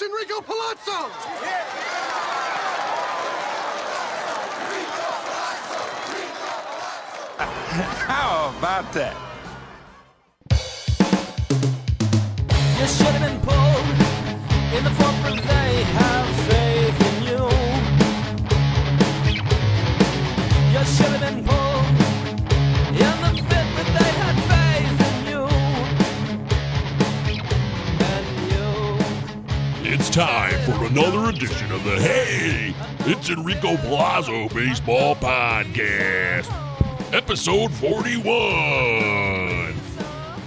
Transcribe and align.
It's 0.00 0.06
Enrico 0.06 0.40
Palazzo! 0.42 1.08
How 8.06 8.54
about 8.58 8.92
that? 8.92 9.16
You 12.78 12.86
should 12.86 13.06
have 13.06 13.22
been 13.22 13.40
pulled 13.40 13.88
in 14.76 14.84
the 14.84 14.90
front, 14.90 15.16
but 15.22 15.36
they 15.36 15.82
have 15.82 16.26
faith 16.46 17.00
in 17.08 17.22
you. 17.24 17.42
You 20.78 20.84
should 20.84 21.12
have 21.12 21.20
been 21.20 21.44
pulled 21.44 21.77
time 30.10 30.58
for 30.64 30.86
another 30.86 31.28
edition 31.28 31.70
of 31.70 31.84
the 31.84 32.00
Hey, 32.00 32.74
it's 33.00 33.28
Enrico 33.28 33.76
Palazzo 33.76 34.48
Baseball 34.48 35.14
Podcast, 35.16 36.50
episode 37.12 37.70
41. 37.74 39.74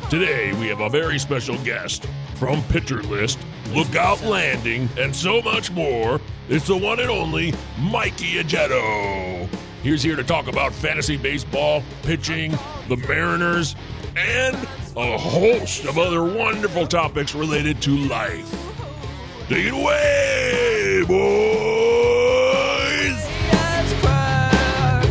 Today 0.09 0.51
we 0.53 0.67
have 0.67 0.79
a 0.79 0.89
very 0.89 1.19
special 1.19 1.59
guest 1.59 2.07
from 2.35 2.63
Pitcher 2.63 3.03
List, 3.03 3.37
Lookout 3.69 4.23
Landing, 4.23 4.89
and 4.97 5.15
so 5.15 5.43
much 5.43 5.69
more. 5.71 6.19
It's 6.49 6.65
the 6.65 6.77
one 6.77 6.99
and 6.99 7.11
only 7.11 7.53
Mikey 7.77 8.43
Ajeto. 8.43 9.47
He's 9.83 10.01
here 10.01 10.15
to 10.15 10.23
talk 10.23 10.47
about 10.47 10.73
fantasy 10.73 11.17
baseball, 11.17 11.83
pitching, 12.01 12.57
the 12.89 12.97
Mariners, 12.97 13.75
and 14.15 14.55
a 14.97 15.17
host 15.19 15.85
of 15.85 15.99
other 15.99 16.23
wonderful 16.23 16.87
topics 16.87 17.35
related 17.35 17.79
to 17.83 17.95
life. 18.07 18.70
Take 19.52 19.66
it 19.66 19.73
away, 19.73 21.03
boys! 21.05 21.19
Yes, 23.52 23.91
for 23.99 25.03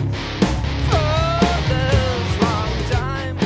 this 1.69 2.41
long 2.41 2.73
time, 2.89 3.37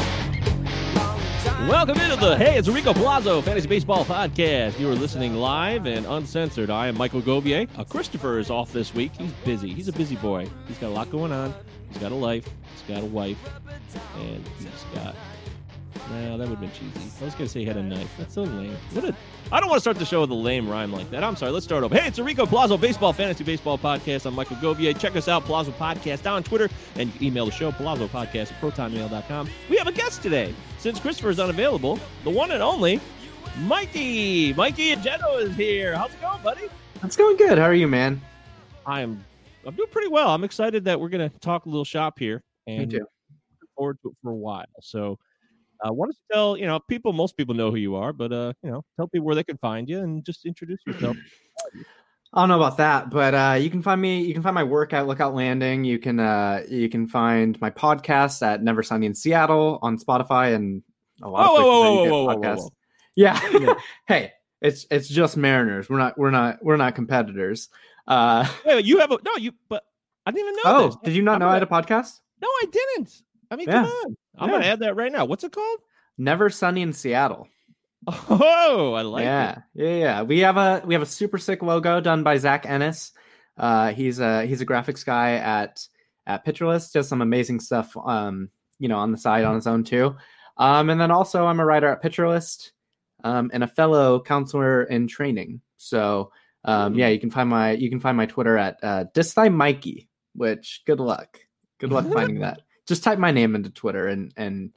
long 0.94 1.19
time. 1.43 1.66
Welcome 1.66 1.99
into 1.99 2.15
the 2.15 2.37
Hey, 2.37 2.56
it's 2.56 2.69
Rico 2.69 2.94
Palazzo 2.94 3.41
Fantasy 3.43 3.66
Baseball 3.66 4.05
Podcast. 4.05 4.78
You 4.78 4.88
are 4.88 4.94
listening 4.94 5.34
live 5.34 5.87
and 5.87 6.06
uncensored. 6.06 6.71
I 6.71 6.87
am 6.87 6.97
Michael 6.97 7.22
Gobier. 7.22 7.66
Uh, 7.76 7.82
Christopher 7.82 8.38
is 8.38 8.49
off 8.49 8.72
this 8.72 8.94
week. 8.94 9.11
He's 9.19 9.32
busy. 9.44 9.75
He's 9.75 9.88
a 9.88 9.93
busy 9.93 10.15
boy. 10.15 10.49
He's 10.69 10.78
got 10.78 10.91
a 10.91 10.94
lot 10.94 11.11
going 11.11 11.32
on. 11.32 11.53
He's 11.88 11.99
got 11.99 12.12
a 12.12 12.15
life. 12.15 12.49
He's 12.71 12.94
got 12.94 13.03
a 13.03 13.06
wife. 13.06 13.38
And 14.21 14.47
he's 14.61 14.84
got. 14.94 15.16
No, 16.10 16.37
that 16.37 16.49
would 16.49 16.59
have 16.59 16.60
been 16.60 16.71
cheesy. 16.72 17.10
I 17.21 17.25
was 17.25 17.34
going 17.34 17.47
to 17.47 17.49
say 17.49 17.60
he 17.60 17.66
had 17.66 17.77
a 17.77 17.82
knife. 17.82 18.12
That's 18.19 18.34
so 18.34 18.43
lame. 18.43 18.77
What 18.93 19.05
a. 19.05 19.15
I 19.53 19.60
don't 19.60 19.69
want 19.69 19.78
to 19.78 19.81
start 19.81 19.99
the 19.99 20.05
show 20.05 20.21
with 20.21 20.31
a 20.31 20.34
lame 20.34 20.69
rhyme 20.69 20.93
like 20.93 21.10
that. 21.10 21.22
I'm 21.25 21.37
sorry. 21.37 21.53
Let's 21.53 21.65
start 21.65 21.82
over. 21.84 21.94
Hey, 21.94 22.09
it's 22.09 22.19
a 22.19 22.25
Rico 22.25 22.47
Palazzo 22.47 22.77
Baseball 22.77 23.12
Fantasy 23.12 23.44
Baseball 23.44 23.78
Podcast. 23.78 24.27
I'm 24.27 24.34
Michael 24.34 24.56
Gobier. 24.56 24.93
Check 24.93 25.16
us 25.16 25.28
out, 25.28 25.44
Palazzo 25.44 25.71
Podcast, 25.72 26.31
on 26.31 26.43
Twitter. 26.43 26.69
And 26.97 27.10
email 27.22 27.47
the 27.47 27.53
show, 27.53 27.72
Palazzo 27.72 28.09
Podcast 28.09 28.53
at 28.53 28.60
protonmail.com. 28.60 29.49
We 29.71 29.77
have 29.77 29.87
a 29.87 29.93
guest 29.93 30.22
today. 30.22 30.55
Since 30.78 31.00
Christopher 31.00 31.31
is 31.31 31.41
unavailable, 31.41 31.99
the 32.25 32.31
one 32.31 32.50
and 32.50 32.62
only 32.62 33.00
Mikey. 33.61 34.53
Mikey 34.55 34.94
Ajeto 34.97 35.41
is 35.43 35.55
here. 35.56 35.97
How's 35.97 36.12
it 36.12 36.21
going, 36.21 36.43
buddy? 36.43 36.65
It's 37.03 37.16
going 37.16 37.37
good. 37.37 37.59
How 37.59 37.65
are 37.65 37.75
you, 37.75 37.88
man? 37.88 38.21
I 38.87 39.00
am 39.00 39.25
I'm 39.66 39.75
doing 39.75 39.88
pretty 39.91 40.09
well. 40.09 40.28
I'm 40.31 40.44
excited 40.44 40.84
that 40.84 41.00
we're 41.00 41.09
gonna 41.09 41.31
talk 41.41 41.65
a 41.66 41.69
little 41.69 41.84
shop 41.84 42.19
here 42.19 42.43
and 42.66 42.81
Me 42.81 42.87
too. 42.87 42.93
looking 42.99 43.69
forward 43.76 43.99
to 44.03 44.09
it 44.11 44.16
for 44.22 44.31
a 44.31 44.34
while. 44.34 44.65
So 44.82 45.19
uh 45.84 45.93
why 45.93 46.06
don't 46.06 46.17
you 46.17 46.34
tell, 46.34 46.56
you 46.56 46.67
know, 46.67 46.81
people 46.81 47.12
most 47.12 47.37
people 47.37 47.55
know 47.55 47.71
who 47.71 47.77
you 47.77 47.95
are, 47.95 48.12
but 48.12 48.33
uh, 48.33 48.53
you 48.62 48.71
know, 48.71 48.84
tell 48.97 49.06
people 49.09 49.27
where 49.27 49.34
they 49.34 49.45
can 49.45 49.59
find 49.59 49.89
you 49.89 50.00
and 50.00 50.25
just 50.25 50.47
introduce 50.47 50.81
yourself. 50.87 51.17
I 52.33 52.41
don't 52.43 52.49
know 52.49 52.56
about 52.56 52.78
that, 52.78 53.11
but 53.11 53.33
uh, 53.34 53.56
you 53.61 53.71
can 53.71 53.81
find 53.81 54.00
me. 54.00 54.23
You 54.23 54.34
can 54.34 54.43
find 54.43 54.55
my 54.55 54.65
work 54.65 54.93
at 54.93 55.06
Lookout 55.06 55.34
Landing. 55.34 55.84
You 55.84 55.99
can 56.00 56.19
uh, 56.19 56.65
you 56.69 56.89
can 56.89 57.06
find 57.06 57.61
my 57.61 57.71
podcast 57.71 58.43
at 58.44 58.62
Never 58.62 58.83
Sunny 58.83 59.06
in 59.06 59.15
Seattle 59.15 59.78
on 59.83 59.99
Spotify 59.99 60.55
and 60.55 60.83
a 61.23 61.28
lot 61.28 61.47
Whoa, 61.47 61.55
of 61.55 61.56
places 61.56 61.65
whoa, 61.65 61.94
whoa, 61.94 62.11
whoa, 62.11 62.25
whoa, 62.25 62.37
podcasts. 62.37 62.71
Yeah. 63.15 63.41
Yeah. 63.53 63.75
hey, 64.09 64.33
it's 64.61 64.87
it's 64.91 65.09
just 65.09 65.37
Mariners. 65.37 65.89
We're 65.89 65.99
not 65.99 66.19
we're 66.19 66.33
not 66.33 66.59
we're 66.61 66.77
not 66.77 66.97
competitors. 66.97 67.69
Uh, 68.09 68.47
Wait, 68.67 68.75
wait, 68.77 68.84
you 68.84 68.99
have 68.99 69.12
a 69.12 69.19
no, 69.25 69.37
you 69.37 69.53
but 69.69 69.84
I 70.27 70.33
didn't 70.33 70.49
even 70.49 70.56
know 70.56 70.62
oh, 70.65 70.87
this. 70.89 70.97
did 71.05 71.15
you 71.15 71.23
not 71.23 71.34
I'm 71.34 71.41
know 71.41 71.49
I 71.49 71.55
had 71.55 71.62
a 71.62 71.67
podcast? 71.67 72.21
No, 72.43 72.49
I 72.49 72.65
didn't. 72.71 73.23
I 73.50 73.56
mean, 73.56 73.69
Yeah. 73.69 73.83
come 73.84 73.91
on. 73.91 74.17
I'm 74.39 74.49
Yeah. 74.49 74.55
gonna 74.56 74.67
add 74.67 74.78
that 74.81 74.97
right 74.97 75.12
now. 75.12 75.25
What's 75.25 75.45
it 75.45 75.53
called? 75.53 75.81
Never 76.19 76.50
Sunny 76.50 76.83
in 76.83 76.93
Seattle. 76.93 77.49
Oh, 78.28 78.93
I 78.95 79.03
like 79.03 79.25
yeah, 79.25 79.50
it. 79.53 79.83
yeah, 79.83 79.97
yeah. 79.97 80.22
We 80.22 80.41
have 80.41 80.56
a 80.59 80.83
we 80.84 80.93
have 80.95 81.03
a 81.03 81.06
super 81.06 81.39
sick 81.39 81.62
logo 81.62 82.00
done 82.00 82.22
by 82.22 82.37
Zach 82.37 82.67
Ennis. 82.67 83.12
Uh, 83.56 83.93
he's 83.93 84.21
a 84.21 84.44
he's 84.44 84.61
a 84.61 84.67
graphics 84.67 85.05
guy 85.06 85.34
at 85.37 85.87
at 86.27 86.44
Pitcher 86.44 86.67
List. 86.67 86.93
Does 86.93 87.09
some 87.09 87.23
amazing 87.23 87.61
stuff. 87.61 87.97
Um, 87.97 88.50
you 88.78 88.89
know, 88.89 88.99
on 88.99 89.11
the 89.12 89.17
side 89.19 89.44
on 89.44 89.55
his 89.55 89.67
own 89.67 89.84
too. 89.84 90.17
Um, 90.59 90.91
and 90.91 91.00
then 91.00 91.11
also 91.11 91.47
I'm 91.47 91.61
a 91.61 91.65
writer 91.65 91.89
at 91.89 92.03
Pitcher 92.03 92.28
List, 92.28 92.73
um, 93.25 93.50
and 93.55 93.65
a 93.65 93.69
fellow 93.69 94.21
counselor 94.21 94.84
in 94.84 95.06
training. 95.09 95.61
So 95.78 96.31
um, 96.65 96.94
yeah, 96.94 97.09
you 97.09 97.19
can 97.19 97.31
find 97.31 97.49
my 97.49 97.71
you 97.73 97.89
can 97.89 98.00
find 98.00 98.17
my 98.19 98.27
Twitter 98.27 98.59
at 98.59 98.78
uh, 98.83 99.05
Dysthymikey. 99.15 100.09
Which 100.34 100.83
good 100.84 101.00
luck, 101.00 101.39
good 101.78 101.91
luck 101.93 102.06
finding 102.12 102.41
that. 102.41 102.61
Just 102.87 103.03
type 103.03 103.19
my 103.19 103.31
name 103.31 103.55
into 103.55 103.71
Twitter 103.71 104.09
and 104.09 104.33
and 104.37 104.71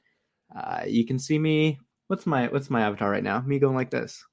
uh, 0.55 0.83
you 0.87 1.05
can 1.05 1.19
see 1.19 1.37
me. 1.37 1.79
What's 2.07 2.25
my 2.25 2.47
what's 2.47 2.69
my 2.69 2.81
avatar 2.81 3.09
right 3.09 3.23
now? 3.23 3.41
Me 3.41 3.59
going 3.59 3.75
like 3.75 3.89
this. 3.89 4.23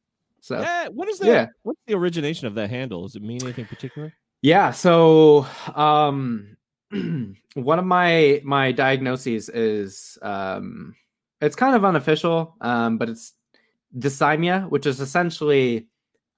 So 0.40 0.60
Yeah, 0.60 0.88
what 0.88 1.08
is 1.08 1.18
that? 1.20 1.26
Yeah. 1.26 1.46
What's 1.62 1.80
the 1.86 1.94
origination 1.94 2.46
of 2.46 2.54
that 2.54 2.70
handle? 2.70 3.02
Does 3.02 3.16
it 3.16 3.22
mean 3.22 3.42
anything 3.42 3.64
particular? 3.66 4.12
Yeah, 4.42 4.70
so 4.70 5.46
um 5.74 6.56
one 7.54 7.78
of 7.78 7.84
my 7.84 8.40
my 8.44 8.70
diagnoses 8.72 9.48
is 9.48 10.18
um 10.22 10.94
it's 11.40 11.56
kind 11.56 11.74
of 11.74 11.84
unofficial, 11.84 12.56
um, 12.60 12.96
but 12.98 13.08
it's 13.08 13.32
dysthymia, 13.98 14.68
which 14.70 14.86
is 14.86 15.00
essentially 15.00 15.88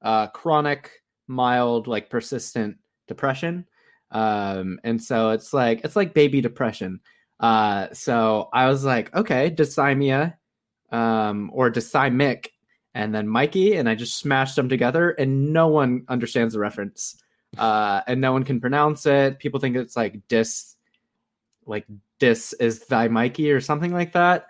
uh 0.03 0.29
chronic, 0.29 1.03
mild, 1.27 1.87
like 1.87 2.09
persistent 2.09 2.79
depression. 3.09 3.67
Um, 4.11 4.79
and 4.85 5.03
so 5.03 5.31
it's 5.31 5.53
like 5.53 5.81
it's 5.85 5.97
like 5.97 6.15
baby 6.15 6.41
depression. 6.41 7.01
Uh 7.41 7.89
so 7.93 8.49
I 8.53 8.69
was 8.69 8.85
like, 8.85 9.15
okay, 9.15 9.51
dysthymia, 9.51 10.35
um, 10.91 11.51
or 11.53 11.71
dysthymic, 11.71 12.49
and 12.95 13.15
then 13.15 13.29
Mikey, 13.29 13.77
and 13.77 13.89
I 13.89 13.95
just 13.95 14.19
smashed 14.19 14.57
them 14.57 14.69
together, 14.69 15.11
and 15.11 15.53
no 15.53 15.69
one 15.69 16.05
understands 16.09 16.55
the 16.55 16.61
reference 16.61 17.23
uh, 17.59 18.03
and 18.07 18.21
no 18.21 18.33
one 18.33 18.45
can 18.45 18.61
pronounce 18.61 19.07
it. 19.07 19.39
People 19.39 19.61
think 19.61 19.77
it's 19.77 19.97
like 19.97 20.21
dis, 20.29 20.77
like 21.67 21.87
dis 22.19 22.53
is 22.55 22.81
thy 22.87 23.09
Mikey 23.09 23.51
or 23.51 23.61
something 23.61 23.93
like 23.93 24.13
that. 24.13 24.47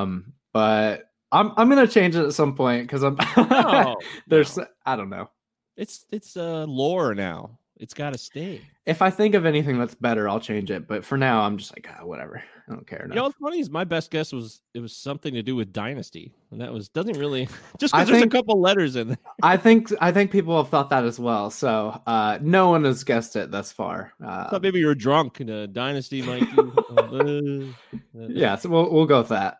Um, 0.00 0.32
but 0.52 1.10
I'm 1.32 1.52
I'm 1.56 1.68
gonna 1.68 1.86
change 1.86 2.16
it 2.16 2.24
at 2.24 2.32
some 2.32 2.54
point 2.54 2.86
because 2.86 3.02
I'm 3.02 3.16
No, 3.36 3.96
there's 4.26 4.56
no. 4.56 4.66
I 4.84 4.96
don't 4.96 5.10
know. 5.10 5.30
It's 5.76 6.06
it's 6.10 6.36
uh 6.36 6.64
lore 6.64 7.14
now. 7.14 7.58
It's 7.76 7.92
got 7.94 8.12
to 8.12 8.18
stay. 8.18 8.60
If 8.86 9.02
I 9.02 9.10
think 9.10 9.34
of 9.34 9.44
anything 9.44 9.78
that's 9.78 9.94
better, 9.96 10.28
I'll 10.28 10.38
change 10.40 10.70
it. 10.70 10.86
But 10.86 11.04
for 11.04 11.18
now, 11.18 11.40
I'm 11.42 11.58
just 11.58 11.72
like, 11.76 11.88
ah, 11.90 12.04
whatever. 12.04 12.42
I 12.68 12.72
don't 12.72 12.86
care. 12.86 13.04
You 13.08 13.14
know 13.14 13.24
what's 13.24 13.36
funny 13.36 13.58
is 13.60 13.68
my 13.68 13.84
best 13.84 14.10
guess 14.10 14.32
was 14.32 14.60
it 14.74 14.80
was 14.80 14.96
something 14.96 15.34
to 15.34 15.42
do 15.42 15.54
with 15.56 15.72
Dynasty, 15.72 16.32
and 16.50 16.60
that 16.60 16.72
was 16.72 16.88
doesn't 16.88 17.18
really 17.18 17.46
just 17.78 17.92
I 17.94 17.98
because 17.98 18.08
there's 18.10 18.20
think- 18.22 18.32
a 18.32 18.36
couple 18.38 18.60
letters 18.60 18.96
in 18.96 19.08
there. 19.08 19.18
I 19.42 19.56
think 19.56 19.92
I 20.00 20.12
think 20.12 20.30
people 20.30 20.56
have 20.56 20.68
thought 20.70 20.88
that 20.90 21.04
as 21.04 21.18
well. 21.18 21.50
So 21.50 22.00
uh, 22.06 22.38
no 22.40 22.70
one 22.70 22.84
has 22.84 23.02
guessed 23.04 23.34
it 23.36 23.50
thus 23.50 23.70
far. 23.72 24.12
I 24.22 24.24
Uh, 24.24 24.50
thought 24.50 24.62
maybe 24.62 24.78
you 24.78 24.86
were 24.86 24.94
drunk. 24.94 25.40
And, 25.40 25.50
a 25.50 25.66
Dynasty, 25.66 26.22
Mikey. 26.22 26.56
uh, 26.96 28.28
yeah, 28.28 28.56
so 28.56 28.68
we'll 28.70 28.90
we'll 28.92 29.06
go 29.06 29.18
with 29.18 29.28
that. 29.28 29.58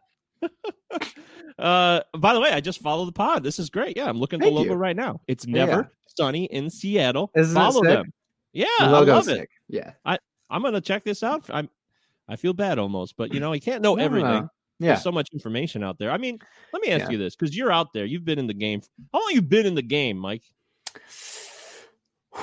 Uh, 1.58 2.00
by 2.19 2.34
the 2.34 2.40
way, 2.40 2.50
I 2.50 2.61
just 2.61 2.81
followed 2.81 3.06
the 3.06 3.12
pod. 3.12 3.43
This 3.44 3.58
is 3.58 3.70
great. 3.70 3.96
Yeah, 3.96 4.08
I'm 4.08 4.19
looking 4.19 4.40
at 4.40 4.44
the 4.44 4.50
logo 4.50 4.70
you. 4.72 4.76
right 4.76 4.96
now. 4.96 5.20
It's 5.28 5.46
Yeah. 5.46 5.82
Never 6.19 6.26
sunny 6.28 6.44
in 6.46 6.70
Seattle. 6.70 7.31
Isn't 7.34 7.55
Follow 7.55 7.82
sick? 7.82 7.90
them. 7.90 8.12
Yeah, 8.52 8.66
The 8.78 8.84
I 8.84 8.88
logo's 8.90 9.26
love 9.26 9.37
it. 9.37 9.40
sick. 9.40 9.50
Yeah, 9.69 9.93
I'm 10.05 10.62
gonna 10.62 10.81
check 10.81 11.05
this 11.05 11.22
out. 11.22 11.44
I'm. 11.50 11.69
I 12.28 12.37
feel 12.37 12.52
bad 12.55 12.78
almost, 12.78 13.16
but 13.19 13.34
you 13.34 13.40
know, 13.40 13.52
you 13.52 13.61
can't 13.61 13.82
know 13.82 13.94
No, 13.94 13.99
no, 14.00 14.05
everything. 14.05 14.31
no. 14.31 14.49
Yeah, 14.81 14.88
There's 14.93 15.02
so 15.02 15.12
much 15.12 15.28
information 15.32 15.84
out 15.84 15.99
there. 15.99 16.11
I 16.11 16.16
mean, 16.16 16.38
let 16.72 16.82
me 16.82 16.88
ask 16.90 17.05
Yeah. 17.05 17.11
you 17.11 17.19
this 17.19 17.37
because 17.37 17.55
you're 17.56 17.70
out 17.70 17.93
there. 17.93 18.06
You've 18.06 18.25
been 18.25 18.38
in 18.38 18.46
the 18.46 18.55
game. 18.55 18.81
How 19.12 19.20
long 19.20 19.31
you 19.32 19.43
been 19.43 19.66
in 19.66 19.75
the 19.75 19.82
game, 19.82 20.16
Mike? 20.19 20.43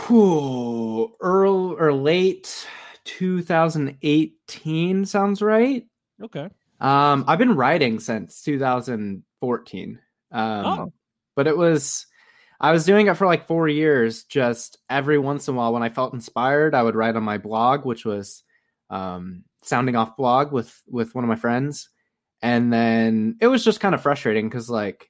Whew, 0.08 1.16
early 1.20 1.76
or 1.80 1.94
late 1.94 2.68
2018 3.06 5.06
sounds 5.06 5.42
right. 5.42 5.84
Okay. 6.22 6.48
Um, 6.80 7.26
I've 7.28 7.40
been 7.40 7.56
writing 7.56 8.00
since 8.00 8.42
2014. 8.44 10.00
Um, 10.32 10.66
Oh. 10.66 10.94
but 11.36 11.48
it 11.48 11.58
was 11.58 12.06
I 12.62 12.72
was 12.72 12.86
doing 12.86 13.08
it 13.08 13.18
for 13.18 13.26
like 13.26 13.48
four 13.48 13.68
years. 13.68 14.24
Just 14.24 14.78
every 14.88 15.18
once 15.18 15.48
in 15.48 15.56
a 15.56 15.58
while, 15.58 15.74
when 15.74 15.82
I 15.82 15.90
felt 15.90 16.14
inspired, 16.14 16.76
I 16.76 16.84
would 16.84 16.96
write 16.96 17.16
on 17.16 17.24
my 17.24 17.40
blog, 17.40 17.86
which 17.86 18.06
was 18.06 18.44
um, 18.92 19.44
sounding 19.64 19.96
off 19.96 20.16
blog 20.16 20.52
with 20.52 20.82
with 20.88 21.16
one 21.16 21.24
of 21.24 21.28
my 21.28 21.36
friends, 21.36 21.90
and 22.42 22.72
then 22.72 23.38
it 23.42 23.48
was 23.48 23.66
just 23.66 23.80
kind 23.80 23.96
of 23.96 24.04
frustrating 24.04 24.48
because 24.48 24.70
like 24.70 25.10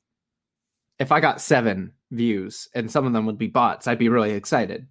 if 0.98 1.12
I 1.12 1.19
got 1.19 1.42
seven 1.42 1.94
views 2.12 2.69
and 2.74 2.89
some 2.89 3.06
of 3.06 3.12
them 3.12 3.25
would 3.25 3.38
be 3.38 3.48
bots, 3.48 3.86
I'd 3.86 4.00
be 4.00 4.09
really 4.09 4.31
excited. 4.31 4.88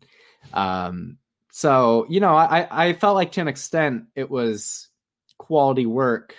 Um, 0.53 1.17
so 1.51 2.07
you 2.11 2.21
know, 2.21 2.35
I 2.37 2.89
I 2.89 2.93
felt 2.93 3.17
like 3.17 3.33
to 3.33 3.41
an 3.41 3.49
extent 3.49 4.05
it 4.15 4.31
was 4.31 4.89
quality 5.39 5.87
work 5.87 6.37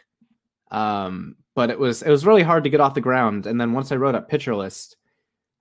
um 0.69 1.35
but 1.55 1.71
it 1.71 1.79
was 1.79 2.03
it 2.03 2.09
was 2.09 2.23
really 2.23 2.43
hard 2.43 2.63
to 2.63 2.69
get 2.69 2.79
off 2.79 2.93
the 2.93 3.01
ground 3.01 3.47
and 3.47 3.59
then 3.59 3.73
once 3.73 3.91
i 3.91 3.95
wrote 3.95 4.13
up 4.13 4.29
Pitcher 4.29 4.55
List 4.55 4.95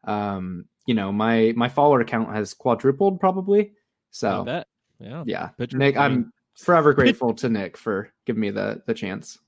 um 0.05 0.65
you 0.87 0.95
know 0.95 1.13
my 1.13 1.53
my 1.57 1.69
follower 1.69 2.03
count 2.05 2.33
has 2.35 2.55
quadrupled 2.55 3.21
probably 3.21 3.61
I 3.61 3.71
so 4.11 4.45
bet. 4.45 4.67
Yeah. 4.99 5.23
yeah 5.27 5.49
Picture- 5.59 5.79
nick 5.79 5.95
mean- 5.97 6.03
i'm 6.05 6.33
forever 6.57 6.93
grateful 6.93 7.33
to 7.35 7.49
nick 7.49 7.77
for 7.77 8.13
giving 8.27 8.41
me 8.41 8.51
the 8.51 8.83
the 8.87 8.95
chance 8.95 9.39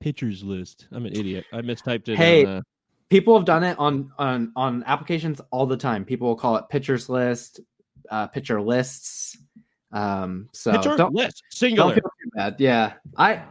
Pitchers 0.00 0.42
list. 0.42 0.88
I'm 0.90 1.06
an 1.06 1.12
idiot. 1.14 1.44
I 1.52 1.60
mistyped 1.60 2.08
it. 2.08 2.16
Hey, 2.16 2.44
on, 2.44 2.56
uh, 2.56 2.60
people 3.08 3.36
have 3.36 3.44
done 3.44 3.62
it 3.62 3.78
on 3.78 4.10
on 4.18 4.50
on 4.56 4.82
applications 4.88 5.40
all 5.52 5.64
the 5.64 5.76
time 5.76 6.04
people 6.04 6.26
will 6.26 6.34
call 6.34 6.56
it 6.56 6.64
pictures 6.70 7.08
list 7.08 7.60
uh 8.10 8.26
picture 8.26 8.60
lists 8.60 9.36
um 9.92 10.48
so 10.52 10.72
pitcher 10.72 10.96
don't, 10.96 11.14
list 11.14 11.42
don't 11.50 11.52
singular. 11.56 11.94
feel 11.94 12.02
too 12.02 12.30
bad 12.34 12.56
yeah 12.58 12.94
i 13.16 13.42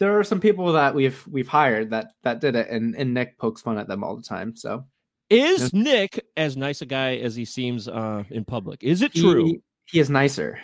there 0.00 0.18
are 0.18 0.24
some 0.24 0.38
people 0.40 0.70
that 0.72 0.94
we've 0.94 1.24
we've 1.28 1.48
hired 1.48 1.88
that 1.90 2.12
that 2.24 2.40
did 2.42 2.56
it 2.56 2.68
and 2.68 2.94
and 2.96 3.14
nick 3.14 3.38
pokes 3.38 3.62
fun 3.62 3.78
at 3.78 3.86
them 3.88 4.02
all 4.04 4.16
the 4.16 4.22
time 4.22 4.54
so 4.56 4.84
Is 5.30 5.72
Nick 5.72 6.26
as 6.36 6.56
nice 6.56 6.82
a 6.82 6.86
guy 6.86 7.16
as 7.16 7.36
he 7.36 7.44
seems 7.44 7.88
uh, 7.88 8.24
in 8.30 8.44
public? 8.44 8.82
Is 8.82 9.00
it 9.00 9.14
true? 9.14 9.44
he, 9.46 9.60
he 9.86 10.00
is 10.00 10.10
nicer. 10.10 10.58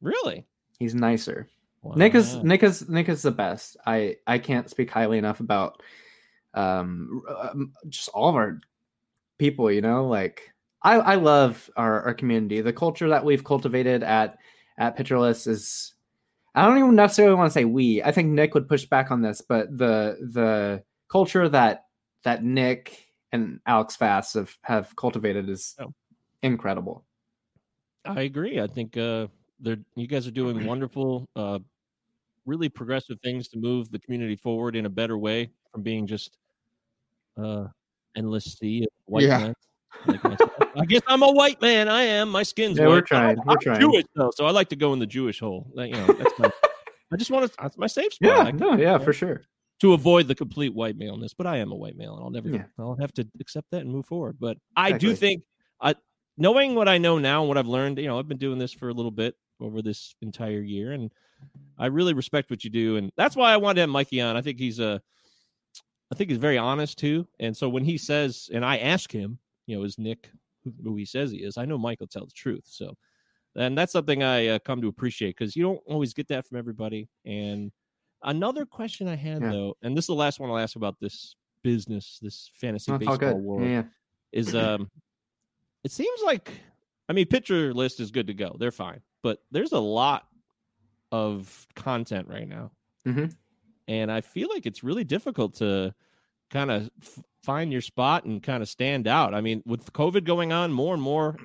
Really? 0.00 0.46
he's 0.80 0.94
nicer. 0.94 1.46
Nick 1.94 2.14
is 2.14 2.36
nick 2.42 2.62
is 2.62 2.88
nick 2.88 3.08
is 3.08 3.22
the 3.22 3.30
best. 3.30 3.76
I 3.86 4.16
i 4.26 4.38
can't 4.38 4.68
speak 4.68 4.90
highly 4.90 5.18
enough 5.18 5.38
about 5.38 5.80
um 6.52 7.22
um, 7.38 7.72
just 7.88 8.08
all 8.08 8.28
of 8.28 8.34
our 8.34 8.60
people 9.38 9.70
you 9.70 9.80
know? 9.80 10.08
Like 10.08 10.52
i 10.82 10.94
i 10.96 11.14
love 11.14 11.70
our 11.76 12.02
our 12.02 12.14
community. 12.14 12.60
The 12.60 12.72
culture 12.72 13.08
that 13.10 13.24
we've 13.24 13.44
cultivated 13.44 14.02
at 14.02 14.38
at 14.78 14.96
Pitcher 14.96 15.18
List 15.18 15.46
is 15.46 15.94
i 16.54 16.66
don't 16.66 16.78
even 16.78 16.96
necessarily 16.96 17.36
want 17.36 17.48
to 17.48 17.54
say 17.54 17.64
we. 17.64 18.02
I 18.02 18.10
think 18.10 18.28
nick 18.28 18.54
would 18.54 18.68
push 18.68 18.84
back 18.84 19.10
on 19.10 19.22
this 19.22 19.40
but 19.40 19.70
the 19.78 20.18
the 20.32 20.82
culture 21.08 21.48
that 21.48 21.84
that 22.24 22.42
nick 22.42 23.09
and 23.32 23.60
alex 23.66 23.96
fast 23.96 24.34
have 24.34 24.56
have 24.62 24.94
cultivated 24.96 25.48
is 25.48 25.74
Oh. 25.80 25.92
incredible 26.42 27.04
I 28.06 28.22
agree. 28.22 28.58
I 28.60 28.66
think 28.66 28.96
uh, 28.96 29.26
they're 29.60 29.76
you 29.94 30.06
guys 30.06 30.26
are 30.26 30.30
doing 30.30 30.64
wonderful, 30.64 31.28
uh, 31.36 31.58
really 32.46 32.70
progressive 32.70 33.18
things 33.22 33.46
to 33.48 33.58
move 33.58 33.90
the 33.90 33.98
community 33.98 34.36
forward 34.36 34.74
in 34.74 34.86
a 34.86 34.88
better 34.88 35.18
way 35.18 35.50
from 35.70 35.82
being 35.82 36.06
just 36.06 36.38
uh, 37.36 37.66
endless 38.16 38.44
sea 38.58 38.84
of 38.84 38.88
white 39.04 39.24
Yeah. 39.24 39.38
men. 39.38 39.54
like. 40.24 40.40
I 40.76 40.84
guess 40.86 41.02
I'm 41.06 41.22
a 41.22 41.30
white 41.30 41.60
man. 41.60 41.90
I 41.90 42.04
am. 42.04 42.30
My 42.30 42.42
skin's 42.42 42.78
Yeah, 42.78 42.86
white. 42.86 42.92
we're 42.94 43.00
trying, 43.02 43.38
I'm, 43.38 43.44
we're 43.44 43.52
I'm 43.52 43.58
trying. 43.60 43.80
Jewish 43.80 44.04
though, 44.16 44.30
so 44.34 44.46
I 44.46 44.50
like 44.50 44.70
to 44.70 44.76
go 44.76 44.94
in 44.94 44.98
the 44.98 45.06
Jewish 45.06 45.38
hole. 45.38 45.70
Like, 45.74 45.90
you 45.94 46.00
know, 46.00 46.06
that's 46.14 46.38
my, 46.38 46.50
I 47.12 47.16
just 47.16 47.30
want 47.30 47.52
to. 47.52 47.58
That's 47.60 47.76
my 47.76 47.86
safe 47.86 48.14
spot. 48.14 48.46
yeah 48.46 48.50
no 48.52 48.76
yeah 48.78 48.96
for 48.96 49.12
sure 49.12 49.42
to 49.80 49.94
avoid 49.94 50.28
the 50.28 50.34
complete 50.34 50.74
white 50.74 50.96
maleness, 50.96 51.34
but 51.34 51.46
I 51.46 51.56
am 51.56 51.72
a 51.72 51.74
white 51.74 51.96
male, 51.96 52.14
and 52.14 52.22
I'll 52.22 52.30
never, 52.30 52.48
Yeah. 52.50 52.64
I'll 52.78 52.96
have 52.96 53.12
to 53.14 53.26
accept 53.40 53.70
that 53.70 53.80
and 53.80 53.90
move 53.90 54.06
forward. 54.06 54.36
But 54.38 54.58
I 54.76 54.92
do 54.92 55.14
think, 55.14 55.42
I, 55.80 55.94
knowing 56.36 56.74
what 56.74 56.88
I 56.88 56.98
know 56.98 57.18
now 57.18 57.40
and 57.40 57.48
what 57.48 57.56
I've 57.56 57.66
learned, 57.66 57.98
you 57.98 58.06
know, 58.06 58.18
I've 58.18 58.28
been 58.28 58.38
doing 58.38 58.58
this 58.58 58.72
for 58.72 58.90
a 58.90 58.94
little 58.94 59.10
bit 59.10 59.34
over 59.58 59.82
this 59.82 60.14
entire 60.20 60.60
year, 60.60 60.92
and 60.92 61.10
I 61.78 61.86
really 61.86 62.12
respect 62.12 62.50
what 62.50 62.62
you 62.64 62.70
do, 62.70 62.96
and 62.96 63.10
that's 63.16 63.36
why 63.36 63.52
I 63.52 63.56
wanted 63.56 63.76
to 63.76 63.80
have 63.82 63.90
Mikey 63.90 64.20
on. 64.20 64.36
I 64.36 64.42
think 64.42 64.58
he's 64.58 64.78
a, 64.78 65.00
I 66.12 66.14
think 66.14 66.28
he's 66.28 66.38
very 66.38 66.58
honest 66.58 66.98
too, 66.98 67.26
and 67.38 67.56
so 67.56 67.68
when 67.68 67.84
he 67.84 67.96
says, 67.96 68.50
and 68.52 68.64
I 68.64 68.78
ask 68.78 69.10
him, 69.10 69.38
you 69.66 69.76
know, 69.76 69.84
is 69.84 69.98
Nick 69.98 70.30
who, 70.84 70.96
he 70.96 71.06
says 71.06 71.30
he 71.30 71.38
is? 71.38 71.56
I 71.56 71.64
know 71.64 71.78
Michael 71.78 72.04
will 72.04 72.08
tell 72.08 72.26
the 72.26 72.32
truth, 72.32 72.64
so. 72.66 72.94
And 73.56 73.76
that's 73.76 73.92
something 73.92 74.22
I 74.22 74.46
uh, 74.46 74.58
come 74.60 74.80
to 74.80 74.86
appreciate 74.86 75.36
because 75.36 75.56
you 75.56 75.64
don't 75.64 75.80
always 75.86 76.14
get 76.14 76.28
that 76.28 76.46
from 76.46 76.58
everybody. 76.58 77.08
And 77.24 77.72
Another 78.22 78.66
question 78.66 79.08
I 79.08 79.16
had 79.16 79.42
Yeah. 79.42 79.50
though, 79.50 79.76
and 79.82 79.96
this 79.96 80.04
is 80.04 80.08
the 80.08 80.14
last 80.14 80.40
one 80.40 80.50
I'll 80.50 80.58
ask 80.58 80.76
about 80.76 80.98
this 81.00 81.36
business, 81.62 82.18
this 82.20 82.50
fantasy 82.54 82.92
That's 82.92 83.06
baseball 83.06 83.40
world, 83.40 83.68
Yeah, 83.68 83.84
is 84.32 84.54
um, 84.54 84.90
it 85.84 85.90
seems 85.92 86.20
like, 86.24 86.52
I 87.08 87.12
mean, 87.12 87.26
pitcher 87.26 87.72
list 87.74 88.00
is 88.00 88.10
good 88.10 88.26
to 88.26 88.34
go, 88.34 88.56
they're 88.58 88.70
fine, 88.70 89.00
but 89.22 89.42
there's 89.50 89.72
a 89.72 89.78
lot 89.78 90.26
of 91.12 91.66
content 91.74 92.28
right 92.28 92.46
now, 92.48 92.70
Mhm. 93.06 93.34
and 93.88 94.12
I 94.12 94.20
feel 94.20 94.48
like 94.48 94.66
it's 94.66 94.84
really 94.84 95.04
difficult 95.04 95.54
to 95.56 95.94
kind 96.50 96.70
of 96.70 96.90
f- 97.00 97.22
find 97.42 97.72
your 97.72 97.80
spot 97.80 98.24
and 98.24 98.42
kind 98.42 98.62
of 98.62 98.68
stand 98.68 99.06
out. 99.08 99.34
I 99.34 99.40
mean, 99.40 99.62
with 99.64 99.92
COVID 99.92 100.24
going 100.24 100.52
on, 100.52 100.72
more 100.72 100.92
and 100.94 101.02
more 101.02 101.36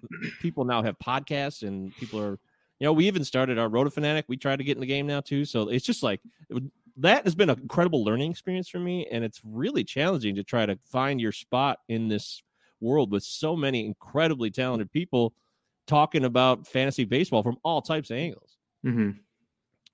people 0.42 0.66
now 0.66 0.82
have 0.84 0.98
podcasts, 1.00 1.66
and 1.66 1.96
people 1.96 2.20
are, 2.20 2.38
you 2.80 2.86
know, 2.86 2.94
we 2.94 3.08
even 3.08 3.24
started 3.24 3.58
our 3.58 3.70
Roto 3.70 3.90
Fanatic. 3.90 4.26
We 4.28 4.38
try 4.38 4.56
to 4.56 4.64
get 4.64 4.78
in 4.78 4.82
the 4.82 4.88
game 4.88 5.08
now 5.08 5.22
too, 5.22 5.46
so 5.46 5.70
it's 5.70 5.86
just 5.86 6.04
like 6.04 6.22
that 6.98 7.24
has 7.26 7.36
been 7.36 7.50
an 7.50 7.60
incredible 7.60 8.04
learning 8.04 8.32
experience 8.32 8.70
for 8.70 8.80
me, 8.80 9.08
and 9.12 9.24
it's 9.24 9.42
really 9.44 9.84
challenging 9.84 10.36
to 10.36 10.44
try 10.44 10.66
to 10.66 10.78
find 10.86 11.20
your 11.20 11.32
spot 11.32 11.80
in 11.90 12.08
this 12.08 12.42
world 12.82 13.12
with 13.12 13.24
so 13.24 13.56
many 13.56 13.86
incredibly 13.86 14.52
talented 14.52 14.92
people 14.92 15.34
talking 15.88 16.26
about 16.26 16.68
fantasy 16.68 17.06
baseball 17.06 17.44
from 17.44 17.58
all 17.64 17.82
types 17.82 18.10
of 18.10 18.18
angles. 18.18 18.58
hmm 18.84 19.12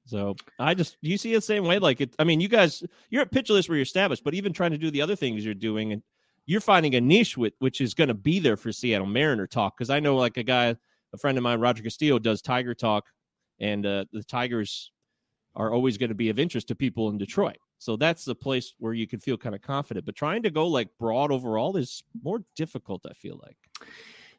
So 0.05 0.35
I 0.59 0.73
just 0.73 0.97
you 1.01 1.17
see 1.17 1.33
it 1.33 1.37
the 1.37 1.41
same 1.41 1.65
way. 1.65 1.79
Like 1.79 2.01
it, 2.01 2.15
I 2.19 2.23
mean, 2.23 2.39
you 2.41 2.47
guys, 2.47 2.83
you're 3.09 3.21
at 3.21 3.31
pitch 3.31 3.49
list 3.49 3.69
where 3.69 3.77
you're 3.77 3.83
established, 3.83 4.23
but 4.23 4.33
even 4.33 4.53
trying 4.53 4.71
to 4.71 4.77
do 4.77 4.91
the 4.91 5.01
other 5.01 5.15
things 5.15 5.45
you're 5.45 5.53
doing, 5.53 5.93
and 5.93 6.03
you're 6.45 6.61
finding 6.61 6.95
a 6.95 7.01
niche 7.01 7.37
with 7.37 7.53
which 7.59 7.81
is 7.81 7.93
going 7.93 8.07
to 8.07 8.13
be 8.13 8.39
there 8.39 8.57
for 8.57 8.71
Seattle 8.71 9.07
Mariner 9.07 9.47
talk. 9.47 9.77
Because 9.77 9.89
I 9.89 9.99
know, 9.99 10.15
like 10.15 10.37
a 10.37 10.43
guy, 10.43 10.75
a 11.13 11.17
friend 11.17 11.37
of 11.37 11.43
mine, 11.43 11.59
Roger 11.59 11.83
Castillo, 11.83 12.19
does 12.19 12.41
Tiger 12.41 12.73
talk, 12.73 13.05
and 13.59 13.85
uh, 13.85 14.05
the 14.11 14.23
Tigers 14.23 14.91
are 15.55 15.73
always 15.73 15.97
going 15.97 16.09
to 16.09 16.15
be 16.15 16.29
of 16.29 16.39
interest 16.39 16.67
to 16.69 16.75
people 16.75 17.09
in 17.09 17.17
Detroit. 17.17 17.57
So 17.77 17.97
that's 17.97 18.25
the 18.25 18.35
place 18.35 18.73
where 18.77 18.93
you 18.93 19.07
can 19.07 19.19
feel 19.19 19.37
kind 19.37 19.55
of 19.55 19.61
confident. 19.61 20.05
But 20.05 20.15
trying 20.15 20.43
to 20.43 20.51
go 20.51 20.67
like 20.67 20.89
broad 20.99 21.31
overall 21.31 21.75
is 21.77 22.03
more 22.23 22.43
difficult. 22.55 23.05
I 23.09 23.13
feel 23.13 23.39
like. 23.43 23.57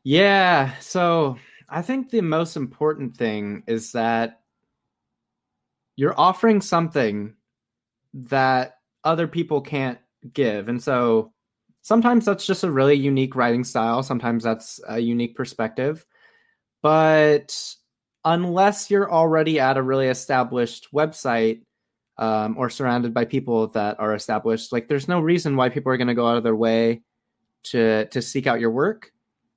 Yeah. 0.05 0.79
So 0.81 1.37
I 1.69 1.83
think 1.83 2.11
the 2.11 2.21
most 2.21 2.57
important 2.57 3.17
thing 3.17 3.65
is 3.67 3.93
that 3.93 4.41
you're 5.97 6.19
offering 6.19 6.61
something 6.61 7.35
that 8.15 8.79
other 9.05 9.27
people 9.27 9.61
can't 9.61 9.99
give. 10.33 10.69
And 10.69 10.83
so 10.83 11.33
sometimes 11.83 12.25
that's 12.25 12.47
just 12.47 12.65
a 12.65 12.71
really 12.71 12.95
unique 12.95 13.35
writing 13.35 13.65
style, 13.65 14.03
sometimes 14.03 14.45
that's 14.45 14.81
a 14.89 15.01
unique 15.01 15.35
perspective. 15.35 16.07
But 16.83 17.75
unless 18.25 18.91
you're 18.91 19.11
already 19.11 19.59
at 19.61 19.77
a 19.77 19.83
really 19.83 20.09
established 20.09 20.89
website 20.93 21.63
um, 22.19 22.57
or 22.59 22.69
surrounded 22.71 23.15
by 23.15 23.25
people 23.25 23.69
that 23.69 23.99
are 23.99 24.15
established, 24.15 24.73
like 24.73 24.89
there's 24.89 25.09
no 25.09 25.21
reason 25.21 25.57
why 25.57 25.69
people 25.69 25.93
are 25.93 25.97
going 25.97 26.09
to 26.09 26.15
go 26.15 26.29
out 26.29 26.37
of 26.37 26.43
their 26.43 26.57
way 26.57 27.03
to 27.65 28.07
to 28.07 28.21
seek 28.21 28.47
out 28.49 28.61
your 28.61 28.73
work 28.73 29.13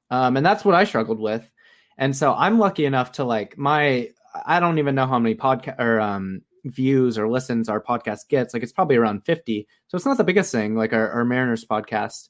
um, 0.10 0.38
and 0.38 0.46
that's 0.46 0.64
what 0.66 0.76
I 0.76 0.84
struggled 0.84 1.20
with. 1.20 1.50
And 1.98 2.16
so 2.16 2.34
I'm 2.34 2.60
lucky 2.60 2.86
enough 2.86 3.14
to 3.14 3.24
like 3.24 3.58
my 3.58 4.10
I 4.46 4.60
don't 4.60 4.80
even 4.80 4.96
know 4.96 5.08
how 5.08 5.20
many 5.20 5.36
podcast 5.36 5.80
or 5.80 6.00
um 6.00 6.42
views 6.66 7.18
or 7.18 7.30
listens 7.30 7.70
our 7.70 7.82
podcast 7.82 8.28
gets. 8.30 8.54
Like 8.54 8.64
it's 8.64 8.74
probably 8.74 8.98
around 8.98 9.26
50. 9.26 9.68
So 9.88 9.96
it's 9.96 10.06
not 10.06 10.18
the 10.18 10.24
biggest 10.24 10.52
thing, 10.52 10.76
like 10.76 10.94
our, 10.94 11.10
our 11.10 11.26
Mariners 11.26 11.66
podcast. 11.66 12.30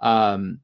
Um 0.00 0.60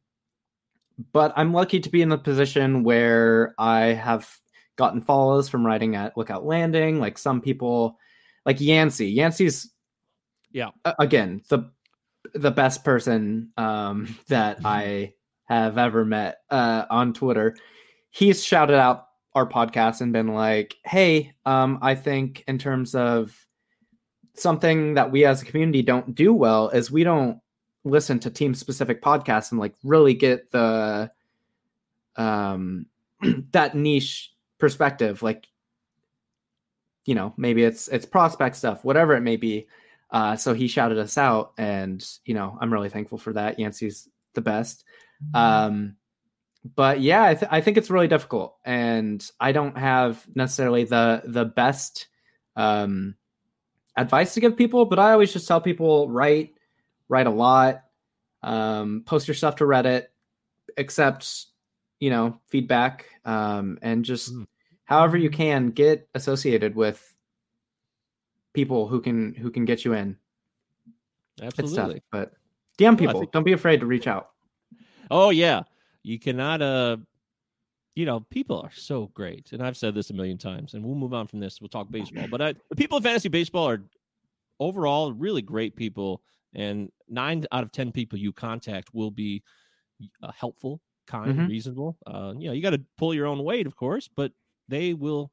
but 1.12 1.32
I'm 1.36 1.52
lucky 1.52 1.80
to 1.80 1.88
be 1.90 2.02
in 2.02 2.08
the 2.08 2.18
position 2.18 2.84
where 2.84 3.54
I 3.58 3.86
have 3.94 4.28
gotten 4.76 5.00
follows 5.00 5.48
from 5.48 5.64
writing 5.66 5.96
at 5.96 6.16
Lookout 6.16 6.44
Landing. 6.44 6.98
Like 7.00 7.18
some 7.18 7.40
people, 7.40 7.96
like 8.46 8.60
Yancey. 8.60 9.08
Yancey's, 9.08 9.72
Yeah. 10.52 10.70
a- 10.84 10.94
again 10.98 11.42
the 11.48 11.70
the 12.34 12.50
best 12.50 12.84
person 12.84 13.50
um, 13.56 14.16
that 14.28 14.58
I 14.64 15.14
have 15.44 15.78
ever 15.78 16.04
met 16.04 16.38
uh, 16.50 16.84
on 16.90 17.12
Twitter. 17.12 17.56
He's 18.10 18.44
shouted 18.44 18.76
out 18.78 19.06
our 19.34 19.48
podcast 19.48 20.00
and 20.00 20.12
been 20.12 20.28
like, 20.34 20.76
"Hey, 20.84 21.32
um, 21.46 21.78
I 21.82 21.94
think 21.94 22.44
in 22.46 22.58
terms 22.58 22.94
of 22.94 23.34
something 24.34 24.94
that 24.94 25.10
we 25.10 25.24
as 25.24 25.42
a 25.42 25.44
community 25.44 25.82
don't 25.82 26.14
do 26.14 26.32
well 26.32 26.68
is 26.70 26.90
we 26.90 27.04
don't 27.04 27.40
listen 27.84 28.18
to 28.20 28.30
team 28.30 28.54
specific 28.54 29.02
podcasts 29.02 29.50
and 29.50 29.60
like 29.60 29.74
really 29.82 30.14
get 30.14 30.50
the 30.50 31.10
um 32.16 32.86
that 33.52 33.74
niche 33.74 34.32
perspective 34.58 35.22
like 35.22 35.46
you 37.04 37.14
know 37.14 37.32
maybe 37.36 37.62
it's 37.64 37.88
it's 37.88 38.04
prospect 38.04 38.56
stuff 38.56 38.84
whatever 38.84 39.14
it 39.14 39.22
may 39.22 39.36
be. 39.36 39.66
Uh 40.10 40.36
so 40.36 40.52
he 40.54 40.68
shouted 40.68 40.98
us 40.98 41.16
out 41.16 41.52
and 41.56 42.06
you 42.24 42.34
know 42.34 42.58
i'm 42.60 42.72
really 42.72 42.90
thankful 42.90 43.18
for 43.18 43.32
that. 43.32 43.58
Yancey's 43.58 44.08
the 44.34 44.40
best. 44.40 44.84
Um 45.34 45.96
but 46.74 47.00
yeah 47.00 47.24
I, 47.24 47.34
th- 47.34 47.50
I 47.50 47.60
think 47.60 47.76
it's 47.76 47.90
really 47.90 48.08
difficult 48.08 48.56
and 48.64 49.28
i 49.40 49.52
don't 49.52 49.76
have 49.76 50.24
necessarily 50.34 50.84
the 50.84 51.22
the 51.24 51.44
best 51.44 52.08
um 52.56 53.14
advice 53.96 54.34
to 54.34 54.40
give 54.40 54.56
people 54.56 54.84
but 54.84 54.98
i 54.98 55.12
always 55.12 55.32
just 55.32 55.48
tell 55.48 55.60
people 55.60 56.08
write 56.08 56.54
write 57.10 57.26
a 57.26 57.30
lot 57.30 57.82
um 58.42 59.02
post 59.04 59.28
your 59.28 59.34
stuff 59.34 59.56
to 59.56 59.64
reddit 59.64 60.06
accept 60.78 61.46
you 61.98 62.08
know 62.08 62.40
feedback 62.46 63.04
um 63.26 63.78
and 63.82 64.04
just 64.04 64.32
Mm. 64.32 64.46
however 64.84 65.18
you 65.18 65.28
can 65.28 65.70
get 65.70 66.08
associated 66.14 66.74
with 66.74 66.98
people 68.52 68.88
who 68.88 69.00
can 69.00 69.34
who 69.34 69.50
can 69.50 69.64
get 69.64 69.84
you 69.84 69.92
in 69.92 70.16
it's 71.42 71.56
tough 71.56 71.64
Absolutely. 71.64 72.02
but 72.10 72.32
dm 72.78 72.98
people 72.98 73.20
think- 73.20 73.32
don't 73.32 73.44
be 73.44 73.52
afraid 73.52 73.80
to 73.80 73.86
reach 73.86 74.06
out 74.06 74.30
Oh 75.12 75.30
yeah, 75.30 75.62
you 76.04 76.20
cannot. 76.20 76.62
Uh, 76.62 76.98
you 77.96 78.06
know, 78.06 78.20
people 78.30 78.60
are 78.60 78.70
so 78.72 79.10
great, 79.12 79.50
and 79.50 79.60
I've 79.60 79.76
said 79.76 79.92
this 79.92 80.10
a 80.10 80.14
million 80.14 80.38
times. 80.38 80.74
And 80.74 80.84
we'll 80.84 80.94
move 80.94 81.12
on 81.12 81.26
from 81.26 81.40
this. 81.40 81.60
We'll 81.60 81.68
talk 81.68 81.90
baseball, 81.90 82.28
but 82.30 82.40
I, 82.40 82.54
the 82.68 82.76
people 82.76 82.96
in 82.98 83.02
fantasy 83.02 83.28
baseball 83.28 83.68
are 83.68 83.82
overall 84.60 85.12
really 85.12 85.42
great 85.42 85.74
people, 85.74 86.22
and 86.54 86.90
nine 87.08 87.44
out 87.52 87.62
of 87.64 87.72
ten 87.72 87.92
people 87.92 88.18
you 88.18 88.32
contact 88.32 88.92
will 88.94 89.10
be 89.10 89.42
uh, 90.22 90.32
helpful, 90.32 90.80
kind, 91.06 91.38
Mhm. 91.40 91.48
reasonable. 91.48 91.98
Uh, 92.06 92.32
you 92.38 92.48
know, 92.48 92.52
you 92.54 92.62
got 92.62 92.70
to 92.70 92.82
pull 92.96 93.12
your 93.14 93.26
own 93.26 93.42
weight, 93.44 93.66
of 93.66 93.76
course, 93.76 94.08
but 94.08 94.32
they 94.68 94.94
will. 94.94 95.30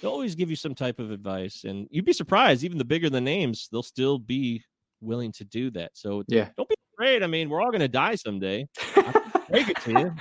They'll 0.00 0.10
always 0.10 0.34
give 0.34 0.50
you 0.50 0.56
some 0.56 0.74
type 0.74 0.98
of 1.00 1.10
advice, 1.10 1.64
and 1.64 1.88
you'd 1.90 2.04
be 2.04 2.12
surprised. 2.12 2.64
Even 2.64 2.78
the 2.78 2.84
bigger 2.84 3.08
the 3.10 3.20
names, 3.20 3.68
they'll 3.72 3.82
still 3.82 4.18
be 4.18 4.62
willing 5.00 5.32
to 5.32 5.44
do 5.44 5.70
that. 5.70 5.90
So 5.96 6.22
yeah 6.28 6.48
don't 6.56 6.68
be 6.68 6.74
afraid. 6.94 7.22
I 7.22 7.26
mean, 7.26 7.48
we're 7.50 7.62
all 7.62 7.70
going 7.70 7.80
to 7.80 7.88
die 7.88 8.14
someday. 8.14 8.66
break 9.48 9.68
it 9.68 9.76
to 9.82 9.92
you. 9.92 10.12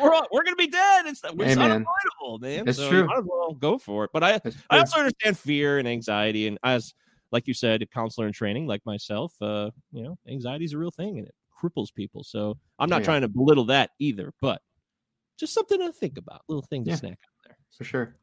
We're 0.00 0.12
all, 0.12 0.26
we're 0.32 0.42
going 0.42 0.56
to 0.56 0.56
be 0.56 0.66
dead. 0.68 1.06
It's, 1.06 1.22
it's 1.24 1.34
Amen. 1.34 1.58
unavoidable, 1.58 2.38
man. 2.40 2.68
It's 2.68 2.78
so 2.78 2.88
true. 2.90 3.06
Might 3.06 3.18
as 3.18 3.24
well 3.26 3.54
go 3.54 3.78
for 3.78 4.04
it. 4.04 4.10
But 4.12 4.24
I, 4.24 4.40
I 4.70 4.78
also 4.78 4.98
understand 4.98 5.38
fear 5.38 5.78
and 5.78 5.86
anxiety, 5.86 6.46
and 6.46 6.58
as 6.64 6.92
like 7.32 7.46
you 7.46 7.54
said, 7.54 7.82
a 7.82 7.86
counselor 7.86 8.26
in 8.26 8.32
training, 8.32 8.66
like 8.66 8.84
myself, 8.86 9.34
uh, 9.40 9.70
you 9.92 10.02
know, 10.02 10.16
anxiety 10.28 10.64
is 10.64 10.72
a 10.72 10.78
real 10.78 10.90
thing 10.90 11.18
and 11.18 11.26
it 11.26 11.34
cripples 11.62 11.92
people. 11.94 12.22
So 12.24 12.58
I'm 12.78 12.88
not 12.90 13.00
Yeah. 13.02 13.06
trying 13.06 13.20
to 13.22 13.28
belittle 13.28 13.64
that 13.66 13.90
either, 13.98 14.32
but 14.40 14.62
just 15.38 15.52
something 15.54 15.78
to 15.80 15.92
think 15.92 16.18
about, 16.18 16.42
little 16.48 16.62
thing 16.62 16.84
to 16.84 16.90
Yeah. 16.90 16.96
snack 16.96 17.18
on 17.22 17.30
there. 17.46 17.56
for 17.76 17.84
sure 17.84 18.16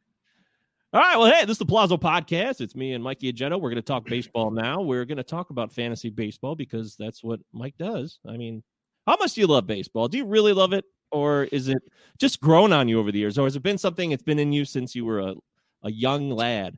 All 0.94 1.00
right. 1.02 1.18
Well, 1.18 1.32
hey, 1.32 1.42
this 1.42 1.54
is 1.56 1.58
the 1.58 1.66
Palazzo 1.66 1.98
Podcast. 1.98 2.62
It's 2.62 2.76
me 2.76 2.94
and 2.94 3.04
Mikey 3.04 3.34
Ajeto. 3.34 3.54
We're 3.60 3.72
going 3.72 3.76
to 3.78 3.82
talk 3.82 4.06
baseball 4.06 4.52
now. 4.52 4.80
We're 4.80 5.06
going 5.06 5.18
to 5.18 5.24
talk 5.24 5.50
about 5.50 5.74
fantasy 5.74 6.12
baseball 6.12 6.56
because 6.56 6.96
that's 6.96 7.24
what 7.24 7.40
Mike 7.52 7.74
does. 7.80 8.20
I 8.28 8.38
mean, 8.38 8.64
how 9.08 9.18
much 9.20 9.34
do 9.34 9.42
you 9.42 9.48
love 9.48 9.66
baseball? 9.66 10.08
Do 10.08 10.20
you 10.20 10.26
really 10.28 10.54
love 10.54 10.72
it? 10.72 10.86
Or 11.12 11.46
is 11.46 11.68
it 11.68 11.80
just 12.20 12.40
grown 12.42 12.72
on 12.72 12.88
you 12.88 13.00
over 13.00 13.12
the 13.12 13.18
years? 13.18 13.40
Or 13.40 13.46
has 13.46 13.56
it 13.56 13.64
been 13.64 13.80
something 13.80 14.12
that's 14.12 14.22
been 14.22 14.38
in 14.38 14.52
you 14.54 14.66
since 14.66 14.94
you 14.94 15.04
were 15.04 15.20
a, 15.20 15.34
a 15.82 15.92
young 15.92 16.30
lad? 16.30 16.78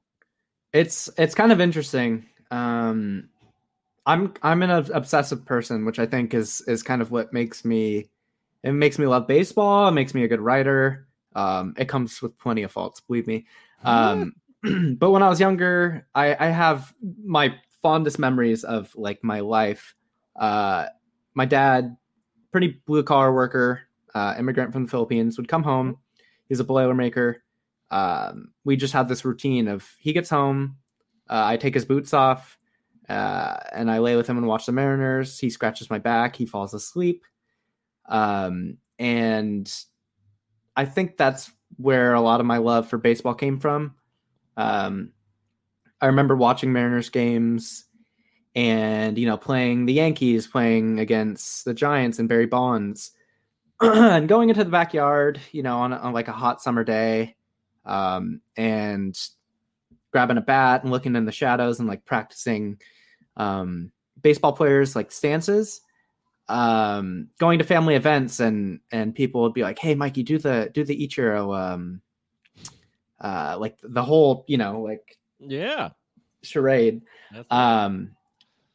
It's 0.75 1.09
it's 1.17 1.33
kind 1.33 1.51
of 1.51 1.61
interesting. 1.61 2.25
Um 2.51 3.29
i'm 4.07 4.33
i'm 4.43 4.61
an 4.61 4.69
obsessive 4.69 5.43
person 5.47 5.83
which 5.83 5.97
i 5.97 6.05
think 6.05 6.35
is 6.35 6.61
is 6.67 6.83
kind 6.83 7.01
of 7.01 7.09
what 7.09 7.33
makes 7.33 7.65
me 7.65 8.07
it 8.61 8.71
makes 8.71 8.99
me 8.99 9.07
love 9.07 9.25
baseball 9.25 9.87
it 9.87 9.93
makes 9.93 10.13
me 10.13 10.23
a 10.23 10.27
good 10.27 10.41
writer. 10.41 11.07
Um 11.33 11.73
it 11.77 11.87
comes 11.89 12.21
with 12.21 12.37
plenty 12.37 12.63
of 12.63 12.71
faults 12.71 12.99
believe 12.99 13.25
me. 13.25 13.47
Um 13.83 14.33
but 14.99 15.11
when 15.11 15.23
i 15.23 15.29
was 15.29 15.39
younger 15.39 16.07
i 16.13 16.35
i 16.35 16.49
have 16.49 16.93
my 17.23 17.55
fondest 17.81 18.19
memories 18.19 18.63
of 18.63 18.93
like 18.95 19.23
my 19.23 19.39
life. 19.39 19.95
Uh 20.35 20.87
my 21.33 21.45
dad 21.45 21.97
pretty 22.51 22.81
blue 22.85 23.03
collar 23.03 23.33
worker 23.33 23.81
uh 24.13 24.35
immigrant 24.37 24.71
from 24.71 24.83
the 24.85 24.91
philippines 24.91 25.37
would 25.37 25.47
come 25.47 25.63
home. 25.63 25.97
He's 26.47 26.59
a 26.59 26.65
boilermaker 26.65 27.37
um, 27.91 28.49
we 28.63 28.75
just 28.75 28.93
have 28.93 29.07
this 29.07 29.25
routine 29.25 29.67
of 29.67 29.87
he 29.99 30.13
gets 30.13 30.29
home, 30.29 30.77
uh, 31.29 31.43
I 31.45 31.57
take 31.57 31.73
his 31.73 31.85
boots 31.85 32.13
off, 32.13 32.57
uh, 33.09 33.57
and 33.71 33.89
I 33.89 33.99
lay 33.99 34.15
with 34.15 34.27
him 34.27 34.37
and 34.37 34.47
watch 34.47 34.65
the 34.65 34.71
Mariners. 34.71 35.39
He 35.39 35.49
scratches 35.49 35.89
my 35.89 35.99
back, 35.99 36.35
he 36.35 36.45
falls 36.45 36.73
asleep, 36.73 37.23
um, 38.07 38.77
and 38.99 39.71
I 40.75 40.85
think 40.85 41.17
that's 41.17 41.51
where 41.77 42.13
a 42.13 42.21
lot 42.21 42.39
of 42.39 42.45
my 42.45 42.57
love 42.57 42.89
for 42.89 42.97
baseball 42.97 43.33
came 43.33 43.59
from. 43.59 43.95
Um, 44.57 45.11
I 46.01 46.07
remember 46.07 46.35
watching 46.35 46.73
Mariners 46.73 47.09
games 47.09 47.85
and 48.55 49.17
you 49.17 49.25
know 49.25 49.37
playing 49.37 49.85
the 49.85 49.93
Yankees, 49.93 50.47
playing 50.47 50.99
against 50.99 51.65
the 51.65 51.73
Giants 51.73 52.19
and 52.19 52.29
Barry 52.29 52.45
Bonds, 52.45 53.11
and 53.81 54.27
going 54.27 54.49
into 54.49 54.63
the 54.63 54.69
backyard, 54.69 55.39
you 55.51 55.61
know, 55.63 55.79
on, 55.79 55.93
on 55.93 56.13
like 56.13 56.27
a 56.27 56.33
hot 56.33 56.61
summer 56.61 56.83
day 56.83 57.34
um, 57.85 58.41
and 58.57 59.17
grabbing 60.11 60.37
a 60.37 60.41
bat 60.41 60.83
and 60.83 60.91
looking 60.91 61.15
in 61.15 61.25
the 61.25 61.31
shadows 61.31 61.79
and 61.79 61.87
like 61.87 62.05
practicing 62.05 62.79
um, 63.37 63.91
baseball 64.21 64.53
players 64.53 64.95
like 64.95 65.11
stances 65.11 65.81
um, 66.47 67.27
going 67.39 67.59
to 67.59 67.65
family 67.65 67.95
events 67.95 68.39
and 68.39 68.79
and 68.91 69.15
people 69.15 69.41
would 69.41 69.53
be 69.53 69.63
like 69.63 69.79
hey 69.79 69.95
mikey 69.95 70.23
do 70.23 70.37
the 70.37 70.69
do 70.73 70.83
the 70.83 71.07
ichiro 71.07 71.57
um 71.57 72.01
uh 73.21 73.57
like 73.59 73.77
the 73.81 74.03
whole 74.03 74.43
you 74.47 74.57
know 74.57 74.81
like 74.81 75.17
Yeah. 75.39 75.89
charade. 76.43 77.01
That's 77.31 77.47
um 77.51 78.11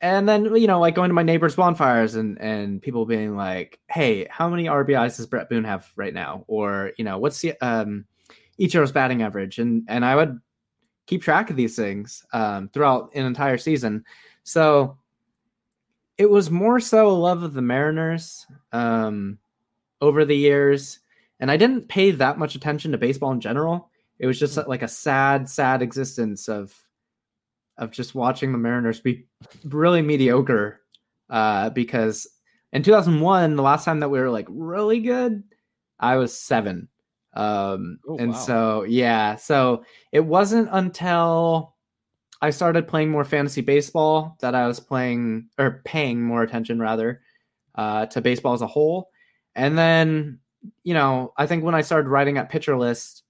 and 0.00 0.28
then 0.28 0.56
you 0.56 0.66
know 0.66 0.80
like 0.80 0.94
going 0.94 1.10
to 1.10 1.14
my 1.14 1.22
neighbor's 1.22 1.54
bonfires 1.54 2.14
and 2.16 2.40
and 2.40 2.82
people 2.82 3.04
being 3.06 3.36
like 3.36 3.78
hey 3.90 4.26
how 4.30 4.48
many 4.48 4.64
rbis 4.64 5.16
does 5.18 5.26
bret 5.26 5.48
boone 5.48 5.64
have 5.64 5.88
right 5.94 6.14
now? 6.14 6.44
Or 6.48 6.92
you 6.96 7.04
know 7.04 7.18
what's 7.18 7.40
the 7.40 7.54
um 7.60 8.06
ichiro's 8.60 8.92
batting 8.92 9.22
average 9.22 9.58
and 9.58 9.84
and 9.88 10.04
i 10.04 10.14
would 10.14 10.38
keep 11.06 11.22
track 11.22 11.50
of 11.50 11.56
these 11.56 11.76
things 11.76 12.24
um 12.32 12.68
throughout 12.68 13.10
an 13.14 13.24
entire 13.24 13.58
season 13.58 14.04
so 14.44 14.96
it 16.18 16.28
was 16.28 16.50
more 16.50 16.78
so 16.78 17.08
a 17.08 17.12
love 17.12 17.42
of 17.42 17.54
the 17.54 17.62
mariners 17.62 18.46
um 18.72 19.38
over 20.00 20.24
the 20.24 20.36
years 20.36 21.00
and 21.40 21.50
i 21.50 21.56
didn't 21.56 21.88
pay 21.88 22.10
that 22.10 22.38
much 22.38 22.54
attention 22.54 22.92
to 22.92 22.98
baseball 22.98 23.32
in 23.32 23.40
general 23.40 23.90
it 24.18 24.26
was 24.26 24.38
just 24.38 24.56
like 24.68 24.82
a 24.82 24.88
sad 24.88 25.48
sad 25.48 25.82
existence 25.82 26.48
of 26.48 26.74
of 27.80 27.90
just 27.90 28.14
watching 28.14 28.52
the 28.52 28.58
Mariners 28.58 29.00
be 29.00 29.24
really 29.64 30.02
mediocre. 30.02 30.82
Uh, 31.30 31.70
because 31.70 32.28
in 32.72 32.82
2001, 32.82 33.56
the 33.56 33.62
last 33.62 33.84
time 33.84 34.00
that 34.00 34.10
we 34.10 34.20
were 34.20 34.30
like 34.30 34.46
really 34.50 35.00
good, 35.00 35.42
I 35.98 36.16
was 36.16 36.36
seven. 36.36 36.88
Um, 37.34 37.98
Oh, 38.08 38.16
and 38.18 38.32
wow. 38.32 38.36
so 38.36 38.82
yeah, 38.84 39.36
so 39.36 39.84
it 40.12 40.20
wasn't 40.20 40.68
until 40.72 41.74
I 42.42 42.50
started 42.50 42.88
playing 42.88 43.10
more 43.10 43.24
fantasy 43.24 43.60
baseball 43.60 44.36
that 44.40 44.54
I 44.54 44.66
was 44.66 44.80
playing 44.80 45.48
or 45.58 45.82
paying 45.84 46.22
more 46.22 46.42
attention 46.42 46.80
rather 46.80 47.20
uh, 47.74 48.06
to 48.06 48.20
baseball 48.20 48.54
as 48.54 48.62
a 48.62 48.66
whole. 48.66 49.10
And 49.54 49.76
then, 49.76 50.38
you 50.82 50.94
know, 50.94 51.32
I 51.36 51.46
think 51.46 51.64
when 51.64 51.74
I 51.74 51.82
started 51.82 52.08
writing 52.08 52.38
at 52.38 52.48
Pitcher 52.50 52.76
List, 52.78 53.24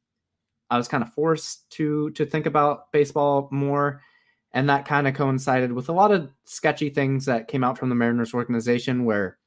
I 0.70 0.76
was 0.78 0.88
kind 0.88 1.02
of 1.02 1.12
forced 1.12 1.68
to 1.72 2.10
to 2.12 2.24
think 2.24 2.46
about 2.46 2.92
baseball 2.92 3.48
more 3.50 4.00
and 4.52 4.68
that 4.68 4.84
kind 4.84 5.06
of 5.06 5.14
coincided 5.14 5.72
with 5.72 5.88
a 5.88 5.92
lot 5.92 6.10
of 6.10 6.28
sketchy 6.44 6.90
things 6.90 7.24
that 7.26 7.48
came 7.48 7.62
out 7.62 7.78
from 7.78 7.88
the 7.88 7.94
Mariners 7.94 8.34
organization, 8.34 9.04
where 9.04 9.38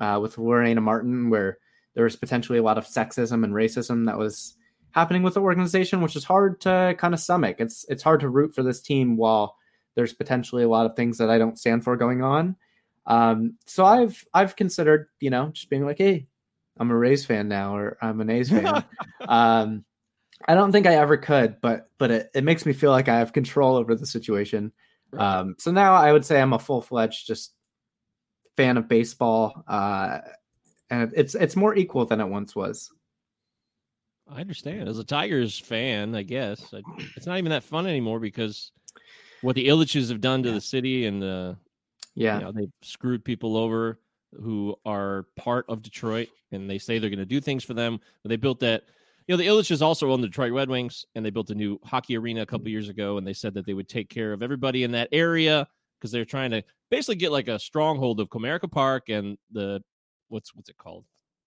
uh, 0.00 0.18
with 0.20 0.38
Lorena 0.38 0.80
Martin, 0.80 1.30
where 1.30 1.58
there 1.94 2.04
was 2.04 2.16
potentially 2.16 2.58
a 2.58 2.62
lot 2.62 2.78
of 2.78 2.86
sexism 2.86 3.44
and 3.44 3.52
racism 3.52 4.06
that 4.06 4.18
was 4.18 4.56
happening 4.92 5.22
with 5.22 5.34
the 5.34 5.40
organization, 5.40 6.00
which 6.00 6.16
is 6.16 6.24
hard 6.24 6.60
to 6.62 6.94
kind 6.98 7.14
of 7.14 7.20
stomach. 7.20 7.56
It's 7.58 7.84
it's 7.88 8.02
hard 8.02 8.20
to 8.20 8.28
root 8.28 8.54
for 8.54 8.62
this 8.62 8.80
team 8.80 9.16
while 9.16 9.56
there's 9.94 10.12
potentially 10.12 10.62
a 10.62 10.68
lot 10.68 10.86
of 10.86 10.94
things 10.94 11.18
that 11.18 11.30
I 11.30 11.38
don't 11.38 11.58
stand 11.58 11.84
for 11.84 11.96
going 11.96 12.22
on. 12.22 12.56
Um, 13.06 13.56
so 13.66 13.84
I've 13.84 14.24
I've 14.32 14.56
considered, 14.56 15.08
you 15.20 15.30
know, 15.30 15.48
just 15.48 15.70
being 15.70 15.84
like, 15.84 15.98
hey, 15.98 16.26
I'm 16.78 16.90
a 16.90 16.96
Rays 16.96 17.24
fan 17.24 17.48
now, 17.48 17.76
or 17.76 17.98
I'm 18.00 18.20
an 18.20 18.30
A's 18.30 18.50
fan. 18.50 18.84
um, 19.28 19.84
I 20.46 20.54
don't 20.54 20.70
think 20.72 20.86
I 20.86 20.94
ever 20.94 21.16
could, 21.16 21.60
but 21.60 21.88
but 21.98 22.10
it, 22.10 22.30
it 22.34 22.44
makes 22.44 22.64
me 22.64 22.72
feel 22.72 22.90
like 22.90 23.08
I 23.08 23.18
have 23.18 23.32
control 23.32 23.76
over 23.76 23.94
the 23.94 24.06
situation. 24.06 24.72
Right. 25.10 25.38
Um, 25.38 25.56
so 25.58 25.70
now 25.70 25.94
I 25.94 26.12
would 26.12 26.24
say 26.24 26.40
I'm 26.40 26.52
a 26.52 26.58
full 26.58 26.82
fledged 26.82 27.26
just 27.26 27.54
fan 28.56 28.76
of 28.76 28.88
baseball, 28.88 29.64
uh, 29.66 30.18
and 30.90 31.12
it's 31.14 31.34
it's 31.34 31.56
more 31.56 31.74
equal 31.74 32.04
than 32.06 32.20
it 32.20 32.26
once 32.26 32.54
was. 32.54 32.90
I 34.30 34.40
understand. 34.40 34.88
As 34.88 34.98
a 34.98 35.04
Tigers 35.04 35.58
fan, 35.58 36.14
I 36.14 36.22
guess 36.22 36.72
I- 36.74 36.82
it's 37.16 37.26
not 37.26 37.38
even 37.38 37.50
that 37.50 37.64
fun 37.64 37.86
anymore 37.86 38.20
because 38.20 38.72
what 39.40 39.56
the 39.56 39.68
Ilitches 39.68 40.08
have 40.10 40.20
done 40.20 40.42
to 40.42 40.52
the 40.52 40.60
city 40.60 41.06
and 41.06 41.22
the 41.22 41.56
Yeah, 42.14 42.38
you 42.38 42.44
know, 42.44 42.52
they've 42.52 42.72
screwed 42.82 43.24
people 43.24 43.56
over 43.56 44.00
who 44.42 44.76
are 44.84 45.26
part 45.36 45.64
of 45.68 45.82
Detroit, 45.82 46.28
and 46.52 46.68
they 46.68 46.78
say 46.78 46.98
they're 46.98 47.10
going 47.10 47.18
to 47.18 47.26
do 47.26 47.40
things 47.40 47.64
for 47.64 47.74
them. 47.74 48.00
But 48.22 48.28
they 48.28 48.36
built 48.36 48.60
that. 48.60 48.84
You 49.26 49.34
know, 49.34 49.36
the 49.36 49.46
Ilitches 49.46 49.82
also 49.82 50.10
own 50.10 50.22
the 50.22 50.26
Detroit 50.26 50.52
Red 50.52 50.70
Wings, 50.70 51.04
and 51.14 51.24
they 51.24 51.28
built 51.28 51.50
a 51.50 51.54
new 51.54 51.78
hockey 51.84 52.16
arena 52.16 52.42
a 52.42 52.46
couple 52.46 52.64
mm-hmm. 52.64 52.70
years 52.70 52.88
ago, 52.88 53.18
and 53.18 53.26
they 53.26 53.34
said 53.34 53.52
that 53.54 53.66
they 53.66 53.74
would 53.74 53.88
take 53.88 54.08
care 54.08 54.32
of 54.32 54.42
everybody 54.42 54.84
in 54.84 54.92
that 54.92 55.08
area 55.12 55.68
because 55.98 56.10
they're 56.10 56.24
trying 56.24 56.50
to 56.50 56.62
basically 56.90 57.16
get 57.16 57.32
like 57.32 57.48
a 57.48 57.58
stronghold 57.58 58.20
of 58.20 58.28
Comerica 58.28 58.70
Park 58.70 59.08
and 59.08 59.36
the 59.52 59.82
what's 60.28 60.54
what's 60.54 60.68
it 60.68 60.76
called? 60.78 61.04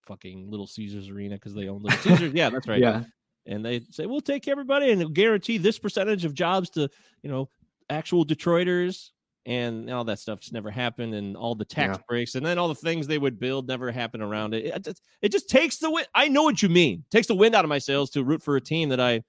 Fucking 0.08 0.50
Little 0.50 0.68
Caesars 0.68 1.10
Arena 1.10 1.36
because 1.36 1.54
they 1.54 1.68
own 1.68 1.82
Little 1.82 2.00
Caesars. 2.18 2.34
yeah, 2.34 2.50
that's 2.50 2.68
right 2.68 2.80
yeah, 2.82 3.04
and 3.46 3.64
they 3.66 3.82
say 3.90 4.06
we'll 4.06 4.22
take 4.22 4.48
everybody 4.48 4.92
and 4.92 5.14
guarantee 5.14 5.58
this 5.58 5.80
percentage 5.80 6.26
of 6.26 6.34
jobs 6.34 6.70
to 6.72 6.90
you 7.24 7.30
know 7.30 7.50
actual 7.90 8.26
detroiters 8.26 9.10
and 9.48 9.90
all 9.90 10.04
that 10.04 10.20
stuff 10.20 10.40
just 10.40 10.54
never 10.54 10.70
happened 10.70 11.16
and 11.16 11.36
all 11.36 11.56
the 11.56 11.66
tax 11.66 11.98
Yeah. 11.98 12.04
breaks 12.08 12.36
and 12.36 12.46
then 12.46 12.58
all 12.60 12.68
the 12.68 12.76
things 12.76 13.08
they 13.08 13.18
would 13.18 13.40
build 13.40 13.68
never 13.68 13.92
happen 13.92 14.22
around 14.22 14.54
it 14.54 14.66
it, 14.66 14.84
just- 14.86 15.02
it 15.24 15.32
just 15.32 15.50
takes 15.50 15.78
the 15.80 15.90
wind 15.90 16.08
i 16.14 16.28
know 16.28 16.44
what 16.44 16.62
you 16.62 16.70
mean 16.70 17.04
takes 17.10 17.26
the 17.28 17.34
wind 17.36 17.56
out 17.56 17.66
of 17.66 17.70
my 17.70 17.80
sails 17.80 18.12
to 18.12 18.24
root 18.24 18.44
for 18.44 18.56
a 18.56 18.62
team 18.62 18.90
that 18.90 19.00
i 19.00 19.20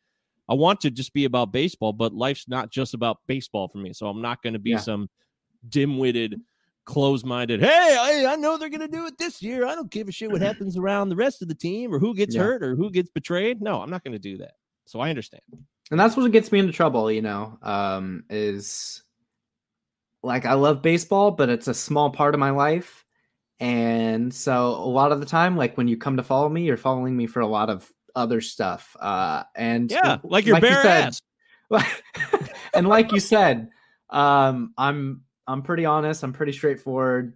i 0.50 0.54
want 0.54 0.82
to 0.82 0.90
just 0.90 1.14
be 1.14 1.24
about 1.24 1.50
baseball 1.50 1.94
but 1.94 2.12
life's 2.12 2.46
not 2.46 2.70
just 2.70 2.92
about 2.92 3.20
baseball 3.26 3.68
for 3.68 3.78
me 3.78 3.94
so 3.94 4.06
i'm 4.06 4.20
not 4.20 4.42
going 4.42 4.52
to 4.52 4.58
be 4.58 4.72
Yeah. 4.72 4.76
some 4.80 5.08
dim-witted 5.68 6.38
closed-minded 6.84 7.60
hey 7.60 7.96
I, 8.26 8.32
I 8.32 8.36
know 8.36 8.56
they're 8.58 8.68
going 8.68 8.80
to 8.80 8.88
do 8.88 9.06
it 9.06 9.16
this 9.18 9.40
year 9.42 9.66
i 9.66 9.74
don't 9.74 9.90
give 9.90 10.08
a 10.08 10.12
shit 10.12 10.30
what 10.30 10.40
happens 10.48 10.76
around 10.76 11.08
the 11.10 11.16
rest 11.16 11.40
of 11.42 11.48
the 11.48 11.54
team 11.54 11.94
or 11.94 11.98
who 11.98 12.14
gets 12.14 12.34
Yeah. 12.34 12.42
hurt 12.42 12.62
or 12.62 12.74
who 12.74 12.90
gets 12.90 13.08
betrayed 13.10 13.62
no 13.62 13.80
i'm 13.80 13.90
not 13.90 14.02
going 14.02 14.12
to 14.12 14.18
do 14.18 14.38
that 14.38 14.54
so 14.84 14.98
i 15.00 15.08
understand 15.10 15.42
and 15.90 16.00
that's 16.00 16.16
what 16.16 16.30
gets 16.32 16.50
me 16.50 16.58
into 16.58 16.72
trouble. 16.72 17.12
You 17.12 17.20
know, 17.20 17.58
um, 17.60 18.24
is 18.30 19.02
like 20.22 20.46
I 20.46 20.54
love 20.54 20.80
baseball, 20.80 21.30
but 21.32 21.50
it's 21.50 21.68
a 21.68 21.74
small 21.74 22.08
part 22.10 22.32
of 22.34 22.40
my 22.40 22.48
life, 22.50 23.04
and 23.60 24.32
so 24.32 24.68
a 24.68 24.88
lot 24.88 25.12
of 25.12 25.20
the 25.20 25.26
time, 25.26 25.54
like 25.56 25.76
when 25.76 25.88
you 25.88 25.98
come 25.98 26.16
to 26.16 26.22
follow 26.22 26.48
me, 26.48 26.62
you're 26.62 26.78
following 26.78 27.14
me 27.14 27.26
for 27.26 27.40
a 27.40 27.46
lot 27.46 27.68
of 27.68 27.92
other 28.14 28.40
stuff. 28.40 28.96
Uh, 29.00 29.42
and 29.54 29.90
yeah 29.90 30.16
like 30.22 30.46
your 30.46 30.56
you 30.56 30.62
bare 30.62 30.82
said- 30.82 31.04
ass 31.04 31.20
and 32.74 32.88
like 32.88 33.12
you 33.12 33.20
said, 33.20 33.68
um, 34.08 34.72
I'm 34.78 35.22
I'm 35.52 35.62
pretty 35.62 35.84
honest. 35.84 36.24
I'm 36.24 36.32
pretty 36.32 36.52
straightforward, 36.52 37.34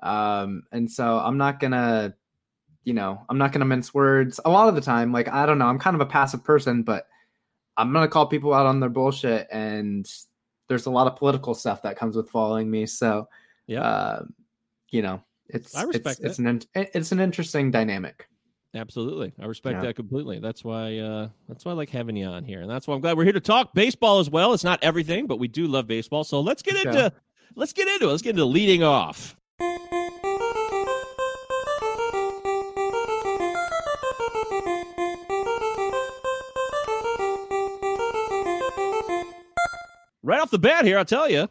um, 0.00 0.62
and 0.72 0.90
so 0.90 1.18
I'm 1.18 1.36
not 1.36 1.60
gonna, 1.60 2.14
you 2.84 2.94
know, 2.94 3.20
I'm 3.28 3.38
not 3.38 3.52
gonna 3.52 3.64
mince 3.64 3.92
words. 3.92 4.40
A 4.44 4.50
lot 4.50 4.68
of 4.68 4.74
the 4.74 4.80
time, 4.80 5.12
like 5.12 5.28
I 5.28 5.44
don't 5.46 5.58
know, 5.58 5.66
I'm 5.66 5.78
kind 5.78 5.94
of 5.94 6.00
a 6.00 6.06
passive 6.06 6.44
person, 6.44 6.82
but 6.82 7.06
I'm 7.76 7.92
gonna 7.92 8.08
call 8.08 8.26
people 8.26 8.54
out 8.54 8.66
on 8.66 8.80
their 8.80 8.88
bullshit, 8.88 9.48
and 9.50 10.08
there's 10.68 10.86
a 10.86 10.90
lot 10.90 11.06
of 11.06 11.16
political 11.16 11.54
stuff 11.54 11.82
that 11.82 11.96
comes 11.96 12.16
with 12.16 12.30
following 12.30 12.70
me. 12.70 12.86
So, 12.86 13.28
yeah 13.66 13.82
uh, 13.82 14.24
you 14.90 15.02
know, 15.02 15.22
it's 15.48 15.74
I 15.74 15.82
respect 15.82 16.20
it's, 16.20 16.30
it's 16.30 16.38
an 16.38 16.46
in- 16.46 16.88
it's 16.94 17.12
an 17.12 17.20
interesting 17.20 17.70
dynamic. 17.70 18.28
Absolutely. 18.74 19.32
I 19.40 19.46
respect 19.46 19.76
Yeah. 19.78 19.86
that 19.86 19.96
completely. 19.96 20.38
That's 20.38 20.62
why 20.62 20.98
uh 20.98 21.28
that's 21.48 21.64
why 21.64 21.72
I 21.72 21.74
like 21.74 21.88
having 21.90 22.16
you 22.16 22.26
on 22.26 22.44
here. 22.44 22.60
And 22.60 22.70
that's 22.70 22.86
why 22.86 22.94
I'm 22.94 23.00
glad 23.00 23.16
we're 23.16 23.24
here 23.24 23.32
to 23.32 23.40
talk 23.40 23.72
baseball 23.74 24.18
as 24.18 24.28
well. 24.28 24.52
It's 24.52 24.64
not 24.64 24.82
everything, 24.82 25.26
but 25.26 25.38
we 25.38 25.48
do 25.48 25.66
love 25.66 25.86
baseball. 25.86 26.24
So 26.24 26.40
let's 26.40 26.62
get 26.62 26.76
into 26.84 27.12
let's 27.54 27.72
get 27.72 27.88
into 27.88 28.08
it. 28.08 28.10
Let's 28.10 28.22
get 28.22 28.30
into 28.30 28.44
leading 28.44 28.82
off. 28.82 29.36
Right 40.22 40.40
off 40.40 40.50
the 40.50 40.58
bat 40.58 40.84
here, 40.84 40.98
I'll 40.98 41.04
tell 41.04 41.30
you, 41.30 41.48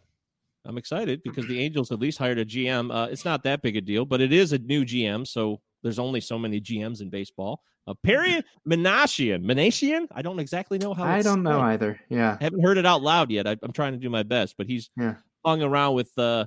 I'm 0.65 0.77
excited 0.77 1.21
because 1.23 1.47
the 1.47 1.62
Angels 1.62 1.91
at 1.91 1.99
least 1.99 2.17
hired 2.17 2.39
a 2.39 2.45
GM. 2.45 2.93
Uh, 2.93 3.08
it's 3.10 3.23
not 3.23 3.43
that 3.43 3.62
big 3.62 3.77
a 3.77 3.81
deal, 3.81 4.03
but 4.03 4.19
it 4.19 4.34
is 4.34 4.51
a 4.51 4.58
new 4.58 4.84
GM, 4.84 5.25
so 5.25 5.62
there's 5.81 5.99
only 5.99 6.19
so 6.19 6.38
many 6.38 6.60
GMs 6.60 7.01
in 7.01 7.10
baseball. 7.10 7.62
Uh, 7.88 7.93
Perry 8.03 8.41
Manashian, 8.67 9.45
Manashian. 9.45 10.08
I 10.12 10.21
don't 10.23 10.39
exactly 10.39 10.77
know 10.77 10.93
how. 10.93 11.03
I 11.03 11.21
don't 11.21 11.43
know 11.43 11.60
said. 11.60 11.65
either. 11.65 11.99
Yeah, 12.10 12.38
I 12.39 12.43
haven't 12.43 12.63
heard 12.63 12.77
it 12.77 12.86
out 12.86 13.01
loud 13.01 13.31
yet. 13.31 13.47
I, 13.47 13.55
I'm 13.62 13.71
trying 13.71 13.93
to 13.93 13.99
do 13.99 14.10
my 14.10 14.23
best, 14.23 14.55
but 14.58 14.67
he's 14.67 14.89
Yeah. 14.97 15.15
Hung 15.45 15.62
around 15.62 15.93
with 15.93 16.12
uh, 16.17 16.45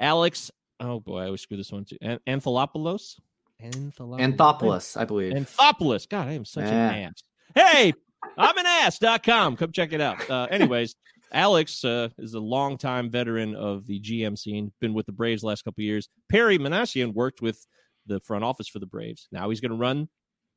Alex. 0.00 0.50
Oh 0.80 1.00
boy, 1.00 1.20
I 1.20 1.24
always 1.26 1.40
screw 1.40 1.56
this 1.56 1.70
one 1.70 1.84
too. 1.84 1.96
An- 2.02 2.18
Anthelopoulos. 2.26 3.20
Anthelopoulos. 3.62 4.18
Anthopoulos, 4.36 4.96
I 5.00 5.04
believe. 5.04 5.32
Anthopoulos. 5.34 6.08
God, 6.08 6.26
I 6.28 6.32
am 6.32 6.44
such 6.44 6.64
Yeah. 6.64 6.90
an 6.92 7.04
ass. 7.04 7.22
Hey, 7.54 7.92
I'm 8.36 8.58
an 8.58 8.66
ass.com. 8.66 9.56
Come 9.56 9.70
check 9.72 9.92
it 9.92 10.00
out. 10.00 10.28
Uh, 10.28 10.48
anyways, 10.50 10.96
Alex 11.32 11.84
uh, 11.84 12.08
is 12.18 12.34
a 12.34 12.40
longtime 12.40 13.10
veteran 13.10 13.54
of 13.54 13.86
the 13.86 14.00
GM 14.00 14.36
scene, 14.36 14.72
been 14.80 14.94
with 14.94 15.06
the 15.06 15.12
Braves 15.12 15.42
the 15.42 15.48
last 15.48 15.62
couple 15.62 15.80
of 15.82 15.84
years. 15.84 16.08
Perry 16.28 16.58
Minasian 16.58 17.14
worked 17.14 17.40
with 17.40 17.64
the 18.06 18.18
front 18.20 18.42
office 18.42 18.66
for 18.68 18.80
the 18.80 18.86
Braves. 18.86 19.28
Now 19.30 19.48
he's 19.50 19.60
going 19.60 19.70
to 19.70 19.76
run 19.76 20.08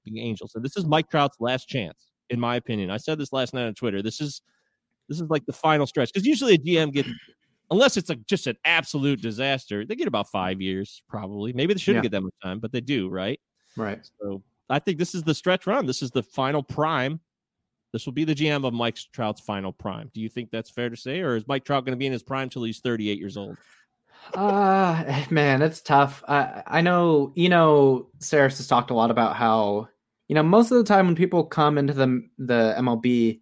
the 0.05 0.19
Angels. 0.19 0.53
And 0.55 0.65
this 0.65 0.75
is 0.77 0.85
Mike 0.85 1.09
Trout's 1.11 1.37
last 1.39 1.67
chance, 1.67 2.07
in 2.31 2.39
my 2.39 2.55
opinion. 2.55 2.89
I 2.89 2.97
said 2.97 3.19
this 3.19 3.31
last 3.31 3.53
night 3.53 3.67
on 3.67 3.75
Twitter. 3.75 4.01
This 4.01 4.19
is 4.19 4.41
this 5.09 5.19
is 5.21 5.29
like 5.29 5.45
the 5.45 5.53
final 5.53 5.85
stretch 5.87 6.11
because 6.13 6.25
usually 6.27 6.53
a 6.55 6.57
GM 6.57 6.91
gets 6.93 7.09
unless 7.71 7.97
it's 7.97 8.09
like 8.09 8.25
just 8.27 8.45
an 8.47 8.55
absolute 8.65 9.21
disaster, 9.21 9.85
they 9.85 9.95
get 9.95 10.07
about 10.07 10.29
five 10.29 10.61
years 10.61 11.01
probably. 11.09 11.51
Maybe 11.53 11.73
they 11.73 11.79
shouldn't 11.79 12.03
Yeah. 12.03 12.09
get 12.09 12.11
that 12.17 12.21
much 12.21 12.33
time, 12.43 12.59
but 12.59 12.71
they 12.71 12.81
do, 12.81 13.09
right? 13.09 13.39
right. 13.75 13.99
So 14.21 14.43
I 14.69 14.79
think 14.79 14.97
this 14.99 15.15
is 15.15 15.23
the 15.23 15.33
stretch 15.33 15.65
run. 15.67 15.85
This 15.85 16.01
is 16.01 16.11
the 16.11 16.23
final 16.23 16.61
prime. 16.63 17.19
This 17.93 18.05
will 18.05 18.13
be 18.13 18.23
the 18.25 18.35
GM 18.35 18.65
of 18.65 18.73
Mike 18.73 18.97
Trout's 19.13 19.39
final 19.41 19.71
prime. 19.71 20.11
Do 20.13 20.19
you 20.21 20.27
think 20.29 20.51
that's 20.51 20.69
fair 20.69 20.89
to 20.89 20.97
say, 20.97 21.21
or 21.21 21.35
is 21.37 21.47
Mike 21.47 21.63
Trout 21.65 21.85
going 21.85 21.93
to 21.95 21.97
be 21.97 22.05
in 22.07 22.11
his 22.11 22.23
prime 22.23 22.49
till 22.49 22.63
he's 22.63 22.79
38 22.79 23.17
years 23.17 23.37
old? 23.37 23.57
Uh 24.33 25.23
man, 25.29 25.61
it's 25.61 25.81
tough. 25.81 26.23
I 26.27 26.63
I 26.67 26.81
know 26.81 27.31
you 27.35 27.49
know 27.49 28.09
Sarris 28.19 28.57
has 28.57 28.67
talked 28.67 28.91
a 28.91 28.95
lot 28.95 29.11
about 29.11 29.35
how 29.35 29.87
you 30.27 30.35
know 30.35 30.43
most 30.43 30.71
of 30.71 30.77
the 30.77 30.83
time 30.83 31.05
when 31.05 31.15
people 31.15 31.43
come 31.45 31.77
into 31.77 31.93
the 31.93 32.27
the 32.37 32.75
MLB, 32.77 33.39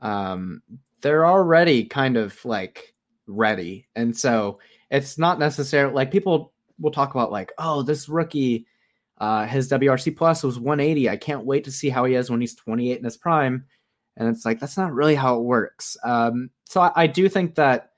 um, 0.00 0.62
they're 1.00 1.26
already 1.26 1.84
kind 1.84 2.16
of 2.16 2.44
like 2.44 2.94
ready, 3.26 3.88
and 3.94 4.16
so 4.16 4.58
it's 4.90 5.18
not 5.18 5.38
necessarily 5.38 5.94
like 5.94 6.10
people 6.10 6.52
will 6.78 6.90
talk 6.90 7.10
about 7.14 7.32
like 7.32 7.52
oh 7.58 7.82
this 7.82 8.08
rookie, 8.08 8.66
uh, 9.18 9.46
his 9.46 9.70
WRC 9.70 10.16
plus 10.16 10.42
was 10.42 10.58
180. 10.58 11.08
I 11.08 11.16
can't 11.16 11.44
wait 11.44 11.64
to 11.64 11.72
see 11.72 11.88
how 11.88 12.04
he 12.04 12.14
is 12.14 12.30
when 12.30 12.40
he's 12.40 12.54
28 12.54 12.98
in 12.98 13.04
his 13.04 13.16
prime, 13.16 13.64
and 14.16 14.28
it's 14.28 14.44
like 14.44 14.60
that's 14.60 14.76
not 14.76 14.92
really 14.92 15.14
how 15.14 15.36
it 15.36 15.44
works. 15.44 15.96
Um, 16.04 16.50
so 16.64 16.80
I, 16.80 16.92
I 16.94 17.06
do 17.06 17.28
think 17.28 17.54
that 17.56 17.90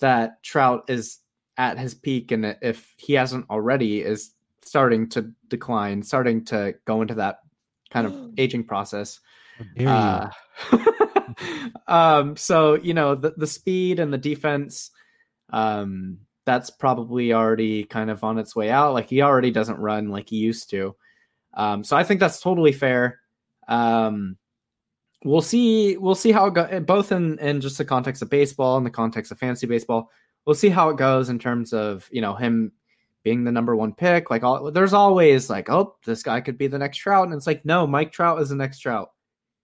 that 0.00 0.42
Trout 0.42 0.84
is 0.88 1.18
at 1.56 1.78
his 1.78 1.94
peak 1.94 2.32
and 2.32 2.56
if 2.62 2.94
he 2.96 3.12
hasn't 3.14 3.48
already 3.50 4.02
is 4.02 4.32
starting 4.62 5.08
to 5.08 5.30
decline 5.48 6.02
starting 6.02 6.44
to 6.44 6.74
go 6.86 7.02
into 7.02 7.14
that 7.14 7.40
kind 7.90 8.06
of 8.06 8.30
aging 8.38 8.64
process 8.64 9.20
uh, 9.86 10.28
um 11.86 12.36
so 12.36 12.74
you 12.74 12.94
know 12.94 13.14
the, 13.14 13.34
the 13.36 13.46
speed 13.46 13.98
and 13.98 14.12
the 14.12 14.18
defense 14.18 14.90
um 15.52 16.18
that's 16.44 16.70
probably 16.70 17.32
already 17.32 17.84
kind 17.84 18.10
of 18.10 18.24
on 18.24 18.38
its 18.38 18.56
way 18.56 18.70
out 18.70 18.94
like 18.94 19.08
he 19.08 19.22
already 19.22 19.50
doesn't 19.50 19.78
run 19.78 20.08
like 20.08 20.28
he 20.28 20.36
used 20.36 20.70
to 20.70 20.94
um 21.54 21.84
so 21.84 21.96
i 21.96 22.04
think 22.04 22.20
that's 22.20 22.40
totally 22.40 22.72
fair 22.72 23.20
um 23.68 24.36
we'll 25.24 25.40
see 25.40 25.96
we'll 25.96 26.14
see 26.14 26.32
how 26.32 26.46
it 26.46 26.86
both 26.86 27.12
in 27.12 27.38
in 27.38 27.60
just 27.60 27.78
the 27.78 27.84
context 27.84 28.22
of 28.22 28.30
baseball 28.30 28.76
and 28.76 28.86
the 28.86 28.90
context 28.90 29.30
of 29.30 29.38
fantasy 29.38 29.66
baseball 29.66 30.10
we'll 30.46 30.54
see 30.54 30.68
how 30.68 30.88
it 30.88 30.96
goes 30.96 31.28
in 31.28 31.38
terms 31.38 31.72
of 31.72 32.08
you 32.10 32.20
know 32.20 32.34
him 32.34 32.72
being 33.22 33.44
the 33.44 33.52
number 33.52 33.76
one 33.76 33.94
pick. 33.94 34.30
Like 34.30 34.42
all, 34.42 34.70
there's 34.70 34.92
always 34.92 35.48
like, 35.48 35.70
oh, 35.70 35.96
this 36.04 36.22
guy 36.22 36.40
could 36.40 36.58
be 36.58 36.66
the 36.66 36.78
next 36.78 36.98
Trout, 36.98 37.26
and 37.26 37.34
it's 37.34 37.46
like, 37.46 37.64
no, 37.64 37.86
Mike 37.86 38.12
Trout 38.12 38.40
is 38.40 38.48
the 38.48 38.56
next 38.56 38.80
Trout. 38.80 39.11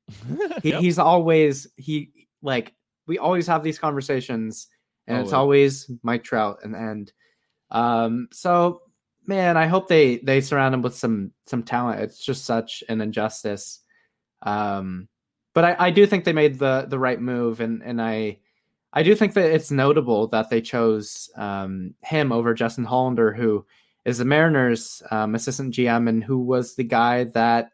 He, 0.62 0.70
Yep. 0.70 0.80
He's 0.80 0.98
always 0.98 1.66
he 1.76 2.10
like 2.42 2.74
we 3.06 3.18
always 3.18 3.46
have 3.46 3.62
these 3.62 3.78
conversations, 3.78 4.68
and 5.06 5.18
it's 5.18 5.32
Always. 5.32 5.86
always 5.88 5.90
Mike 6.02 6.24
Trout, 6.24 6.58
and 6.62 6.74
and 6.74 7.12
um, 7.70 8.28
so 8.32 8.82
man, 9.26 9.56
I 9.56 9.66
hope 9.66 9.88
they 9.88 10.18
they 10.18 10.40
surround 10.40 10.74
him 10.74 10.82
with 10.82 10.96
some 10.96 11.32
some 11.46 11.62
talent. 11.62 12.00
It's 12.00 12.24
just 12.24 12.44
such 12.44 12.82
an 12.88 13.00
injustice. 13.00 13.80
Um, 14.42 15.08
but 15.54 15.64
I, 15.64 15.76
I 15.86 15.90
do 15.90 16.06
think 16.06 16.24
they 16.24 16.32
made 16.32 16.58
the 16.58 16.86
the 16.88 16.98
right 16.98 17.20
move, 17.20 17.60
and 17.60 17.82
and 17.82 18.00
I 18.00 18.38
I 18.92 19.02
do 19.02 19.14
think 19.14 19.34
that 19.34 19.52
it's 19.52 19.70
notable 19.70 20.26
that 20.28 20.50
they 20.50 20.60
chose 20.60 21.30
um, 21.36 21.94
him 22.02 22.32
over 22.32 22.54
Justin 22.54 22.84
Hollander, 22.84 23.32
who 23.32 23.64
is 24.04 24.18
the 24.18 24.24
Mariners' 24.24 25.02
um, 25.10 25.34
assistant 25.34 25.74
GM 25.74 26.08
and 26.08 26.24
who 26.24 26.38
was 26.38 26.74
the 26.74 26.84
guy 26.84 27.24
that 27.24 27.70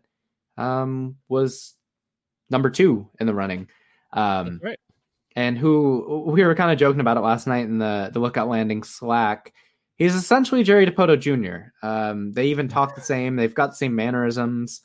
um, 0.57 1.17
was 1.29 1.75
number 2.51 2.71
two 2.71 3.09
in 3.21 3.27
the 3.27 3.35
running. 3.35 3.69
Um, 4.13 4.61
right. 4.63 4.79
And 5.37 5.59
who 5.59 6.25
we 6.27 6.45
were 6.45 6.55
kind 6.55 6.71
of 6.71 6.79
joking 6.79 7.01
about 7.01 7.17
it 7.17 7.21
last 7.21 7.47
night 7.47 7.65
in 7.65 7.79
the 7.79 8.11
the 8.13 8.21
Lookout 8.21 8.49
Landing 8.49 8.85
Slack. 8.85 9.53
He's 9.97 10.15
essentially 10.15 10.63
Jerry 10.63 10.87
Dipoto 10.87 11.19
Jr. 11.19 11.73
Um, 11.87 12.33
they 12.33 12.47
even 12.47 12.69
talk 12.69 12.95
the 12.95 13.01
same. 13.01 13.37
They've 13.37 13.55
got 13.55 13.71
the 13.71 13.77
same 13.77 13.95
mannerisms. 13.97 14.81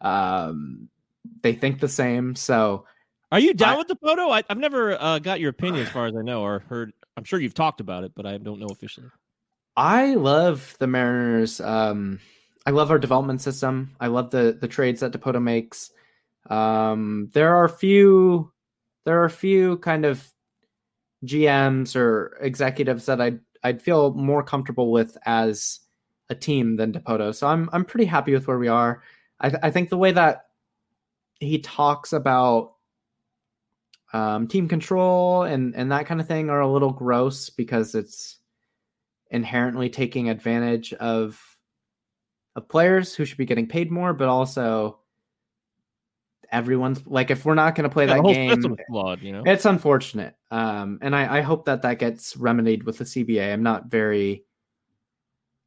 Um, 0.00 0.88
they 1.42 1.54
think 1.54 1.80
the 1.80 1.88
same. 1.88 2.34
So, 2.34 2.84
are 3.32 3.38
you 3.40 3.54
down 3.54 3.74
I- 3.74 3.78
with 3.78 3.88
Dipoto? 3.88 4.30
I, 4.30 4.42
I've 4.48 4.58
never 4.58 5.00
uh, 5.00 5.18
got 5.18 5.40
your 5.40 5.50
opinion 5.50 5.84
as 5.86 5.90
far 5.90 6.06
as 6.06 6.14
I 6.16 6.22
know, 6.22 6.42
or 6.42 6.60
heard. 6.60 6.92
I'm 7.16 7.24
sure 7.24 7.40
you've 7.40 7.54
talked 7.54 7.80
about 7.80 8.04
it, 8.04 8.12
but 8.14 8.26
I 8.26 8.36
don't 8.36 8.60
know 8.60 8.68
officially. 8.70 9.08
I 9.76 10.14
love 10.14 10.76
the 10.78 10.86
Mariners. 10.86 11.60
Um, 11.60 12.20
I 12.66 12.70
love 12.70 12.90
our 12.90 12.98
development 12.98 13.40
system. 13.40 13.94
I 14.00 14.08
love 14.08 14.30
the 14.30 14.56
the 14.60 14.68
trades 14.68 15.00
that 15.00 15.12
Dipoto 15.12 15.42
makes. 15.42 15.90
Um, 16.50 17.30
there 17.32 17.56
are 17.56 17.68
few, 17.68 18.52
there 19.04 19.22
are 19.22 19.28
few 19.28 19.78
kind 19.78 20.04
of 20.04 20.26
GMs 21.24 21.96
or 21.96 22.36
executives 22.40 23.06
that 23.06 23.20
I'd 23.20 23.40
I'd 23.62 23.82
feel 23.82 24.14
more 24.14 24.42
comfortable 24.42 24.92
with 24.92 25.16
as 25.26 25.80
a 26.28 26.34
team 26.34 26.76
than 26.76 26.92
Dipoto. 26.92 27.34
So 27.34 27.46
I'm 27.46 27.68
I'm 27.72 27.84
pretty 27.84 28.06
happy 28.06 28.32
with 28.32 28.46
where 28.46 28.58
we 28.58 28.68
are. 28.68 29.02
I 29.40 29.48
th- 29.50 29.60
I 29.62 29.70
think 29.70 29.88
the 29.88 29.98
way 29.98 30.12
that 30.12 30.46
he 31.40 31.58
talks 31.58 32.12
about 32.12 32.74
um, 34.12 34.46
team 34.48 34.68
control 34.68 35.42
and 35.42 35.74
and 35.74 35.90
that 35.92 36.06
kind 36.06 36.20
of 36.20 36.28
thing 36.28 36.50
are 36.50 36.60
a 36.60 36.72
little 36.72 36.92
gross 36.92 37.50
because 37.50 37.94
it's 37.94 38.38
inherently 39.30 39.90
taking 39.90 40.30
advantage 40.30 40.92
of 40.94 41.40
of 42.54 42.68
players 42.68 43.14
who 43.14 43.24
should 43.24 43.38
be 43.38 43.44
getting 43.46 43.66
paid 43.66 43.90
more, 43.90 44.14
but 44.14 44.28
also 44.28 45.00
everyone's 46.56 47.06
like 47.06 47.30
if 47.30 47.44
we're 47.44 47.54
not 47.54 47.74
going 47.74 47.88
to 47.88 47.92
play 47.92 48.06
Yeah, 48.06 48.14
that 48.16 48.24
game, 48.32 48.76
flawed, 48.88 49.22
you 49.22 49.30
know. 49.32 49.42
it's 49.44 49.66
unfortunate. 49.66 50.34
Um, 50.50 50.98
and 51.02 51.14
I, 51.14 51.38
I 51.38 51.40
hope 51.42 51.66
that 51.66 51.82
that 51.82 51.98
gets 51.98 52.36
remedied 52.36 52.84
with 52.84 52.98
the 52.98 53.04
CBA. 53.04 53.52
I'm 53.52 53.62
not 53.62 53.86
very 53.86 54.44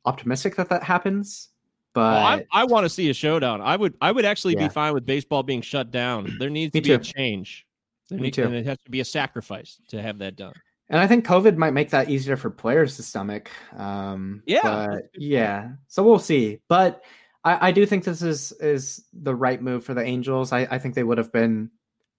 optimistic 0.06 0.56
that 0.56 0.69
that 0.69 0.84
happens, 0.84 1.49
Oh, 1.95 2.02
I, 2.02 2.38
but 2.38 2.45
I 2.52 2.63
want 2.65 2.86
to 2.86 2.89
see 2.89 3.10
a 3.10 3.13
showdown. 3.13 3.62
I 3.62 3.75
would 3.75 3.95
I 4.02 4.12
would 4.12 4.25
actually 4.25 4.54
Yeah. 4.56 4.67
be 4.67 4.73
fine 4.73 4.93
with 4.93 5.06
baseball 5.06 5.43
being 5.43 5.62
shut 5.62 5.91
down. 5.91 6.25
There 6.39 6.49
needs 6.49 6.71
to 6.73 6.82
be 6.82 6.91
a 6.93 6.99
change. 6.99 7.65
There 8.10 8.19
Me 8.19 8.32
too. 8.32 8.43
And 8.45 8.56
it 8.56 8.65
has 8.65 8.78
to 8.86 8.91
be 8.91 9.02
a 9.02 9.06
sacrifice 9.06 9.80
to 9.89 10.02
have 10.02 10.17
that 10.19 10.36
done. 10.36 10.54
and 10.89 10.99
I 10.99 11.06
think 11.08 11.25
COVID 11.25 11.56
might 11.58 11.73
make 11.73 11.89
that 11.91 12.10
easier 12.10 12.36
for 12.38 12.49
players 12.49 12.95
to 12.95 13.04
stomach. 13.04 13.52
Um, 13.78 14.41
Yeah, 14.47 14.60
but 14.63 14.69
that's 14.71 14.88
a 14.88 14.89
good 14.89 15.02
point. 15.12 15.23
yeah. 15.23 15.69
So 15.88 16.02
we'll 16.04 16.17
see. 16.19 16.60
But 16.67 17.04
I, 17.43 17.69
I 17.69 17.71
do 17.71 17.86
think 17.86 18.04
this 18.04 18.21
is 18.21 18.52
is 18.54 19.06
the 19.13 19.36
right 19.36 19.62
move 19.62 19.84
for 19.84 19.93
the 19.93 20.04
Angels. 20.04 20.52
I, 20.52 20.62
I 20.69 20.78
think 20.78 20.95
they 20.95 21.04
would 21.04 21.17
have 21.17 21.32
been 21.32 21.71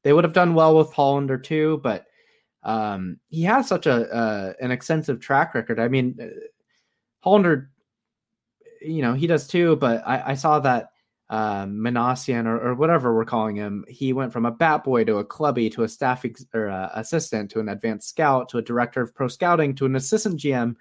they 0.03 0.13
would 0.13 0.25
have 0.25 0.33
done 0.33 0.55
well 0.55 0.77
with 0.77 0.93
Hollander 0.93 1.39
too, 1.39 1.81
but 1.83 2.07
um, 2.63 3.19
he 3.29 3.43
has 3.43 3.69
such 3.69 3.87
a 3.87 4.13
uh, 4.13 4.53
an 4.61 4.71
extensive 4.71 5.21
track 5.21 5.55
record. 5.55 5.79
I 5.79 5.89
mean, 5.89 6.17
uh, 6.21 6.27
Hollander, 7.21 7.71
you 8.81 9.03
know, 9.03 9.15
he 9.15 9.27
does 9.27 9.47
too. 9.47 9.77
But 9.77 10.03
I, 10.07 10.31
I 10.31 10.35
saw 10.35 10.61
that 10.61 10.91
um, 11.29 11.79
Minasian 11.79 12.47
or, 12.47 12.71
or 12.71 12.75
whatever 12.75 13.15
we're 13.15 13.25
calling 13.25 13.57
him, 13.57 13.85
he 13.89 14.13
went 14.13 14.33
from 14.33 14.47
a 14.47 14.51
bat 14.51 14.85
boy 14.85 15.05
to 15.05 15.19
a 15.19 15.25
clubby 15.25 15.71
to 15.71 15.85
a 15.85 15.89
staff 15.89 16.25
ex- 16.25 16.47
or 16.55 16.69
uh, 16.69 16.91
assistant 16.95 17.51
to 17.51 17.61
an 17.61 17.69
advanced 17.69 18.09
scout 18.09 18.49
to 18.51 18.59
a 18.59 18.63
director 18.63 19.03
of 19.03 19.15
pro 19.15 19.29
scouting 19.29 19.75
to 19.77 19.87
an 19.87 19.97
assistant 19.97 20.41
GM, 20.41 20.77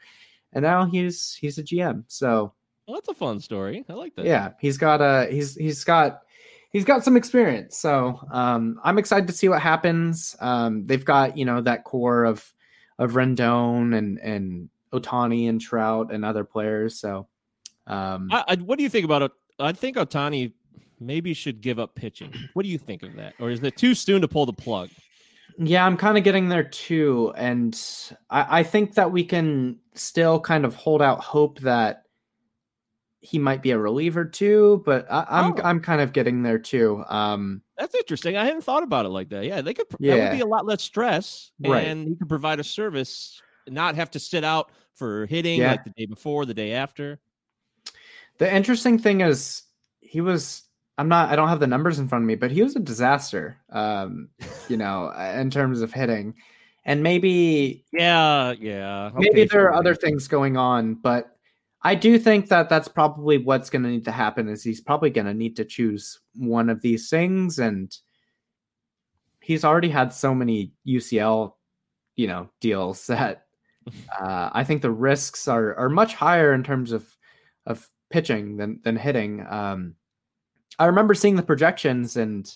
and 0.54 0.64
now 0.64 0.86
he's 0.86 1.36
he's 1.36 1.58
a 1.58 1.64
GM. 1.64 2.04
So 2.08 2.54
Well, 2.90 2.96
that's 2.96 3.10
a 3.10 3.14
fun 3.14 3.40
story. 3.40 3.86
I 3.88 3.94
like 3.94 4.16
that. 4.16 4.26
yeah, 4.26 4.54
he's 4.60 4.80
got 4.80 5.00
a 5.00 5.28
he's 5.30 5.54
he's 5.54 5.84
got 5.84 6.24
he's 6.72 6.84
got 6.84 7.04
some 7.04 7.16
experience. 7.16 7.78
So 7.78 8.20
um, 8.32 8.80
I'm 8.84 8.98
excited 8.98 9.28
to 9.28 9.34
see 9.34 9.48
what 9.48 9.62
happens. 9.62 10.36
Um, 10.40 10.88
they've 10.88 11.06
got 11.06 11.38
you 11.38 11.46
know 11.46 11.62
that 11.62 11.84
core 11.84 12.24
of 12.24 12.52
of 12.98 13.12
Rendon 13.12 13.96
and 13.96 14.18
and 14.18 14.70
Ohtani 14.92 15.48
and 15.48 15.62
Trout 15.62 16.12
and 16.12 16.26
other 16.26 16.44
players. 16.44 17.00
So 17.00 17.28
um, 17.86 18.28
I, 18.32 18.44
I, 18.48 18.56
what 18.56 18.80
do 18.80 18.84
you 18.84 18.90
think 18.90 19.06
about 19.06 19.22
it? 19.22 19.32
I 19.60 19.72
think 19.72 19.96
Ohtani 19.96 20.54
maybe 21.00 21.36
should 21.36 21.62
give 21.62 21.78
up 21.78 21.94
pitching. 21.94 22.34
What 22.56 22.64
do 22.64 22.70
you 22.70 22.80
think 22.80 23.04
of 23.04 23.16
that? 23.18 23.36
Or 23.40 23.52
is 23.52 23.62
it 23.62 23.78
too 23.78 23.94
soon 23.94 24.22
to 24.22 24.28
pull 24.28 24.48
the 24.48 24.54
plug? 24.54 24.90
Yeah, 25.60 25.86
I'm 25.86 25.96
kind 25.96 26.18
of 26.18 26.24
getting 26.24 26.50
there 26.50 26.64
too, 26.64 27.34
and 27.38 27.80
I, 28.32 28.62
I 28.62 28.64
think 28.64 28.96
that 28.96 29.12
we 29.12 29.24
can 29.24 29.78
still 29.94 30.40
kind 30.40 30.66
of 30.66 30.74
hold 30.74 31.04
out 31.04 31.20
hope 31.20 31.60
that 31.60 32.06
he 33.22 33.38
might 33.38 33.62
be 33.62 33.72
a 33.72 33.78
reliever 33.78 34.24
too. 34.26 34.82
But 34.86 35.06
I, 35.12 35.26
I'm 35.30 35.54
Oh. 35.54 35.62
I'm 35.64 35.80
kind 35.82 36.02
of 36.02 36.14
getting 36.14 36.42
there 36.44 36.60
too. 36.60 37.04
Um, 37.10 37.62
That's 37.78 37.96
interesting. 37.96 38.38
I 38.38 38.46
hadn't 38.46 38.62
thought 38.64 38.84
about 38.84 39.06
it 39.06 39.10
like 39.10 39.30
that. 39.30 39.46
Yeah, 39.46 39.62
they 39.62 39.74
could. 39.74 39.88
That 39.90 40.00
Yeah. 40.02 40.16
would 40.30 40.36
be 40.38 40.42
a 40.42 40.46
lot 40.46 40.66
less 40.66 40.82
stress, 40.84 41.52
Right. 41.60 41.86
and 41.88 42.08
he 42.08 42.16
could 42.16 42.30
provide 42.30 42.60
a 42.60 42.64
service, 42.64 43.42
not 43.68 43.96
have 43.96 44.12
to 44.12 44.20
sit 44.20 44.44
out 44.44 44.72
for 44.94 45.26
hitting 45.26 45.60
Yeah. 45.60 45.72
like 45.72 45.84
the 45.84 45.92
day 45.92 46.06
before, 46.06 46.46
the 46.46 46.54
day 46.54 46.74
after. 46.74 47.20
The 48.38 48.54
interesting 48.54 48.98
thing 48.98 49.22
is 49.22 49.64
he 50.02 50.22
was 50.22 50.64
I'm 50.98 51.08
not 51.08 51.30
I 51.30 51.36
don't 51.38 51.48
have 51.50 51.60
the 51.62 51.68
numbers 51.68 52.00
in 52.00 52.08
front 52.10 52.24
of 52.24 52.28
me, 52.28 52.36
but 52.36 52.52
he 52.52 52.62
was 52.64 52.76
a 52.76 52.80
disaster. 52.80 53.58
Um, 53.70 54.30
you 54.68 54.76
know, 54.78 55.12
in 55.36 55.50
terms 55.50 55.82
of 55.82 55.94
hitting. 55.94 56.36
And 56.86 57.04
maybe 57.04 57.86
Yeah, 57.92 58.54
yeah. 58.60 59.12
maybe 59.14 59.30
Okay, 59.30 59.46
there 59.46 59.66
are 59.66 59.74
other 59.74 59.94
things 59.96 60.28
going 60.28 60.58
on, 60.58 60.96
but 60.96 61.36
I 61.82 61.96
do 61.96 62.20
think 62.20 62.50
that 62.50 62.68
that's 62.68 62.88
probably 62.90 63.38
what's 63.38 63.70
going 63.70 63.84
to 63.84 63.90
need 63.90 64.06
to 64.06 64.12
happen 64.12 64.50
is 64.50 64.64
he's 64.64 64.82
probably 64.82 65.10
going 65.10 65.28
to 65.28 65.34
need 65.34 65.56
to 65.58 65.66
choose 65.66 66.20
one 66.36 66.70
of 66.70 66.82
these 66.82 67.10
things 67.10 67.58
and 67.58 67.96
he's 69.50 69.64
already 69.64 69.90
had 69.90 70.14
so 70.14 70.36
many 70.36 70.74
UCL, 70.88 71.54
you 72.16 72.28
know, 72.28 72.50
deals 72.62 73.08
that 73.08 73.46
uh, 74.20 74.50
I 74.52 74.64
think 74.64 74.82
the 74.82 74.92
risks 74.92 75.48
are 75.48 75.76
are 75.76 75.90
much 75.90 76.14
higher 76.14 76.54
in 76.54 76.64
terms 76.64 76.92
of 76.92 77.08
of 77.66 77.90
pitching 78.10 78.58
than 78.58 78.80
than 78.84 78.96
hitting. 78.96 79.46
Um, 79.50 79.96
I 80.78 80.86
remember 80.86 81.14
seeing 81.14 81.36
the 81.36 81.44
projections, 81.44 82.16
and 82.16 82.48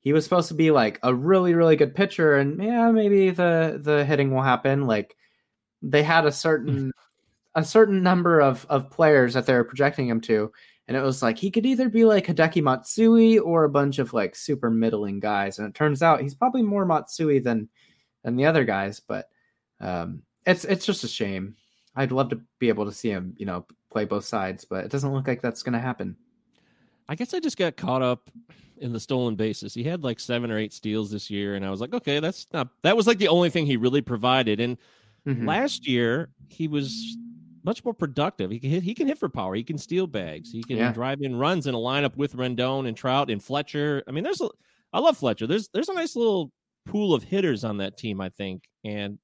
he 0.00 0.12
was 0.12 0.24
supposed 0.24 0.48
to 0.48 0.54
be 0.54 0.70
like 0.70 1.00
a 1.02 1.14
really 1.14 1.54
really 1.54 1.76
good 1.76 1.94
pitcher, 1.94 2.36
and 2.36 2.62
yeah, 2.62 2.90
maybe 2.90 3.30
the 3.30 3.80
the 3.82 4.04
hitting 4.04 4.32
will 4.32 4.42
happen. 4.42 4.86
Like 4.86 5.16
they 5.82 6.02
had 6.02 6.24
a 6.26 6.32
certain 6.32 6.92
a 7.54 7.64
certain 7.64 8.02
number 8.02 8.40
of 8.40 8.66
of 8.68 8.90
players 8.90 9.34
that 9.34 9.46
they 9.46 9.54
were 9.54 9.64
projecting 9.64 10.08
him 10.08 10.20
to, 10.22 10.50
and 10.88 10.96
it 10.96 11.02
was 11.02 11.22
like 11.22 11.38
he 11.38 11.50
could 11.50 11.66
either 11.66 11.88
be 11.88 12.04
like 12.04 12.26
Hideki 12.26 12.62
Matsui 12.62 13.38
or 13.38 13.64
a 13.64 13.70
bunch 13.70 13.98
of 13.98 14.12
like 14.12 14.34
super 14.36 14.70
middling 14.70 15.20
guys, 15.20 15.58
and 15.58 15.68
it 15.68 15.74
turns 15.74 16.02
out 16.02 16.20
he's 16.22 16.34
probably 16.34 16.62
more 16.62 16.84
Matsui 16.86 17.38
than 17.38 17.68
than 18.24 18.36
the 18.36 18.46
other 18.46 18.64
guys, 18.64 19.00
but 19.00 19.28
um, 19.80 20.22
it's 20.46 20.64
it's 20.64 20.86
just 20.86 21.04
a 21.04 21.08
shame. 21.08 21.56
I'd 21.94 22.12
love 22.12 22.30
to 22.30 22.40
be 22.58 22.68
able 22.68 22.86
to 22.86 22.92
see 22.92 23.10
him, 23.10 23.34
you 23.36 23.44
know, 23.44 23.66
play 23.90 24.04
both 24.06 24.24
sides, 24.24 24.64
but 24.64 24.84
it 24.84 24.90
doesn't 24.90 25.12
look 25.12 25.26
like 25.26 25.42
that's 25.42 25.62
going 25.62 25.74
to 25.74 25.78
happen. 25.78 26.16
I 27.08 27.14
guess 27.14 27.34
I 27.34 27.40
just 27.40 27.58
got 27.58 27.76
caught 27.76 28.00
up 28.00 28.30
in 28.78 28.92
the 28.92 29.00
stolen 29.00 29.34
bases. 29.36 29.74
He 29.74 29.82
had 29.82 30.02
like 30.02 30.18
seven 30.18 30.50
or 30.50 30.56
eight 30.56 30.72
steals 30.72 31.10
this 31.10 31.28
year, 31.28 31.54
and 31.54 31.66
I 31.66 31.70
was 31.70 31.80
like, 31.80 31.92
okay, 31.92 32.18
that's 32.20 32.46
not. 32.52 32.68
That 32.82 32.96
was 32.96 33.06
like 33.06 33.18
the 33.18 33.28
only 33.28 33.50
thing 33.50 33.66
he 33.66 33.76
really 33.76 34.00
provided. 34.00 34.60
And 34.60 34.78
Mhm. 35.26 35.46
last 35.46 35.86
year, 35.86 36.30
he 36.48 36.66
was 36.68 37.18
much 37.64 37.84
more 37.84 37.94
productive. 37.94 38.50
He 38.50 38.58
can 38.58 38.70
hit. 38.70 38.82
He 38.82 38.94
can 38.94 39.06
hit 39.06 39.18
for 39.18 39.28
power. 39.28 39.54
He 39.54 39.62
can 39.64 39.78
steal 39.78 40.06
bags. 40.06 40.50
He 40.50 40.62
can 40.62 40.76
Yeah. 40.76 40.92
drive 40.92 41.20
in 41.22 41.36
runs 41.36 41.66
in 41.66 41.74
a 41.74 41.78
lineup 41.78 42.16
with 42.16 42.34
Rendon 42.34 42.88
and 42.88 42.96
Trout 42.96 43.30
and 43.30 43.42
Fletcher. 43.42 44.02
I 44.06 44.10
mean, 44.12 44.24
there's 44.24 44.40
a. 44.40 44.48
I 44.92 44.98
love 45.00 45.16
Fletcher. 45.18 45.46
There's 45.46 45.68
there's 45.68 45.88
a 45.88 45.94
nice 45.94 46.16
little 46.16 46.52
pool 46.86 47.14
of 47.14 47.22
hitters 47.22 47.64
on 47.64 47.78
that 47.78 47.96
team. 47.96 48.20
I 48.20 48.28
think, 48.28 48.64
and 48.84 49.18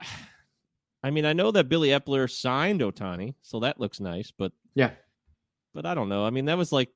I 1.02 1.10
mean, 1.10 1.24
I 1.24 1.32
know 1.32 1.50
that 1.50 1.68
Billy 1.68 1.88
Eppler 1.88 2.30
signed 2.30 2.80
Ohtani, 2.80 3.34
so 3.42 3.60
that 3.60 3.80
looks 3.80 3.98
nice. 4.00 4.30
But 4.30 4.52
Yeah. 4.74 4.92
but 5.74 5.84
I 5.86 5.94
don't 5.94 6.08
know. 6.08 6.24
I 6.24 6.30
mean, 6.30 6.44
that 6.46 6.56
was 6.58 6.70
like 6.72 6.90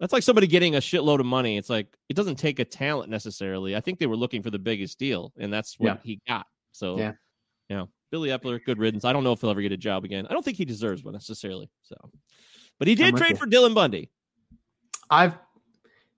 that's 0.00 0.12
like 0.12 0.22
somebody 0.22 0.46
getting 0.46 0.76
a 0.76 0.80
shitload 0.80 1.20
of 1.20 1.26
money. 1.26 1.56
It's 1.56 1.70
like 1.70 1.88
it 2.08 2.14
doesn't 2.14 2.36
take 2.36 2.58
a 2.58 2.64
talent 2.64 3.10
necessarily. 3.10 3.74
I 3.76 3.80
think 3.80 3.98
they 3.98 4.06
were 4.06 4.16
looking 4.16 4.42
for 4.42 4.50
the 4.50 4.58
biggest 4.58 4.98
deal, 4.98 5.32
and 5.38 5.52
that's 5.52 5.78
what 5.78 5.86
Yeah. 5.96 6.00
he 6.04 6.20
got. 6.26 6.46
So 6.72 6.98
Yeah. 6.98 7.12
you 7.68 7.76
know, 7.76 7.88
Billy 8.10 8.30
Eppler, 8.30 8.62
good 8.64 8.78
riddance. 8.78 9.04
I 9.04 9.12
don't 9.12 9.24
know 9.24 9.32
if 9.32 9.40
he'll 9.40 9.50
ever 9.50 9.62
get 9.62 9.72
a 9.72 9.76
job 9.76 10.04
again. 10.04 10.26
I 10.28 10.32
don't 10.32 10.44
think 10.44 10.56
he 10.56 10.64
deserves 10.64 11.04
one 11.04 11.12
necessarily. 11.12 11.70
So, 11.82 11.96
but 12.78 12.88
he 12.88 12.94
did 12.94 13.16
trade 13.16 13.30
you. 13.30 13.36
for 13.36 13.46
Dylan 13.46 13.74
Bundy. 13.74 14.10
I've 15.10 15.34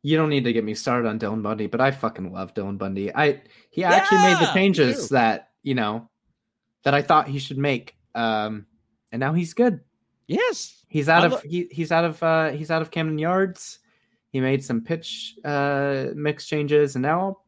you 0.03 0.17
don't 0.17 0.31
need 0.31 0.45
to 0.45 0.53
get 0.53 0.65
me 0.65 0.75
started 0.75 1.09
on 1.09 1.19
Dylan 1.19 1.43
Bundy, 1.43 1.67
but 1.67 1.81
I 1.81 1.91
fucking 1.91 2.33
love 2.33 2.55
Dylan 2.55 2.79
Bundy. 2.79 3.15
I 3.15 3.43
he 3.71 3.85
actually 3.85 4.19
made 4.19 4.39
the 4.39 4.51
changes 4.53 5.09
too. 5.09 5.15
that, 5.15 5.51
you 5.63 5.75
know, 5.75 6.09
that 6.85 6.95
I 6.95 7.03
thought 7.03 7.29
he 7.29 7.39
should 7.39 7.59
make. 7.59 7.97
Um 8.15 8.67
and 9.13 9.21
now 9.21 9.35
he's 9.35 9.55
good. 9.55 9.81
Yes. 10.27 10.85
He's 10.89 11.09
out 11.09 11.23
I 11.23 11.27
of 11.27 11.33
lo- 11.33 11.41
he, 11.45 11.69
he's 11.71 11.93
out 11.93 12.05
of 12.05 12.23
uh 12.23 12.51
he's 12.51 12.71
out 12.71 12.83
of 12.83 12.91
Camden 12.91 13.19
Yards. 13.19 13.79
He 14.31 14.41
made 14.41 14.65
some 14.65 14.81
pitch 14.81 15.35
uh 15.45 16.07
mix 16.15 16.47
changes 16.47 16.95
and 16.97 17.03
now 17.03 17.39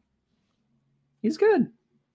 he's 1.21 1.37
good. 1.37 1.69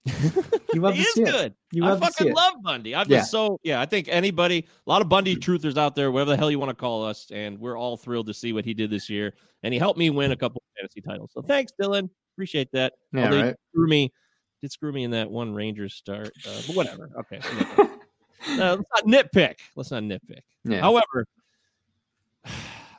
You 0.73 0.81
love 0.81 0.93
he 0.95 1.01
is 1.01 1.15
good. 1.15 1.55
You 1.71 1.83
I 1.83 1.89
love 1.89 1.99
see 2.13 2.25
fucking 2.25 2.33
love 2.35 2.53
Bundy. 2.61 2.93
I've 2.93 3.09
Yeah. 3.09 3.19
been 3.19 3.25
so 3.25 3.59
yeah. 3.63 3.81
I 3.81 3.85
think 3.87 4.07
anybody, 4.09 4.67
a 4.85 4.89
lot 4.89 5.01
of 5.01 5.09
Bundy 5.09 5.35
truthers 5.35 5.77
out 5.77 5.95
there, 5.95 6.11
whatever 6.11 6.31
the 6.31 6.37
hell 6.37 6.51
you 6.51 6.59
want 6.59 6.69
to 6.69 6.75
call 6.75 7.03
us, 7.03 7.27
and 7.31 7.59
we're 7.59 7.77
all 7.77 7.97
thrilled 7.97 8.27
to 8.27 8.33
see 8.33 8.53
what 8.53 8.65
he 8.65 8.73
did 8.75 8.91
this 8.91 9.09
year. 9.09 9.33
And 9.63 9.73
he 9.73 9.79
helped 9.79 9.97
me 9.97 10.09
win 10.11 10.31
a 10.31 10.35
couple 10.35 10.61
fantasy 10.77 11.01
titles. 11.01 11.31
So 11.33 11.41
thanks, 11.41 11.71
Dylan. 11.81 12.09
Appreciate 12.35 12.71
that. 12.71 12.93
Yeah, 13.11 13.25
Although 13.25 13.41
right. 13.41 13.55
Screw 13.71 13.87
me. 13.87 14.13
Did 14.61 14.71
screw 14.71 14.91
me 14.91 15.03
in 15.05 15.11
that 15.11 15.29
one 15.29 15.53
Rangers 15.53 15.95
start, 15.95 16.31
uh, 16.47 16.61
but 16.67 16.75
whatever. 16.75 17.09
Okay. 17.19 17.39
Uh, 18.51 18.77
let's 18.77 18.89
not 18.95 19.05
nitpick. 19.05 19.55
Let's 19.75 19.91
not 19.91 20.01
nitpick. 20.01 20.39
Yeah. 20.63 20.79
However, 20.79 21.25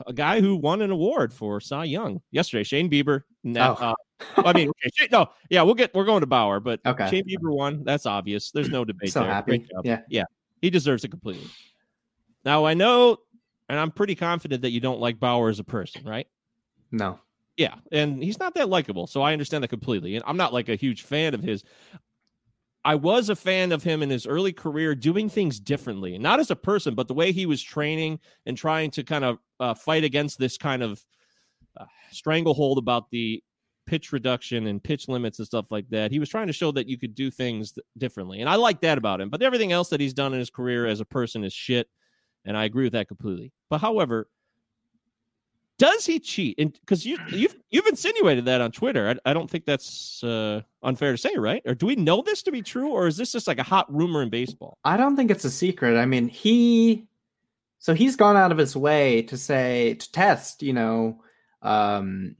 a 0.06 0.12
guy 0.12 0.40
who 0.40 0.56
won 0.56 0.82
an 0.82 0.90
award 0.90 1.32
for 1.32 1.60
Cy 1.60 1.84
Young 1.84 2.20
yesterday, 2.30 2.62
Shane 2.64 2.90
Bieber. 2.90 3.22
Now, 3.44 3.76
Oh. 3.80 3.84
uh, 3.86 3.94
I 4.46 4.52
mean, 4.52 4.70
okay, 4.86 5.08
no, 5.10 5.28
yeah, 5.48 5.62
we'll 5.62 5.74
get 5.74 5.94
we're 5.94 6.04
going 6.04 6.20
to 6.20 6.26
Bauer, 6.26 6.60
but 6.60 6.80
Okay. 6.84 7.08
Shane 7.10 7.24
Bieber 7.24 7.54
won. 7.54 7.84
That's 7.84 8.06
obvious. 8.06 8.50
There's 8.50 8.68
no 8.68 8.84
debate 8.84 9.12
So 9.12 9.20
there. 9.20 9.30
happy. 9.30 9.66
Yeah. 9.84 10.02
yeah, 10.08 10.24
he 10.60 10.68
deserves 10.70 11.04
it 11.04 11.08
completely. 11.08 11.48
Now 12.44 12.64
I 12.66 12.74
know, 12.74 13.18
and 13.68 13.78
I'm 13.78 13.90
pretty 13.90 14.14
confident 14.14 14.62
that 14.62 14.70
you 14.70 14.80
don't 14.80 15.00
like 15.00 15.18
Bauer 15.20 15.48
as 15.48 15.58
a 15.58 15.64
person, 15.64 16.04
right? 16.06 16.26
No. 16.90 17.18
Yeah, 17.56 17.74
and 17.92 18.22
he's 18.22 18.38
not 18.38 18.54
that 18.54 18.68
likable, 18.70 19.06
so 19.06 19.20
I 19.22 19.32
understand 19.34 19.64
that 19.64 19.68
completely. 19.68 20.16
And 20.16 20.24
I'm 20.26 20.36
not 20.38 20.52
like 20.52 20.68
a 20.70 20.76
huge 20.76 21.02
fan 21.02 21.34
of 21.34 21.42
his. 21.42 21.62
I 22.84 22.94
was 22.94 23.28
a 23.28 23.36
fan 23.36 23.72
of 23.72 23.82
him 23.82 24.02
in 24.02 24.08
his 24.08 24.26
early 24.26 24.52
career 24.54 24.94
doing 24.94 25.28
things 25.28 25.60
differently, 25.60 26.16
not 26.16 26.40
as 26.40 26.50
a 26.50 26.56
person, 26.56 26.94
but 26.94 27.08
the 27.08 27.12
way 27.14 27.32
he 27.32 27.44
was 27.44 27.62
training 27.62 28.18
and 28.46 28.56
trying 28.56 28.90
to 28.92 29.02
kind 29.04 29.24
of 29.24 29.38
uh, 29.61 29.75
fight 29.75 30.05
against 30.05 30.38
this 30.38 30.57
kind 30.59 30.83
of 30.83 31.05
uh, 31.79 31.85
stranglehold 32.11 32.79
about 32.79 33.11
the 33.11 33.42
pitch 33.87 34.12
reduction 34.12 34.66
and 34.66 34.83
pitch 34.83 35.09
limits 35.09 35.38
and 35.38 35.46
stuff 35.46 35.66
like 35.70 35.88
that. 35.90 36.11
He 36.11 36.18
was 36.18 36.29
trying 36.29 36.46
to 36.46 36.53
show 36.53 36.70
that 36.73 36.88
you 36.88 36.99
could 36.99 37.14
do 37.14 37.31
things 37.31 37.73
th- 37.73 37.85
differently, 37.99 38.40
and 38.40 38.49
I 38.49 38.57
like 38.57 38.81
that 38.81 38.99
about 38.99 39.20
him. 39.20 39.31
But 39.31 39.42
everything 39.42 39.73
else 39.73 39.88
that 39.90 40.01
he's 40.01 40.14
done 40.14 40.33
in 40.33 40.38
his 40.38 40.51
career 40.51 40.87
as 40.87 41.01
a 41.01 41.05
person 41.05 41.44
is 41.44 41.53
shit, 41.53 41.88
and 42.44 42.57
I 42.57 42.64
agree 42.64 42.85
with 42.85 42.94
that 42.94 43.09
completely. 43.09 43.53
But 43.68 43.81
however, 43.81 44.29
does 45.81 46.05
he 46.05 46.20
cheat? 46.20 46.59
And 46.59 46.73
because 46.73 47.07
you 47.07 47.16
you've 47.31 47.57
you've 47.70 47.87
insinuated 47.87 48.44
that 48.44 48.61
on 48.61 48.70
Twitter, 48.70 49.09
I, 49.09 49.31
I 49.31 49.33
don't 49.33 49.51
think 49.51 49.64
that's 49.64 50.23
uh, 50.23 50.61
unfair 50.83 51.12
to 51.12 51.18
say, 51.18 51.35
right? 51.37 51.62
Or 51.64 51.75
do 51.75 51.87
we 51.87 51.96
know 51.96 52.23
this 52.23 52.42
to 52.42 52.53
be 52.53 52.61
true, 52.61 52.90
or 52.90 53.07
is 53.07 53.16
this 53.16 53.33
just 53.33 53.49
like 53.49 53.59
a 53.59 53.62
hot 53.62 53.92
rumor 53.92 54.23
in 54.23 54.29
baseball? 54.29 54.77
I 54.85 54.99
don't 54.99 55.16
think 55.16 55.31
it's 55.31 55.46
a 55.46 55.51
secret. 55.51 55.99
I 55.99 56.05
mean, 56.05 56.29
he 56.29 57.07
so 57.80 57.94
he's 57.94 58.14
gone 58.14 58.36
out 58.36 58.52
of 58.52 58.58
his 58.58 58.76
way 58.76 59.22
to 59.22 59.36
say 59.36 59.94
to 59.94 60.12
test, 60.12 60.62
you 60.62 60.72
know, 60.72 61.20
um 61.62 62.36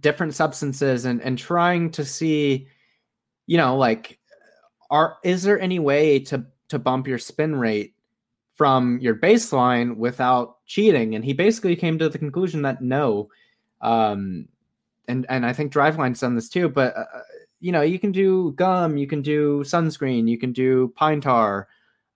different 0.00 0.34
substances 0.34 1.04
and 1.04 1.20
and 1.20 1.38
trying 1.38 1.90
to 1.90 2.04
see, 2.04 2.68
you 3.46 3.58
know, 3.58 3.76
like 3.76 4.18
are 4.90 5.18
is 5.24 5.42
there 5.42 5.60
any 5.60 5.78
way 5.78 6.20
to 6.20 6.46
to 6.68 6.78
bump 6.78 7.06
your 7.06 7.18
spin 7.18 7.56
rate 7.56 7.94
from 8.54 8.98
your 9.00 9.16
baseline 9.16 9.96
without 9.96 10.64
cheating? 10.66 11.14
And 11.14 11.24
he 11.24 11.34
basically 11.34 11.76
came 11.76 11.98
to 11.98 12.08
the 12.08 12.18
conclusion 12.18 12.62
that 12.62 12.80
no. 12.80 13.28
Um 13.80 14.48
and 15.08 15.26
and 15.28 15.44
I 15.44 15.52
think 15.52 15.72
Driveline's 15.72 16.20
done 16.20 16.34
this 16.36 16.48
too, 16.48 16.68
but 16.68 16.96
uh, 16.96 17.04
you 17.60 17.72
know, 17.72 17.82
you 17.82 17.98
can 17.98 18.12
do 18.12 18.52
gum, 18.52 18.96
you 18.96 19.06
can 19.06 19.22
do 19.22 19.60
sunscreen, 19.64 20.28
you 20.28 20.38
can 20.38 20.52
do 20.52 20.92
pine 20.94 21.20
tar, 21.20 21.68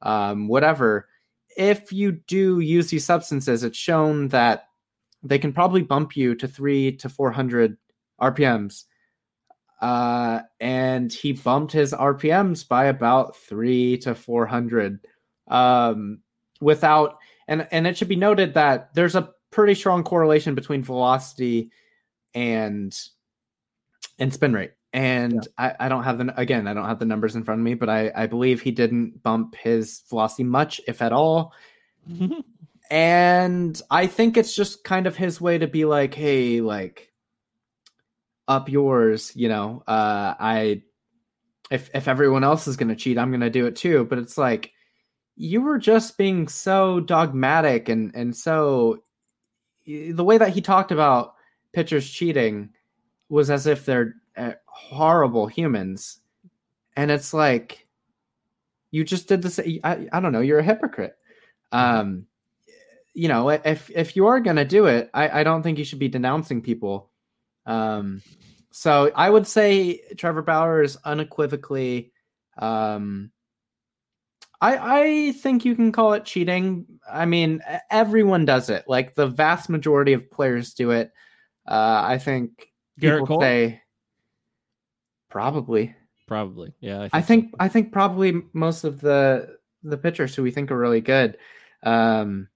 um, 0.02 0.48
whatever. 0.48 1.08
If 1.56 1.92
you 1.92 2.12
do 2.12 2.60
use 2.60 2.90
these 2.90 3.04
substances, 3.04 3.64
it's 3.64 3.78
shown 3.78 4.28
that 4.28 4.68
they 5.22 5.38
can 5.38 5.52
probably 5.52 5.82
bump 5.82 6.16
you 6.16 6.34
to 6.36 6.48
three 6.48 6.96
to 6.96 7.08
400 7.08 7.76
RPMs. 8.20 8.84
Uh, 9.80 10.40
and 10.60 11.12
he 11.12 11.32
bumped 11.32 11.72
his 11.72 11.92
RPMs 11.92 12.68
by 12.68 12.86
about 12.86 13.36
three 13.36 13.96
to 13.98 14.14
400 14.14 15.00
um, 15.48 16.20
without, 16.60 17.16
and, 17.48 17.66
and 17.70 17.86
it 17.86 17.96
should 17.96 18.08
be 18.08 18.16
noted 18.16 18.54
that 18.54 18.94
there's 18.94 19.16
a 19.16 19.30
pretty 19.50 19.74
strong 19.74 20.04
correlation 20.04 20.54
between 20.54 20.82
velocity 20.82 21.70
and 22.34 22.96
and 24.18 24.32
spin 24.32 24.52
rate. 24.52 24.72
And 24.92 25.46
I, 25.57 25.74
I 25.81 25.88
don't 25.88 26.03
have 26.03 26.18
the 26.18 26.35
again, 26.38 26.66
I 26.66 26.74
don't 26.74 26.87
have 26.87 26.98
the 26.98 27.05
numbers 27.05 27.37
in 27.37 27.44
front 27.44 27.61
of 27.61 27.64
me, 27.64 27.74
but 27.74 27.88
I, 27.88 28.11
I 28.14 28.26
believe 28.26 28.61
he 28.61 28.72
didn't 28.72 29.22
bump 29.22 29.55
his 29.55 30.03
velocity 30.09 30.44
much, 30.44 30.81
if 30.87 31.00
at 31.03 31.12
all. 31.12 31.55
And 32.90 33.81
I 33.88 34.09
think 34.09 34.37
it's 34.37 34.55
just 34.55 34.83
kind 34.83 35.07
of 35.07 35.16
his 35.16 35.40
way 35.40 35.59
to 35.59 35.68
be 35.68 35.85
like, 35.85 36.12
hey, 36.12 36.61
like 36.61 37.12
up 38.48 38.68
yours, 38.68 39.33
you 39.37 39.48
know. 39.48 39.85
Uh 39.87 40.35
I 40.38 40.83
if 41.70 41.88
if 41.94 42.09
everyone 42.09 42.42
else 42.42 42.66
is 42.66 42.76
gonna 42.76 42.96
cheat, 42.96 43.16
I'm 43.16 43.31
gonna 43.31 43.48
do 43.48 43.66
it 43.66 43.76
too. 43.76 44.07
But 44.07 44.18
it's 44.18 44.37
like 44.37 44.72
you 45.37 45.62
were 45.62 45.79
just 45.79 46.18
being 46.18 46.48
so 46.48 46.98
dogmatic 46.98 47.88
and 47.88 48.11
and 48.16 48.37
so 48.37 49.05
the 49.87 50.24
way 50.24 50.37
that 50.38 50.50
he 50.50 50.61
talked 50.61 50.90
about 50.90 51.35
pitchers 51.72 52.11
cheating 52.11 52.70
was 53.29 53.50
as 53.50 53.68
if 53.68 53.87
they're 53.87 54.16
horrible 54.72 55.46
humans 55.46 56.20
and 56.96 57.11
it's 57.11 57.33
like 57.33 57.87
you 58.90 59.04
just 59.04 59.28
did 59.28 59.42
this 59.42 59.59
I, 59.59 60.09
I 60.12 60.20
don't 60.20 60.33
know 60.33 60.40
you're 60.40 60.59
a 60.59 60.64
hypocrite 60.64 61.16
um 61.72 62.26
you 63.14 63.28
know 63.28 63.48
if 63.48 63.90
if 63.94 64.16
you 64.16 64.26
are 64.26 64.40
gonna 64.40 64.64
do 64.64 64.87
it 64.87 65.11
i 65.14 65.40
i 65.40 65.44
don't 65.44 65.62
think 65.62 65.78
you 65.78 65.85
should 65.85 65.98
be 65.98 66.09
denouncing 66.09 66.62
people 66.62 67.11
um 67.66 68.22
so 68.70 69.11
i 69.14 69.28
would 69.28 69.46
say 69.46 70.00
trevor 70.16 70.42
bauer 70.42 70.83
is 70.83 70.96
unequivocally 71.04 72.12
um 72.59 73.30
I, 74.61 75.00
I 75.00 75.33
think 75.33 75.64
you 75.64 75.74
can 75.74 75.90
call 75.90 76.12
it 76.12 76.26
cheating. 76.26 76.85
I 77.11 77.24
mean, 77.24 77.62
everyone 77.90 78.44
does 78.44 78.68
it. 78.68 78.85
Like 78.87 79.14
the 79.14 79.26
vast 79.26 79.70
majority 79.70 80.12
of 80.12 80.30
players 80.30 80.74
do 80.74 80.90
it. 80.90 81.12
Uh, 81.66 82.02
I 82.04 82.18
think 82.18 82.70
Gerrit 83.00 83.20
people 83.20 83.26
Cole? 83.26 83.40
say 83.40 83.80
probably. 85.30 85.94
Probably, 86.26 86.72
yeah. 86.80 87.08
I 87.12 87.22
think 87.22 87.54
I 87.58 87.68
think 87.68 87.92
probably 87.92 88.42
most 88.52 88.84
of 88.84 89.00
the 89.00 89.56
the 89.82 89.96
pitchers 89.96 90.34
who 90.34 90.42
we 90.42 90.50
think 90.50 90.70
are 90.70 90.78
really 90.78 91.00
good. 91.00 91.36
Um, 91.82 92.48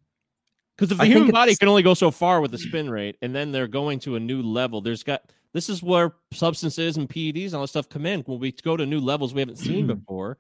Because 0.76 0.92
if 0.92 0.98
the 0.98 1.04
I 1.04 1.06
human 1.06 1.30
body 1.30 1.52
it's- 1.52 1.58
can 1.58 1.68
only 1.68 1.82
go 1.82 1.94
so 1.94 2.10
far 2.10 2.40
with 2.40 2.50
the 2.50 2.58
spin 2.58 2.88
rate, 2.90 3.16
and 3.22 3.34
then 3.34 3.50
they're 3.52 3.66
going 3.68 3.98
to 4.00 4.16
a 4.16 4.20
new 4.20 4.42
level, 4.42 4.80
there's 4.80 5.02
got 5.02 5.22
this 5.52 5.68
is 5.68 5.82
where 5.82 6.14
substances 6.32 6.96
and 6.96 7.08
PEDs 7.08 7.46
and 7.46 7.54
all 7.54 7.60
that 7.62 7.68
stuff 7.68 7.88
come 7.88 8.06
in. 8.06 8.20
When 8.22 8.38
we 8.40 8.52
go 8.52 8.76
to 8.76 8.84
new 8.86 9.00
levels 9.00 9.32
we 9.34 9.40
haven't 9.40 9.56
seen 9.58 9.86
before, 9.94 10.38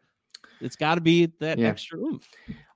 it's 0.60 0.76
got 0.76 0.96
to 0.96 1.00
be 1.00 1.26
that 1.40 1.58
Yeah. 1.58 1.68
extra 1.68 1.98
oomph. 1.98 2.28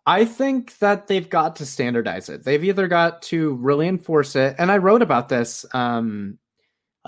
I 0.06 0.24
think 0.24 0.78
that 0.78 1.06
they've 1.06 1.28
got 1.28 1.56
to 1.56 1.66
standardize 1.66 2.28
it. 2.30 2.42
They've 2.42 2.64
either 2.64 2.88
got 2.88 3.22
to 3.22 3.54
really 3.56 3.86
enforce 3.88 4.34
it, 4.36 4.56
and 4.58 4.72
I 4.72 4.78
wrote 4.78 5.02
about 5.02 5.28
this 5.28 5.66
um, 5.74 6.38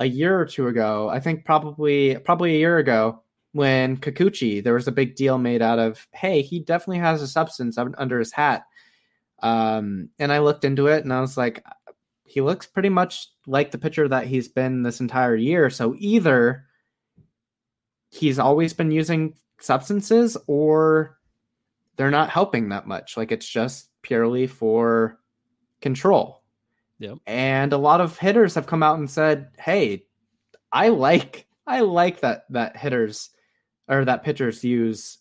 a 0.00 0.06
year 0.06 0.40
or 0.40 0.46
two 0.46 0.66
ago. 0.66 1.08
I 1.08 1.20
think 1.20 1.44
probably 1.44 2.16
probably 2.24 2.56
a 2.56 2.58
year 2.58 2.78
ago 2.78 3.22
when 3.52 3.96
Kikuchi, 3.96 4.62
there 4.62 4.74
was 4.74 4.88
a 4.88 4.92
big 4.92 5.14
deal 5.14 5.38
made 5.38 5.62
out 5.62 5.78
of, 5.78 6.06
hey, 6.12 6.40
he 6.40 6.60
definitely 6.60 6.98
has 6.98 7.20
a 7.20 7.28
substance 7.28 7.76
under 7.78 8.18
his 8.18 8.32
hat. 8.32 8.64
Um, 9.42 10.08
and 10.18 10.32
I 10.32 10.38
looked 10.38 10.64
into 10.64 10.86
it, 10.86 11.04
and 11.04 11.12
I 11.12 11.20
was 11.20 11.36
like, 11.36 11.64
he 12.24 12.40
looks 12.40 12.66
pretty 12.66 12.90
much 12.90 13.28
like 13.46 13.70
the 13.72 13.78
pitcher 13.78 14.06
that 14.08 14.26
he's 14.26 14.48
been 14.48 14.82
this 14.82 15.00
entire 15.00 15.34
year. 15.34 15.68
So 15.68 15.96
either 15.98 16.64
he's 18.10 18.38
always 18.38 18.72
been 18.72 18.90
using 18.90 19.34
substances, 19.60 20.36
or 20.46 21.18
they're 21.96 22.10
not 22.10 22.30
helping 22.30 22.68
that 22.68 22.86
much. 22.86 23.16
Like 23.16 23.32
it's 23.32 23.48
just 23.48 23.90
purely 24.02 24.46
for 24.46 25.18
control. 25.80 26.39
Yep. 27.00 27.18
And 27.26 27.72
a 27.72 27.78
lot 27.78 28.00
of 28.00 28.18
hitters 28.18 28.54
have 28.54 28.66
come 28.66 28.82
out 28.82 28.98
and 28.98 29.10
said, 29.10 29.48
"Hey, 29.58 30.04
I 30.70 30.88
like 30.88 31.46
I 31.66 31.80
like 31.80 32.20
that 32.20 32.44
that 32.50 32.76
hitters 32.76 33.30
or 33.88 34.04
that 34.04 34.22
pitchers 34.22 34.62
use 34.62 35.18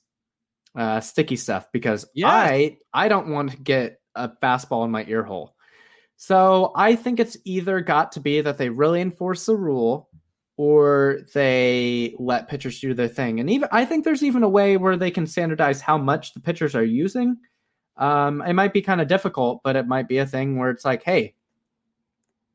uh, 0.75 0.99
sticky 0.99 1.35
stuff 1.37 1.67
because 1.73 2.05
Yes. 2.13 2.29
I 2.31 2.77
I 2.93 3.07
don't 3.07 3.29
want 3.29 3.51
to 3.51 3.57
get 3.57 3.99
a 4.15 4.29
fastball 4.43 4.85
in 4.85 4.91
my 4.91 5.05
ear 5.07 5.23
hole." 5.23 5.55
So 6.17 6.73
I 6.75 6.95
think 6.95 7.19
it's 7.19 7.37
either 7.45 7.79
got 7.79 8.11
to 8.13 8.19
be 8.19 8.41
that 8.41 8.57
they 8.57 8.69
really 8.69 8.99
enforce 9.01 9.45
the 9.45 9.55
rule 9.55 10.09
or 10.57 11.21
they 11.33 12.13
let 12.19 12.49
pitchers 12.49 12.81
do 12.81 12.93
their 12.93 13.07
thing. 13.07 13.39
And 13.39 13.49
even 13.49 13.69
I 13.71 13.85
think 13.85 14.03
there's 14.03 14.23
even 14.23 14.43
a 14.43 14.49
way 14.49 14.75
where 14.75 14.97
they 14.97 15.11
can 15.11 15.25
standardize 15.25 15.79
how 15.79 15.97
much 15.97 16.33
the 16.33 16.41
pitchers 16.41 16.75
are 16.75 16.83
using. 16.83 17.37
Um, 17.95 18.41
it 18.41 18.51
might 18.53 18.73
be 18.73 18.81
kind 18.81 18.99
of 18.99 19.07
difficult, 19.07 19.61
but 19.63 19.77
it 19.77 19.87
might 19.87 20.09
be 20.09 20.17
a 20.17 20.25
thing 20.25 20.57
where 20.57 20.69
it's 20.71 20.83
like, 20.83 21.03
hey, 21.03 21.35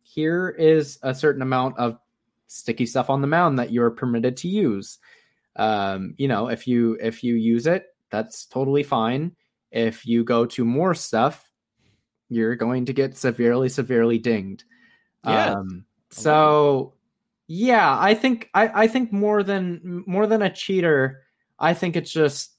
here 0.05 0.51
is 0.51 0.99
a 1.03 1.15
certain 1.15 1.43
amount 1.43 1.77
of 1.79 1.99
sticky 2.47 2.87
stuff 2.87 3.11
on 3.11 3.21
the 3.21 3.27
mound 3.27 3.59
that 3.59 3.73
you're 3.73 3.91
permitted 3.91 4.37
to 4.39 4.49
use. 4.49 4.99
Um, 5.57 6.15
you 6.19 6.29
know, 6.29 6.49
if 6.49 6.69
you 6.69 6.97
if 7.01 7.25
you 7.25 7.35
use 7.35 7.67
it, 7.67 7.87
that's 8.11 8.47
totally 8.47 8.83
fine. 8.83 9.35
If 9.71 10.07
you 10.07 10.23
go 10.23 10.47
to 10.47 10.65
more 10.65 10.95
stuff, 10.95 11.51
you're 12.29 12.55
going 12.55 12.85
to 12.87 12.93
get 12.93 13.17
severely, 13.17 13.69
severely 13.69 14.19
dinged. 14.19 14.65
Yeah. 15.25 15.55
Um, 15.55 15.85
so 16.11 16.95
yeah, 17.47 17.99
I 17.99 18.15
think 18.15 18.51
I, 18.55 18.85
I 18.85 18.87
think 18.87 19.13
more 19.13 19.43
than 19.43 20.05
more 20.07 20.27
than 20.27 20.43
a 20.43 20.53
cheater, 20.53 21.23
I 21.59 21.75
think 21.75 21.97
it's 21.97 22.13
just 22.13 22.53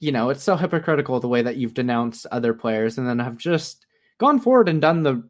you 0.00 0.12
know, 0.12 0.28
it's 0.30 0.42
so 0.42 0.56
hypocritical 0.56 1.18
the 1.20 1.28
way 1.28 1.40
that 1.40 1.56
you've 1.56 1.74
denounced 1.74 2.26
other 2.30 2.52
players 2.52 2.98
and 2.98 3.08
then 3.08 3.18
have 3.18 3.38
just 3.38 3.86
gone 4.18 4.38
forward 4.38 4.68
and 4.68 4.80
done 4.80 5.02
the 5.02 5.26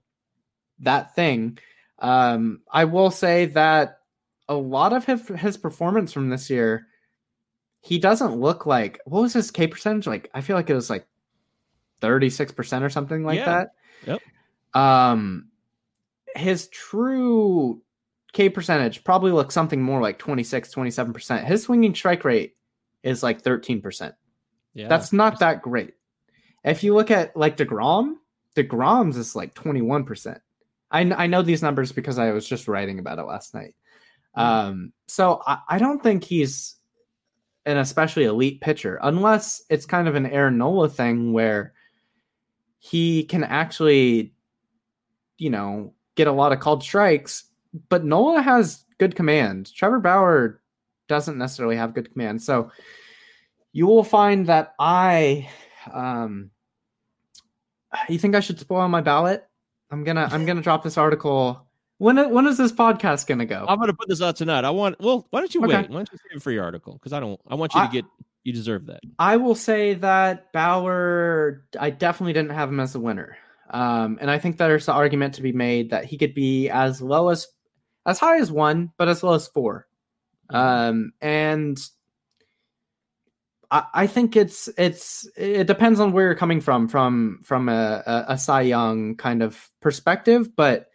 that 0.81 1.15
thing. 1.15 1.59
Um, 1.99 2.61
I 2.71 2.85
will 2.85 3.11
say 3.11 3.47
that 3.47 3.99
a 4.49 4.55
lot 4.55 4.93
of 4.93 5.05
his, 5.05 5.27
his 5.29 5.57
performance 5.57 6.13
from 6.13 6.29
this 6.29 6.51
year, 6.51 6.87
he 7.81 7.99
doesn't 7.99 8.37
look 8.41 8.67
like 8.67 8.99
what 9.05 9.23
was 9.23 9.33
his 9.33 9.51
K 9.51 9.67
percentage? 9.67 10.07
Like 10.07 10.31
I 10.35 10.41
feel 10.41 10.57
like 10.57 10.71
it 10.71 10.75
was 10.75 10.89
like 10.91 11.07
36% 12.03 12.83
or 12.83 12.91
something 12.91 13.25
like 13.25 13.39
Yeah. 13.39 13.45
that. 13.45 13.69
Yep. 14.07 14.81
Um 14.83 15.49
his 16.35 16.69
true 16.69 17.81
K 18.33 18.49
percentage 18.49 19.05
probably 19.05 19.31
looks 19.33 19.55
something 19.55 19.81
more 19.83 20.01
like 20.03 20.19
26, 20.19 20.75
27%. 20.75 21.45
His 21.45 21.63
swinging 21.63 21.95
strike 21.95 22.25
rate 22.25 22.57
is 23.03 23.23
like 23.23 23.43
13%. 23.43 24.13
Yeah. 24.75 24.89
That's 24.89 25.13
not 25.13 25.39
that 25.39 25.63
great. 25.63 25.95
If 26.65 26.83
you 26.83 26.95
look 26.95 27.11
at 27.11 27.37
like 27.37 27.57
DeGrom, 27.57 28.15
DeGrom's 28.57 29.17
is 29.17 29.37
like 29.37 29.55
21%. 29.55 30.41
I, 30.95 31.25
I 31.25 31.27
know 31.27 31.43
these 31.43 31.63
numbers 31.63 31.91
because 31.91 32.19
I 32.19 32.31
was 32.31 32.49
just 32.49 32.69
writing 32.69 33.01
about 33.01 33.19
it 33.19 33.25
last 33.25 33.53
night. 33.53 33.75
Um, 34.37 34.93
so 35.09 35.43
I, 35.45 35.59
I 35.69 35.79
don't 35.79 36.03
think 36.03 36.23
he's 36.23 36.77
an 37.67 37.79
especially 37.79 38.25
elite 38.25 38.61
pitcher 38.61 38.99
unless 39.03 39.63
it's 39.69 39.87
kind 39.87 40.07
of 40.07 40.15
an 40.15 40.27
Aaron 40.27 40.57
Nola 40.57 40.89
thing 40.89 41.33
where 41.33 41.73
he 42.79 43.25
can 43.25 43.43
actually, 43.43 44.35
you 45.37 45.51
know, 45.51 45.95
get 46.15 46.29
a 46.29 46.33
lot 46.33 46.53
of 46.53 46.61
called 46.61 46.83
strikes. 46.83 47.45
But 47.89 48.05
Nola 48.05 48.41
has 48.41 48.85
good 48.99 49.17
command. 49.17 49.75
Trevor 49.75 49.99
Bauer 49.99 50.61
doesn't 51.09 51.39
necessarily 51.39 51.77
have 51.77 51.95
good 51.95 52.13
command. 52.13 52.41
So 52.41 52.71
you 53.73 53.87
will 53.87 54.05
find 54.05 54.47
that 54.47 54.75
I 54.79 55.49
um 55.93 56.51
you 58.09 58.19
think 58.19 58.35
I 58.35 58.41
should 58.41 58.61
spoil 58.61 58.89
my 58.89 59.01
ballot? 59.01 59.45
I'm 59.91 60.05
gonna 60.05 60.29
I'm 60.31 60.45
gonna 60.47 60.63
drop 60.63 60.83
this 60.83 60.99
article. 60.99 61.67
When 61.99 62.31
when 62.33 62.47
is 62.47 62.59
this 62.59 62.73
podcast 62.73 63.27
gonna 63.27 63.47
go? 63.47 63.65
I'm 63.69 63.77
going 63.79 63.87
to 63.89 63.95
put 63.95 64.09
this 64.09 64.21
out 64.21 64.35
tonight. 64.37 64.65
I 64.65 64.71
want. 64.71 64.99
Well, 65.01 65.27
why 65.31 65.41
don't 65.41 65.55
you 65.55 65.65
Okay. 65.65 65.77
wait? 65.77 65.89
Why 65.91 65.97
don't 65.97 66.09
you 66.11 66.19
save 66.19 66.37
it 66.39 66.43
for 66.43 66.51
your 66.51 66.65
article? 66.65 66.95
Because 66.95 67.13
I 67.13 67.21
don't. 67.21 67.41
I 67.49 67.55
want 67.55 67.73
you 67.75 67.81
to 67.83 67.89
get. 67.89 68.05
You 68.43 68.53
deserve 68.53 68.87
that. 68.87 69.01
I 69.19 69.37
will 69.39 69.55
say 69.55 69.95
that 69.95 70.53
Bauer, 70.53 71.65
I 71.81 71.89
definitely 71.91 72.35
didn't 72.35 72.51
have 72.51 72.69
him 72.69 72.79
as 72.81 72.95
a 72.95 73.01
winner. 73.01 73.39
Um, 73.71 74.19
and 74.21 74.31
I 74.31 74.39
think 74.39 74.59
there's 74.59 74.87
an 74.89 74.95
argument 74.95 75.35
to 75.35 75.43
be 75.43 75.53
made 75.53 75.91
that 75.91 76.05
he 76.05 76.19
could 76.19 76.35
be 76.35 76.69
as 76.69 77.01
low 77.01 77.31
as, 77.31 77.47
as 78.05 78.19
high 78.19 78.37
as 78.39 78.53
one, 78.53 78.93
but 78.99 79.09
as 79.09 79.23
low 79.23 79.33
as 79.33 79.47
4 79.49 79.87
Um, 80.51 81.13
and 81.23 81.79
I, 83.75 83.85
I 83.93 84.07
think 84.07 84.37
it's 84.37 84.69
it's 84.79 85.29
it 85.37 85.67
depends 85.67 85.99
on 85.99 86.13
where 86.13 86.27
you're 86.27 86.35
coming 86.37 86.61
from 86.61 86.89
from 86.89 87.41
from 87.43 87.69
a, 87.69 88.03
a, 88.07 88.25
a 88.29 88.39
Cy 88.39 88.63
Young 88.63 89.17
kind 89.17 89.43
of 89.43 89.69
perspective, 89.83 90.55
but 90.57 90.87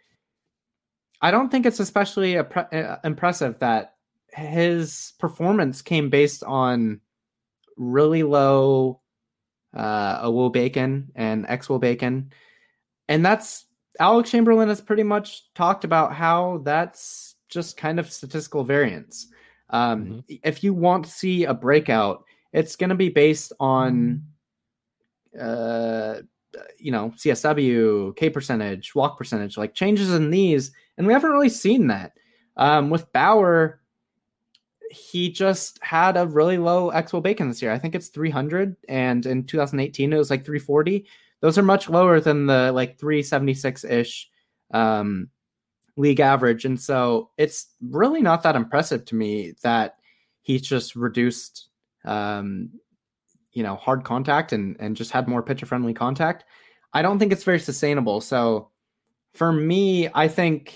I 1.20 1.30
don't 1.30 1.50
think 1.50 1.66
it's 1.66 1.78
especially 1.78 2.34
appre- 2.34 2.72
uh, 2.72 2.96
impressive 3.04 3.58
that 3.58 3.96
his 4.32 5.12
performance 5.18 5.82
came 5.82 6.08
based 6.08 6.42
on 6.42 7.00
really 7.76 8.22
low 8.22 9.00
uh 9.76 10.20
a 10.22 10.28
wOBAcon 10.30 11.08
and 11.14 11.46
xwOBAcon. 11.46 12.32
And 13.08 13.24
that's 13.26 13.66
Alex 13.98 14.30
Chamberlain 14.30 14.68
has 14.68 14.80
pretty 14.80 15.02
much 15.02 15.52
talked 15.54 15.84
about 15.84 16.14
how 16.14 16.62
that's 16.64 17.34
just 17.48 17.76
kind 17.76 18.00
of 18.00 18.10
statistical 18.10 18.64
variance. 18.64 19.26
Um 19.68 20.24
if 20.28 20.64
you 20.64 20.72
want 20.72 21.04
to 21.04 21.10
see 21.10 21.44
a 21.44 21.54
breakout, 21.54 22.24
it's 22.52 22.76
going 22.76 22.90
to 22.90 22.96
be 22.96 23.08
based 23.08 23.52
on 23.60 24.22
uh 25.38 26.16
you 26.80 26.90
know, 26.90 27.12
CSW, 27.16 28.16
K 28.16 28.28
percentage, 28.28 28.94
walk 28.94 29.16
percentage, 29.16 29.56
like 29.56 29.72
changes 29.72 30.12
in 30.12 30.30
these, 30.30 30.72
and 30.98 31.06
we 31.06 31.12
haven't 31.12 31.30
really 31.30 31.48
seen 31.48 31.86
that. 31.88 32.12
Um 32.56 32.90
with 32.90 33.12
Bauer, 33.12 33.80
he 34.90 35.30
just 35.30 35.78
had 35.82 36.16
a 36.16 36.26
really 36.26 36.58
low 36.58 36.90
xwOBAcon 36.90 37.48
this 37.48 37.62
year. 37.62 37.70
I 37.70 37.78
think 37.78 37.94
it's 37.94 38.08
300, 38.08 38.76
and 38.88 39.24
in 39.24 39.44
2018 39.44 40.12
it 40.12 40.16
was 40.16 40.30
like 40.30 40.44
340. 40.44 41.06
Those 41.40 41.56
are 41.56 41.62
much 41.62 41.88
lower 41.88 42.20
than 42.20 42.46
the 42.46 42.72
like 42.72 42.98
376 42.98 43.84
ish 43.84 44.28
um, 44.72 45.28
league 45.96 46.20
average, 46.20 46.64
and 46.64 46.78
so 46.78 47.30
it's 47.38 47.68
really 47.80 48.20
not 48.20 48.42
that 48.42 48.56
impressive 48.56 49.04
to 49.06 49.14
me 49.14 49.54
that 49.62 49.96
he's 50.42 50.62
just 50.62 50.96
reduced, 50.96 51.68
um, 52.04 52.70
you 53.52 53.62
know, 53.62 53.76
hard 53.76 54.04
contact 54.04 54.52
and 54.52 54.76
and 54.80 54.96
just 54.96 55.10
had 55.10 55.28
more 55.28 55.42
pitcher 55.42 55.66
friendly 55.66 55.94
contact. 55.94 56.44
I 56.92 57.02
don't 57.02 57.18
think 57.18 57.32
it's 57.32 57.44
very 57.44 57.60
sustainable. 57.60 58.20
So 58.20 58.70
for 59.34 59.52
me, 59.52 60.08
I 60.14 60.28
think 60.28 60.74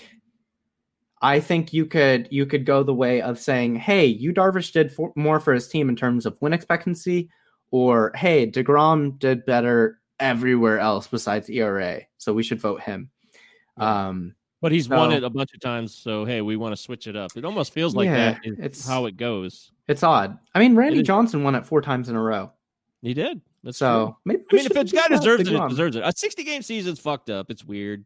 I 1.21 1.39
think 1.39 1.73
you 1.73 1.85
could 1.85 2.27
you 2.31 2.45
could 2.45 2.65
go 2.65 2.83
the 2.83 2.93
way 2.93 3.21
of 3.21 3.39
saying, 3.39 3.77
"Hey, 3.77 4.05
you 4.05 4.33
Darvish 4.33 4.71
did 4.71 4.91
for, 4.91 5.11
more 5.15 5.39
for 5.39 5.53
his 5.53 5.67
team 5.67 5.89
in 5.89 5.95
terms 5.95 6.25
of 6.25 6.37
win 6.41 6.53
expectancy," 6.53 7.29
or 7.71 8.11
"Hey, 8.15 8.49
Degrom 8.49 9.17
did 9.19 9.45
better 9.45 9.99
everywhere 10.19 10.79
else 10.79 11.07
besides 11.07 11.49
ERA, 11.49 12.01
so 12.17 12.33
we 12.33 12.43
should 12.43 12.61
vote 12.61 12.81
him." 12.81 13.09
Um, 13.77 14.34
But 14.61 14.71
he's 14.71 14.89
won 14.89 15.11
it 15.11 15.23
a 15.23 15.29
bunch 15.29 15.53
of 15.53 15.59
times, 15.59 15.93
so 15.93 16.25
hey, 16.25 16.41
we 16.41 16.55
want 16.55 16.75
to 16.75 16.81
switch 16.81 17.07
it 17.07 17.15
up. 17.15 17.31
It 17.35 17.45
almost 17.45 17.73
feels 17.73 17.93
like 17.95 18.05
Yeah, 18.07 18.31
that 18.33 18.39
is 18.45 18.53
it's- 18.57 18.87
how 18.87 19.05
it 19.05 19.17
goes. 19.17 19.71
it's 19.87 20.01
odd. 20.01 20.37
I 20.55 20.59
mean, 20.59 20.75
Randy 20.75 21.03
Johnson 21.03 21.43
won 21.43 21.53
it 21.55 21.65
four 21.65 21.81
times 21.81 22.09
in 22.09 22.15
a 22.15 22.21
row, 22.21 22.51
He 23.01 23.13
did. 23.13 23.41
That's 23.63 23.77
so 23.77 24.15
I 24.25 24.29
mean, 24.29 24.43
if 24.51 24.75
it's 24.75 24.91
guy 24.91 25.07
deserves 25.07 25.47
it, 25.49 25.53
it 25.55 25.69
deserves 25.69 25.95
it. 25.95 26.03
A 26.05 26.11
60 26.15 26.43
game 26.43 26.61
season's 26.61 26.99
fucked 26.99 27.29
up. 27.29 27.49
It's 27.51 27.63
weird. 27.65 28.05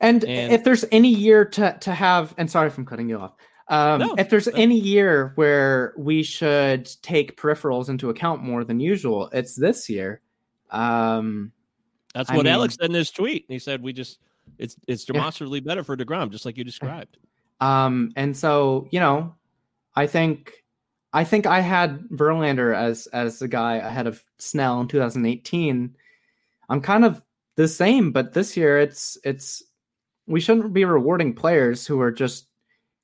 And, 0.00 0.24
And- 0.24 0.52
if 0.52 0.64
there's 0.64 0.84
any 0.90 1.08
year 1.08 1.44
to 1.46 1.76
to 1.80 1.92
have, 1.94 2.34
and 2.36 2.50
sorry 2.50 2.66
if 2.68 2.76
I'm 2.76 2.84
cutting 2.84 3.08
you 3.08 3.18
off. 3.18 3.32
Um, 3.68 4.00
No, 4.00 4.14
if 4.18 4.28
there's 4.28 4.44
that's- 4.46 4.60
any 4.62 4.78
year 4.78 5.32
where 5.36 5.94
we 5.96 6.22
should 6.22 6.90
take 7.02 7.38
peripherals 7.40 7.88
into 7.88 8.10
account 8.10 8.42
more 8.42 8.64
than 8.64 8.80
usual, 8.80 9.30
it's 9.32 9.54
this 9.54 9.88
year. 9.88 10.20
Um, 10.70 11.52
That's 12.14 12.28
I 12.28 12.36
what 12.36 12.44
mean- 12.44 12.52
Alex 12.54 12.74
said 12.78 12.90
in 12.90 12.94
his 12.94 13.10
tweet. 13.10 13.46
He 13.48 13.58
said 13.58 13.82
we 13.82 13.92
just 13.94 14.18
it's 14.58 14.76
it's 14.88 15.06
Yeah. 15.08 15.14
demonstrably 15.14 15.60
better 15.60 15.82
for 15.84 15.96
Degrom, 15.96 16.30
just 16.30 16.44
like 16.44 16.56
you 16.56 16.64
described. 16.64 17.18
Um, 17.60 18.10
and 18.16 18.36
so 18.36 18.88
you 18.90 18.98
know, 19.00 19.34
I 19.94 20.06
think 20.08 20.52
I 21.12 21.22
think 21.24 21.46
I 21.46 21.60
had 21.60 22.00
Verlander 22.10 22.74
as 22.76 23.06
as 23.08 23.38
the 23.38 23.46
guy 23.48 23.76
ahead 23.76 24.06
of 24.08 24.22
Snell 24.38 24.80
in 24.80 24.88
2018. 24.88 25.94
I'm 26.68 26.80
kind 26.80 27.04
of 27.04 27.22
the 27.56 27.68
same, 27.68 28.10
but 28.10 28.32
this 28.34 28.56
year 28.56 28.78
it's 28.78 29.16
it's 29.24 29.62
we 30.26 30.40
shouldn't 30.40 30.72
be 30.74 30.84
rewarding 30.84 31.32
players 31.32 31.86
who 31.86 32.00
are 32.00 32.10
just 32.10 32.48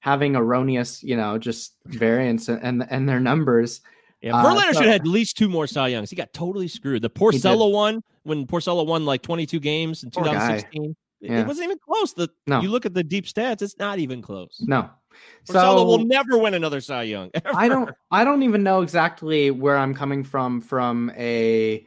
having 0.01 0.35
erroneous, 0.35 1.03
you 1.03 1.17
know, 1.17 1.39
just 1.39 1.75
variance 1.87 2.49
and 2.49 2.61
and, 2.63 2.87
and 2.91 3.09
their 3.09 3.21
numbers. 3.21 3.81
Yeah, 4.21 4.37
Uh, 4.37 4.45
Verlander 4.45 4.73
so- 4.75 4.81
should 4.81 4.87
have 4.87 4.93
had 4.95 5.01
at 5.03 5.07
least 5.07 5.39
two 5.39 5.49
more 5.49 5.69
Cy 5.69 5.89
Youngs. 5.89 6.11
He 6.11 6.17
got 6.17 6.33
totally 6.35 6.69
screwed. 6.69 7.03
The 7.03 7.09
Porcello 7.09 7.73
one, 7.73 8.03
when 8.25 8.47
Porcello 8.49 8.85
won 8.85 9.07
like 9.07 9.23
22 9.23 9.61
games 9.61 10.03
in 10.03 10.11
Poor 10.11 10.25
guy. 10.25 10.33
2016, 10.33 10.85
it- 10.91 10.97
Yeah. 11.21 11.41
it 11.41 11.47
wasn't 11.47 11.67
even 11.67 11.79
close. 11.79 12.15
The 12.15 12.31
No. 12.47 12.61
you 12.63 12.71
look 12.71 12.87
at 12.87 12.95
the 12.95 13.05
deep 13.05 13.27
stats, 13.27 13.63
it's 13.63 13.79
not 13.79 13.99
even 13.99 14.23
close. 14.23 14.63
No. 14.67 14.91
So 15.45 15.85
will 15.85 16.05
never 16.05 16.39
win 16.39 16.55
another 16.55 16.81
Cy 16.81 17.03
Young. 17.05 17.31
ever. 17.35 17.51
I 17.55 17.69
don't 17.69 17.91
I 18.11 18.25
don't 18.25 18.43
even 18.43 18.63
know 18.63 18.83
exactly 18.83 19.51
where 19.51 19.77
I'm 19.77 19.95
coming 19.95 20.25
from 20.25 20.61
from 20.61 21.11
a 21.17 21.87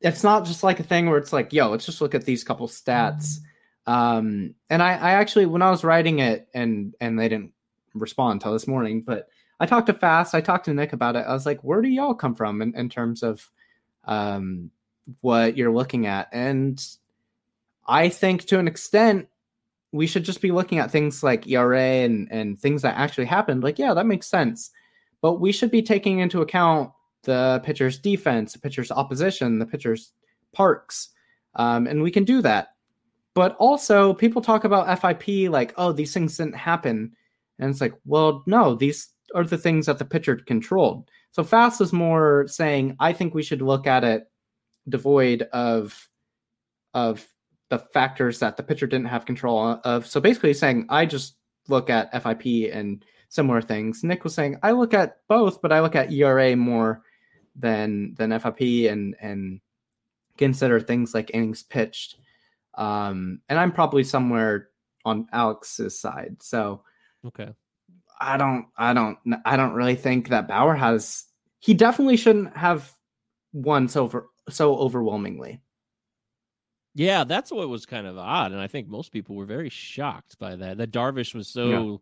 it's 0.00 0.24
not 0.24 0.44
just 0.46 0.62
like 0.62 0.80
a 0.80 0.82
thing 0.82 1.08
where 1.08 1.18
it's 1.18 1.32
like, 1.32 1.52
yo, 1.52 1.68
let's 1.68 1.86
just 1.86 2.00
look 2.00 2.14
at 2.14 2.24
these 2.24 2.44
couple 2.44 2.68
stats. 2.68 3.38
Um 3.86 4.54
and 4.68 4.82
I, 4.82 4.92
I 4.92 5.10
actually 5.12 5.46
when 5.46 5.62
I 5.62 5.70
was 5.70 5.84
writing 5.84 6.18
it 6.18 6.48
and 6.54 6.94
and 7.00 7.18
they 7.18 7.28
didn't 7.28 7.52
respond 7.94 8.34
until 8.34 8.52
this 8.52 8.66
morning, 8.66 9.02
but 9.02 9.28
I 9.58 9.66
talked 9.66 9.86
to 9.88 9.94
Fast, 9.94 10.34
I 10.34 10.40
talked 10.40 10.66
to 10.66 10.74
Nick 10.74 10.92
about 10.92 11.16
it. 11.16 11.24
I 11.26 11.32
was 11.32 11.44
like, 11.46 11.60
where 11.62 11.82
do 11.82 11.88
y'all 11.88 12.14
come 12.14 12.34
from 12.34 12.62
in, 12.62 12.74
in 12.74 12.88
terms 12.88 13.22
of 13.22 13.48
um 14.04 14.70
what 15.20 15.56
you're 15.56 15.72
looking 15.72 16.06
at? 16.06 16.28
And 16.32 16.82
I 17.90 18.08
think 18.08 18.44
to 18.46 18.58
an 18.58 18.68
extent 18.68 19.28
we 19.92 20.06
should 20.06 20.24
just 20.24 20.40
be 20.40 20.52
looking 20.52 20.78
at 20.78 20.90
things 20.90 21.22
like 21.22 21.48
ERA 21.48 22.04
and 22.04 22.30
and 22.30 22.58
things 22.58 22.82
that 22.82 22.96
actually 22.96 23.26
happened. 23.26 23.62
Like, 23.64 23.78
yeah, 23.78 23.92
that 23.92 24.06
makes 24.06 24.28
sense. 24.28 24.70
But 25.20 25.40
we 25.40 25.52
should 25.52 25.70
be 25.70 25.82
taking 25.82 26.20
into 26.20 26.40
account 26.40 26.92
the 27.24 27.60
pitcher's 27.64 27.98
defense, 27.98 28.52
the 28.52 28.60
pitcher's 28.60 28.90
opposition, 28.90 29.58
the 29.58 29.66
pitcher's 29.66 30.12
parks, 30.52 31.10
um, 31.56 31.86
and 31.86 32.02
we 32.02 32.10
can 32.10 32.24
do 32.24 32.40
that. 32.42 32.68
But 33.34 33.56
also, 33.56 34.14
people 34.14 34.40
talk 34.40 34.64
about 34.64 34.98
FIP 35.00 35.50
like, 35.50 35.74
oh, 35.76 35.92
these 35.92 36.14
things 36.14 36.36
didn't 36.36 36.54
happen, 36.54 37.12
and 37.58 37.70
it's 37.70 37.80
like, 37.80 37.94
well, 38.06 38.42
no, 38.46 38.74
these 38.74 39.08
are 39.34 39.44
the 39.44 39.58
things 39.58 39.86
that 39.86 39.98
the 39.98 40.04
pitcher 40.04 40.36
controlled. 40.36 41.10
So 41.32 41.44
Fast 41.44 41.80
is 41.80 41.92
more 41.92 42.46
saying, 42.48 42.96
I 43.00 43.12
think 43.12 43.34
we 43.34 43.42
should 43.42 43.62
look 43.62 43.86
at 43.86 44.04
it 44.04 44.30
devoid 44.88 45.42
of 45.52 46.08
of 46.94 47.26
the 47.70 47.78
factors 47.78 48.40
that 48.40 48.56
the 48.56 48.62
pitcher 48.62 48.86
didn't 48.86 49.06
have 49.08 49.24
control 49.24 49.80
of. 49.84 50.06
So 50.06 50.20
basically, 50.20 50.52
saying 50.54 50.86
I 50.90 51.06
just 51.06 51.36
look 51.68 51.88
at 51.88 52.12
FIP 52.22 52.72
and 52.72 53.04
similar 53.28 53.62
things. 53.62 54.04
Nick 54.04 54.24
was 54.24 54.34
saying 54.34 54.58
I 54.62 54.72
look 54.72 54.92
at 54.92 55.18
both, 55.28 55.62
but 55.62 55.72
I 55.72 55.80
look 55.80 55.96
at 55.96 56.12
ERA 56.12 56.56
more 56.56 57.02
than 57.56 58.14
than 58.14 58.38
FIP 58.38 58.90
and 58.90 59.16
and 59.20 59.60
consider 60.36 60.80
things 60.80 61.14
like 61.14 61.30
innings 61.32 61.62
pitched. 61.62 62.16
Um, 62.74 63.40
and 63.48 63.58
I'm 63.58 63.72
probably 63.72 64.04
somewhere 64.04 64.68
on 65.04 65.26
Alex's 65.32 65.98
side. 65.98 66.36
So 66.40 66.82
Okay. 67.26 67.54
I 68.20 68.36
don't 68.36 68.66
I 68.76 68.92
don't 68.92 69.18
I 69.44 69.56
don't 69.56 69.74
really 69.74 69.96
think 69.96 70.28
that 70.28 70.48
Bauer 70.48 70.74
has 70.74 71.24
he 71.58 71.74
definitely 71.74 72.16
shouldn't 72.16 72.56
have 72.56 72.92
won 73.52 73.88
so 73.88 74.04
over 74.04 74.26
so 74.48 74.76
overwhelmingly. 74.76 75.60
Yeah, 77.00 77.24
that's 77.24 77.50
what 77.50 77.66
was 77.70 77.86
kind 77.86 78.06
of 78.06 78.18
odd, 78.18 78.52
and 78.52 78.60
I 78.60 78.66
think 78.66 78.86
most 78.86 79.10
people 79.10 79.34
were 79.34 79.46
very 79.46 79.70
shocked 79.70 80.38
by 80.38 80.54
that. 80.56 80.76
That 80.76 80.90
Darvish 80.90 81.34
was 81.34 81.48
so 81.48 81.68
Yeah. 81.70 81.96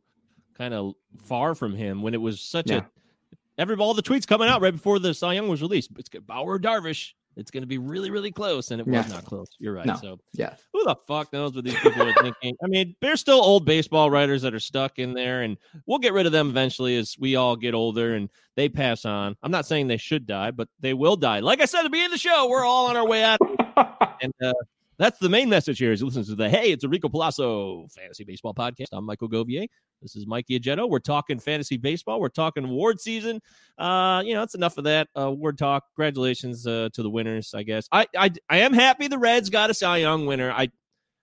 kind 0.54 0.74
of 0.74 0.94
far 1.22 1.54
from 1.54 1.72
him 1.76 2.02
when 2.02 2.14
it 2.14 2.20
was 2.20 2.40
such 2.40 2.68
Yeah. 2.68 2.78
a 2.78 3.36
every 3.58 3.76
all 3.76 3.94
the 3.94 4.02
tweets 4.02 4.26
coming 4.26 4.48
out 4.48 4.60
right 4.60 4.72
before 4.72 4.98
the 4.98 5.14
Cy 5.14 5.34
Young 5.34 5.48
was 5.48 5.62
released. 5.62 5.90
It's 5.98 6.08
good 6.08 6.26
Bauer 6.26 6.58
Darvish. 6.58 7.12
It's 7.36 7.52
going 7.52 7.62
to 7.62 7.68
be 7.68 7.78
really, 7.78 8.10
really 8.10 8.32
close, 8.32 8.72
and 8.72 8.80
it 8.80 8.88
Yeah. 8.88 9.02
was 9.04 9.12
not 9.12 9.24
close. 9.24 9.46
You're 9.60 9.72
right. 9.74 9.86
No. 9.86 9.94
So 9.94 10.18
Yeah. 10.32 10.54
who 10.72 10.82
the 10.82 10.96
fuck 11.06 11.32
knows 11.32 11.54
what 11.54 11.62
these 11.64 11.78
people 11.78 12.02
are 12.02 12.12
thinking? 12.20 12.56
I 12.60 12.66
mean, 12.66 12.96
there's 13.00 13.20
still 13.20 13.40
old 13.40 13.64
baseball 13.64 14.10
writers 14.10 14.42
that 14.42 14.52
are 14.52 14.58
stuck 14.58 14.98
in 14.98 15.12
there, 15.12 15.42
and 15.42 15.58
we'll 15.86 16.00
get 16.00 16.12
rid 16.12 16.26
of 16.26 16.32
them 16.32 16.48
eventually 16.48 16.96
as 16.96 17.14
we 17.20 17.36
all 17.36 17.54
get 17.54 17.72
older 17.72 18.16
and 18.16 18.28
they 18.56 18.68
pass 18.68 19.04
on. 19.04 19.36
I'm 19.44 19.52
not 19.52 19.64
saying 19.66 19.86
they 19.86 19.96
should 19.96 20.26
die, 20.26 20.50
but 20.50 20.68
they 20.80 20.92
will 20.92 21.14
die. 21.14 21.38
Like 21.38 21.60
I 21.60 21.66
said 21.66 21.80
at 21.80 21.82
the 21.84 21.90
beginning 21.90 22.06
of 22.06 22.12
the 22.14 22.18
show, 22.18 22.48
we're 22.48 22.64
all 22.64 22.86
on 22.86 22.96
our 22.96 23.06
way 23.06 23.22
out. 23.22 23.38
And 24.20 24.32
uh, 24.42 24.52
that's 24.98 25.18
the 25.20 25.28
main 25.28 25.48
message 25.48 25.78
here 25.78 25.92
is 25.92 26.00
you 26.00 26.06
listen 26.06 26.24
to 26.24 26.34
the 26.34 26.50
Hey, 26.50 26.72
it's 26.72 26.82
a 26.82 26.88
Rico 26.88 27.08
Palazzo 27.08 27.86
Fantasy 27.96 28.24
Baseball 28.24 28.52
Podcast. 28.52 28.88
I'm 28.92 29.04
Michael 29.04 29.28
Govier. 29.28 29.68
This 30.02 30.16
is 30.16 30.26
Mikey 30.26 30.58
Ajeto. 30.58 30.88
We're 30.88 30.98
talking 30.98 31.38
fantasy 31.38 31.76
baseball. 31.76 32.20
We're 32.20 32.28
talking 32.28 32.64
award 32.64 33.00
season. 33.00 33.40
Uh, 33.78 34.22
you 34.24 34.34
know, 34.34 34.40
that's 34.40 34.56
enough 34.56 34.76
of 34.76 34.84
that 34.84 35.08
uh, 35.16 35.22
award 35.22 35.56
talk. 35.56 35.84
Congratulations 35.94 36.66
uh, 36.66 36.88
to 36.92 37.02
the 37.02 37.10
winners, 37.10 37.54
I 37.54 37.62
guess. 37.62 37.88
I, 37.92 38.06
I 38.16 38.32
I 38.48 38.58
am 38.58 38.72
happy 38.72 39.06
the 39.06 39.18
Reds 39.18 39.50
got 39.50 39.70
a 39.70 39.74
Cy 39.74 39.98
Young 39.98 40.26
winner. 40.26 40.50
I 40.50 40.68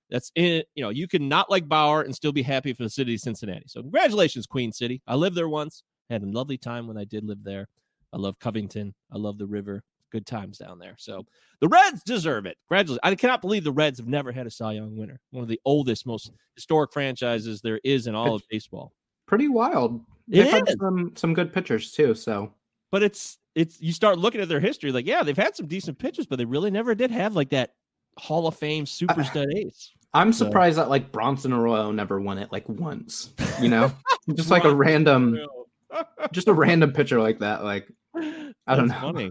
that's 0.10 0.32
in 0.36 0.64
you 0.76 0.84
know, 0.84 0.90
you 0.90 1.08
can 1.08 1.28
not 1.28 1.52
like 1.52 1.68
Bauer 1.68 2.02
and 2.02 2.16
still 2.16 2.32
be 2.32 2.44
happy 2.44 2.72
for 2.72 2.84
the 2.84 2.90
city 2.90 3.16
of 3.16 3.20
Cincinnati. 3.20 3.66
So 3.68 3.82
congratulations, 3.82 4.48
Queen 4.48 4.72
City. 4.72 5.02
I 5.06 5.16
lived 5.16 5.36
there 5.36 5.50
once. 5.50 5.84
Had 6.10 6.24
a 6.24 6.28
lovely 6.28 6.58
time 6.58 6.88
when 6.88 6.98
I 6.98 7.04
did 7.04 7.26
live 7.26 7.44
there. 7.44 7.68
I 8.14 8.18
love 8.18 8.40
Covington. 8.40 8.94
I 9.12 9.18
love 9.18 9.38
the 9.38 9.48
river. 9.48 9.84
Good 10.16 10.26
times 10.26 10.57
down 10.59 10.80
there. 10.80 10.95
So 10.97 11.26
the 11.59 11.68
Reds 11.68 12.01
deserve 12.03 12.45
it. 12.45 12.55
Congratulations. 12.70 12.99
I 13.03 13.13
cannot 13.16 13.41
believe 13.41 13.66
the 13.66 13.72
Reds 13.74 13.99
have 13.99 14.07
never 14.07 14.32
had 14.32 14.47
a 14.47 14.49
Cy 14.49 14.72
Young 14.72 14.95
winner. 14.95 15.20
One 15.32 15.43
of 15.43 15.49
the 15.49 15.59
oldest, 15.66 16.05
most 16.05 16.32
historic 16.55 16.93
franchises 16.93 17.59
there 17.59 17.82
is 17.84 18.07
in 18.07 18.16
all 18.16 18.34
of 18.34 18.41
baseball. 18.49 18.93
Pretty 19.28 19.49
wild. 19.49 19.99
They've 20.30 20.49
had 20.49 20.70
some 20.80 21.11
some 21.18 21.34
good 21.34 21.51
pitchers 21.51 21.91
too, 21.91 22.16
so 22.16 22.53
But 22.93 23.03
it's 23.03 23.38
it's 23.55 23.82
you 23.82 23.91
start 23.91 24.18
looking 24.18 24.39
at 24.39 24.47
their 24.47 24.61
history, 24.61 24.93
like, 24.93 25.05
yeah, 25.05 25.22
they've 25.22 25.36
had 25.36 25.53
some 25.53 25.68
decent 25.68 25.99
pitchers, 25.99 26.28
but 26.28 26.38
they 26.38 26.45
really 26.45 26.72
never 26.72 26.95
did 26.95 27.11
have 27.11 27.36
like 27.36 27.49
that 27.49 27.74
Hall 28.18 28.47
of 28.47 28.55
Fame 28.55 28.86
super 28.86 29.22
stud 29.26 29.49
ace. 29.53 29.91
I'm 30.13 30.32
So- 30.32 30.45
surprised 30.45 30.78
that 30.78 30.89
like 30.89 31.11
Bronson 31.11 31.51
Arroyo 31.51 31.91
never 31.91 32.22
won 32.22 32.38
it 32.38 32.53
like 32.53 32.70
once. 32.70 33.32
You 33.61 33.68
know? 33.68 33.91
just 34.34 34.49
like 34.49 34.63
a 34.63 34.74
random 34.74 35.38
just 36.32 36.47
a 36.47 36.53
random 36.53 36.93
pitcher 36.93 37.20
like 37.22 37.39
that. 37.39 37.66
Like 37.66 37.89
I 38.16 38.76
don't 38.78 38.88
know. 38.88 39.30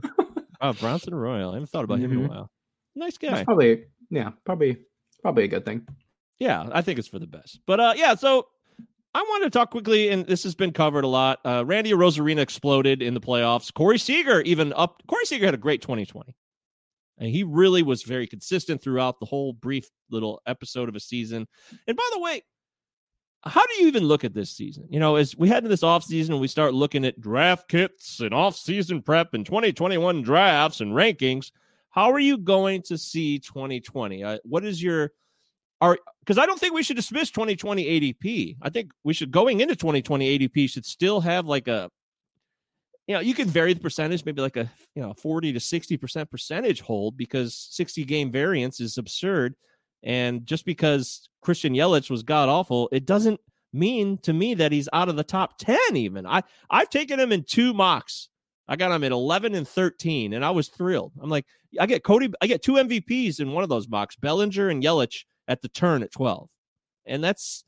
Oh, 0.68 0.72
Bronson 0.72 1.12
Arroyo. 1.14 1.50
I 1.50 1.54
haven't 1.54 1.68
thought 1.70 1.84
about 1.84 1.98
him 1.98 2.12
in 2.12 2.24
a 2.24 2.28
Mhm. 2.28 2.30
while. 2.30 2.50
Nice 2.94 3.18
That's 3.18 3.40
guy. 3.40 3.44
probably 3.44 3.84
yeah, 4.10 4.30
probably 4.44 4.78
probably 5.22 5.44
a 5.44 5.48
good 5.48 5.64
thing. 5.64 5.86
Yeah, 6.38 6.68
I 6.72 6.82
think 6.82 6.98
it's 6.98 7.08
for 7.08 7.18
the 7.18 7.26
best. 7.26 7.60
But 7.66 7.80
uh 7.80 7.94
yeah, 7.96 8.14
so 8.14 8.46
I 9.16 9.22
wanted 9.22 9.44
to 9.44 9.50
talk 9.58 9.70
quickly, 9.70 10.08
and 10.08 10.26
this 10.26 10.42
has 10.42 10.54
been 10.56 10.72
covered 10.72 11.04
a 11.04 11.08
lot. 11.08 11.40
Uh 11.44 11.64
Randy 11.66 11.92
Arozarena 11.92 12.38
exploded 12.40 13.02
in 13.02 13.14
the 13.14 13.20
playoffs. 13.20 13.72
Corey 13.72 13.98
Seager 13.98 14.40
even 14.42 14.72
up 14.74 15.02
Corey 15.08 15.24
Seager 15.26 15.44
had 15.46 15.54
a 15.54 15.58
great 15.58 15.82
2020. 15.82 16.34
And 17.18 17.28
he 17.30 17.44
really 17.44 17.82
was 17.84 18.02
very 18.02 18.26
consistent 18.26 18.82
throughout 18.82 19.20
the 19.20 19.26
whole 19.26 19.52
brief 19.52 19.88
little 20.10 20.40
episode 20.46 20.88
of 20.88 20.96
a 20.96 21.00
season. 21.00 21.46
And 21.86 21.96
by 21.96 22.08
the 22.12 22.18
way, 22.18 22.42
how 23.46 23.66
do 23.66 23.74
you 23.82 23.88
even 23.88 24.04
look 24.04 24.24
at 24.24 24.34
this 24.34 24.50
season? 24.50 24.86
You 24.90 25.00
know, 25.00 25.16
as 25.16 25.36
we 25.36 25.48
head 25.48 25.58
into 25.58 25.68
this 25.68 25.82
offseason 25.82 26.30
and 26.30 26.40
we 26.40 26.48
start 26.48 26.72
looking 26.74 27.04
at 27.04 27.20
draft 27.20 27.68
kits 27.68 28.20
and 28.20 28.32
off-season 28.32 29.02
prep 29.02 29.34
and 29.34 29.44
2021 29.44 30.22
drafts 30.22 30.80
and 30.80 30.92
rankings, 30.92 31.50
how 31.90 32.10
are 32.10 32.18
you 32.18 32.38
going 32.38 32.82
to 32.82 32.98
see 32.98 33.38
2020? 33.38 34.24
Uh, 34.24 34.38
what 34.44 34.64
is 34.64 34.82
your 34.82 35.12
are 35.80 35.98
because 36.20 36.38
I 36.38 36.46
don't 36.46 36.58
think 36.58 36.74
we 36.74 36.82
should 36.82 36.96
dismiss 36.96 37.30
2020 37.30 37.84
ADP. 37.84 38.56
I 38.62 38.70
think 38.70 38.92
we 39.02 39.12
should 39.12 39.30
going 39.30 39.60
into 39.60 39.76
2020 39.76 40.38
ADP 40.38 40.70
should 40.70 40.86
still 40.86 41.20
have 41.20 41.46
like 41.46 41.68
a 41.68 41.90
you 43.06 43.14
know, 43.14 43.20
you 43.20 43.34
can 43.34 43.48
vary 43.48 43.74
the 43.74 43.80
percentage, 43.80 44.24
maybe 44.24 44.40
like 44.40 44.56
a 44.56 44.70
you 44.94 45.02
know 45.02 45.12
40 45.14 45.52
to 45.52 45.60
60 45.60 45.96
percent 45.98 46.30
percentage 46.30 46.80
hold 46.80 47.16
because 47.16 47.54
60 47.70 48.04
game 48.04 48.32
variance 48.32 48.80
is 48.80 48.96
absurd. 48.96 49.54
And 50.04 50.46
just 50.46 50.64
because 50.64 51.28
Christian 51.40 51.74
Yelich 51.74 52.10
was 52.10 52.22
god 52.22 52.48
awful, 52.48 52.88
it 52.92 53.06
doesn't 53.06 53.40
mean 53.72 54.18
to 54.18 54.32
me 54.32 54.54
that 54.54 54.70
he's 54.70 54.88
out 54.92 55.08
of 55.08 55.16
the 55.16 55.24
top 55.24 55.58
10 55.58 55.78
even. 55.94 56.26
I 56.26 56.42
I've 56.70 56.90
taken 56.90 57.18
him 57.18 57.32
in 57.32 57.42
two 57.42 57.74
mocks. 57.74 58.28
I 58.68 58.76
got 58.76 58.92
him 58.92 59.04
at 59.04 59.12
11 59.12 59.54
and 59.54 59.66
13 59.66 60.32
and 60.32 60.44
I 60.44 60.50
was 60.50 60.68
thrilled. 60.68 61.12
I'm 61.20 61.30
like 61.30 61.46
I 61.80 61.86
get 61.86 62.04
Cody 62.04 62.32
I 62.40 62.46
get 62.46 62.62
two 62.62 62.74
MVPs 62.74 63.40
in 63.40 63.52
one 63.52 63.64
of 63.64 63.68
those 63.68 63.88
mocks, 63.88 64.14
Bellinger 64.16 64.68
and 64.68 64.82
Yelich 64.82 65.24
at 65.48 65.62
the 65.62 65.68
turn 65.68 66.02
at 66.02 66.12
12. 66.12 66.48
And 67.06 67.24
that's 67.24 67.64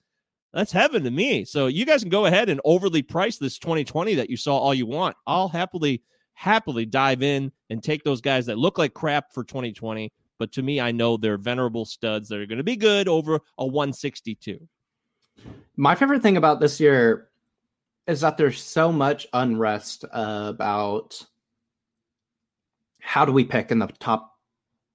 that's 0.53 0.72
heaven 0.72 1.03
to 1.05 1.11
me. 1.11 1.45
So 1.45 1.66
you 1.66 1.84
guys 1.84 2.03
can 2.03 2.11
go 2.11 2.26
ahead 2.26 2.49
and 2.49 2.61
overly 2.64 3.03
price 3.03 3.39
this 3.39 3.59
2020 3.59 4.14
that 4.14 4.30
you 4.30 4.37
saw 4.37 4.57
all 4.57 4.74
you 4.74 4.87
want. 4.87 5.16
I'll 5.26 5.49
happily 5.49 6.03
happily 6.34 6.87
dive 6.87 7.22
in 7.22 7.51
and 7.70 7.82
take 7.82 8.05
those 8.05 8.20
guys 8.20 8.47
that 8.47 8.59
look 8.59 8.78
like 8.78 8.95
crap 8.95 9.32
for 9.32 9.43
2020, 9.43 10.12
but 10.39 10.53
to 10.53 10.62
me 10.62 10.80
I 10.80 10.93
know 10.93 11.16
they're 11.16 11.39
venerable 11.39 11.84
studs 11.84 12.28
that 12.28 12.39
are 12.39 12.47
going 12.47 12.59
to 12.59 12.64
be 12.64 12.76
good 12.76 13.09
over 13.09 13.41
a 13.59 13.66
162. 13.66 14.59
My 15.76 15.95
favorite 15.95 16.22
thing 16.22 16.37
about 16.37 16.61
this 16.61 16.80
year 16.80 17.28
is 18.07 18.20
that 18.20 18.37
there's 18.37 18.62
so 18.62 18.93
much 18.93 19.26
unrest 19.32 20.05
about 20.12 21.24
how 23.01 23.24
do 23.24 23.32
we 23.32 23.45
pick 23.45 23.70
in 23.70 23.78
the 23.78 23.89
top 23.99 24.39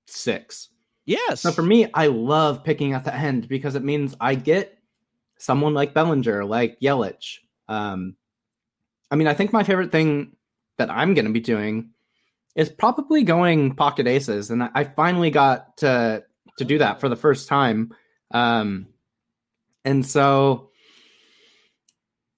six. 0.08 0.70
Yes. 1.06 1.42
So 1.42 1.52
for 1.52 1.64
me, 1.64 1.88
I 1.94 2.08
love 2.08 2.64
picking 2.64 2.94
at 2.94 3.04
the 3.04 3.14
end 3.14 3.48
because 3.48 3.76
it 3.76 3.84
means 3.84 4.16
I 4.20 4.36
get 4.36 4.78
someone 5.38 5.74
like 5.74 5.94
Bellinger, 5.94 6.46
like 6.46 6.80
Yelich. 6.80 7.40
Um, 7.68 8.16
I 9.10 9.16
mean, 9.16 9.28
I 9.28 9.34
think 9.34 9.52
my 9.52 9.64
favorite 9.64 9.92
thing 9.92 10.36
that 10.78 10.90
I'm 10.90 11.14
going 11.14 11.26
to 11.26 11.32
be 11.32 11.40
doing 11.40 11.92
is 12.56 12.70
probably 12.70 13.24
going 13.24 13.76
pocket 13.76 14.08
aces, 14.08 14.50
and 14.50 14.64
I, 14.76 14.84
finally 14.84 15.32
got 15.32 15.78
to 15.78 16.24
to 16.58 16.66
do 16.66 16.78
that 16.80 17.00
for 17.00 17.10
the 17.10 17.16
first 17.16 17.48
time. 17.48 17.94
Um, 18.32 18.88
and 19.84 20.06
so, 20.06 20.70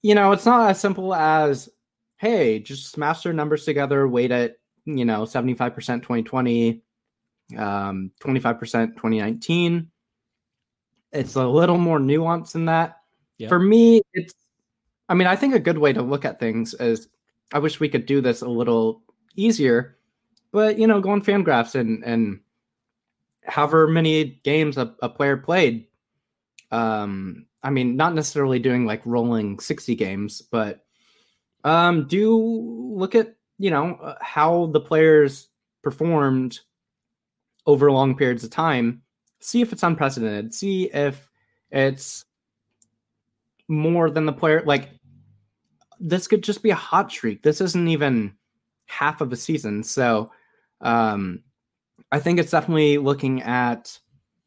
you 0.01 0.15
know, 0.15 0.31
it's 0.31 0.45
not 0.45 0.69
as 0.69 0.79
simple 0.79 1.13
as, 1.13 1.69
hey, 2.17 2.59
just 2.59 2.91
smash 2.91 3.23
their 3.23 3.33
numbers 3.33 3.65
together, 3.65 4.07
weight 4.07 4.31
it, 4.31 4.59
you 4.85 5.05
know, 5.05 5.23
75% 5.23 5.75
2020, 5.75 6.81
um, 7.57 8.11
25% 8.21 8.59
2019. 8.59 9.89
It's 11.11 11.35
a 11.35 11.47
little 11.47 11.77
more 11.77 11.99
nuanced 11.99 12.53
than 12.53 12.65
that. 12.65 12.97
Yeah. 13.37 13.49
For 13.49 13.59
me, 13.59 14.01
it's, 14.13 14.33
I 15.09 15.15
mean, 15.15 15.27
I 15.27 15.35
think 15.35 15.53
a 15.53 15.59
good 15.59 15.77
way 15.77 15.93
to 15.93 16.01
look 16.01 16.25
at 16.25 16.39
things 16.39 16.73
is 16.75 17.07
I 17.53 17.59
wish 17.59 17.79
we 17.79 17.89
could 17.89 18.05
do 18.05 18.21
this 18.21 18.41
a 18.41 18.47
little 18.47 19.03
easier, 19.35 19.97
but, 20.53 20.79
you 20.79 20.87
know, 20.87 21.01
go 21.01 21.09
on 21.09 21.21
FanGraphs 21.21 21.75
and, 21.75 22.03
and, 22.05 22.39
however 23.45 23.87
many 23.87 24.39
games 24.43 24.77
a, 24.77 24.95
a 25.01 25.09
player 25.09 25.37
played. 25.37 25.87
Um, 26.71 27.45
I 27.61 27.69
mean, 27.69 27.95
not 27.95 28.15
necessarily 28.15 28.59
doing 28.59 28.85
like 28.85 29.05
rolling 29.05 29.59
60 29.59 29.95
games, 29.95 30.41
but 30.41 30.85
um, 31.63 32.07
do 32.07 32.35
look 32.37 33.15
at, 33.15 33.35
you 33.57 33.69
know, 33.69 33.95
uh, 33.95 34.15
how 34.21 34.67
the 34.67 34.79
players 34.79 35.49
performed 35.81 36.59
over 37.65 37.91
long 37.91 38.15
periods 38.15 38.43
of 38.43 38.49
time. 38.49 39.01
See 39.39 39.61
if 39.61 39.71
it's 39.71 39.83
unprecedented. 39.83 40.53
See 40.53 40.85
if 40.85 41.29
it's 41.71 42.25
more 43.67 44.09
than 44.09 44.25
the 44.25 44.33
player. 44.33 44.63
Like, 44.65 44.89
this 45.99 46.27
could 46.27 46.43
just 46.43 46.63
be 46.63 46.71
a 46.71 46.75
hot 46.75 47.11
streak. 47.11 47.43
This 47.43 47.61
isn't 47.61 47.87
even 47.87 48.33
half 48.85 49.21
of 49.21 49.31
a 49.31 49.37
season. 49.37 49.83
So, 49.83 50.31
um, 50.83 51.43
I 52.11 52.19
think 52.19 52.39
it's 52.39 52.51
definitely 52.51 52.99
looking 52.99 53.41
at 53.41 53.97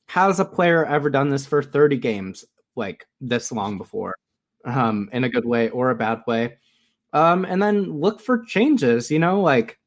has 0.09 0.39
a 0.39 0.45
player 0.45 0.85
ever 0.85 1.11
done 1.11 1.31
this 1.31 1.47
for 1.47 1.63
30 1.63 1.97
games 1.97 2.45
like 2.77 3.07
this 3.21 3.51
long 3.51 3.77
before, 3.77 4.15
um, 4.65 5.09
in 5.13 5.25
a 5.25 5.29
good 5.29 5.45
way 5.45 5.69
or 5.71 5.91
a 5.91 5.97
bad 5.97 6.23
way. 6.27 6.59
Um, 7.13 7.45
and 7.45 7.61
then 7.61 7.91
look 7.91 8.21
for 8.21 8.45
changes, 8.45 9.11
you 9.11 9.19
know, 9.19 9.41
like, 9.41 9.79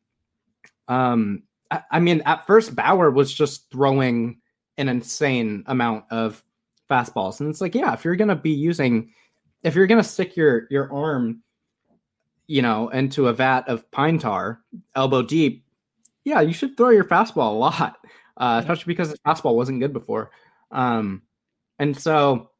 um, 0.87 1.43
I, 1.71 1.83
I 1.91 1.99
mean, 1.99 2.21
at 2.25 2.45
first 2.47 2.75
Bauer 2.75 3.11
was 3.11 3.33
just 3.33 3.69
throwing 3.71 4.41
an 4.77 4.89
insane 4.89 5.63
amount 5.67 6.05
of 6.09 6.43
fastballs. 6.89 7.39
And 7.39 7.49
it's 7.49 7.61
like, 7.61 7.75
yeah, 7.75 7.93
if 7.93 8.03
you're 8.03 8.15
gonna 8.15 8.35
be 8.35 8.51
using, 8.51 9.13
if 9.63 9.75
you're 9.75 9.87
gonna 9.87 10.03
stick 10.03 10.35
your 10.35 10.67
your 10.71 10.91
arm, 10.91 11.43
you 12.47 12.61
know, 12.61 12.89
into 12.89 13.27
a 13.27 13.33
vat 13.33 13.67
of 13.67 13.89
pine 13.91 14.17
tar, 14.17 14.61
elbow 14.95 15.21
deep, 15.21 15.63
yeah, 16.23 16.41
you 16.41 16.53
should 16.53 16.77
throw 16.77 16.89
your 16.89 17.05
fastball 17.05 17.51
a 17.51 17.57
lot, 17.57 17.97
uh, 18.37 18.59
especially 18.61 18.91
because 18.91 19.09
his 19.09 19.19
fastball 19.19 19.55
wasn't 19.55 19.79
good 19.79 19.93
before. 19.93 20.31
Um, 20.71 21.23
and 21.79 21.97
so 21.97 22.51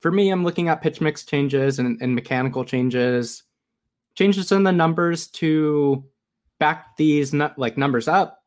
for 0.00 0.10
me, 0.10 0.30
I'm 0.30 0.44
looking 0.44 0.68
at 0.68 0.82
pitch 0.82 1.00
mix 1.00 1.24
changes 1.24 1.78
and, 1.78 2.00
and 2.00 2.14
mechanical 2.14 2.64
changes, 2.64 3.42
changes 4.14 4.52
in 4.52 4.62
the 4.62 4.72
numbers 4.72 5.26
to 5.28 6.04
back 6.58 6.96
these 6.96 7.34
like 7.34 7.76
numbers 7.76 8.08
up. 8.08 8.42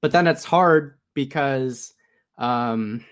But 0.00 0.12
then 0.12 0.26
it's 0.26 0.44
hard 0.44 0.98
because 1.14 1.92
um, 2.38 3.04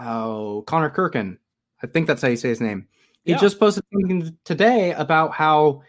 oh 0.00 0.62
Connor 0.66 0.90
Kurcon, 0.90 1.38
I 1.82 1.88
think 1.88 2.06
that's 2.06 2.22
how 2.22 2.28
you 2.28 2.36
say 2.36 2.48
his 2.48 2.60
name. 2.60 2.86
He 3.24 3.32
Yeah. 3.32 3.38
just 3.38 3.58
posted 3.58 3.84
something 3.92 4.36
today 4.44 4.92
about 4.92 5.32
how 5.34 5.82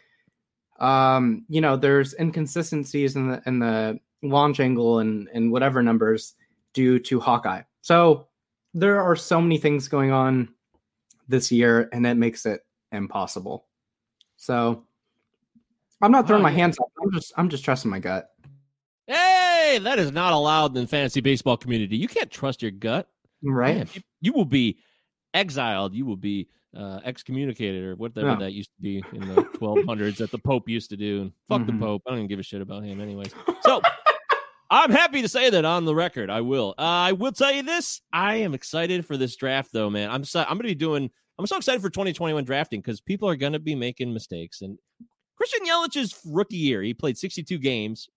um, 0.80 1.46
you 1.50 1.62
know 1.62 1.76
there's 1.76 2.16
inconsistencies 2.20 3.16
in 3.16 3.30
the 3.30 3.42
in 3.46 3.60
the 3.60 4.00
launch 4.24 4.60
angle 4.60 5.00
and 5.00 5.30
and 5.34 5.52
whatever 5.52 5.84
numbers 5.84 6.36
due 6.74 7.00
to 7.00 7.20
Hawkeye. 7.20 7.62
So 7.82 8.28
there 8.74 9.02
are 9.02 9.16
so 9.16 9.42
many 9.42 9.58
things 9.58 9.88
going 9.88 10.12
on 10.12 10.50
this 11.28 11.52
year, 11.52 11.90
and 11.92 12.06
it 12.06 12.16
makes 12.16 12.46
it 12.46 12.62
impossible. 12.92 13.66
So 14.38 14.86
I'm 16.02 16.12
not 16.12 16.28
throwing 16.28 16.44
my 16.44 16.52
hands 16.52 16.80
up. 16.80 16.92
I'm 17.02 17.12
just 17.12 17.34
I'm 17.38 17.50
just 17.50 17.64
trusting 17.64 17.92
my 17.92 18.00
gut. 18.00 18.30
Hey, 19.08 19.80
that 19.82 20.00
is 20.00 20.12
not 20.12 20.34
allowed 20.34 20.76
in 20.76 20.84
the 20.84 20.88
fantasy 20.88 21.20
baseball 21.20 21.58
community. 21.58 21.98
You 21.98 22.08
can't 22.08 22.30
trust 22.32 22.62
your 22.62 22.72
gut. 22.72 23.10
Right? 23.42 23.78
Man, 23.78 23.88
you 24.22 24.34
will 24.34 24.46
be 24.46 24.78
exiled. 25.34 25.94
You 25.94 26.06
will 26.06 26.18
be 26.18 26.48
uh, 26.78 27.00
excommunicated 27.04 27.84
or 27.84 27.96
whatever 27.96 28.36
that 28.40 28.54
used 28.54 28.70
to 28.76 28.82
be 28.82 29.04
in 29.14 29.22
the 29.22 29.42
1200s 29.60 30.18
that 30.18 30.32
the 30.32 30.38
Pope 30.38 30.70
used 30.70 30.90
to 30.92 30.98
do. 30.98 31.22
And 31.22 31.32
fuck 31.48 31.62
Mhm. 31.62 31.68
the 31.68 31.86
Pope. 31.86 32.04
I 32.06 32.12
don't 32.12 32.20
even 32.20 32.28
give 32.28 32.40
a 32.40 32.44
shit 32.44 32.62
about 32.62 32.84
him, 32.84 33.02
anyways. 33.02 33.34
So 33.62 33.82
I'm 34.70 34.92
happy 34.92 35.22
to 35.24 35.28
say 35.28 35.50
that 35.50 35.66
on 35.66 35.86
the 35.86 35.96
record. 35.96 36.30
I 36.30 36.42
will. 36.42 36.76
Uh, 36.78 36.82
I 36.82 37.12
will 37.14 37.32
tell 37.32 37.52
you 37.52 37.64
this. 37.64 38.02
I 38.14 38.36
am 38.36 38.54
excited 38.54 39.04
for 39.06 39.18
this 39.18 39.36
draft, 39.36 39.72
though, 39.74 39.90
man. 39.90 40.12
I'm 40.12 40.24
so, 40.24 40.42
I'm 40.42 40.50
going 40.58 40.60
to 40.60 40.64
be 40.68 40.76
doing. 40.76 41.10
I'm 41.40 41.48
so 41.48 41.58
excited 41.58 41.82
for 41.82 41.90
2021 41.90 42.44
drafting 42.44 42.82
because 42.82 43.02
people 43.02 43.28
are 43.30 43.36
going 43.36 43.54
to 43.54 43.60
be 43.60 43.74
making 43.74 44.14
mistakes. 44.14 44.62
And 44.62 44.78
Christian 45.38 45.66
Yelich's 45.66 46.20
rookie 46.26 46.58
year, 46.58 46.84
he 46.84 46.94
played 46.94 47.18
62 47.18 47.58
games 47.58 48.10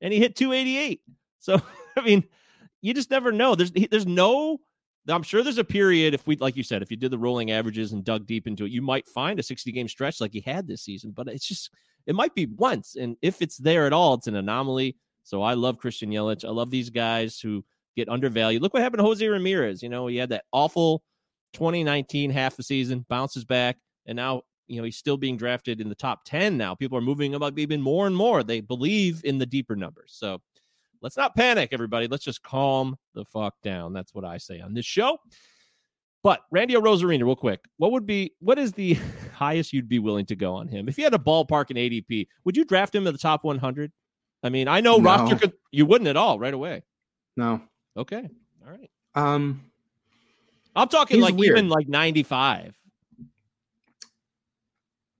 and 0.00 0.12
he 0.12 0.18
hit 0.20 0.36
288. 0.36 1.02
So 1.40 1.60
I 1.98 2.00
mean, 2.00 2.24
you 2.80 2.94
just 2.94 3.10
never 3.10 3.30
know. 3.32 3.54
There's 3.54 3.72
there's 3.72 4.06
no. 4.06 4.60
I'm 5.08 5.22
sure 5.22 5.42
there's 5.42 5.58
a 5.58 5.64
period 5.64 6.14
if 6.14 6.26
we 6.26 6.36
like 6.36 6.56
you 6.56 6.62
said 6.62 6.82
if 6.82 6.90
you 6.90 6.96
did 6.96 7.10
the 7.10 7.18
rolling 7.18 7.50
averages 7.50 7.92
and 7.92 8.04
dug 8.04 8.26
deep 8.26 8.46
into 8.46 8.64
it, 8.64 8.70
you 8.70 8.82
might 8.82 9.08
find 9.08 9.40
a 9.40 9.42
60 9.42 9.72
game 9.72 9.88
stretch 9.88 10.20
like 10.20 10.32
he 10.32 10.40
had 10.40 10.66
this 10.66 10.82
season. 10.82 11.12
But 11.12 11.28
it's 11.28 11.46
just 11.46 11.70
it 12.06 12.14
might 12.14 12.34
be 12.34 12.46
once, 12.46 12.96
and 12.96 13.16
if 13.22 13.42
it's 13.42 13.56
there 13.56 13.86
at 13.86 13.92
all, 13.92 14.14
it's 14.14 14.26
an 14.26 14.36
anomaly. 14.36 14.96
So 15.22 15.42
I 15.42 15.54
love 15.54 15.78
Christian 15.78 16.10
Yelich. 16.10 16.44
I 16.44 16.50
love 16.50 16.70
these 16.70 16.90
guys 16.90 17.38
who 17.38 17.64
get 17.96 18.08
undervalued. 18.08 18.62
Look 18.62 18.74
what 18.74 18.82
happened 18.82 19.00
to 19.00 19.04
Jose 19.04 19.26
Ramirez. 19.26 19.82
You 19.82 19.88
know, 19.88 20.06
he 20.06 20.16
had 20.16 20.30
that 20.30 20.44
awful 20.52 21.02
2019 21.52 22.30
half 22.30 22.56
the 22.56 22.62
season, 22.62 23.04
bounces 23.08 23.44
back, 23.44 23.76
and 24.06 24.16
now 24.16 24.42
you 24.66 24.78
know 24.78 24.84
he's 24.84 24.96
still 24.96 25.16
being 25.16 25.36
drafted 25.36 25.80
in 25.80 25.88
the 25.88 25.94
top 25.94 26.24
10 26.24 26.56
now. 26.56 26.74
People 26.74 26.96
are 26.98 27.02
moving 27.02 27.32
him 27.32 27.42
up 27.42 27.58
even 27.58 27.80
more 27.80 28.06
and 28.06 28.16
more. 28.16 28.42
They 28.42 28.60
believe 28.60 29.22
in 29.24 29.38
the 29.38 29.46
deeper 29.46 29.76
numbers. 29.76 30.12
So 30.14 30.40
let's 31.02 31.16
not 31.16 31.34
panic, 31.36 31.70
everybody. 31.72 32.06
Let's 32.08 32.24
just 32.24 32.42
calm 32.42 32.96
the 33.14 33.24
fuck 33.24 33.54
down. 33.62 33.92
That's 33.92 34.14
what 34.14 34.24
I 34.24 34.38
say 34.38 34.60
on 34.60 34.74
this 34.74 34.86
show. 34.86 35.18
But 36.22 36.40
Randy 36.50 36.74
Arozarena, 36.74 37.24
real 37.24 37.34
quick, 37.36 37.60
what 37.78 37.92
would 37.92 38.04
be 38.06 38.34
what 38.40 38.58
is 38.58 38.72
the 38.72 38.94
highest 39.34 39.72
you'd 39.72 39.88
be 39.88 39.98
willing 39.98 40.26
to 40.26 40.36
go 40.36 40.54
on 40.54 40.68
him? 40.68 40.88
If 40.88 40.98
you 40.98 41.04
had 41.04 41.14
a 41.14 41.18
ballpark 41.18 41.70
in 41.70 41.76
ADP, 41.78 42.26
would 42.44 42.56
you 42.56 42.64
draft 42.64 42.94
him 42.94 43.06
in 43.06 43.12
the 43.14 43.18
top 43.18 43.42
100? 43.44 43.90
I 44.42 44.48
mean, 44.50 44.68
I 44.68 44.80
know 44.80 44.98
No. 44.98 45.04
roster 45.04 45.36
could 45.36 45.52
you 45.70 45.86
wouldn't 45.86 46.08
at 46.08 46.16
all 46.16 46.38
right 46.38 46.52
away. 46.54 46.82
No. 47.36 47.62
Okay. 47.96 48.28
All 48.66 48.70
right. 48.70 48.90
Um 49.14 49.64
I'm 50.76 50.88
talking 50.88 51.20
like 51.20 51.36
weird. 51.36 51.56
even 51.58 51.68
like 51.68 51.88
95. 51.88 52.76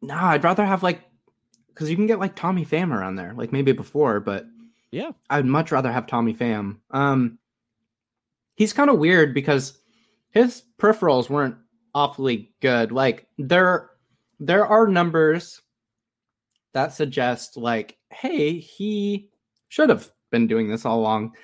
Nah, 0.03 0.31
I'd 0.31 0.45
rather 0.45 0.64
have 0.64 0.83
like 0.83 1.03
because 1.68 1.91
you 1.91 1.97
can 1.97 2.07
get 2.07 2.18
like 2.18 2.37
Tommy 2.37 2.64
Pham 2.64 2.93
around 2.93 3.16
there, 3.16 3.33
like 3.35 3.53
maybe 3.53 3.72
before, 3.72 4.20
but 4.20 4.45
Yeah. 4.93 5.12
I'd 5.28 5.47
much 5.47 5.72
rather 5.72 5.93
have 5.93 6.07
Tommy 6.07 6.34
Pham. 6.34 6.78
Um, 6.91 7.38
he's 8.57 8.72
kind 8.72 8.91
of 8.91 8.99
weird 8.99 9.34
because 9.34 9.78
his 10.30 10.62
peripherals 10.78 11.30
weren't 11.30 11.57
awfully 11.95 12.53
good. 12.61 12.93
Like 12.93 13.26
there, 13.38 13.91
there 14.38 14.66
are 14.66 14.86
numbers 14.86 15.61
that 16.72 16.93
suggest 16.93 17.57
like, 17.57 17.97
hey, 18.11 18.59
he 18.59 19.30
should 19.68 19.88
have 19.88 20.11
been 20.30 20.47
doing 20.47 20.68
this 20.68 20.84
all 20.84 21.01
along. 21.01 21.34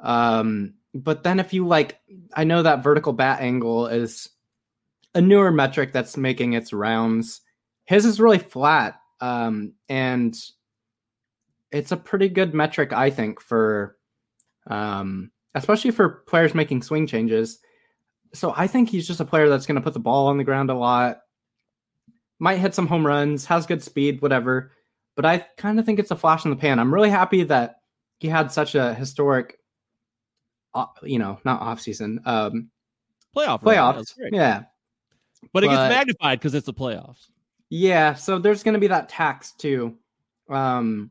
Um, 0.00 0.74
but 0.94 1.22
then 1.22 1.40
if 1.40 1.52
you 1.52 1.66
like, 1.66 2.00
I 2.34 2.44
know 2.44 2.62
that 2.62 2.82
vertical 2.82 3.12
bat 3.12 3.40
angle 3.40 3.86
is 3.86 4.28
a 5.14 5.20
newer 5.20 5.50
metric 5.50 5.92
that's 5.92 6.16
making 6.16 6.52
its 6.52 6.72
rounds. 6.72 7.40
His 7.84 8.04
is 8.04 8.20
really 8.20 8.38
flat, 8.38 9.00
um, 9.20 9.74
and 9.88 10.36
it's 11.72 11.92
a 11.92 11.96
pretty 11.96 12.28
good 12.28 12.54
metric, 12.54 12.92
I 12.92 13.10
think, 13.10 13.40
for 13.40 13.96
um, 14.66 15.30
especially 15.54 15.90
for 15.90 16.22
players 16.26 16.54
making 16.54 16.82
swing 16.82 17.06
changes. 17.06 17.58
So 18.34 18.54
I 18.56 18.66
think 18.66 18.88
he's 18.88 19.06
just 19.06 19.20
a 19.20 19.24
player 19.24 19.48
that's 19.48 19.66
going 19.66 19.76
to 19.76 19.82
put 19.82 19.94
the 19.94 20.00
ball 20.00 20.28
on 20.28 20.38
the 20.38 20.44
ground 20.44 20.70
a 20.70 20.74
lot, 20.74 21.20
might 22.38 22.58
hit 22.58 22.74
some 22.74 22.86
home 22.86 23.06
runs, 23.06 23.44
has 23.46 23.66
good 23.66 23.82
speed, 23.82 24.22
whatever. 24.22 24.72
But 25.16 25.26
I 25.26 25.46
kind 25.56 25.78
of 25.78 25.84
think 25.84 25.98
it's 25.98 26.10
a 26.10 26.16
flash 26.16 26.44
in 26.44 26.50
the 26.50 26.56
pan. 26.56 26.78
I'm 26.78 26.92
really 26.94 27.10
happy 27.10 27.42
that 27.44 27.76
he 28.18 28.28
had 28.28 28.50
such 28.50 28.74
a 28.74 28.94
historic, 28.94 29.58
uh, 30.74 30.86
you 31.02 31.18
know, 31.18 31.38
not 31.44 31.60
off 31.60 31.80
season, 31.80 32.20
um, 32.24 32.70
Playoff. 33.36 33.62
playoffs. 33.62 33.96
That's. 33.96 34.14
Yeah, 34.30 34.62
But 35.52 35.64
it 35.64 35.68
gets 35.68 35.88
magnified 35.88 36.38
because 36.38 36.54
it's 36.54 36.66
the 36.66 36.74
playoffs. 36.74 37.28
Yeah, 37.70 38.14
so 38.14 38.38
there's 38.38 38.62
going 38.62 38.74
to 38.74 38.80
be 38.80 38.88
that 38.88 39.08
tax 39.08 39.52
too. 39.52 39.96
Um, 40.50 41.10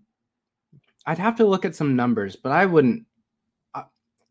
I'd 1.06 1.18
have 1.20 1.36
to 1.38 1.46
look 1.46 1.66
at 1.66 1.76
some 1.76 1.96
numbers, 1.96 2.36
but 2.36 2.52
I 2.52 2.66
wouldn't. 2.66 3.06
I, 3.74 3.84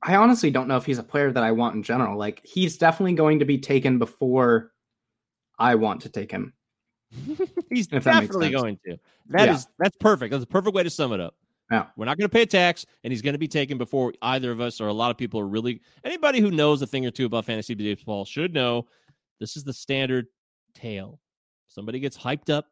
I 0.02 0.16
honestly 0.16 0.50
don't 0.50 0.68
know 0.68 0.76
if 0.76 0.86
he's 0.86 0.98
a 0.98 1.02
player 1.02 1.30
that 1.32 1.42
I 1.42 1.52
want 1.52 1.74
in 1.74 1.82
general. 1.82 2.18
Like 2.18 2.40
he's 2.44 2.76
definitely 2.76 3.14
going 3.14 3.38
to 3.40 3.44
be 3.44 3.58
taken 3.58 3.98
before 3.98 4.72
I 5.58 5.74
want 5.74 6.02
to 6.02 6.08
take 6.08 6.30
him. 6.30 6.54
He's 7.70 7.88
If 7.90 8.04
that 8.04 8.14
makes 8.14 8.26
definitely 8.28 8.50
going 8.50 8.78
to. 8.86 8.96
That 9.28 9.48
is 9.48 9.66
Yeah. 9.66 9.72
that's 9.80 9.96
perfect. 9.98 10.30
That's 10.30 10.44
a 10.44 10.46
perfect 10.46 10.74
way 10.74 10.84
to 10.84 10.90
sum 10.90 11.12
it 11.12 11.20
up. 11.20 11.34
Yeah. 11.70 11.86
We're 11.96 12.04
not 12.04 12.18
going 12.18 12.28
to 12.28 12.32
pay 12.32 12.42
a 12.42 12.46
tax, 12.46 12.86
and 13.04 13.12
he's 13.12 13.22
going 13.22 13.34
to 13.34 13.38
be 13.38 13.48
taken 13.48 13.78
before 13.78 14.12
either 14.22 14.50
of 14.50 14.60
us 14.60 14.80
or 14.80 14.88
a 14.88 14.92
lot 14.92 15.10
of 15.10 15.16
people 15.16 15.38
are 15.40 15.46
really. 15.46 15.80
Anybody 16.04 16.40
who 16.40 16.50
knows 16.50 16.82
a 16.82 16.86
thing 16.86 17.04
or 17.06 17.10
two 17.10 17.26
about 17.26 17.44
fantasy 17.44 17.74
baseball 17.74 18.24
should 18.24 18.54
know 18.54 18.86
this 19.38 19.56
is 19.56 19.64
the 19.64 19.72
standard 19.72 20.26
tale. 20.74 21.20
Somebody 21.68 22.00
gets 22.00 22.16
hyped 22.16 22.50
up, 22.50 22.66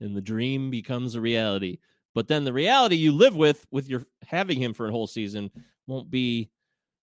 and 0.00 0.16
the 0.16 0.22
dream 0.22 0.70
becomes 0.70 1.14
a 1.14 1.20
reality. 1.20 1.78
But 2.14 2.28
then 2.28 2.44
the 2.44 2.52
reality 2.52 2.96
you 2.96 3.12
live 3.12 3.34
with, 3.34 3.66
with 3.70 3.88
your 3.88 4.04
having 4.26 4.60
him 4.60 4.72
for 4.72 4.86
a 4.86 4.90
whole 4.90 5.06
season, 5.06 5.50
won't 5.86 6.10
be 6.10 6.50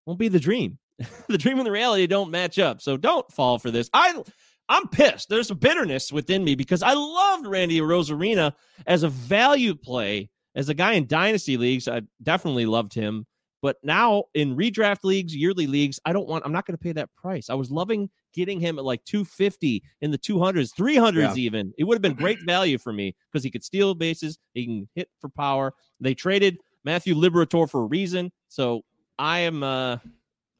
won't 0.06 0.18
be 0.18 0.28
the 0.28 0.40
dream. 0.40 0.78
the 1.28 1.38
dream 1.38 1.58
and 1.58 1.66
the 1.66 1.72
reality 1.72 2.06
don't 2.06 2.30
match 2.30 2.58
up. 2.58 2.80
So 2.80 2.96
don't 2.96 3.30
fall 3.30 3.58
for 3.58 3.70
this. 3.70 3.90
I 3.92 4.22
I'm 4.68 4.88
pissed. 4.88 5.28
There's 5.28 5.50
a 5.50 5.54
bitterness 5.54 6.12
within 6.12 6.44
me 6.44 6.54
because 6.54 6.82
I 6.82 6.94
loved 6.94 7.46
Randy 7.46 7.80
Arozarena 7.80 8.54
as 8.86 9.02
a 9.02 9.08
value 9.08 9.74
play, 9.74 10.30
as 10.54 10.68
a 10.68 10.74
guy 10.74 10.94
in 10.94 11.06
dynasty 11.06 11.56
leagues. 11.56 11.88
I 11.88 12.02
definitely 12.22 12.66
loved 12.66 12.94
him. 12.94 13.26
But 13.60 13.76
now 13.82 14.24
in 14.34 14.56
redraft 14.56 15.04
leagues, 15.04 15.36
yearly 15.36 15.66
leagues, 15.66 16.00
I 16.04 16.12
don't 16.12 16.28
want, 16.28 16.44
I'm 16.44 16.52
not 16.52 16.66
going 16.66 16.76
to 16.76 16.82
pay 16.82 16.92
that 16.92 17.14
price. 17.16 17.48
I 17.50 17.54
was 17.54 17.70
loving 17.70 18.10
getting 18.32 18.60
him 18.60 18.78
at 18.78 18.84
like 18.84 19.04
250 19.04 19.82
in 20.00 20.10
the 20.10 20.18
200s, 20.18 20.70
300s 20.78 21.14
Yeah. 21.14 21.34
even. 21.36 21.72
It 21.78 21.84
would 21.84 21.94
have 21.94 22.02
been 22.02 22.14
great 22.14 22.38
value 22.46 22.78
for 22.78 22.92
me 22.92 23.14
because 23.30 23.44
he 23.44 23.50
could 23.50 23.64
steal 23.64 23.94
bases, 23.94 24.38
he 24.54 24.64
can 24.66 24.88
hit 24.94 25.08
for 25.20 25.28
power. 25.28 25.74
They 26.00 26.14
traded 26.14 26.58
Matthew 26.84 27.14
Liberatore 27.14 27.68
for 27.70 27.82
a 27.82 27.86
reason. 27.86 28.32
So 28.48 28.82
I 29.18 29.40
am, 29.40 29.62
uh, 29.62 29.98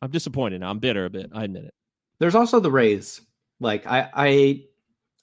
I'm 0.01 0.11
disappointed. 0.11 0.61
now. 0.61 0.71
I'm 0.71 0.79
bitter 0.79 1.05
a 1.05 1.11
bit. 1.11 1.31
I 1.33 1.45
admit 1.45 1.65
it. 1.65 1.75
There's 2.19 2.35
also 2.35 2.61
the 2.61 2.71
Rays. 2.71 3.21
Like 3.61 3.87
I, 3.87 4.09
I, 4.15 4.65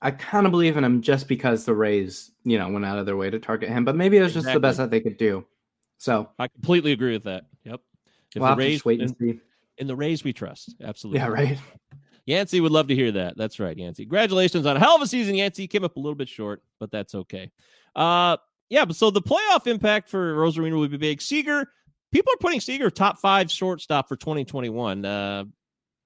I 0.01 0.11
kind 0.11 0.45
of 0.45 0.51
believe 0.51 0.77
in 0.77 0.83
him 0.83 1.01
just 1.01 1.27
because 1.27 1.65
the 1.65 1.75
Rays, 1.75 2.31
you 2.45 2.57
know, 2.57 2.69
went 2.69 2.85
out 2.85 2.97
of 2.99 3.05
their 3.05 3.17
way 3.17 3.29
to 3.29 3.39
target 3.39 3.69
him. 3.69 3.83
But 3.85 3.95
maybe 3.97 4.17
it 4.17 4.23
was 4.23 4.33
just 4.33 4.47
the 4.51 4.59
best 4.59 4.77
that 4.77 4.89
they 4.91 5.01
could 5.01 5.17
do. 5.17 5.45
So 5.97 6.29
I 6.39 6.47
completely 6.47 6.93
agree 6.93 7.11
with 7.11 7.25
that. 7.25 7.43
Yep. 7.65 7.81
If 8.35 8.41
we'll 8.41 8.51
the 8.51 8.55
Rays 8.55 8.73
just 8.75 8.85
wait 8.85 9.01
and 9.01 9.13
see. 9.19 9.39
in 9.77 9.87
the 9.87 9.95
Rays 9.97 10.23
we 10.23 10.31
trust. 10.31 10.75
Absolutely. 10.81 11.19
Yeah, 11.19 11.27
right. 11.27 11.57
Yancey 12.29 12.61
would 12.61 12.71
love 12.71 12.87
to 12.87 12.95
hear 12.95 13.11
that. 13.11 13.35
That's 13.37 13.59
right, 13.59 13.75
Yancey. 13.75 14.03
Congratulations 14.05 14.67
on 14.67 14.77
a 14.77 14.79
hell 14.79 14.95
of 14.95 15.01
a 15.01 15.07
season, 15.07 15.33
Yancey. 15.33 15.67
Came 15.67 15.83
up 15.83 15.97
a 15.97 15.99
little 15.99 16.15
bit 16.15 16.29
short, 16.29 16.61
but 16.79 16.91
that's 16.91 17.15
okay. 17.15 17.51
Uh 17.95 18.37
yeah, 18.69 18.85
but 18.85 18.95
so 18.95 19.09
the 19.09 19.21
playoff 19.21 19.65
impact 19.65 20.09
for 20.09 20.35
Arozarena 20.35 20.77
would 20.77 20.91
be 20.91 20.97
big. 20.97 21.21
Seager, 21.23 21.65
people 22.11 22.31
are 22.31 22.37
putting 22.39 22.61
Seager 22.61 22.91
top 22.91 23.17
five 23.17 23.49
shortstop 23.49 24.07
for 24.07 24.15
2021. 24.15 25.03
Uh, 25.03 25.45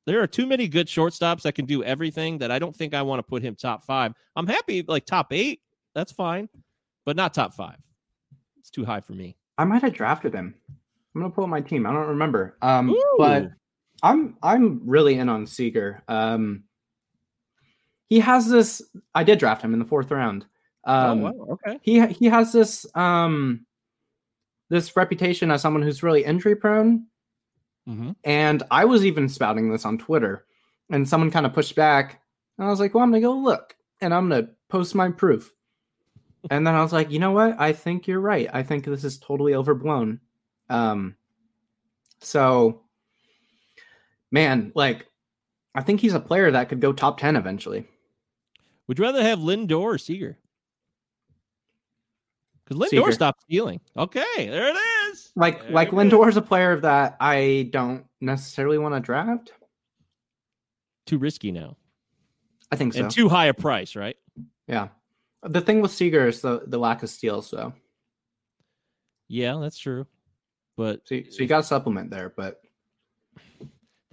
there 0.05 0.21
are 0.21 0.27
too 0.27 0.45
many 0.45 0.69
good 0.69 0.87
shortstops 0.87 1.41
that 1.41 1.55
can 1.55 1.65
do 1.65 1.83
everything 1.83 2.37
that 2.37 2.51
I 2.51 2.59
don't 2.59 2.73
think 2.73 2.93
I 2.93 3.01
want 3.01 3.19
to 3.19 3.23
put 3.23 3.41
him 3.41 3.55
top 3.55 3.83
five. 3.83 4.13
I'm 4.37 4.47
happy 4.47 4.83
like 4.87 5.05
top 5.05 5.33
eight. 5.33 5.59
That's 5.93 6.13
fine, 6.13 6.47
but 7.05 7.17
not 7.17 7.33
top 7.33 7.53
five. 7.53 7.77
It's 8.59 8.69
too 8.69 8.85
high 8.85 9.01
for 9.01 9.13
me. 9.13 9.35
I 9.57 9.65
might 9.65 9.81
have 9.81 9.93
drafted 9.93 10.33
him. 10.33 10.55
I'm 11.15 11.21
gonna 11.21 11.33
pull 11.33 11.43
up 11.43 11.49
my 11.49 11.61
team. 11.61 11.85
I 11.85 11.91
don't 11.91 12.07
remember. 12.07 12.57
Um, 12.61 12.89
Ooh. 12.89 13.15
but 13.17 13.51
I'm 14.03 14.37
I'm 14.43 14.81
really 14.85 15.15
in 15.15 15.29
on 15.29 15.47
Seager. 15.47 16.03
Um, 16.07 16.65
he 18.09 18.19
has 18.19 18.47
this. 18.47 18.81
I 19.15 19.23
did 19.23 19.39
draft 19.39 19.63
him 19.63 19.73
in 19.73 19.79
the 19.79 19.85
fourth 19.85 20.11
round. 20.11 20.45
Um, 20.83 21.25
oh, 21.25 21.31
wow. 21.31 21.47
Okay. 21.53 21.79
he 21.81 22.05
he 22.07 22.25
has 22.25 22.51
this 22.51 22.85
um 22.95 23.65
this 24.69 24.95
reputation 24.97 25.49
as 25.49 25.61
someone 25.61 25.81
who's 25.81 26.03
really 26.03 26.23
injury 26.23 26.55
prone 26.55 27.05
Mm-hmm. 27.85 28.11
and 28.23 28.63
i 28.71 28.85
was 28.85 29.05
even 29.05 29.27
spouting 29.27 29.69
this 29.69 29.83
on 29.83 29.97
twitter 29.97 30.45
and 30.89 31.05
someone 31.05 31.29
kind 31.29 31.45
of 31.45 31.51
pushed 31.51 31.75
back 31.75 32.21
and 32.57 32.65
i 32.65 32.69
was 32.69 32.79
like 32.79 32.93
well 32.93 33.03
i'm 33.03 33.11
gonna 33.11 33.19
go 33.19 33.33
look 33.33 33.75
and 33.99 34.13
i'm 34.13 34.29
gonna 34.29 34.47
post 34.69 34.95
my 34.95 35.09
proof 35.11 35.51
and 36.49 36.65
then 36.65 36.75
i 36.75 36.81
was 36.81 36.93
like 36.93 37.11
you 37.11 37.19
know 37.19 37.31
what 37.33 37.59
i 37.59 37.73
think 37.73 38.07
you're 38.07 38.21
right 38.21 38.49
i 38.53 38.63
think 38.63 38.85
this 38.85 39.03
is 39.03 39.17
totally 39.17 39.53
overblown 39.53 40.17
um 40.69 41.13
so 42.21 42.82
man 44.33 44.71
like 44.75 45.07
i 45.75 45.81
think 45.81 46.01
he's 46.01 46.13
a 46.13 46.19
player 46.19 46.51
that 46.51 46.67
could 46.67 46.81
go 46.81 46.91
top 46.91 47.17
10 47.19 47.37
eventually 47.37 47.87
Would 48.87 48.97
you 48.99 49.05
rather 49.05 49.21
have 49.23 49.39
Lindor 49.39 49.79
or 49.79 49.97
Seager? 49.97 50.37
Because 52.65 52.77
Lindor 52.77 52.89
Seager. 52.89 53.11
stopped 53.11 53.41
stealing. 53.43 53.79
Okay, 53.97 54.21
there 54.49 54.69
it 54.69 54.77
is. 55.11 55.31
Like 55.35 55.61
There 55.63 55.71
like 55.71 55.87
it 55.89 55.93
is. 55.93 55.97
Lindor's 55.99 56.37
a 56.37 56.41
player 56.41 56.79
that 56.81 57.15
I 57.19 57.69
don't 57.71 58.05
necessarily 58.21 58.77
want 58.77 58.95
to 58.95 58.99
draft. 58.99 59.51
Too 61.05 61.17
risky 61.17 61.51
now, 61.51 61.75
I 62.71 62.75
think 62.77 62.93
so. 62.93 63.01
and 63.01 63.11
too 63.11 63.27
high 63.29 63.47
a 63.47 63.53
price, 63.53 63.95
right? 63.95 64.15
yeah. 64.67 64.87
The 65.43 65.59
thing 65.61 65.81
with 65.81 65.91
Seager 65.91 66.27
is 66.29 66.39
the, 66.39 66.63
the 66.67 66.77
lack 66.77 67.03
of 67.03 67.09
steals, 67.09 67.47
so 67.49 67.73
Yeah, 69.27 69.57
that's 69.61 69.77
true. 69.77 70.07
But 70.77 71.01
so, 71.05 71.15
you- 71.15 71.31
so 71.31 71.41
you 71.43 71.47
got 71.47 71.57
to 71.57 71.63
supplement 71.67 72.09
there. 72.11 72.33
But 72.35 72.61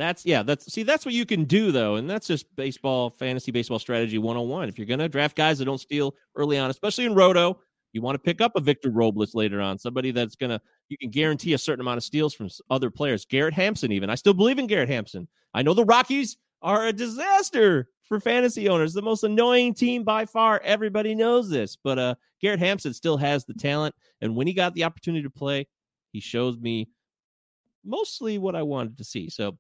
That's 0.01 0.25
yeah, 0.25 0.43
that's 0.43 0.73
see 0.73 0.83
that's 0.83 1.05
what 1.05 1.13
you 1.13 1.27
can 1.27 1.45
do 1.45 1.73
though, 1.73 1.97
and 1.97 2.09
that's 2.09 2.27
just 2.27 2.47
baseball 2.57 3.11
fantasy 3.11 3.53
baseball 3.53 3.79
strategy 3.79 4.17
101. 4.17 4.67
If 4.67 4.79
you're 4.79 4.87
gonna 4.87 5.11
draft 5.11 5.37
guys 5.37 5.59
that 5.59 5.67
don't 5.67 5.77
steal 5.77 6.15
early 6.37 6.57
on, 6.57 6.71
especially 6.71 7.05
in 7.05 7.15
roto, 7.15 7.61
you 7.93 8.01
want 8.01 8.15
to 8.15 8.19
pick 8.19 8.41
up 8.41 8.53
a 8.57 8.61
Victor 8.61 8.89
Robles 8.89 9.35
later 9.35 9.61
on, 9.61 9.79
somebody 9.79 10.11
that's 10.11 10.37
gonna 10.37 10.59
you 10.89 10.97
can 10.97 11.11
guarantee 11.11 11.53
a 11.53 11.59
certain 11.59 11.83
amount 11.83 11.99
of 11.99 12.05
steals 12.05 12.33
from 12.33 12.49
other 12.71 12.91
players. 12.91 13.27
Garrett 13.27 13.53
Hampson, 13.53 13.93
even 13.93 14.09
I 14.09 14.15
still 14.15 14.33
believe 14.33 14.59
in 14.59 14.67
Garrett 14.67 14.89
Hampson. 14.89 15.29
I 15.53 15.61
know 15.61 15.75
the 15.75 15.85
Rockies 15.85 16.39
are 16.63 16.87
a 16.87 16.95
disaster 16.95 17.91
for 18.05 18.21
fantasy 18.21 18.71
owners, 18.71 18.95
the 18.95 19.03
most 19.03 19.23
annoying 19.23 19.75
team 19.75 20.03
by 20.03 20.25
far. 20.25 20.63
Everybody 20.65 21.15
knows 21.15 21.51
this, 21.51 21.77
but 21.77 21.99
uh, 21.99 22.15
Garrett 22.41 22.61
Hampson 22.61 22.95
still 22.95 23.19
has 23.19 23.45
the 23.45 23.53
talent, 23.53 23.95
and 24.23 24.35
when 24.35 24.47
he 24.47 24.55
got 24.55 24.73
the 24.73 24.85
opportunity 24.85 25.25
to 25.25 25.31
play, 25.31 25.69
he 26.11 26.21
shows 26.21 26.57
me 26.57 26.89
mostly 27.85 28.39
what 28.39 28.55
I 28.55 28.63
wanted 28.63 28.99
to 28.99 29.05
see. 29.05 29.29
So, 29.31 29.57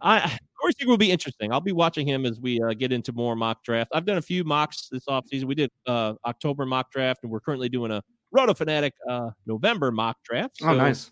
I 0.00 0.38
Corey 0.60 0.72
Seager 0.78 0.90
will 0.90 0.96
be 0.98 1.10
interesting. 1.10 1.52
I'll 1.52 1.60
be 1.60 1.72
watching 1.72 2.06
him 2.06 2.26
as 2.26 2.40
we 2.40 2.60
uh, 2.60 2.74
get 2.74 2.92
into 2.92 3.12
more 3.12 3.36
mock 3.36 3.62
draft. 3.64 3.90
I've 3.94 4.04
done 4.04 4.18
a 4.18 4.22
few 4.22 4.44
mocks 4.44 4.88
this 4.90 5.04
offseason. 5.06 5.44
We 5.44 5.54
did 5.54 5.70
uh, 5.86 6.14
October 6.26 6.66
mock 6.66 6.90
draft, 6.90 7.20
and 7.22 7.30
we're 7.32 7.40
currently 7.40 7.68
doing 7.68 7.90
a 7.92 8.02
Roto 8.32 8.54
Fanatic 8.54 8.94
uh, 9.08 9.30
November 9.46 9.90
mock 9.90 10.16
draft. 10.24 10.56
oh, 10.62 10.74
nice. 10.74 11.10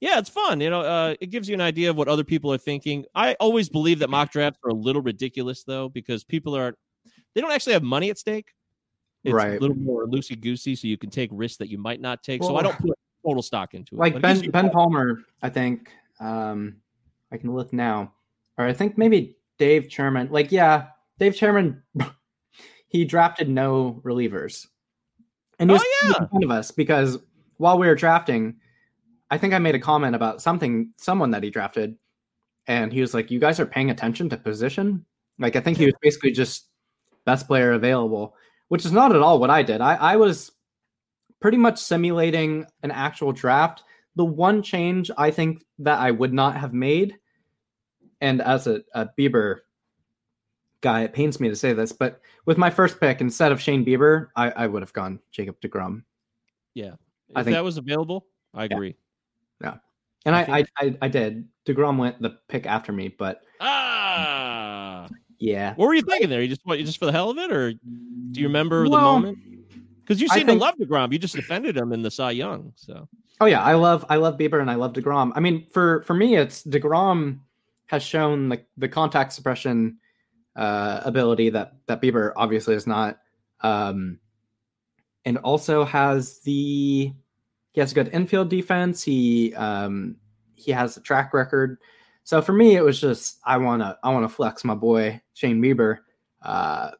Yeah, 0.00 0.18
it's 0.18 0.28
fun. 0.28 0.60
You 0.60 0.68
know, 0.70 0.80
uh, 0.80 1.14
it 1.20 1.26
gives 1.30 1.48
you 1.48 1.54
an 1.54 1.60
idea 1.60 1.88
of 1.88 1.96
what 1.96 2.08
other 2.08 2.24
people 2.24 2.52
are 2.52 2.58
thinking. 2.58 3.04
I 3.14 3.34
always 3.34 3.68
believe 3.68 4.00
that 4.00 4.10
mock 4.10 4.32
drafts 4.32 4.58
are 4.64 4.70
a 4.70 4.74
little 4.74 5.00
ridiculous, 5.02 5.62
though, 5.64 5.88
because 5.88 6.24
people 6.24 6.56
are 6.56 6.74
they 7.34 7.40
don't 7.40 7.52
actually 7.52 7.72
have 7.74 7.82
money 7.84 8.10
at 8.10 8.18
stake. 8.18 8.48
It's 9.24 9.32
Right. 9.32 9.56
a 9.56 9.60
little 9.60 9.76
more 9.76 10.06
loosey 10.06 10.38
goosey, 10.38 10.74
so 10.74 10.88
you 10.88 10.98
can 10.98 11.08
take 11.10 11.30
risks 11.32 11.58
that 11.58 11.68
you 11.68 11.78
might 11.78 12.00
not 12.00 12.22
take. 12.24 12.42
so 12.42 12.56
I 12.56 12.62
don't 12.62 12.76
put 12.78 12.90
total 13.24 13.42
stock 13.42 13.74
into 13.74 13.94
it. 13.94 13.98
Like 13.98 14.14
But 14.14 14.22
Ben 14.22 14.50
Ben 14.50 14.70
Palmer, 14.70 15.20
I 15.42 15.48
think. 15.48 15.90
Um, 16.20 16.76
I 17.32 17.38
can 17.38 17.52
look 17.54 17.72
now, 17.72 18.12
or 18.58 18.66
I 18.66 18.72
think 18.72 18.98
maybe 18.98 19.36
Dave 19.58 19.90
Sherman. 19.90 20.28
Like, 20.30 20.52
yeah, 20.52 20.88
Dave 21.18 21.34
Sherman. 21.34 21.82
he 22.88 23.04
drafted 23.04 23.48
no 23.48 24.00
relievers, 24.04 24.66
and 25.58 25.70
he 25.70 25.76
Oh, 25.76 25.78
was 25.78 25.86
making 26.08 26.28
fun 26.28 26.44
of 26.44 26.50
us 26.50 26.70
because 26.70 27.18
while 27.56 27.78
we 27.78 27.86
were 27.86 27.94
drafting, 27.94 28.56
I 29.30 29.38
think 29.38 29.54
I 29.54 29.58
made 29.58 29.74
a 29.74 29.80
comment 29.80 30.14
about 30.14 30.42
something, 30.42 30.92
someone 30.98 31.30
that 31.30 31.42
he 31.42 31.50
drafted, 31.50 31.96
and 32.66 32.92
he 32.92 33.00
was 33.00 33.14
like, 33.14 33.30
"You 33.30 33.40
guys 33.40 33.58
are 33.58 33.66
paying 33.66 33.90
attention 33.90 34.28
to 34.28 34.36
position." 34.36 35.04
Like, 35.38 35.56
I 35.56 35.60
think 35.60 35.78
he 35.78 35.86
was 35.86 35.94
basically 36.02 36.32
just 36.32 36.68
best 37.24 37.46
player 37.46 37.72
available, 37.72 38.36
which 38.68 38.84
is 38.84 38.92
not 38.92 39.14
at 39.14 39.22
all 39.22 39.38
what 39.38 39.50
I 39.50 39.62
did. 39.62 39.80
I, 39.80 39.94
I 39.94 40.16
was 40.16 40.52
pretty 41.42 41.58
much 41.58 41.78
simulating 41.78 42.64
an 42.82 42.90
actual 42.90 43.32
draft. 43.32 43.82
The 44.16 44.24
one 44.24 44.62
change 44.62 45.10
I 45.18 45.30
think 45.30 45.64
that 45.80 45.98
I 45.98 46.10
would 46.10 46.32
not 46.32 46.56
have 46.56 46.72
made, 46.72 47.16
and 48.20 48.40
as 48.40 48.66
a, 48.66 48.82
a 48.94 49.08
Bieber 49.18 49.58
guy, 50.80 51.02
it 51.02 51.12
pains 51.12 51.40
me 51.40 51.48
to 51.48 51.56
say 51.56 51.72
this, 51.72 51.92
but 51.92 52.20
with 52.46 52.58
my 52.58 52.70
first 52.70 53.00
pick, 53.00 53.20
instead 53.20 53.52
of 53.52 53.60
Shane 53.60 53.84
Bieber, 53.84 54.28
I, 54.36 54.50
I 54.50 54.66
would 54.66 54.82
have 54.82 54.92
gone 54.92 55.18
Jacob 55.30 55.60
DeGrom. 55.60 56.02
yeah, 56.74 56.94
I 57.34 57.42
think- 57.42 57.54
that 57.54 57.64
was 57.64 57.76
available, 57.78 58.26
I 58.54 58.64
agree. 58.64 58.96
Yeah. 59.62 59.76
And 60.24 60.36
I 60.36 60.40
I, 60.42 60.58
I, 60.58 60.64
I, 60.86 60.96
I 61.02 61.08
did. 61.08 61.48
DeGrom 61.66 61.96
went 61.98 62.20
the 62.22 62.38
pick 62.48 62.66
after 62.66 62.92
me, 62.92 63.08
but 63.08 63.40
Ah, 63.60 65.08
yeah. 65.38 65.74
what 65.74 65.86
were 65.86 65.94
you 65.94 66.02
thinking 66.02 66.28
there? 66.28 66.42
You 66.42 66.48
just 66.48 66.60
what? 66.64 66.78
You 66.78 66.84
just 66.84 66.98
for 66.98 67.06
the 67.06 67.12
hell 67.12 67.30
of 67.30 67.38
it, 67.38 67.50
or 67.52 67.72
do 67.72 68.40
you 68.40 68.46
remember 68.46 68.84
the 68.84 68.90
moment? 68.90 69.38
Because 70.02 70.20
you 70.20 70.28
seem 70.28 70.46
think- 70.46 70.60
to 70.60 70.64
love 70.64 70.74
Degrom. 70.76 71.12
You 71.12 71.18
just 71.18 71.34
defended 71.34 71.76
him 71.76 71.92
in 71.92 72.02
the 72.02 72.10
Cy 72.10 72.32
Young. 72.32 72.72
So 72.76 73.08
Oh 73.40 73.46
yeah, 73.46 73.62
I 73.62 73.74
love 73.74 74.04
I 74.08 74.16
love 74.16 74.38
Bieber 74.38 74.60
and 74.60 74.70
I 74.70 74.76
love 74.76 74.92
Degrom. 74.92 75.32
I 75.34 75.40
mean, 75.40 75.66
for 75.72 76.02
for 76.02 76.14
me, 76.14 76.36
it's 76.36 76.62
Degrom 76.62 77.40
has 77.86 78.02
shown 78.02 78.48
the 78.48 78.62
the 78.76 78.88
contact 78.88 79.32
suppression 79.32 79.98
uh, 80.54 81.00
ability 81.04 81.50
that 81.50 81.74
that 81.86 82.00
Bieber 82.00 82.32
obviously 82.36 82.74
is 82.74 82.86
not, 82.86 83.18
um, 83.62 84.20
and 85.24 85.38
also 85.38 85.84
has 85.84 86.38
the 86.40 87.12
he 87.72 87.80
has 87.80 87.90
a 87.90 87.94
good 87.96 88.10
infield 88.12 88.48
defense. 88.48 89.02
He 89.02 89.54
um, 89.56 90.16
he 90.54 90.70
has 90.70 90.96
a 90.96 91.00
track 91.00 91.34
record. 91.34 91.78
So 92.24 92.40
for 92.40 92.52
me, 92.52 92.76
it 92.76 92.84
was 92.84 93.00
just 93.00 93.40
I 93.44 93.56
wanna 93.56 93.98
I 94.04 94.10
wanna 94.12 94.28
flex 94.28 94.62
my 94.64 94.74
boy 94.74 95.20
Shane 95.34 95.60
Bieber, 95.60 95.98
uh, 96.42 96.92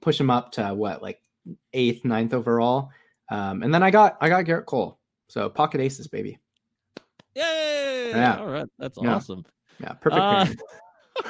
push 0.00 0.18
him 0.18 0.30
up 0.30 0.52
to 0.52 0.72
what 0.74 1.02
like 1.02 1.20
eighth, 1.72 2.04
ninth 2.04 2.34
overall, 2.34 2.90
um, 3.30 3.62
and 3.62 3.72
then 3.72 3.82
I 3.82 3.90
got 3.90 4.16
I 4.20 4.28
got 4.28 4.44
Gerrit 4.44 4.66
Cole. 4.66 4.98
So 5.28 5.48
pocket 5.48 5.80
aces, 5.80 6.06
baby. 6.08 6.38
yay! 7.34 8.10
Yeah. 8.10 8.38
All 8.38 8.48
right, 8.48 8.66
that's 8.78 8.98
Yeah. 9.00 9.14
awesome. 9.16 9.44
Yeah, 9.80 9.92
perfect. 9.94 10.60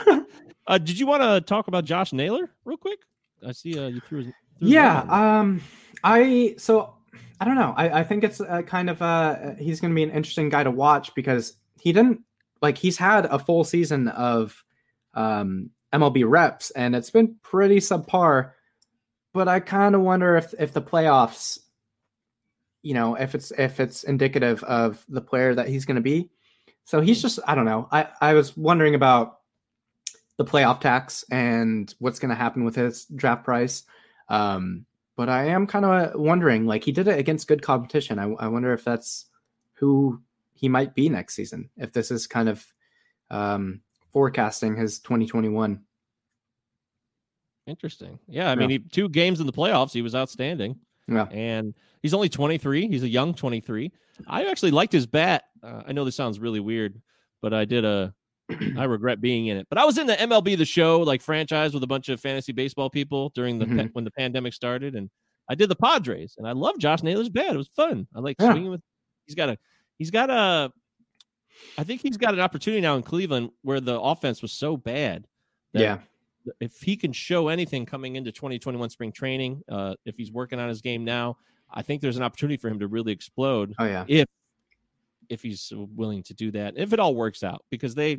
Uh, 0.08 0.20
uh, 0.66 0.78
did 0.78 0.98
you 0.98 1.06
want 1.06 1.22
to 1.22 1.40
talk 1.40 1.68
about 1.68 1.84
Josh 1.84 2.12
Naylor 2.12 2.50
real 2.64 2.76
quick? 2.76 2.98
I 3.46 3.52
see 3.52 3.78
uh, 3.78 3.88
you 3.88 4.00
threw. 4.00 4.32
yeah. 4.60 5.00
Um. 5.08 5.60
I 6.04 6.54
so 6.58 6.94
I 7.40 7.44
don't 7.44 7.54
know. 7.56 7.74
I 7.76 8.00
I 8.00 8.04
think 8.04 8.24
it's 8.24 8.40
uh, 8.40 8.62
kind 8.62 8.90
of 8.90 9.00
uh 9.02 9.54
he's 9.58 9.80
going 9.80 9.92
to 9.92 9.94
be 9.94 10.02
an 10.02 10.10
interesting 10.10 10.48
guy 10.48 10.64
to 10.64 10.70
watch 10.70 11.14
because 11.14 11.54
he 11.80 11.92
didn't 11.92 12.20
like 12.60 12.78
he's 12.78 12.98
had 12.98 13.26
a 13.26 13.38
full 13.38 13.64
season 13.64 14.08
of 14.08 14.64
um 15.14 15.70
MLB 15.92 16.24
reps 16.28 16.70
and 16.72 16.96
it's 16.96 17.10
been 17.10 17.36
pretty 17.42 17.76
subpar. 17.78 18.52
But 19.32 19.48
I 19.48 19.60
kind 19.60 19.94
of 19.94 20.02
wonder 20.02 20.36
if 20.36 20.54
if 20.58 20.72
the 20.72 20.82
playoffs, 20.82 21.58
you 22.82 22.94
know, 22.94 23.14
if 23.14 23.34
it's 23.34 23.50
if 23.52 23.80
it's 23.80 24.04
indicative 24.04 24.62
of 24.64 25.04
the 25.08 25.20
player 25.22 25.54
that 25.54 25.68
he's 25.68 25.84
going 25.84 25.96
to 25.96 26.02
be. 26.02 26.30
So 26.84 27.00
he's 27.00 27.22
just 27.22 27.38
I 27.46 27.54
don't 27.54 27.64
know. 27.64 27.88
I 27.90 28.08
I 28.20 28.34
was 28.34 28.56
wondering 28.56 28.94
about 28.94 29.38
the 30.36 30.44
playoff 30.44 30.80
tax 30.80 31.24
and 31.30 31.94
what's 31.98 32.18
going 32.18 32.30
to 32.30 32.34
happen 32.34 32.64
with 32.64 32.74
his 32.74 33.04
draft 33.06 33.44
price. 33.44 33.84
Um, 34.28 34.86
but 35.16 35.28
I 35.28 35.46
am 35.48 35.66
kind 35.66 35.84
of 35.84 36.18
wondering, 36.18 36.66
like 36.66 36.84
he 36.84 36.92
did 36.92 37.06
it 37.06 37.18
against 37.18 37.48
good 37.48 37.62
competition. 37.62 38.18
I, 38.18 38.24
I 38.32 38.48
wonder 38.48 38.72
if 38.72 38.82
that's 38.82 39.26
who 39.74 40.22
he 40.54 40.68
might 40.68 40.94
be 40.94 41.08
next 41.08 41.34
season. 41.34 41.70
If 41.76 41.92
this 41.92 42.10
is 42.10 42.26
kind 42.26 42.48
of 42.48 42.66
um, 43.30 43.80
forecasting 44.12 44.76
his 44.76 45.00
2021. 45.00 45.82
Interesting. 47.66 48.18
Yeah, 48.28 48.50
I 48.50 48.54
mean, 48.56 48.70
he, 48.70 48.78
two 48.80 49.08
games 49.08 49.40
in 49.40 49.46
the 49.46 49.52
playoffs, 49.52 49.92
he 49.92 50.02
was 50.02 50.14
outstanding. 50.14 50.76
Yeah. 51.08 51.24
and 51.32 51.74
he's 52.02 52.14
only 52.14 52.28
23. 52.28 52.88
He's 52.88 53.02
a 53.02 53.08
young 53.08 53.34
23. 53.34 53.90
I 54.28 54.44
actually 54.46 54.70
liked 54.70 54.92
his 54.92 55.06
bat. 55.06 55.44
Uh, 55.62 55.82
I 55.86 55.92
know 55.92 56.04
this 56.04 56.14
sounds 56.16 56.38
really 56.38 56.60
weird, 56.60 57.00
but 57.40 57.52
I 57.52 57.64
did 57.64 57.84
a. 57.84 58.14
I 58.78 58.84
regret 58.84 59.20
being 59.20 59.46
in 59.46 59.56
it, 59.56 59.66
but 59.68 59.78
I 59.78 59.84
was 59.84 59.98
in 59.98 60.06
the 60.06 60.14
MLB 60.14 60.56
the 60.58 60.64
Show 60.64 61.00
like 61.00 61.22
franchise 61.22 61.72
with 61.74 61.82
a 61.82 61.86
bunch 61.86 62.08
of 62.08 62.20
fantasy 62.20 62.52
baseball 62.52 62.90
people 62.90 63.30
during 63.34 63.58
the 63.58 63.64
Mhm. 63.66 63.90
when 63.94 64.04
the 64.04 64.10
pandemic 64.10 64.52
started, 64.54 64.94
and 64.94 65.08
I 65.48 65.54
did 65.54 65.68
the 65.68 65.76
Padres, 65.76 66.34
and 66.38 66.46
I 66.46 66.52
love 66.52 66.78
Josh 66.78 67.02
Naylor's 67.02 67.28
bat. 67.30 67.54
It 67.54 67.56
was 67.58 67.68
fun. 67.68 68.06
I 68.14 68.20
like 68.20 68.36
Yeah. 68.40 68.50
swinging 68.52 68.70
with. 68.70 68.80
He's 69.26 69.34
got 69.34 69.48
a. 69.48 69.58
He's 69.98 70.10
got 70.10 70.28
a. 70.30 70.72
I 71.78 71.84
think 71.84 72.00
he's 72.02 72.16
got 72.16 72.34
an 72.34 72.40
opportunity 72.40 72.80
now 72.80 72.96
in 72.96 73.02
Cleveland 73.02 73.50
where 73.62 73.80
the 73.80 73.98
offense 74.00 74.42
was 74.42 74.52
so 74.52 74.76
bad. 74.76 75.26
Yeah. 75.72 75.98
If 76.60 76.80
he 76.80 76.96
can 76.96 77.12
show 77.12 77.48
anything 77.48 77.86
coming 77.86 78.16
into 78.16 78.32
2021 78.32 78.90
spring 78.90 79.12
training, 79.12 79.62
uh, 79.68 79.94
if 80.04 80.16
he's 80.16 80.32
working 80.32 80.58
on 80.58 80.68
his 80.68 80.80
game 80.80 81.04
now, 81.04 81.36
I 81.70 81.82
think 81.82 82.00
there's 82.02 82.16
an 82.16 82.22
opportunity 82.22 82.56
for 82.56 82.68
him 82.68 82.78
to 82.80 82.88
really 82.88 83.12
explode 83.12 83.74
Oh 83.78 83.84
yeah. 83.84 84.04
if 84.08 84.26
if 85.28 85.40
he's 85.42 85.72
willing 85.74 86.22
to 86.24 86.34
do 86.34 86.50
that. 86.50 86.74
If 86.76 86.92
it 86.92 87.00
all 87.00 87.14
works 87.14 87.42
out, 87.42 87.64
because 87.70 87.94
they 87.94 88.18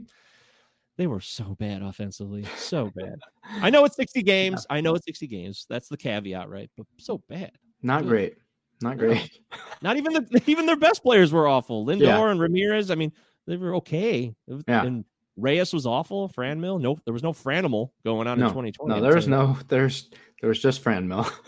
they 0.98 1.08
were 1.08 1.20
so 1.22 1.56
bad 1.60 1.82
offensively, 1.82 2.46
so 2.56 2.92
bad. 2.96 3.16
I 3.44 3.70
know 3.70 3.84
it's 3.86 3.96
60 3.96 4.22
games. 4.24 4.66
I 4.70 4.80
know 4.80 4.94
it's 4.96 5.06
60 5.06 5.26
games. 5.28 5.66
That's 5.70 5.88
the 5.90 5.98
caveat, 5.98 6.50
right? 6.50 6.70
But 6.78 6.86
so 6.98 7.18
bad. 7.30 7.52
Not 7.82 8.06
great. 8.06 8.36
Not 8.82 8.98
No. 8.98 9.08
great. 9.08 9.40
Not 9.82 9.98
even 9.98 10.14
the 10.14 10.42
even 10.48 10.66
their 10.66 10.76
best 10.78 11.04
players 11.04 11.32
were 11.34 11.48
awful. 11.48 11.86
Lindor 11.86 12.02
Yeah. 12.02 12.30
and 12.32 12.40
Ramirez. 12.40 12.90
I 12.92 12.96
mean, 12.96 13.12
they 13.48 13.58
were 13.58 13.76
okay. 13.76 14.34
Yeah. 14.68 14.86
And 14.86 15.04
Reyes 15.36 15.74
was 15.74 15.86
awful. 15.86 16.30
Franmil, 16.30 16.80
no, 16.80 16.98
there 17.06 17.14
was 17.14 17.24
no 17.24 17.34
Franimal 17.34 17.90
going 18.04 18.28
on 18.28 18.40
in 18.40 18.48
2020. 18.48 18.94
No, 18.94 19.02
there's 19.02 19.28
no 19.28 19.58
there's 19.68 20.10
there 20.42 20.50
was 20.50 20.60
just 20.60 20.82
Fran 20.82 21.08
Mill. 21.08 21.28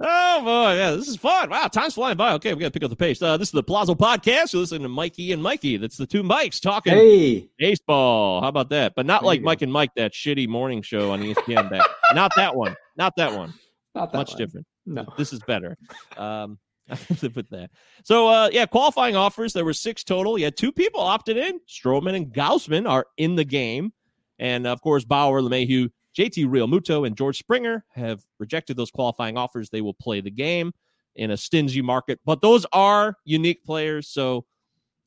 oh 0.00 0.44
boy, 0.44 0.74
yeah, 0.76 0.92
this 0.92 1.08
is 1.08 1.16
fun. 1.16 1.50
Wow, 1.50 1.68
time's 1.68 1.94
flying 1.94 2.16
by. 2.16 2.32
Okay, 2.34 2.54
we 2.54 2.60
got 2.60 2.66
to 2.66 2.70
pick 2.72 2.82
up 2.82 2.90
the 2.90 2.96
pace. 2.96 3.20
Uh, 3.22 3.36
this 3.36 3.48
is 3.48 3.52
the 3.52 3.62
Plazo 3.62 3.96
Podcast. 3.96 4.52
You're 4.52 4.60
listening 4.60 4.82
to 4.82 4.88
Mikey 4.88 5.32
and 5.32 5.42
Mikey. 5.42 5.76
That's 5.76 5.96
the 5.96 6.06
two 6.06 6.22
Mikes 6.22 6.60
talking 6.60 6.94
hey. 6.94 7.48
baseball. 7.58 8.40
How 8.40 8.48
about 8.48 8.70
that? 8.70 8.94
But 8.96 9.06
not 9.06 9.22
There 9.22 9.26
like 9.28 9.40
go. 9.40 9.44
Mike 9.44 9.62
and 9.62 9.72
Mike, 9.72 9.90
that 9.96 10.12
shitty 10.12 10.48
morning 10.48 10.82
show 10.82 11.12
on 11.12 11.20
ESPN. 11.20 11.70
back. 11.70 11.86
Not 12.14 12.32
that 12.36 12.54
one. 12.56 12.76
Not 12.96 13.14
that 13.16 13.36
one. 13.36 13.54
Not 13.94 14.12
that 14.12 14.18
Much 14.18 14.30
one. 14.30 14.38
different. 14.38 14.66
No. 14.86 15.06
This 15.16 15.32
is 15.32 15.40
better. 15.46 15.76
Um, 16.16 16.58
to 17.18 17.30
put 17.30 17.48
that. 17.50 17.70
So, 18.04 18.28
uh, 18.28 18.50
yeah, 18.52 18.66
qualifying 18.66 19.16
offers. 19.16 19.52
There 19.52 19.64
were 19.64 19.72
six 19.72 20.04
total. 20.04 20.38
You 20.38 20.44
had 20.44 20.56
two 20.56 20.72
people 20.72 21.00
opted 21.00 21.36
in. 21.36 21.60
Stroman 21.68 22.14
and 22.14 22.32
Gausman 22.32 22.88
are 22.88 23.06
in 23.16 23.36
the 23.36 23.44
game, 23.44 23.92
and 24.38 24.66
of 24.66 24.80
course, 24.82 25.04
Bauer, 25.04 25.40
LeMahieu, 25.40 25.90
JT 26.16 26.46
Realmuto, 26.46 27.06
and 27.06 27.16
George 27.16 27.38
Springer 27.38 27.84
have 27.94 28.22
rejected 28.38 28.76
those 28.76 28.90
qualifying 28.90 29.36
offers. 29.38 29.70
They 29.70 29.80
will 29.80 29.94
play 29.94 30.20
the 30.20 30.30
game 30.30 30.72
in 31.16 31.30
a 31.30 31.36
stingy 31.36 31.80
market, 31.80 32.20
but 32.24 32.42
those 32.42 32.66
are 32.72 33.16
unique 33.24 33.64
players. 33.64 34.08
So, 34.08 34.44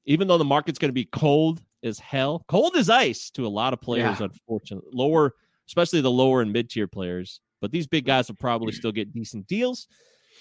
even 0.06 0.28
though 0.28 0.38
the 0.38 0.46
market's 0.46 0.80
going 0.80 0.90
to 0.90 0.94
be 0.94 1.06
cold 1.06 1.62
as 1.84 2.00
hell, 2.00 2.44
cold 2.48 2.76
as 2.76 2.90
ice 2.90 3.30
to 3.32 3.46
a 3.46 3.50
lot 3.50 3.74
of 3.74 3.82
players, 3.82 4.20
Yeah. 4.20 4.26
unfortunately, 4.26 4.90
lower, 4.94 5.34
especially 5.68 6.02
the 6.02 6.10
lower 6.10 6.42
and 6.42 6.52
mid 6.52 6.70
tier 6.70 6.88
players. 6.88 7.40
But 7.62 7.72
these 7.72 7.88
big 7.88 8.06
guys 8.06 8.28
will 8.30 8.36
probably 8.36 8.72
still 8.74 8.92
get 8.92 9.12
decent 9.14 9.48
deals. 9.48 9.88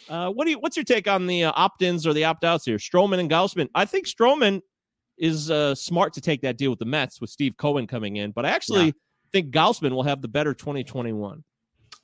Uh, 0.09 0.31
what 0.31 0.45
do 0.45 0.51
you? 0.53 0.59
What's 0.59 0.77
your 0.77 0.85
take 0.85 1.09
on 1.09 1.27
the 1.27 1.45
uh, 1.45 1.53
opt-ins 1.55 2.07
or 2.07 2.13
the 2.13 2.25
opt-outs 2.25 2.65
here? 2.65 2.77
Stroman 2.79 3.19
and 3.19 3.31
Gausman. 3.31 3.69
I 3.75 3.85
think 3.85 4.07
Stroman 4.07 4.61
is 5.19 5.51
uh, 5.51 5.75
smart 5.75 6.13
to 6.15 6.21
take 6.21 6.43
that 6.43 6.59
deal 6.59 6.71
with 6.71 6.79
the 6.79 6.85
Mets 6.85 7.21
with 7.21 7.31
Steve 7.31 7.57
Cohen 7.57 7.87
coming 7.87 8.17
in, 8.17 8.31
but 8.33 8.45
I 8.45 8.51
actually 8.51 8.87
Yeah. 8.87 8.93
think 9.33 9.51
Gausman 9.53 9.91
will 9.93 10.03
have 10.03 10.23
the 10.23 10.29
better 10.29 10.55
2021. 10.55 11.43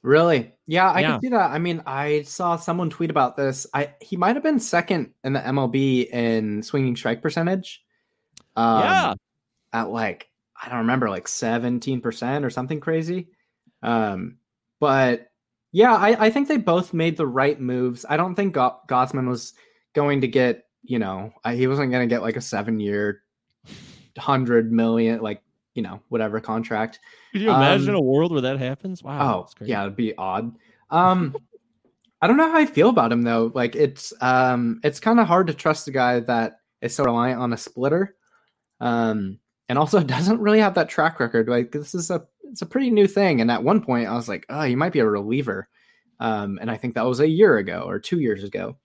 Really? 0.02 0.52
Yeah, 0.66 0.90
I 0.90 1.00
Yeah. 1.00 1.12
can 1.12 1.20
see 1.20 1.28
that. 1.28 1.50
I 1.52 1.58
mean, 1.58 1.82
I 1.86 2.22
saw 2.22 2.56
someone 2.56 2.90
tweet 2.90 3.10
about 3.10 3.36
this. 3.36 3.66
I 3.72 3.94
he 4.00 4.16
might 4.16 4.34
have 4.34 4.42
been 4.42 4.58
second 4.58 5.12
in 5.22 5.32
the 5.34 5.40
MLB 5.40 6.08
in 6.12 6.62
swinging 6.62 6.96
strike 6.96 7.22
percentage. 7.22 7.84
Um, 8.56 8.80
yeah, 8.80 9.14
at 9.72 9.90
like 9.90 10.28
I 10.60 10.68
don't 10.68 10.78
remember, 10.78 11.08
like 11.08 11.28
seventeen 11.28 12.00
percent 12.00 12.44
or 12.44 12.50
something 12.50 12.80
crazy. 12.80 13.28
Um, 13.82 14.38
but 14.80 15.28
yeah, 15.72 15.94
I, 15.94 16.26
I 16.26 16.30
think 16.30 16.48
they 16.48 16.58
both 16.58 16.92
made 16.94 17.16
the 17.16 17.26
right 17.26 17.58
moves. 17.60 18.04
I 18.08 18.16
don't 18.16 18.34
think 18.34 18.54
Go- 18.54 18.78
Gausman 18.88 19.28
was 19.28 19.54
going 19.94 20.20
to 20.20 20.28
get, 20.28 20.66
you 20.82 20.98
know, 20.98 21.32
I, 21.44 21.54
he 21.56 21.66
wasn't 21.66 21.90
going 21.90 22.08
to 22.08 22.14
get 22.14 22.22
like 22.22 22.36
a 22.36 22.40
seven-year, 22.40 23.22
hundred 24.18 24.70
million, 24.70 25.20
like 25.20 25.42
you 25.74 25.82
know, 25.82 26.00
whatever 26.08 26.40
contract. 26.40 27.00
could 27.32 27.40
you 27.40 27.50
imagine 27.50 27.90
um, 27.90 27.96
a 27.96 28.00
world 28.02 28.32
where 28.32 28.42
that 28.42 28.58
happens? 28.58 29.02
Wow. 29.02 29.36
Oh, 29.36 29.40
that's 29.40 29.54
crazy. 29.54 29.70
yeah, 29.70 29.82
it'd 29.82 29.96
be 29.96 30.14
odd. 30.16 30.54
Um, 30.90 31.34
I 32.20 32.26
don't 32.26 32.36
know 32.36 32.50
how 32.50 32.58
I 32.58 32.66
feel 32.66 32.90
about 32.90 33.10
him 33.10 33.22
though. 33.22 33.50
Like 33.54 33.74
it's 33.74 34.12
um, 34.20 34.80
it's 34.84 35.00
kind 35.00 35.18
of 35.18 35.26
hard 35.26 35.46
to 35.48 35.54
trust 35.54 35.88
a 35.88 35.90
guy 35.90 36.20
that 36.20 36.60
is 36.80 36.94
so 36.94 37.04
reliant 37.04 37.40
on 37.40 37.52
a 37.52 37.56
splitter, 37.56 38.14
um, 38.80 39.38
and 39.68 39.78
also 39.78 40.00
doesn't 40.04 40.40
really 40.40 40.60
have 40.60 40.74
that 40.74 40.88
track 40.88 41.18
record. 41.18 41.48
Like 41.48 41.72
this 41.72 41.94
is 41.94 42.10
a 42.10 42.26
it's 42.52 42.62
a 42.62 42.66
pretty 42.66 42.90
new 42.90 43.06
thing. 43.08 43.40
And 43.40 43.50
at 43.50 43.64
one 43.64 43.80
point, 43.82 44.06
I 44.08 44.14
was 44.14 44.28
like, 44.28 44.46
oh, 44.48 44.62
he 44.62 44.76
might 44.76 44.92
be 44.92 45.00
a 45.00 45.06
reliever, 45.06 45.68
um, 46.20 46.58
and 46.60 46.70
I 46.70 46.76
think 46.76 46.94
that 46.94 47.04
was 47.06 47.18
a 47.20 47.28
year 47.28 47.56
ago 47.58 47.82
or 47.86 47.98
two 47.98 48.20
years 48.20 48.44
ago. 48.44 48.76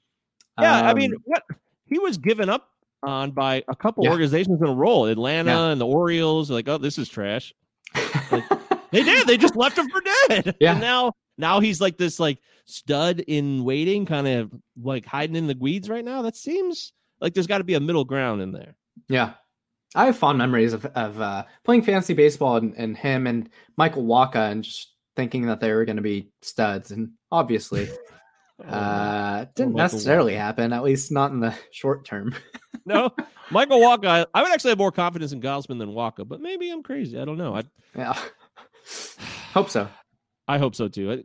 Yeah, 0.60 0.90
I 0.90 0.94
mean, 0.96 1.14
Um, 1.14 1.22
what 1.26 1.44
he 1.86 2.00
was 2.00 2.18
given 2.18 2.50
up 2.50 2.70
on 3.04 3.30
by 3.32 3.64
a 3.68 3.76
couple 3.76 4.04
Yeah. 4.06 4.10
organizations 4.12 4.60
in 4.62 4.68
a 4.68 4.74
row, 4.74 5.06
Atlanta 5.06 5.52
Yeah. 5.52 5.68
and 5.68 5.80
the 5.80 5.86
Orioles. 5.86 6.50
Like, 6.50 6.68
oh, 6.68 6.80
this 6.80 6.98
is 6.98 7.08
trash. 7.10 7.54
They 8.92 9.04
did. 9.04 9.28
They 9.28 9.36
just 9.38 9.58
left 9.58 9.78
him 9.78 9.90
for 9.90 10.02
dead. 10.30 10.56
Yeah. 10.62 10.72
And 10.72 10.80
now, 10.82 11.12
now 11.38 11.60
he's 11.60 11.82
like 11.82 11.98
this 11.98 12.22
like 12.22 12.38
stud 12.66 13.20
in 13.28 13.66
waiting, 13.66 14.06
kind 14.06 14.28
of 14.28 14.50
like 14.82 15.06
hiding 15.06 15.36
in 15.36 15.46
the 15.48 15.58
weeds 15.60 15.90
right 15.90 16.06
now. 16.06 16.22
That 16.22 16.38
seems 16.38 16.94
like 17.20 17.34
there's 17.34 17.48
got 17.48 17.58
to 17.58 17.66
be 17.66 17.74
a 17.74 17.82
middle 17.82 18.06
ground 18.06 18.42
in 18.42 18.54
there. 18.54 18.76
Yeah. 19.10 19.34
I 19.98 20.06
have 20.06 20.18
fond 20.18 20.38
memories 20.38 20.74
of, 20.74 20.86
of 20.86 21.20
uh, 21.20 21.44
playing 21.64 21.82
fantasy 21.82 22.14
baseball 22.14 22.58
and, 22.58 22.76
and 22.76 22.96
him 22.96 23.26
and 23.26 23.50
Michael 23.78 24.04
Wacha 24.04 24.52
and 24.52 24.64
just 24.64 24.94
thinking 25.16 25.48
that 25.48 25.60
they 25.60 25.74
were 25.74 25.86
going 25.86 25.96
to 25.96 26.04
be 26.04 26.30
studs. 26.44 26.92
And 26.92 27.14
obviously, 27.32 27.90
uh, 28.68 29.46
didn't 29.56 29.74
Michael 29.74 29.78
necessarily 29.78 30.34
Walker. 30.34 30.44
happen, 30.44 30.72
at 30.74 30.84
least 30.84 31.12
not 31.12 31.32
in 31.32 31.40
the 31.40 31.56
short 31.72 32.06
term. 32.06 32.36
no, 32.86 33.12
Michael 33.50 33.80
Wacha. 33.80 34.06
I, 34.06 34.26
I 34.36 34.44
would 34.44 34.52
actually 34.52 34.70
have 34.70 34.78
more 34.78 34.92
confidence 34.92 35.32
in 35.32 35.42
Gausman 35.42 35.80
than 35.80 35.90
Wacha, 35.90 36.28
but 36.28 36.42
maybe 36.42 36.70
I'm 36.70 36.84
crazy. 36.84 37.20
I 37.20 37.26
don't 37.26 37.40
know. 37.40 37.56
I 37.56 37.64
yeah. 37.96 38.14
Hope 39.54 39.72
so. 39.72 39.90
I 40.48 40.60
hope 40.60 40.76
so 40.76 40.88
too. 40.88 41.24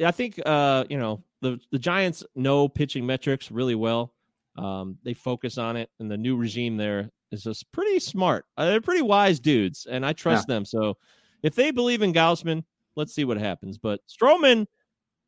I, 0.00 0.06
I 0.06 0.12
think 0.12 0.40
uh, 0.46 0.84
you 0.88 0.96
know 0.96 1.24
the 1.40 1.58
the 1.72 1.78
Giants 1.78 2.24
know 2.36 2.68
pitching 2.68 3.04
metrics 3.04 3.50
really 3.50 3.74
well. 3.74 4.14
Um, 4.56 4.96
they 5.02 5.12
focus 5.12 5.58
on 5.58 5.76
it, 5.76 5.90
and 5.98 6.08
the 6.08 6.16
new 6.16 6.36
regime 6.36 6.76
there 6.76 7.10
is 7.32 7.42
just 7.44 7.70
pretty 7.72 7.98
smart. 7.98 8.44
Uh, 8.56 8.66
they're 8.66 8.80
pretty 8.80 9.02
wise 9.02 9.40
dudes, 9.40 9.86
and 9.90 10.04
I 10.06 10.12
trust 10.12 10.46
them. 10.46 10.64
So 10.64 10.96
if 11.42 11.54
they 11.54 11.70
believe 11.70 12.02
in 12.02 12.12
Gausman, 12.12 12.64
let's 12.96 13.14
see 13.14 13.24
what 13.24 13.38
happens. 13.38 13.78
But 13.78 14.00
Stroman 14.08 14.66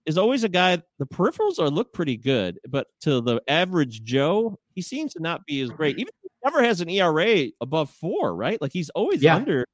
is 0.07 0.19
always 0.19 0.45
a 0.45 0.49
guy. 0.49 0.83
The 0.99 1.07
peripherals 1.07 1.59
are 1.59 1.71
look 1.71 1.93
pretty 1.93 2.17
good, 2.17 2.59
but 2.69 2.89
to 3.03 3.21
the 3.21 3.41
average 3.49 4.03
Joe, 4.05 4.59
he 4.75 4.83
seems 4.83 5.15
to 5.15 5.23
not 5.23 5.45
be 5.47 5.61
as 5.63 5.71
great. 5.71 5.97
Even 5.99 6.13
if 6.23 6.23
he 6.23 6.29
never 6.45 6.63
has 6.63 6.81
an 6.81 6.89
ERA 6.91 7.47
above 7.61 7.91
four, 7.91 8.35
right? 8.37 8.61
Like 8.61 8.73
he's 8.73 8.91
always 8.91 9.23
Yeah. 9.23 9.37
under, 9.37 9.67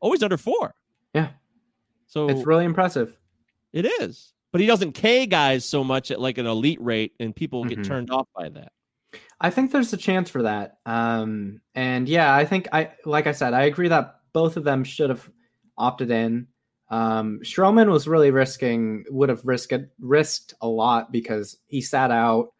always 0.00 0.22
under 0.22 0.36
four. 0.36 0.74
Yeah. 1.14 1.30
So 2.06 2.28
It's 2.28 2.44
really 2.46 2.64
impressive. 2.66 3.16
it 3.72 3.86
is. 3.86 4.34
But 4.52 4.60
he 4.60 4.66
doesn't 4.66 4.92
K 4.92 5.26
guys 5.26 5.64
so 5.64 5.84
much 5.84 6.10
at 6.10 6.20
like 6.20 6.36
an 6.36 6.46
elite 6.46 6.80
rate, 6.82 7.12
and 7.20 7.34
people 7.34 7.64
get 7.64 7.78
Mhm. 7.78 7.84
turned 7.86 8.10
off 8.10 8.26
by 8.34 8.48
that. 8.50 8.72
I 9.40 9.50
think 9.50 9.72
there's 9.72 9.92
a 9.92 9.96
chance 9.96 10.28
for 10.28 10.42
that. 10.42 10.78
Um, 10.84 11.60
and 11.74 12.08
yeah, 12.08 12.34
I 12.34 12.44
think 12.44 12.68
I, 12.72 12.90
like 13.04 13.26
I 13.26 13.32
said, 13.32 13.54
I 13.54 13.62
agree 13.62 13.88
that 13.88 14.16
both 14.32 14.56
of 14.56 14.64
them 14.64 14.84
should 14.84 15.10
have 15.10 15.28
opted 15.78 16.10
in. 16.10 16.46
Um, 16.90 17.40
Stroman 17.42 17.88
was 17.90 18.08
really 18.08 18.30
risking, 18.30 19.04
would 19.10 19.28
have 19.28 19.44
risked 19.44 19.72
risked 19.98 20.54
a 20.60 20.68
lot 20.68 21.10
because 21.12 21.56
he 21.66 21.80
sat 21.80 22.10
out. 22.10 22.52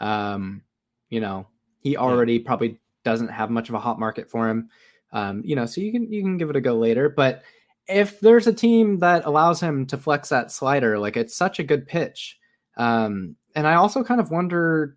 Um, 0.00 0.62
you 1.10 1.20
know, 1.20 1.46
he 1.80 1.96
already 1.96 2.38
probably 2.38 2.80
doesn't 3.04 3.28
have 3.28 3.50
much 3.50 3.68
of 3.68 3.74
a 3.74 3.80
hot 3.80 4.00
market 4.00 4.30
for 4.30 4.48
him. 4.48 4.70
Um, 5.12 5.42
you 5.44 5.54
know, 5.54 5.66
so 5.66 5.80
you 5.80 5.92
can 5.92 6.10
you 6.10 6.22
can 6.22 6.38
give 6.38 6.50
it 6.50 6.56
a 6.56 6.60
go 6.60 6.76
later. 6.76 7.08
But 7.08 7.42
if 7.86 8.18
there's 8.20 8.46
a 8.46 8.52
team 8.52 8.98
that 9.00 9.26
allows 9.26 9.60
him 9.60 9.86
to 9.86 9.98
flex 9.98 10.30
that 10.30 10.50
slider, 10.50 10.98
like 10.98 11.16
it's 11.16 11.36
such 11.36 11.58
a 11.58 11.64
good 11.64 11.86
pitch. 11.86 12.38
Um, 12.76 13.36
and 13.54 13.66
I 13.66 13.74
also 13.74 14.02
kind 14.02 14.20
of 14.20 14.30
wonder 14.30 14.96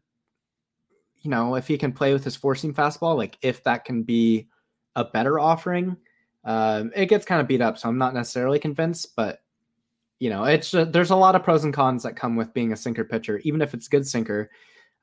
you 1.22 1.30
know, 1.32 1.56
if 1.56 1.68
he 1.68 1.78
can 1.78 1.92
play 1.92 2.14
with 2.14 2.24
his 2.24 2.36
four 2.36 2.56
seam 2.56 2.74
fastball, 2.74 3.16
like 3.18 3.38
if 3.42 3.64
that 3.64 3.86
can 3.86 4.04
be 4.04 4.48
a 4.98 5.06
better 5.06 5.40
offering. 5.40 5.96
Um, 6.44 6.92
it 6.96 7.06
gets 7.06 7.26
kind 7.26 7.40
of 7.40 7.48
beat 7.48 7.62
up, 7.62 7.78
so 7.78 7.88
I'm 7.88 7.98
not 7.98 8.14
necessarily 8.14 8.60
convinced, 8.60 9.16
but 9.16 9.40
you 10.20 10.30
know, 10.30 10.44
it's 10.46 10.74
uh, 10.74 10.86
there's 10.86 11.12
a 11.12 11.16
lot 11.16 11.36
of 11.36 11.44
pros 11.44 11.64
and 11.64 11.74
cons 11.74 12.04
that 12.04 12.16
come 12.16 12.36
with 12.36 12.54
being 12.54 12.74
a 12.74 12.78
sinker 12.78 13.04
pitcher, 13.04 13.38
even 13.44 13.62
if 13.62 13.74
it's 13.74 13.88
good 13.88 14.08
sinker, 14.08 14.50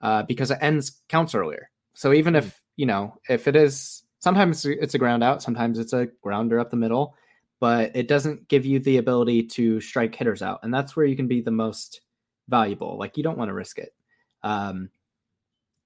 uh, 0.00 0.24
because 0.24 0.50
it 0.50 0.58
ends 0.60 1.02
counts 1.08 1.34
earlier. 1.34 1.70
So 1.94 2.12
even 2.12 2.34
if 2.34 2.60
you 2.76 2.86
know, 2.86 3.14
if 3.28 3.46
it 3.46 3.54
is 3.54 4.02
sometimes 4.18 4.66
it's 4.66 4.94
a 4.94 4.98
ground 4.98 5.22
out, 5.22 5.42
sometimes 5.42 5.78
it's 5.78 5.92
a 5.92 6.08
grounder 6.22 6.58
up 6.58 6.70
the 6.70 6.76
middle, 6.76 7.14
but 7.60 7.94
it 7.94 8.08
doesn't 8.08 8.48
give 8.48 8.66
you 8.66 8.80
the 8.80 8.96
ability 8.96 9.44
to 9.44 9.80
strike 9.80 10.14
hitters 10.14 10.42
out, 10.42 10.60
and 10.64 10.74
that's 10.74 10.96
where 10.96 11.06
you 11.06 11.14
can 11.14 11.28
be 11.28 11.40
the 11.40 11.50
most 11.52 12.00
valuable. 12.48 12.98
Like 12.98 13.16
you 13.16 13.22
don't 13.22 13.38
want 13.38 13.50
to 13.50 13.54
risk 13.54 13.78
it. 13.78 13.94
Um, 14.42 14.90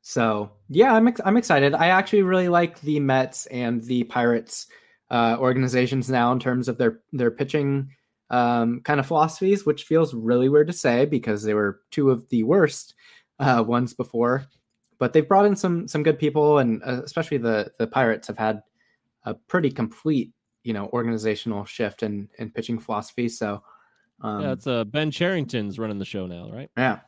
so 0.09 0.53
yeah, 0.71 0.95
I'm 0.95 1.07
ex- 1.07 1.21
I'm 1.23 1.37
excited. 1.37 1.75
I 1.75 1.89
actually 1.89 2.23
really 2.23 2.49
like 2.49 2.81
the 2.81 2.99
Mets 2.99 3.45
and 3.45 3.85
the 3.85 4.05
Pirates 4.05 4.67
uh, 5.11 5.37
organizations 5.39 6.09
now 6.09 6.33
in 6.33 6.39
terms 6.39 6.67
of 6.67 6.79
their 6.79 7.01
their 7.13 7.31
pitching 7.31 7.91
um, 8.31 8.81
kind 8.85 9.01
of 9.01 9.07
philosophies, 9.07 9.67
which 9.67 9.85
feels 9.85 10.15
really 10.15 10.49
weird 10.49 10.69
to 10.69 10.73
say 10.73 11.05
because 11.05 11.43
they 11.43 11.53
were 11.53 11.81
two 11.91 12.11
of 12.11 12.27
the 12.31 12.43
worst 12.43 12.95
uh, 13.39 13.63
ones 13.67 13.93
before. 13.93 14.47
but 14.99 15.13
they've 15.13 15.29
brought 15.29 15.45
in 15.45 15.55
some 15.55 15.87
some 15.87 16.03
good 16.03 16.19
people, 16.19 16.57
and 16.57 16.83
uh, 16.87 17.03
especially 17.05 17.37
the 17.37 17.71
the 17.79 17.87
Pirates 17.87 18.29
have 18.29 18.39
had 18.39 18.63
a 19.25 19.35
pretty 19.35 19.71
complete 19.71 20.33
you 20.65 20.73
know 20.73 20.89
organizational 20.95 21.67
shift 21.67 22.03
in 22.03 22.31
in 22.39 22.51
pitching 22.51 22.79
philosophy. 22.79 23.29
So 23.29 23.63
um, 24.23 24.41
yeah, 24.41 24.53
it's 24.53 24.67
uh, 24.67 24.85
Ben 24.85 25.11
Cherington's 25.11 25.79
running 25.79 25.99
the 25.99 26.07
show 26.07 26.27
now, 26.27 26.51
right? 26.51 26.71
yeah, 26.79 27.01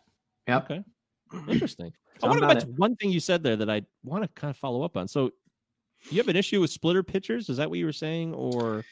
yep. 0.46 0.64
Okay, 0.64 0.84
interesting. 1.48 1.92
So 2.20 2.26
I 2.26 2.30
want 2.30 2.40
to 2.40 2.46
go 2.46 2.52
back 2.54 2.62
to 2.62 2.66
one 2.76 2.96
thing 2.96 3.10
you 3.10 3.20
said 3.20 3.42
there 3.42 3.56
that 3.56 3.70
I 3.70 3.82
want 4.04 4.22
to 4.24 4.28
kind 4.40 4.50
of 4.50 4.56
follow 4.56 4.82
up 4.82 4.96
on. 4.96 5.08
So, 5.08 5.30
you 6.10 6.18
have 6.18 6.28
an 6.28 6.36
issue 6.36 6.60
with 6.60 6.70
splitter 6.70 7.02
pitchers? 7.02 7.48
Is 7.48 7.56
that 7.58 7.68
what 7.70 7.78
you 7.78 7.84
were 7.84 7.92
saying, 7.92 8.32
or 8.34 8.84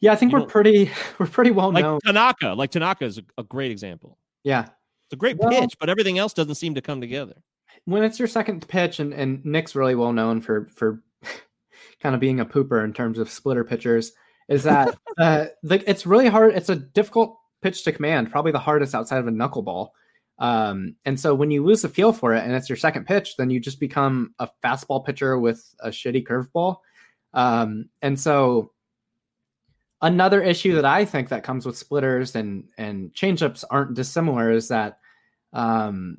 Yeah, 0.00 0.12
I 0.12 0.16
think 0.16 0.32
we're 0.32 0.46
pretty 0.46 0.90
we're 1.18 1.26
pretty 1.26 1.50
well 1.50 1.72
like 1.72 1.84
known. 1.84 2.00
Tanaka? 2.04 2.48
Like 2.54 2.70
Tanaka 2.70 3.04
is 3.04 3.18
a, 3.18 3.22
a 3.38 3.42
great 3.44 3.70
example. 3.70 4.18
Yeah, 4.44 4.62
It's 5.06 5.12
a 5.12 5.16
great 5.16 5.36
Well- 5.38 5.50
pitch, 5.50 5.74
but 5.80 5.88
everything 5.90 6.18
else 6.18 6.32
doesn't 6.32 6.54
seem 6.56 6.74
to 6.74 6.80
come 6.80 7.00
together. 7.00 7.34
when 7.84 8.02
it's 8.02 8.18
your 8.18 8.28
second 8.28 8.66
pitch, 8.68 8.98
and 9.00 9.12
and 9.14 9.44
Nick's 9.44 9.74
really 9.74 9.94
well 9.94 10.12
known 10.12 10.40
for 10.40 10.68
for 10.74 11.02
kind 12.00 12.14
of 12.14 12.20
being 12.20 12.40
a 12.40 12.46
pooper 12.46 12.84
in 12.84 12.92
terms 12.92 13.18
of 13.18 13.30
splitter 13.30 13.64
pitchers, 13.64 14.12
is 14.48 14.62
that 14.64 14.96
uh, 15.18 15.46
like 15.62 15.84
it's 15.86 16.06
really 16.06 16.28
hard. 16.28 16.54
It's 16.54 16.68
a 16.68 16.76
difficult 16.76 17.36
pitch 17.62 17.82
to 17.84 17.92
command, 17.92 18.30
probably 18.30 18.52
the 18.52 18.58
hardest 18.58 18.94
outside 18.94 19.18
of 19.18 19.26
a 19.26 19.32
knuckleball. 19.32 19.88
Um, 20.38 20.94
and 21.04 21.18
so 21.18 21.34
when 21.34 21.50
you 21.50 21.64
lose 21.64 21.82
the 21.82 21.88
feel 21.88 22.12
for 22.12 22.34
it, 22.34 22.44
and 22.44 22.52
it's 22.52 22.68
your 22.68 22.76
second 22.76 23.06
pitch, 23.06 23.36
then 23.36 23.50
you 23.50 23.58
just 23.58 23.80
become 23.80 24.34
a 24.38 24.48
fastball 24.64 25.04
pitcher 25.04 25.38
with 25.38 25.74
a 25.80 25.88
shitty 25.88 26.26
curveball. 26.26 26.76
Um, 27.34 27.88
and 28.02 28.18
so 28.18 28.72
another 30.00 30.42
issue 30.42 30.74
that 30.76 30.84
I 30.84 31.04
think 31.04 31.28
that 31.28 31.42
comes 31.42 31.66
with 31.66 31.76
splitters 31.76 32.36
and 32.36 32.64
and 32.78 33.12
changeups 33.12 33.64
aren't 33.70 33.94
dissimilar 33.94 34.50
is 34.50 34.68
that 34.68 34.98
um, 35.52 36.18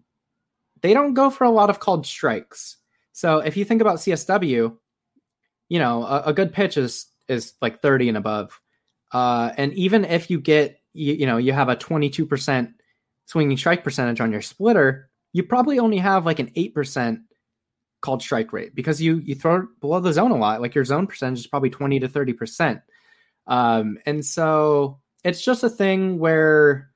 they 0.82 0.94
don't 0.94 1.14
go 1.14 1.30
for 1.30 1.44
a 1.46 1.50
lot 1.50 1.70
of 1.70 1.80
called 1.80 2.06
strikes. 2.06 2.78
So 3.14 3.40
if 3.40 3.58
you 3.58 3.66
think 3.66 3.82
about 3.82 3.98
CSW, 3.98 4.76
you 5.70 5.80
know 5.80 6.04
a, 6.04 6.24
a 6.28 6.34
good 6.34 6.54
pitch 6.54 6.78
is 6.78 7.08
is 7.28 7.54
like 7.62 7.82
30 7.82 8.10
and 8.10 8.18
above, 8.18 8.60
uh, 9.14 9.52
and 9.58 9.74
even 9.74 10.04
if 10.04 10.30
you 10.30 10.40
get 10.40 10.82
you, 10.94 11.14
you 11.14 11.26
know 11.26 11.38
you 11.38 11.54
have 11.54 11.70
a 11.70 11.76
22 11.76 12.26
percent 12.26 12.72
swinging 13.30 13.58
strike 13.58 13.84
percentage 13.84 14.20
on 14.20 14.32
your 14.32 14.42
splitter, 14.42 15.08
you 15.34 15.44
probably 15.44 15.78
only 15.78 15.98
have 15.98 16.26
like 16.26 16.40
an 16.40 16.52
eight 16.56 16.74
percent 16.74 17.20
called 18.02 18.24
strike 18.24 18.52
rate 18.52 18.74
because 18.74 19.00
you 19.00 19.18
you 19.18 19.36
throw 19.36 19.68
below 19.82 20.00
the 20.00 20.12
zone 20.12 20.32
a 20.32 20.38
lot. 20.38 20.62
Like 20.62 20.74
your 20.74 20.84
zone 20.86 21.06
percentage 21.06 21.40
is 21.40 21.48
probably 21.48 21.70
20 21.70 22.00
to 22.00 22.08
30 22.08 22.34
percent. 22.34 22.80
Um, 23.46 24.00
and 24.08 24.26
so 24.26 25.00
it's 25.24 25.44
just 25.44 25.64
a 25.64 25.70
thing 25.70 26.18
where 26.18 26.90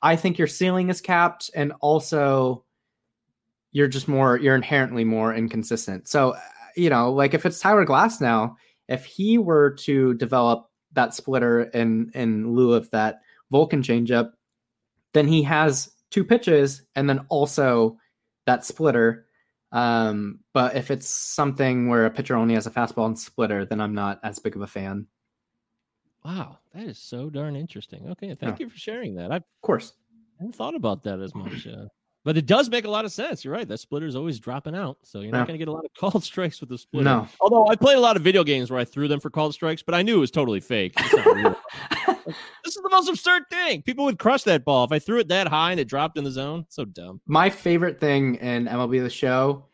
I 0.00 0.14
think 0.14 0.38
your 0.38 0.46
ceiling 0.46 0.90
is 0.90 1.00
capped 1.00 1.50
and 1.56 1.72
also 1.80 2.64
you're 3.72 3.88
just 3.88 4.06
more, 4.06 4.36
you're 4.36 4.54
inherently 4.54 5.04
more 5.04 5.34
inconsistent. 5.34 6.06
So, 6.08 6.36
you 6.76 6.90
know, 6.90 7.12
like 7.12 7.34
if 7.34 7.46
it's 7.46 7.58
Tyler 7.58 7.86
Glasnow, 7.86 8.54
if 8.88 9.04
he 9.04 9.38
were 9.38 9.70
to 9.80 10.14
develop 10.14 10.68
that 10.92 11.14
splitter 11.14 11.62
in, 11.62 12.10
in 12.14 12.52
lieu 12.52 12.74
of 12.74 12.90
that 12.90 13.20
Vulcan 13.50 13.82
changeup, 13.82 14.32
then 15.12 15.26
he 15.28 15.42
has 15.42 15.90
two 16.10 16.24
pitches 16.24 16.82
and 16.96 17.08
then 17.08 17.24
also 17.28 17.98
that 18.46 18.64
splitter. 18.64 19.26
Um, 19.72 20.40
but 20.52 20.76
if 20.76 20.90
it's 20.90 21.08
something 21.08 21.88
where 21.88 22.04
a 22.06 22.10
pitcher 22.10 22.36
only 22.36 22.54
has 22.54 22.66
a 22.66 22.70
fastball 22.70 23.06
and 23.06 23.18
splitter, 23.18 23.64
then 23.64 23.80
I'm 23.80 23.94
not 23.94 24.20
as 24.22 24.38
big 24.38 24.54
of 24.56 24.62
a 24.62 24.66
fan. 24.66 25.06
Wow, 26.24 26.58
that 26.74 26.84
is 26.84 26.98
so 26.98 27.30
darn 27.30 27.56
interesting. 27.56 28.08
Okay, 28.10 28.34
thank 28.34 28.58
Yeah. 28.60 28.66
you 28.66 28.70
for 28.70 28.78
sharing 28.78 29.14
that. 29.16 29.32
I 29.32 29.36
Of 29.36 29.44
course. 29.62 29.94
hadn't 30.38 30.54
thought 30.54 30.74
about 30.74 31.02
that 31.04 31.20
as 31.20 31.34
much. 31.34 31.66
Uh, 31.66 31.86
but 32.24 32.36
it 32.36 32.46
does 32.46 32.68
make 32.70 32.84
a 32.84 32.90
lot 32.90 33.04
of 33.04 33.10
sense. 33.12 33.44
You're 33.44 33.52
right. 33.54 33.66
That 33.66 33.78
splitter 33.78 34.06
is 34.06 34.14
always 34.14 34.38
dropping 34.38 34.76
out. 34.76 34.98
So 35.02 35.20
you're 35.20 35.32
not 35.32 35.48
going 35.48 35.54
to 35.54 35.58
get 35.58 35.66
a 35.68 35.72
lot 35.72 35.84
of 35.84 35.90
called 35.98 36.22
strikes 36.22 36.60
with 36.60 36.68
the 36.68 36.78
splitter. 36.78 37.04
No. 37.04 37.26
Although 37.40 37.66
I 37.66 37.74
played 37.74 37.96
a 37.96 38.00
lot 38.00 38.16
of 38.16 38.22
video 38.22 38.44
games 38.44 38.70
where 38.70 38.78
I 38.78 38.84
threw 38.84 39.08
them 39.08 39.18
for 39.18 39.30
called 39.30 39.54
strikes, 39.54 39.82
but 39.82 39.94
I 39.94 40.02
knew 40.02 40.16
it 40.18 40.20
was 40.20 40.30
totally 40.30 40.60
fake. 40.60 40.94
It's 42.26 42.26
not 42.26 42.36
real. 42.36 42.36
this 42.64 42.76
is 42.76 42.82
the 42.82 42.90
most 42.90 43.08
absurd 43.08 43.42
thing. 43.50 43.82
People 43.82 44.04
would 44.04 44.18
crush 44.18 44.42
that 44.44 44.64
ball. 44.64 44.84
If 44.84 44.92
I 44.92 44.98
threw 44.98 45.18
it 45.18 45.28
that 45.28 45.48
high 45.48 45.72
and 45.72 45.80
it 45.80 45.88
dropped 45.88 46.18
in 46.18 46.24
the 46.24 46.30
zone, 46.30 46.66
so 46.68 46.84
dumb. 46.84 47.20
My 47.26 47.50
favorite 47.50 48.00
thing 48.00 48.36
in 48.36 48.66
MLB 48.66 49.02
The 49.02 49.10
Show 49.10 49.66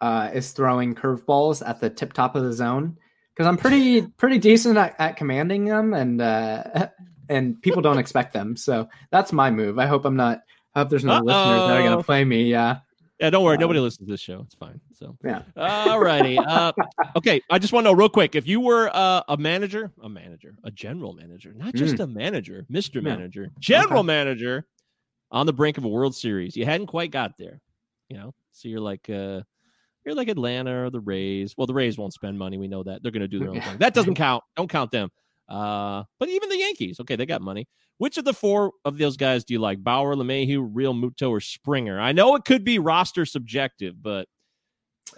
uh, 0.00 0.30
is 0.34 0.50
throwing 0.50 0.94
curveballs 0.94 1.66
at 1.66 1.80
the 1.80 1.88
tip 1.88 2.12
top 2.12 2.34
of 2.34 2.42
the 2.42 2.52
zone 2.52 2.98
because 3.32 3.46
I'm 3.46 3.56
pretty 3.56 4.02
pretty 4.18 4.38
decent 4.38 4.76
at, 4.76 4.96
at 4.98 5.16
commanding 5.16 5.64
them, 5.64 5.94
and 5.94 6.20
uh, 6.20 6.88
and 7.28 7.60
people 7.62 7.82
don't 7.82 7.98
expect 7.98 8.32
them. 8.32 8.56
So 8.56 8.88
that's 9.10 9.32
my 9.32 9.50
move. 9.50 9.78
I 9.78 9.86
hope 9.86 10.04
I'm 10.04 10.16
not. 10.16 10.40
I 10.74 10.80
hope 10.80 10.90
there's 10.90 11.04
no 11.04 11.18
listeners 11.18 11.68
that 11.68 11.80
are 11.80 11.82
gonna 11.82 12.02
play 12.02 12.24
me. 12.24 12.44
Yeah, 12.44 12.78
Yeah, 13.22 13.30
don't 13.30 13.44
worry. 13.44 13.54
Um, 13.54 13.60
Nobody 13.60 13.78
listens 13.78 14.08
to 14.08 14.12
this 14.12 14.20
show. 14.20 14.40
It's 14.44 14.56
fine. 14.56 14.80
So, 14.92 15.16
yeah. 15.24 15.42
all 15.56 16.00
righty. 16.00 16.36
Uh, 16.38 16.72
okay, 17.16 17.40
I 17.50 17.58
just 17.60 17.72
want 17.72 17.84
to 17.84 17.90
know 17.90 17.96
real 17.96 18.08
quick 18.08 18.34
if 18.34 18.48
you 18.48 18.60
were 18.60 18.90
uh, 18.92 19.22
a 19.28 19.36
manager, 19.36 19.92
a 20.02 20.08
manager, 20.08 20.56
a 20.64 20.72
general 20.72 21.12
manager, 21.12 21.52
not 21.54 21.72
just 21.74 22.00
a 22.00 22.06
manager, 22.06 22.66
Hmm. 22.68 22.74
Yeah. 23.06 23.16
Manager, 23.16 23.48
general 23.60 24.02
manager, 24.02 24.66
on 25.30 25.46
the 25.46 25.52
brink 25.52 25.78
of 25.78 25.84
a 25.84 25.88
World 25.88 26.14
Series, 26.16 26.56
you 26.56 26.64
hadn't 26.64 26.88
quite 26.88 27.10
got 27.12 27.38
there, 27.38 27.60
you 28.08 28.16
know. 28.16 28.34
So 28.50 28.68
you're 28.68 28.80
like, 28.80 29.08
uh, 29.08 29.42
you're 30.04 30.14
like 30.16 30.28
Atlanta 30.28 30.84
or 30.84 30.90
the 30.90 31.00
Rays. 31.00 31.54
Well, 31.56 31.66
the 31.68 31.74
Rays 31.74 31.96
won't 31.96 32.12
spend 32.12 32.36
money. 32.38 32.58
We 32.58 32.66
know 32.68 32.82
that 32.82 33.02
they're 33.02 33.12
going 33.12 33.22
to 33.22 33.28
do 33.28 33.38
their 33.38 33.50
own 33.50 33.60
thing. 33.60 33.78
That 33.78 33.94
doesn't 33.98 34.16
count. 34.16 34.42
Don't 34.56 34.68
count 34.68 34.90
them. 34.90 35.10
Uh, 35.52 36.04
but 36.18 36.30
even 36.30 36.48
the 36.48 36.56
Yankees, 36.56 36.98
okay, 37.00 37.14
they 37.14 37.26
got 37.26 37.42
money. 37.42 37.68
Which 37.98 38.16
of 38.16 38.24
the 38.24 38.32
four 38.32 38.72
of 38.86 38.96
those 38.96 39.18
guys 39.18 39.44
do 39.44 39.52
you 39.52 39.60
like? 39.60 39.84
Bauer, 39.84 40.14
LeMahieu, 40.14 40.72
Realmuto, 40.72 41.28
or 41.28 41.40
Springer? 41.40 42.00
I 42.00 42.12
know 42.12 42.34
it 42.36 42.44
could 42.46 42.64
be 42.64 42.78
roster 42.78 43.26
subjective, 43.26 44.02
but 44.02 44.26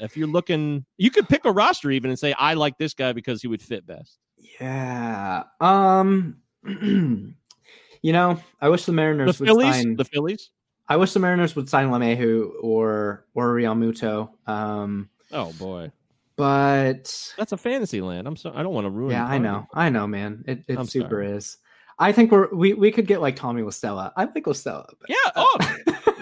if 0.01 0.16
you're 0.16 0.26
looking, 0.26 0.85
you 0.99 1.11
could 1.11 1.28
pick 1.28 1.45
a 1.45 1.53
roster 1.53 1.91
even 1.93 2.11
and 2.11 2.18
say, 2.18 2.32
I 2.32 2.55
like 2.55 2.76
this 2.78 2.95
guy 2.95 3.12
because 3.12 3.41
he 3.43 3.49
would 3.49 3.62
fit 3.62 3.87
best. 3.87 4.18
Yeah. 4.61 5.45
Um. 5.61 6.39
you 6.64 8.12
know, 8.12 8.41
I 8.61 8.68
wish 8.70 8.85
the 8.87 8.93
The 8.93 8.97
Mariners 8.97 9.39
would 9.39 9.47
Phillies, 9.47 9.74
sign. 9.76 9.97
the 9.97 10.05
Phillies. 10.05 10.51
I 10.89 10.97
wish 10.97 11.12
the 11.12 11.20
Mariners 11.20 11.55
would 11.57 11.68
sign 11.68 11.91
LeMahieu 11.91 12.51
or 12.61 13.24
or 13.35 13.55
Realmuto. 13.55 14.30
Um. 14.49 15.09
Oh 15.32 15.53
boy, 15.55 15.93
But 16.37 17.32
that's 17.39 17.53
a 17.53 17.57
fantasy 17.57 18.01
land. 18.01 18.26
I'm 18.26 18.37
sorry, 18.37 18.57
I 18.57 18.62
don't 18.62 18.74
want 18.74 18.87
to 18.87 18.91
ruin. 18.91 19.12
yeah, 19.12 19.24
I 19.26 19.39
know, 19.39 19.66
I 19.72 19.89
know, 19.91 20.07
man. 20.07 20.45
It 20.47 20.64
it 20.68 20.78
I'm 20.78 20.87
super 20.87 21.09
sorry. 21.24 21.32
is. 21.32 21.57
I 21.99 22.11
think 22.11 22.32
we're 22.32 22.53
we 22.53 22.74
we 22.74 22.91
could 22.91 23.07
get 23.07 23.20
like 23.20 23.37
Tommy 23.37 23.62
La 23.62 23.70
Stella. 23.70 24.12
I 24.16 24.24
like 24.24 24.47
La 24.47 24.53
Stella. 24.53 24.87
but- 25.01 25.09
Yeah. 25.09 25.16
Oh, 25.37 25.57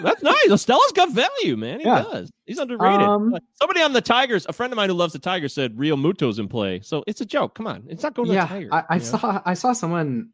that's 0.03 0.21
nice. 0.23 0.49
Estella's 0.51 0.91
got 0.93 1.09
value, 1.11 1.57
man. 1.57 1.79
He 1.79 1.85
Yeah. 1.87 2.03
does. 2.03 2.31
He's 2.45 2.59
underrated. 2.59 3.01
Um, 3.01 3.33
Uh, 3.33 3.39
Somebody 3.59 3.81
on 3.81 3.93
the 3.93 4.01
Tigers, 4.01 4.45
a 4.47 4.53
friend 4.53 4.71
of 4.71 4.77
mine 4.77 4.89
who 4.89 4.95
loves 4.95 5.13
the 5.13 5.19
Tigers, 5.19 5.51
said 5.53 5.75
Realmuto's 5.75 6.37
in 6.37 6.47
play. 6.47 6.81
So 6.81 7.03
it's 7.07 7.21
a 7.21 7.25
joke. 7.25 7.55
Come 7.55 7.65
on, 7.65 7.85
it's 7.89 8.03
not 8.03 8.13
going 8.13 8.27
to 8.27 8.35
yeah, 8.35 8.45
the 8.45 8.53
Tigers. 8.53 8.69
I, 8.71 8.83
I 8.89 8.97
saw 8.99 9.41
I 9.45 9.53
saw 9.55 9.73
someone. 9.73 10.29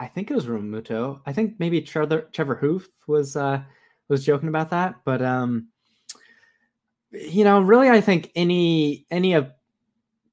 I 0.00 0.06
think 0.06 0.28
it 0.30 0.34
was 0.34 0.46
Muto. 0.46 1.20
I 1.24 1.32
think 1.32 1.54
maybe 1.60 1.80
Trevor 1.82 2.22
Trevor 2.32 2.56
Hoof 2.56 2.88
was 3.06 3.36
uh 3.36 3.62
was 4.08 4.24
joking 4.24 4.48
about 4.48 4.70
that, 4.70 4.96
but 5.04 5.22
um, 5.22 5.68
you 7.12 7.44
know, 7.44 7.60
really, 7.60 7.88
I 7.88 8.00
think 8.00 8.30
any 8.34 9.06
any 9.10 9.34
of 9.34 9.50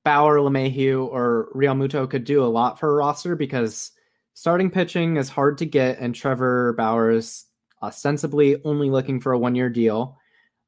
Bauer, 0.04 0.38
LeMahieu, 0.38 1.08
or 1.08 1.50
Realmuto 1.54 2.10
could 2.10 2.24
do 2.24 2.44
a 2.44 2.48
lot 2.48 2.80
for 2.80 2.90
a 2.90 2.96
roster 2.96 3.36
because 3.36 3.92
starting 4.34 4.70
pitching 4.70 5.18
is 5.18 5.30
hard 5.30 5.58
to 5.58 5.66
get, 5.66 6.00
and 6.00 6.14
Trevor 6.14 6.74
Bauer 6.74 7.12
is 7.12 7.46
ostensibly 7.82 8.62
only 8.64 8.90
looking 8.90 9.20
for 9.20 9.34
a 9.34 9.40
one 9.40 9.56
year 9.56 9.70
deal. 9.70 10.18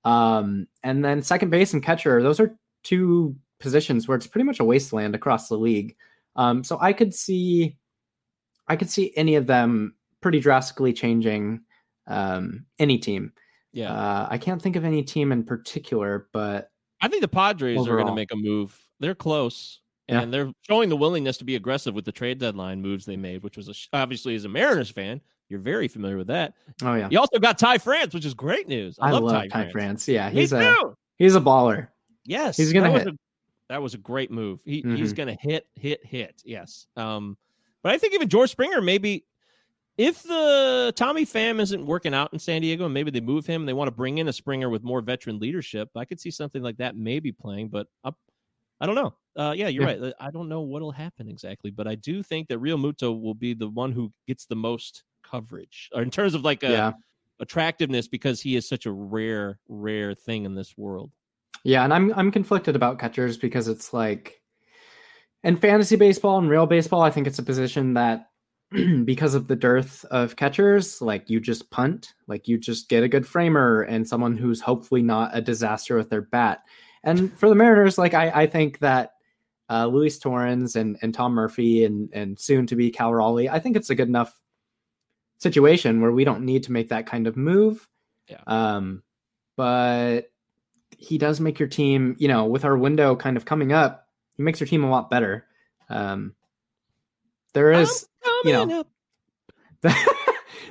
Um, 0.06 0.68
and 0.84 1.04
then 1.04 1.22
second 1.22 1.50
base 1.50 1.74
and 1.74 1.84
catcher, 1.84 2.22
those 2.22 2.40
are 2.40 2.58
two 2.84 3.36
positions 3.60 4.08
where 4.08 4.16
it's 4.16 4.28
pretty 4.28 4.46
much 4.46 4.60
a 4.60 4.66
wasteland 4.66 5.16
across 5.16 5.50
the 5.50 5.58
league. 5.58 5.96
Um, 6.36 6.64
so 6.64 6.78
I 6.80 6.94
could 6.94 7.14
see, 7.14 7.78
I 8.68 8.76
could 8.76 8.90
see 8.90 9.14
any 9.16 9.36
of 9.36 9.48
them 9.48 9.96
pretty 10.22 10.40
drastically 10.40 10.94
changing 10.94 11.62
um, 12.08 12.66
any 12.80 12.98
team. 12.98 13.34
Yeah. 13.72 13.94
Uh, 13.94 14.28
I 14.30 14.38
can't 14.38 14.62
think 14.62 14.76
of 14.76 14.84
any 14.86 15.04
team 15.04 15.32
in 15.32 15.44
particular, 15.44 16.28
but 16.34 16.72
I 17.02 17.08
think 17.08 17.22
the 17.22 17.28
Padres 17.28 17.88
are 17.88 17.96
going 17.96 18.08
to 18.08 18.16
make 18.16 18.32
a 18.32 18.36
move. 18.36 18.78
They're 19.00 19.16
close, 19.16 19.80
Yeah. 20.08 20.22
and 20.22 20.34
they're 20.34 20.52
showing 20.68 20.90
the 20.90 20.98
willingness 20.98 21.38
to 21.38 21.46
be 21.46 21.56
aggressive 21.56 21.94
with 21.94 22.06
the 22.06 22.12
trade 22.12 22.38
deadline 22.40 22.82
moves 22.82 23.06
they 23.06 23.16
made, 23.18 23.44
which 23.44 23.56
was 23.58 23.68
a, 23.70 23.74
sh- 23.74 23.88
obviously 23.94 24.36
as 24.36 24.46
a 24.46 24.50
Mariners 24.50 24.90
fan, 24.90 25.22
you're 25.48 25.60
very 25.60 25.88
familiar 25.88 26.18
with 26.18 26.28
that. 26.28 26.54
oh 26.84 26.94
yeah, 26.96 27.08
You 27.10 27.20
also 27.20 27.40
got 27.40 27.58
Ty 27.58 27.78
France, 27.80 28.14
which 28.14 28.26
is 28.26 28.34
great 28.34 28.68
news. 28.68 28.98
I, 29.00 29.08
I, 29.08 29.12
love, 29.12 29.24
love 29.24 29.34
Ty, 29.34 29.48
Ty 29.48 29.50
France. 29.50 29.72
France. 29.72 30.08
Yeah, 30.10 30.30
Me 30.30 30.42
he's 30.42 30.52
a 30.54 30.76
too. 30.76 30.98
he's 31.18 31.36
a 31.36 31.42
baller. 31.42 31.88
Yes, 32.26 32.58
He's 32.58 32.74
gonna 32.74 32.88
that 32.88 32.94
was 32.94 33.04
hit. 33.04 33.14
a- 33.14 33.18
that 33.70 33.82
was 33.84 33.94
a 33.94 33.98
great 34.00 34.30
move. 34.32 34.60
He 34.66 34.82
Mhm. 34.84 34.98
he's 34.98 35.14
gonna 35.14 35.38
hit, 35.40 35.68
hit, 35.76 36.04
hit. 36.06 36.42
Yes. 36.44 36.88
Um, 36.98 37.38
but 37.84 37.92
I 37.94 37.98
think 38.00 38.14
even 38.16 38.28
George 38.28 38.50
Springer 38.52 38.82
maybe. 38.82 39.26
If 40.00 40.24
the 40.24 40.94
Tommy 40.96 41.26
Pham 41.26 41.60
isn't 41.60 41.86
working 41.86 42.14
out 42.14 42.32
in 42.32 42.40
San 42.40 42.62
Diego 42.62 42.86
and 42.86 42.94
maybe 42.94 43.12
they 43.12 43.20
move 43.20 43.46
him 43.46 43.64
and 43.64 43.68
they 43.68 43.74
want 43.74 43.90
to 43.90 43.92
bring 43.94 44.20
in 44.20 44.30
a 44.30 44.34
Springer 44.34 44.70
with 44.70 44.82
more 44.82 45.02
veteran 45.02 45.40
leadership, 45.40 45.90
I 45.94 46.06
could 46.06 46.22
see 46.22 46.32
something 46.32 46.64
like 46.64 46.78
that 46.78 46.96
maybe 46.96 47.34
playing, 47.34 47.68
but 47.68 47.88
up, 48.06 48.16
I 48.80 48.86
don't 48.86 48.96
know. 48.96 49.14
Uh, 49.36 49.52
yeah, 49.52 49.68
you're 49.68 49.86
Yeah. 49.86 49.98
right. 49.98 50.14
I 50.22 50.32
don't 50.32 50.48
know 50.48 50.62
what'll 50.62 50.94
happen 50.94 51.28
exactly, 51.28 51.70
but 51.70 51.86
I 51.86 51.96
do 51.96 52.24
think 52.24 52.48
that 52.48 52.60
Realmuto 52.62 53.22
will 53.22 53.34
be 53.34 53.54
the 53.54 53.68
one 53.68 53.92
who 53.92 54.14
gets 54.26 54.46
the 54.46 54.56
most 54.56 55.04
coverage 55.22 55.90
or 55.94 56.02
in 56.02 56.10
terms 56.10 56.34
of 56.34 56.44
like 56.46 56.64
a 56.64 56.72
yeah, 56.72 56.94
attractiveness 57.42 58.08
because 58.08 58.40
he 58.40 58.56
is 58.56 58.70
such 58.70 58.86
a 58.86 58.92
rare, 58.94 59.60
rare 59.68 60.16
thing 60.16 60.46
in 60.46 60.56
this 60.56 60.78
world. 60.78 61.12
Yeah, 61.66 61.84
and 61.84 61.94
I'm 61.94 62.14
I'm 62.14 62.32
conflicted 62.32 62.78
about 62.78 63.00
catchers 63.00 63.38
because 63.38 63.68
it's 63.68 63.92
like 63.92 64.42
in 65.44 65.58
fantasy 65.58 65.98
baseball 65.98 66.38
and 66.38 66.50
real 66.50 66.68
baseball, 66.68 67.02
I 67.02 67.12
think 67.12 67.28
it's 67.28 67.40
a 67.40 67.44
position 67.44 67.96
that 67.96 68.29
because 69.06 69.34
of 69.34 69.48
the 69.48 69.56
dearth 69.56 70.06
of 70.06 70.36
catchers, 70.36 71.02
like 71.02 71.30
you 71.30 71.40
just 71.40 71.70
punt, 71.72 72.14
like 72.28 72.48
you 72.48 72.58
just 72.58 72.90
get 72.90 73.04
a 73.04 73.08
good 73.08 73.26
framer 73.26 73.82
and 73.82 74.08
someone 74.08 74.38
who's 74.38 74.62
hopefully 74.62 75.02
not 75.02 75.32
a 75.34 75.42
disaster 75.42 75.98
with 75.98 76.10
their 76.10 76.22
bat. 76.22 76.64
And 77.04 77.36
for 77.38 77.50
the 77.50 77.56
Mariners, 77.56 77.98
like 77.98 78.14
I, 78.14 78.30
I 78.30 78.48
think 78.48 78.80
that 78.80 79.14
uh, 79.70 79.86
Luis 79.86 80.20
Torrens 80.20 80.76
and, 80.76 80.98
and 81.02 81.14
Tom 81.14 81.34
Murphy 81.34 81.86
and 81.86 82.10
and 82.14 82.40
soon 82.40 82.68
to 82.68 82.76
be 82.76 82.92
Cal 82.92 83.14
Raleigh, 83.14 83.50
I 83.50 83.60
think 83.60 83.76
it's 83.76 83.90
a 83.90 83.96
good 83.96 84.08
enough 84.08 84.40
situation 85.38 86.02
where 86.02 86.12
we 86.12 86.24
don't 86.24 86.44
need 86.44 86.64
to 86.64 86.72
make 86.72 86.90
that 86.90 87.06
kind 87.06 87.28
of 87.28 87.38
move. 87.38 87.88
Yeah. 88.28 88.42
Um, 88.46 89.04
but 89.56 90.32
he 90.98 91.18
does 91.18 91.40
make 91.40 91.60
your 91.60 91.68
team, 91.68 92.16
you 92.20 92.28
know, 92.28 92.46
with 92.46 92.66
our 92.66 92.78
window 92.78 93.16
kind 93.16 93.38
of 93.38 93.46
coming 93.46 93.72
up, 93.72 94.08
he 94.36 94.44
makes 94.44 94.60
your 94.60 94.68
team 94.68 94.84
a 94.84 94.90
lot 94.90 95.10
better. 95.10 95.46
Um, 95.90 96.36
there 97.54 97.72
is, 97.72 98.08
you 98.44 98.54
know, 98.54 98.84
the, 99.82 99.96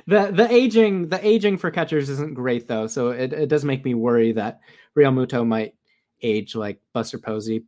the 0.07 0.31
the 0.31 0.51
aging 0.51 1.09
the 1.09 1.25
aging 1.25 1.57
for 1.57 1.71
catchers 1.71 2.09
isn't 2.09 2.33
great 2.33 2.67
though, 2.67 2.87
so 2.87 3.09
it, 3.09 3.33
it 3.33 3.49
does 3.49 3.65
make 3.65 3.83
me 3.85 3.93
worry 3.93 4.31
that 4.33 4.59
Realmuto 4.97 5.45
might 5.45 5.75
age 6.21 6.55
like 6.55 6.79
Buster 6.93 7.17
Posey. 7.19 7.63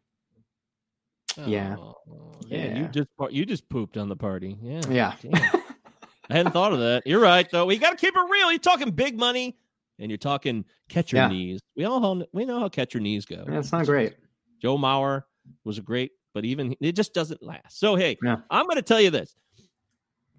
Yeah. 1.46 1.76
Oh, 1.80 1.96
yeah. 2.48 2.78
You 2.78 2.88
just 2.88 3.10
you 3.30 3.46
just 3.46 3.70
pooped 3.70 3.98
on 3.98 4.10
the 4.10 4.16
party. 4.16 4.58
Yeah. 4.62 4.82
Yeah. 4.90 5.14
I 6.30 6.36
hadn't 6.38 6.52
thought 6.52 6.74
of 6.74 6.80
that. 6.80 7.04
You're 7.08 7.22
right, 7.22 7.50
though. 7.50 7.66
We 7.66 7.78
got 7.78 7.92
to 7.92 7.98
keep 7.98 8.16
it 8.16 8.30
real. 8.30 8.52
You're 8.52 8.60
talking 8.60 8.92
big 8.92 9.18
money, 9.18 9.58
and 10.00 10.10
you're 10.12 10.18
talking 10.18 10.66
catcher 10.90 11.18
Yeah. 11.18 11.28
knees. 11.30 11.62
We 11.76 11.86
all 11.86 12.16
know- 12.16 12.26
we 12.34 12.46
know 12.46 12.60
how 12.60 12.70
catcher 12.70 13.00
knees 13.00 13.26
go. 13.26 13.46
Yeah, 13.48 13.60
it's 13.60 13.72
not 13.72 13.86
great. 13.86 14.16
Joe 14.62 14.78
Mauer 14.78 15.24
was 15.64 15.78
a 15.78 15.82
great, 15.82 16.12
but 16.34 16.46
even 16.46 16.76
it 16.82 16.94
just 16.96 17.14
doesn't 17.14 17.42
last. 17.42 17.80
So 17.80 17.96
hey, 17.96 18.18
Yeah. 18.24 18.38
I'm 18.50 18.66
going 18.66 18.76
to 18.76 18.82
tell 18.82 19.02
you 19.02 19.10
this. 19.10 19.36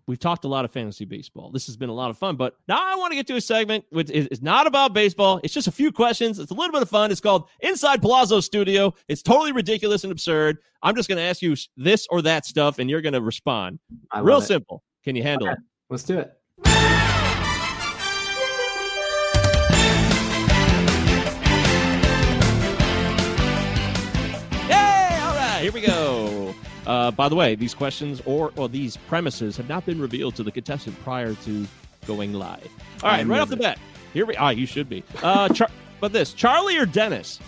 We've 0.06 0.18
talked 0.18 0.44
a 0.44 0.48
lot 0.48 0.64
of 0.64 0.70
fantasy 0.72 1.04
baseball. 1.04 1.50
This 1.52 1.66
has 1.66 1.76
been 1.76 1.88
a 1.88 1.94
lot 1.94 2.10
of 2.10 2.18
fun, 2.18 2.36
but 2.36 2.56
now 2.68 2.78
I 2.80 2.96
want 2.96 3.12
to 3.12 3.16
get 3.16 3.26
to 3.28 3.36
a 3.36 3.40
segment 3.40 3.84
which 3.90 4.10
is 4.10 4.42
not 4.42 4.66
about 4.66 4.92
baseball. 4.92 5.40
It's 5.44 5.54
just 5.54 5.68
a 5.68 5.72
few 5.72 5.92
questions. 5.92 6.38
It's 6.38 6.50
a 6.50 6.54
little 6.54 6.72
bit 6.72 6.82
of 6.82 6.90
fun. 6.90 7.10
It's 7.10 7.20
called 7.20 7.48
Inside 7.60 8.02
Palazzo 8.02 8.40
Studio. 8.40 8.92
It's 9.08 9.22
totally 9.22 9.52
ridiculous 9.52 10.02
and 10.04 10.12
absurd. 10.12 10.58
I'm 10.82 10.96
just 10.96 11.08
going 11.08 11.18
to 11.18 11.22
ask 11.22 11.40
you 11.42 11.54
this 11.76 12.06
or 12.10 12.22
that 12.22 12.44
stuff, 12.44 12.78
and 12.80 12.90
you're 12.90 13.00
going 13.02 13.12
to 13.12 13.20
respond. 13.22 13.78
Real 14.20 14.38
it. 14.38 14.42
simple. 14.42 14.82
Can 15.04 15.14
you 15.16 15.22
handle 15.22 15.48
Okay. 15.48 15.54
it? 15.54 15.58
Let's 15.90 16.02
do 16.04 16.18
it. 16.18 16.32
Yay! 24.68 25.18
All 25.22 25.34
right, 25.34 25.58
here 25.62 25.72
we 25.72 25.80
go. 25.80 26.41
Uh, 26.86 27.10
by 27.10 27.28
the 27.28 27.34
way, 27.36 27.54
these 27.54 27.74
questions 27.74 28.20
or 28.26 28.52
or 28.56 28.68
these 28.68 28.96
premises 28.96 29.56
have 29.56 29.68
not 29.68 29.86
been 29.86 30.00
revealed 30.00 30.34
to 30.36 30.42
the 30.42 30.50
contestant 30.50 30.98
prior 31.04 31.34
to 31.34 31.66
going 32.06 32.32
live. 32.32 32.68
All 33.02 33.10
right, 33.10 33.26
right 33.26 33.40
off 33.40 33.48
the 33.48 33.56
bat, 33.56 33.78
here 34.12 34.26
we. 34.26 34.34
Ah, 34.36 34.50
you 34.50 34.66
should 34.66 34.88
be. 34.88 35.04
Uh, 35.22 35.48
Char- 35.48 35.70
but 36.00 36.12
this 36.12 36.32
Charlie 36.32 36.76
or 36.76 36.86
Dennis? 36.86 37.38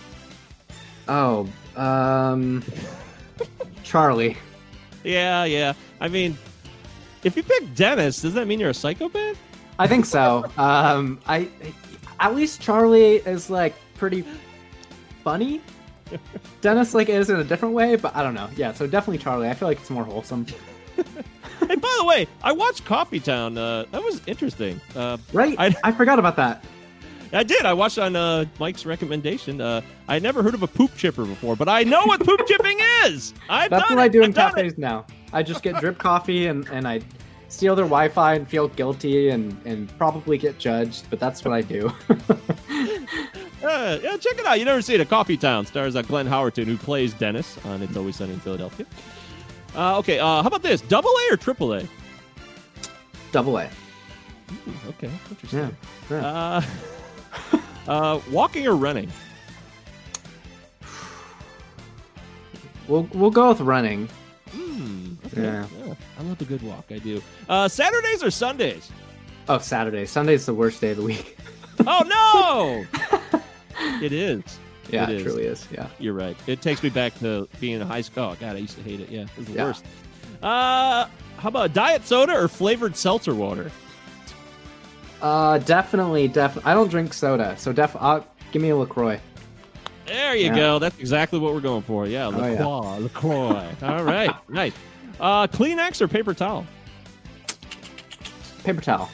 Oh, 1.09 1.49
um, 1.77 2.63
Charlie. 3.83 4.37
Yeah, 5.03 5.45
yeah. 5.45 5.75
I 6.01 6.09
mean, 6.09 6.39
if 7.25 7.37
you 7.37 7.43
pick 7.43 7.75
Dennis, 7.75 8.23
does 8.23 8.35
that 8.35 8.47
mean 8.47 8.61
you're 8.61 8.71
a 8.71 8.75
psychopath? 8.75 9.39
I 9.79 9.87
think 9.89 10.07
so. 10.07 10.51
um, 10.57 11.21
I 11.27 11.49
at 12.21 12.35
least 12.35 12.61
Charlie 12.61 13.17
is 13.17 13.51
like 13.51 13.75
pretty 13.97 14.25
funny. 15.25 15.61
Dennis 16.61 16.95
like 16.95 17.09
is 17.09 17.31
in 17.31 17.37
a 17.41 17.45
different 17.45 17.75
way, 17.75 17.97
but 17.97 18.15
I 18.17 18.23
don't 18.23 18.35
know. 18.35 18.49
Yeah, 18.57 18.73
so 18.73 18.87
definitely 18.87 19.19
Charlie. 19.19 19.49
I 19.49 19.55
feel 19.55 19.69
like 19.69 19.79
it's 19.81 19.91
more 19.91 20.05
wholesome. 20.05 20.47
Hey, 21.67 21.77
by 21.77 21.97
the 21.99 22.05
way, 22.05 22.27
I 22.43 22.53
watched 22.53 22.85
Coffee 22.85 23.21
Town. 23.21 23.57
Uh, 23.57 23.87
that 23.91 24.03
was 24.03 24.21
interesting. 24.27 24.79
Uh, 24.95 25.17
Right? 25.33 25.57
I- 25.59 25.75
I, 25.83 25.93
forgot 25.93 26.19
about 26.19 26.37
that. 26.37 26.63
I 27.33 27.43
did. 27.43 27.65
I 27.65 27.73
watched 27.73 27.99
on 27.99 28.15
uh, 28.17 28.45
Mike's 28.59 28.85
recommendation. 28.85 29.63
Uh, 29.63 29.81
I 30.07 30.19
never 30.19 30.43
heard 30.43 30.53
of 30.53 30.63
a 30.63 30.67
poop 30.67 30.95
chipper 30.95 31.25
before, 31.25 31.57
but 31.57 31.69
I 31.69 31.83
know 31.83 32.05
what 32.05 32.21
poop 32.21 32.47
chipping 32.47 32.77
is. 33.07 33.33
I've 33.49 33.71
That's 33.71 33.89
what 33.89 33.99
it. 33.99 34.03
I 34.03 34.09
do 34.09 34.23
in 34.23 34.31
I've 34.39 34.55
cafes 34.55 34.77
now. 34.77 35.07
I 35.33 35.43
just 35.43 35.63
get 35.63 35.77
drip 35.81 35.97
coffee 35.97 36.49
and, 36.49 36.69
and 36.69 36.87
I 36.87 37.01
steal 37.49 37.75
their 37.75 37.87
Wi-Fi 37.87 38.35
and 38.35 38.47
feel 38.47 38.69
guilty 38.69 39.31
and, 39.31 39.59
and 39.65 39.89
probably 39.97 40.37
get 40.37 40.59
judged, 40.59 41.07
but 41.09 41.19
that's 41.19 41.45
what 41.47 41.55
I 41.55 41.63
do. 41.63 41.91
Uh, 43.65 43.99
yeah, 44.03 44.17
check 44.19 44.39
it 44.39 44.45
out. 44.45 44.59
You 44.59 44.65
never 44.65 44.83
see 44.83 44.95
it. 44.95 45.01
A 45.01 45.05
Coffee 45.07 45.37
Town 45.37 45.65
stars 45.65 45.97
uh, 45.97 46.03
Glenn 46.03 46.27
Howerton, 46.27 46.67
who 46.67 46.77
plays 46.77 47.15
Dennis 47.15 47.59
on 47.65 47.83
It's 47.83 47.97
Always 47.97 48.17
Sunny 48.17 48.35
in 48.35 48.41
Philadelphia. 48.41 48.87
Uh, 49.75 49.99
okay, 49.99 50.19
uh, 50.19 50.43
how 50.43 50.47
about 50.47 50.63
this? 50.63 50.83
Double 50.83 51.11
A 51.11 51.35
or 51.35 51.37
triple 51.37 51.73
A? 51.73 51.83
Double 53.33 53.59
A. 53.59 53.65
Ooh, 53.65 54.89
okay, 54.91 55.11
interesting. 55.31 55.77
Yeah. 56.11 56.21
yeah. 56.21 56.27
Uh, 56.27 57.59
uh, 57.89 58.21
walking 58.31 58.67
or 58.67 58.77
running? 58.77 59.11
We'll 62.87 63.09
we'll 63.15 63.31
go 63.31 63.49
with 63.49 63.61
running. 63.61 64.09
Hmm. 64.51 65.15
Okay. 65.27 65.43
Yeah. 65.43 65.67
I 66.19 66.23
love 66.23 66.41
a 66.41 66.45
good 66.45 66.63
walk. 66.63 66.85
I 66.91 66.99
do. 66.99 67.23
Uh, 67.49 67.67
Saturdays 67.67 68.23
or 68.23 68.31
Sundays? 68.31 68.91
Oh, 69.49 69.59
Saturday. 69.59 70.05
Sunday's 70.05 70.45
the 70.47 70.55
worst 70.55 70.81
day 70.81 70.91
of 70.91 70.99
the 70.99 71.03
week. 71.03 71.39
Oh 71.87 72.87
no! 73.33 73.41
it 74.03 74.13
is. 74.13 74.43
Yeah, 74.91 75.05
It 75.09 75.21
it, 75.21 75.23
truly 75.23 75.45
is. 75.45 75.67
Yeah. 75.73 75.89
You're 75.99 76.13
right. 76.15 76.37
It 76.47 76.61
takes 76.61 76.83
me 76.83 76.91
back 76.91 77.19
to 77.21 77.49
being 77.61 77.81
in 77.81 77.87
high 77.87 78.03
school. 78.03 78.25
Oh 78.33 78.37
god, 78.39 78.57
I 78.57 78.59
used 78.59 78.77
to 78.77 78.83
hate 78.83 79.01
it. 79.01 79.09
Yeah, 79.09 79.23
it 79.23 79.29
was 79.37 79.47
the 79.47 79.53
Yeah. 79.55 79.65
worst. 79.65 79.85
Uh, 80.43 81.07
how 81.39 81.49
about 81.49 81.73
diet 81.73 82.07
soda 82.07 82.35
or 82.35 82.49
flavored 82.49 82.95
seltzer 82.97 83.35
water? 83.35 83.71
Uh, 85.23 85.57
definitely, 85.59 86.29
definitely. 86.29 86.71
I 86.71 86.75
don't 86.75 86.89
drink 86.91 87.15
soda, 87.15 87.55
so 87.57 87.73
def. 87.73 87.97
Uh, 87.99 88.21
give 88.53 88.61
me 88.61 88.69
a 88.71 88.77
Lacroix. 88.77 89.19
There 90.07 90.35
you 90.37 90.47
Yeah. 90.49 90.55
go. 90.57 90.79
That's 90.79 90.99
exactly 90.99 91.39
what 91.39 91.55
we're 91.55 91.61
going 91.61 91.81
for. 91.83 92.07
Yeah, 92.07 92.27
Oh, 92.27 92.31
yeah. 92.47 92.63
LaCroix. 92.63 92.99
LaCroix. 92.99 93.75
All 93.83 94.05
right. 94.05 94.35
Nice. 94.51 94.75
Uh, 95.19 95.47
Kleenex 95.47 96.03
or 96.03 96.09
paper 96.09 96.35
towel? 96.35 96.67
Paper 98.65 98.81
towel. 98.83 99.09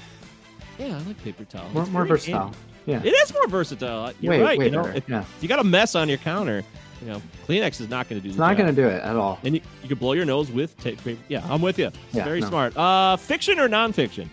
Yeah, 0.78 0.96
I 0.96 1.00
like 1.02 1.22
paper 1.22 1.44
towel. 1.44 1.68
More, 1.70 1.86
more 1.86 2.04
versatile. 2.06 2.40
handy. 2.44 2.56
Yeah. 2.90 3.00
It 3.04 3.10
is 3.14 3.32
more 3.32 3.46
versatile. 3.48 4.12
You're 4.20 4.32
Way, 4.32 4.40
right. 4.42 4.58
way 4.58 4.64
you 4.66 4.70
know, 4.70 4.84
if, 4.86 5.08
yeah. 5.08 5.20
if 5.20 5.42
you 5.42 5.48
got 5.48 5.58
a 5.58 5.64
mess 5.64 5.94
on 5.94 6.08
your 6.08 6.18
counter, 6.18 6.62
you 7.02 7.08
know, 7.08 7.22
Kleenex 7.46 7.80
is 7.80 7.88
not 7.88 8.08
going 8.08 8.20
to 8.20 8.22
do 8.22 8.28
It's 8.28 8.36
the 8.36 8.46
not 8.46 8.56
gonna 8.58 8.72
do 8.72 8.86
it 8.86 9.02
at 9.02 9.16
all. 9.16 9.38
And 9.44 9.54
you, 9.54 9.60
you 9.82 9.88
can 9.88 9.96
blow 9.98 10.12
your 10.12 10.24
nose 10.26 10.50
with 10.50 10.76
tape. 10.78 11.00
Yeah, 11.28 11.46
I'm 11.50 11.62
with 11.62 11.78
you. 11.78 11.86
It's 11.86 11.96
Yeah, 12.12 12.24
very 12.24 12.40
no. 12.40 12.48
smart. 12.48 12.76
Uh, 12.76 13.16
fiction 13.16 13.58
or 13.58 13.68
nonfiction? 13.68 14.28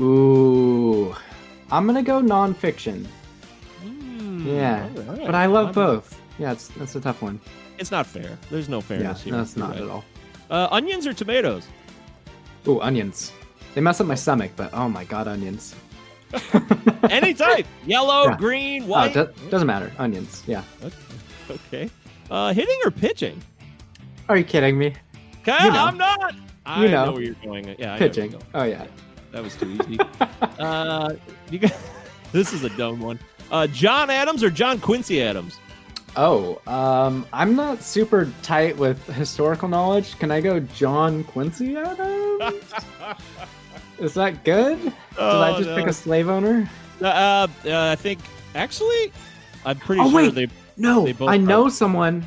Ooh, 0.00 1.14
I'm 1.70 1.86
gonna 1.86 2.02
go 2.02 2.20
nonfiction. 2.20 3.06
Hmm, 3.82 4.46
Yeah, 4.46 4.82
right. 4.94 5.26
but 5.26 5.34
I 5.34 5.46
love 5.46 5.66
I'm- 5.66 5.74
both. 5.74 6.20
Yeah, 6.38 6.52
it's 6.52 6.68
that's 6.68 6.94
a 6.96 7.00
tough 7.00 7.22
one. 7.22 7.40
It's 7.78 7.90
not 7.90 8.06
fair. 8.06 8.38
There's 8.50 8.68
no 8.68 8.78
Yeah, 8.78 8.82
fairness 8.82 9.22
here. 9.22 9.32
no, 9.34 9.42
it's 9.42 9.56
not 9.56 9.70
right. 9.70 9.82
at 9.82 9.88
all. 9.88 10.04
Uh, 10.50 10.68
onions 10.70 11.06
or 11.06 11.12
tomatoes? 11.12 11.66
Ooh, 12.68 12.80
onions. 12.80 13.32
They 13.74 13.80
mess 13.80 14.00
up 14.00 14.06
my 14.06 14.14
stomach, 14.14 14.52
but 14.56 14.72
oh 14.72 14.88
my 14.88 15.04
god, 15.04 15.28
onions. 15.28 15.74
Any 17.10 17.34
type. 17.34 17.66
Yellow, 17.86 18.24
Yeah. 18.30 18.36
green, 18.36 18.82
Oh, 18.84 18.86
white. 18.86 19.14
do- 19.14 19.30
doesn't 19.50 19.66
matter. 19.66 19.92
Onions. 19.98 20.42
Yeah. 20.46 20.62
okay. 21.50 21.88
Uh, 22.30 22.52
hitting 22.52 22.78
or 22.84 22.90
pitching? 22.90 23.40
Are 24.28 24.36
you 24.36 24.44
kidding 24.44 24.76
me? 24.78 24.94
Okay, 25.42 25.64
You 25.64 25.70
know. 25.72 25.84
I'm 25.84 25.96
not. 25.96 26.34
I 26.64 26.82
You 26.84 26.90
know. 26.90 27.04
know 27.06 27.12
where 27.12 27.22
you're 27.22 27.34
going. 27.44 27.64
Yeah, 27.68 27.74
I 27.74 27.78
know 27.78 27.88
where 27.90 27.98
Pitching. 27.98 28.30
going. 28.32 28.44
Oh 28.54 28.64
yeah. 28.64 28.86
That 29.32 29.42
was 29.44 29.54
too 29.54 29.70
easy. 29.80 29.98
uh, 30.58 31.14
you 31.50 31.58
got, 31.60 31.72
this 32.32 32.52
is 32.52 32.64
a 32.64 32.70
dumb 32.70 33.00
one. 33.00 33.18
Uh, 33.52 33.66
John 33.68 34.10
Adams 34.10 34.42
or 34.42 34.50
John 34.50 34.80
Quincy 34.80 35.22
Adams? 35.22 35.58
Oh, 36.16 36.60
um, 36.66 37.26
I'm 37.32 37.54
not 37.54 37.82
super 37.82 38.32
tight 38.42 38.76
with 38.76 39.04
historical 39.08 39.68
knowledge. 39.68 40.18
Can 40.18 40.30
I 40.32 40.40
go 40.40 40.58
John 40.58 41.22
Quincy 41.24 41.76
Adams? 41.76 42.64
Is 43.98 44.14
that 44.14 44.44
good? 44.44 44.80
Did 44.82 44.92
I 45.18 45.50
Oh, 45.52 45.58
just 45.62 45.74
pick 45.76 45.86
a 45.86 45.92
slave 45.92 46.28
owner? 46.28 46.68
Uh, 47.00 47.04
uh, 47.06 47.48
I 47.64 47.96
think 47.96 48.20
actually, 48.54 49.12
I'm 49.64 49.78
pretty 49.78 50.00
Oh, 50.02 50.10
sure 50.10 50.16
wait. 50.16 50.34
they. 50.34 50.48
No, 50.76 51.04
They 51.04 51.12
both 51.12 51.30
I 51.30 51.36
know 51.38 51.66
are. 51.66 51.70
someone. 51.70 52.26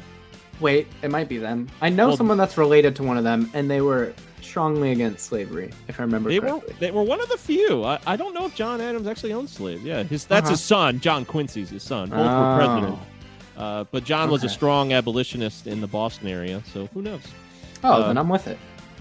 Wait, 0.60 0.88
it 1.04 1.12
might 1.12 1.30
be 1.30 1.38
them. 1.38 1.70
I 1.82 1.90
know 1.90 2.10
Well- 2.10 2.18
someone 2.18 2.38
that's 2.38 2.58
related 2.58 2.96
to 2.98 3.04
one 3.04 3.18
of 3.18 3.24
them, 3.24 3.50
and 3.54 3.70
they 3.70 3.82
were 3.82 4.14
strongly 4.42 4.92
against 4.92 5.26
slavery, 5.28 5.70
if 5.88 6.00
I 6.00 6.04
remember 6.04 6.30
They 6.30 6.40
were 6.40 6.60
they 6.80 6.90
were 6.92 7.04
one 7.04 7.22
of 7.22 7.30
the 7.30 7.38
few. 7.38 7.84
I, 7.86 8.00
I 8.08 8.16
don't 8.16 8.34
know 8.34 8.46
if 8.48 8.56
John 8.56 8.82
Adams 8.82 9.06
actually 9.08 9.32
owned 9.34 9.50
slaves. 9.50 9.84
Yeah, 9.84 10.02
his 10.04 10.26
that's 10.26 10.46
Uh-huh. 10.46 10.52
his 10.52 10.62
son. 10.62 11.00
John 11.00 11.24
Quincy's 11.24 11.70
his 11.70 11.84
son. 11.84 12.10
Both 12.10 12.18
were 12.20 12.26
Oh. 12.26 12.58
president. 12.58 13.00
Uh, 13.58 13.84
but 13.92 14.04
John 14.06 14.32
was 14.32 14.44
a 14.44 14.50
strong 14.50 14.92
abolitionist 14.94 15.68
in 15.68 15.82
the 15.82 15.88
Boston 15.88 16.28
area, 16.30 16.64
so 16.74 16.88
who 16.94 17.02
knows? 17.02 17.22
Oh, 17.84 17.94
uh, 18.02 18.08
then 18.08 18.18
I'm 18.18 18.30
with 18.30 18.48
it. 18.48 18.58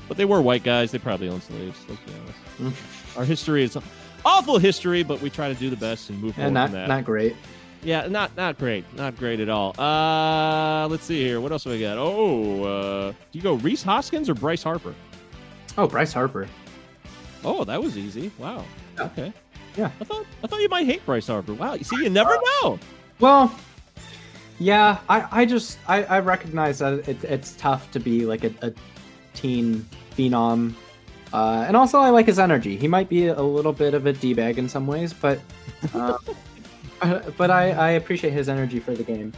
But 0.08 0.16
they 0.16 0.24
were 0.24 0.40
white 0.42 0.64
guys. 0.64 0.90
They 0.90 0.98
probably 0.98 1.28
owned 1.28 1.42
slaves. 1.44 1.78
Let's 1.88 2.00
be 2.02 2.12
honest. 2.20 2.38
Our 3.16 3.24
history 3.24 3.62
is 3.64 3.76
awful 4.24 4.58
history, 4.58 5.02
but 5.02 5.20
we 5.20 5.30
try 5.30 5.48
to 5.48 5.54
do 5.54 5.70
the 5.70 5.76
best 5.76 6.10
and 6.10 6.20
move 6.20 6.30
Yeah, 6.36 6.44
forward 6.44 6.54
not 6.54 6.70
from 6.70 6.74
that. 6.80 6.88
not 6.88 7.04
great. 7.04 7.36
Yeah, 7.82 8.06
not 8.08 8.36
not 8.36 8.58
great, 8.58 8.84
not 8.96 9.16
great 9.16 9.38
at 9.40 9.48
all. 9.48 9.78
Uh, 9.80 10.88
let's 10.88 11.04
see 11.04 11.22
here. 11.22 11.40
What 11.40 11.52
else 11.52 11.64
do 11.64 11.70
we 11.70 11.80
got? 11.80 11.96
Oh, 11.98 12.64
uh, 12.64 13.10
do 13.12 13.38
you 13.38 13.40
go 13.42 13.54
Rhys 13.54 13.82
Hoskins 13.84 14.28
or 14.28 14.34
Bryce 14.34 14.62
Harper? 14.64 14.94
Oh, 15.76 15.86
Bryce 15.86 16.12
Harper. 16.12 16.48
Oh, 17.44 17.62
that 17.64 17.80
was 17.80 17.96
easy. 17.96 18.32
Wow. 18.36 18.64
Yeah. 18.96 19.04
Okay. 19.04 19.32
Yeah. 19.76 19.90
I 20.00 20.04
thought 20.04 20.26
I 20.42 20.48
thought 20.48 20.60
you 20.60 20.68
might 20.68 20.86
hate 20.86 21.06
Bryce 21.06 21.28
Harper. 21.28 21.54
Wow. 21.54 21.74
You 21.74 21.84
see, 21.84 22.02
you 22.02 22.10
never 22.10 22.36
know. 22.62 22.80
Well, 23.20 23.54
yeah, 24.58 24.98
I, 25.08 25.42
I 25.42 25.44
just 25.44 25.78
I, 25.86 26.02
I 26.02 26.18
recognize 26.18 26.80
that 26.80 27.08
it, 27.08 27.22
it's 27.22 27.52
tough 27.52 27.88
to 27.92 28.00
be 28.00 28.26
like 28.26 28.42
a, 28.42 28.52
a 28.62 28.72
teen 29.34 29.86
phenom, 30.16 30.74
uh, 31.32 31.64
and 31.66 31.76
also 31.76 31.98
I 31.98 32.10
like 32.10 32.26
his 32.26 32.38
energy. 32.38 32.76
He 32.76 32.88
might 32.88 33.08
be 33.08 33.26
a 33.28 33.42
little 33.42 33.72
bit 33.72 33.94
of 33.94 34.06
a 34.06 34.12
d 34.12 34.34
bag 34.34 34.58
in 34.58 34.68
some 34.68 34.86
ways, 34.86 35.12
but 35.12 35.40
uh, 35.94 36.18
but 37.36 37.50
I, 37.50 37.70
I 37.70 37.90
appreciate 37.90 38.32
his 38.32 38.48
energy 38.48 38.80
for 38.80 38.92
the 38.94 39.04
game. 39.04 39.32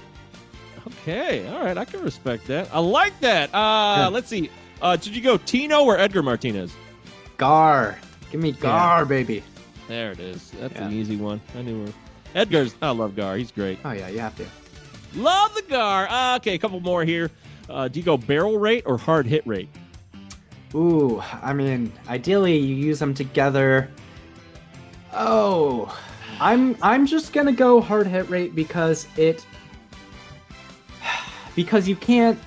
Okay. 0.87 1.47
All 1.49 1.63
right. 1.65 1.77
I 1.77 1.85
can 1.85 2.01
respect 2.03 2.47
that. 2.47 2.69
I 2.73 2.79
like 2.79 3.19
that. 3.21 3.51
Uh, 3.55 3.97
Yeah. 3.99 4.09
let's 4.09 4.29
see. 4.29 4.51
Uh, 4.81 4.97
did 4.97 5.15
you 5.15 5.21
go 5.21 5.37
Tino 5.37 5.85
or 5.85 5.99
Edgar 5.99 6.23
Martinez? 6.23 6.73
Gar, 7.37 7.99
give 8.31 8.41
me 8.41 8.53
Gar, 8.53 9.05
baby. 9.05 9.43
There 9.89 10.13
it 10.13 10.21
is. 10.21 10.51
That's 10.61 10.79
an 10.79 10.93
easy 10.93 11.17
one. 11.17 11.41
I 11.57 11.63
knew 11.63 11.87
her. 11.87 11.93
Edgar's. 12.35 12.75
I 12.81 12.91
love 12.91 13.17
Gar. 13.17 13.37
He's 13.37 13.51
great. 13.51 13.79
Oh 13.85 13.93
yeah, 13.93 14.09
you 14.09 14.21
have 14.21 14.37
to. 14.37 14.47
Love 15.15 15.55
the 15.55 15.63
Gar. 15.63 16.07
Uh, 16.09 16.37
okay, 16.37 16.55
a 16.55 16.59
couple 16.59 16.81
more 16.81 17.05
here. 17.05 17.31
Uh, 17.69 17.89
do 17.89 17.99
you 17.99 18.05
go 18.05 18.17
barrel 18.17 18.59
rate 18.59 18.85
or 18.87 18.97
hard 18.99 19.27
hit 19.27 19.47
rate? 19.47 19.69
Ooh, 20.75 21.21
I 21.43 21.53
mean, 21.53 21.93
ideally 22.09 22.57
you 22.57 22.75
use 22.75 22.99
them 22.99 23.15
together. 23.15 23.91
Oh, 25.13 25.97
I'm 26.41 26.77
I'm 26.81 27.07
just 27.07 27.33
gonna 27.33 27.53
go 27.53 27.81
hard 27.81 28.07
hit 28.07 28.29
rate 28.31 28.55
because 28.55 29.09
it 29.17 29.45
because 31.57 31.89
you 31.89 31.97
can't. 31.97 32.39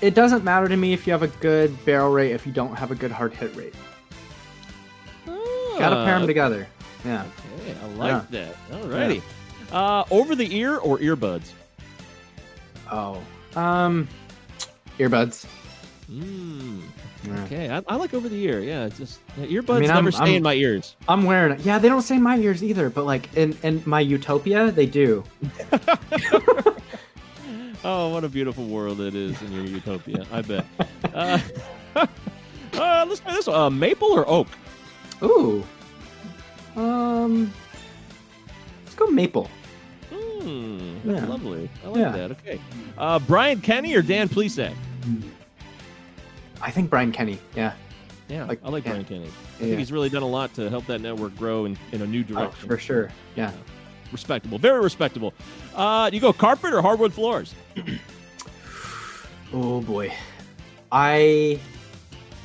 It 0.00 0.14
doesn't 0.14 0.44
matter 0.44 0.68
to 0.68 0.76
me 0.76 0.92
if 0.92 1.06
you 1.06 1.12
have 1.12 1.22
a 1.22 1.28
good 1.28 1.84
barrel 1.84 2.10
rate 2.10 2.32
if 2.32 2.46
you 2.46 2.52
don't 2.52 2.74
have 2.76 2.90
a 2.90 2.94
good 2.94 3.10
hard 3.10 3.32
hit 3.32 3.54
rate. 3.56 3.74
Gotta 5.78 6.04
pair 6.04 6.18
them 6.18 6.26
together. 6.26 6.66
Yeah. 7.04 7.24
Okay, 7.60 7.76
I 7.80 7.86
like 7.94 8.30
that. 8.30 8.56
Alrighty. 8.70 9.22
Uh, 9.70 10.04
over 10.10 10.34
the 10.34 10.56
ear 10.56 10.78
or 10.78 10.98
earbuds? 10.98 11.52
Oh. 12.90 13.22
Um. 13.54 14.08
Earbuds. 14.98 15.46
Mm, 16.10 16.82
Yeah. 17.24 17.44
okay, 17.44 17.68
I, 17.70 17.82
I 17.88 17.96
like 17.96 18.14
over 18.14 18.28
the 18.28 18.40
ear. 18.44 18.60
Yeah, 18.60 18.88
just 18.88 19.18
earbuds 19.38 19.76
I 19.76 19.80
mean, 19.80 19.88
never 19.88 19.98
I'm- 20.08 20.12
stay 20.12 20.24
I'm- 20.24 20.34
in 20.36 20.42
my 20.42 20.54
ears. 20.54 20.94
I'm 21.08 21.24
wearing 21.24 21.52
it. 21.54 21.60
Yeah, 21.60 21.78
they 21.78 21.88
don't 21.88 22.02
say 22.02 22.16
in 22.16 22.22
my 22.22 22.36
ears 22.38 22.62
either, 22.62 22.90
but 22.90 23.04
like 23.04 23.28
in 23.36 23.56
in 23.62 23.82
my 23.86 24.00
utopia, 24.00 24.70
they 24.70 24.86
do. 24.86 25.24
Oh, 27.84 28.08
what 28.08 28.24
a 28.24 28.28
beautiful 28.28 28.66
world 28.66 29.00
it 29.00 29.14
is 29.14 29.40
in 29.40 29.52
your 29.52 29.64
utopia. 29.64 30.26
I 30.32 30.42
bet. 30.42 30.66
Uh, 31.14 31.38
uh, 32.74 33.04
let's 33.08 33.20
try 33.20 33.32
this 33.32 33.46
one. 33.46 33.56
Uh, 33.56 33.70
maple 33.70 34.08
or 34.12 34.28
oak? 34.28 34.46
Ooh. 35.22 35.64
Um. 36.76 37.52
Let's 38.84 38.94
go 38.94 39.06
maple. 39.06 39.50
Hmm, 40.12 40.98
that's 41.04 41.22
Yeah. 41.22 41.28
lovely. 41.28 41.68
I 41.84 41.88
like 41.88 41.96
Yeah. 41.98 42.10
that. 42.12 42.30
Okay. 42.32 42.60
Uh, 42.96 43.18
Brian 43.20 43.60
Kenny 43.60 43.94
or 43.96 44.02
Dan 44.02 44.28
Plesac? 44.28 44.74
I 46.60 46.70
think 46.70 46.90
Brian 46.90 47.12
Kenny. 47.12 47.38
Yeah. 47.56 47.72
Yeah, 48.28 48.44
Like, 48.44 48.60
I 48.62 48.68
like 48.68 48.84
yeah. 48.84 48.90
Brian 48.92 49.04
Kenny. 49.06 49.24
I 49.24 49.26
Yeah. 49.60 49.66
think 49.68 49.78
he's 49.78 49.90
really 49.92 50.10
done 50.10 50.22
a 50.22 50.28
lot 50.28 50.52
to 50.54 50.68
help 50.68 50.86
that 50.86 51.00
network 51.00 51.34
grow 51.36 51.64
in, 51.64 51.78
in 51.92 52.02
a 52.02 52.06
new 52.06 52.20
Oh, 52.20 52.34
direction. 52.34 52.68
for 52.68 52.76
sure. 52.78 53.10
Yeah. 53.36 53.52
Respectable. 54.12 54.58
Very 54.58 54.80
respectable. 54.80 55.32
Uh, 55.74 56.10
do 56.10 56.16
you 56.16 56.20
go 56.20 56.32
carpet 56.32 56.72
or 56.74 56.82
hardwood 56.82 57.12
floors? 57.12 57.54
Oh 59.52 59.80
boy. 59.80 60.12
I. 60.92 61.58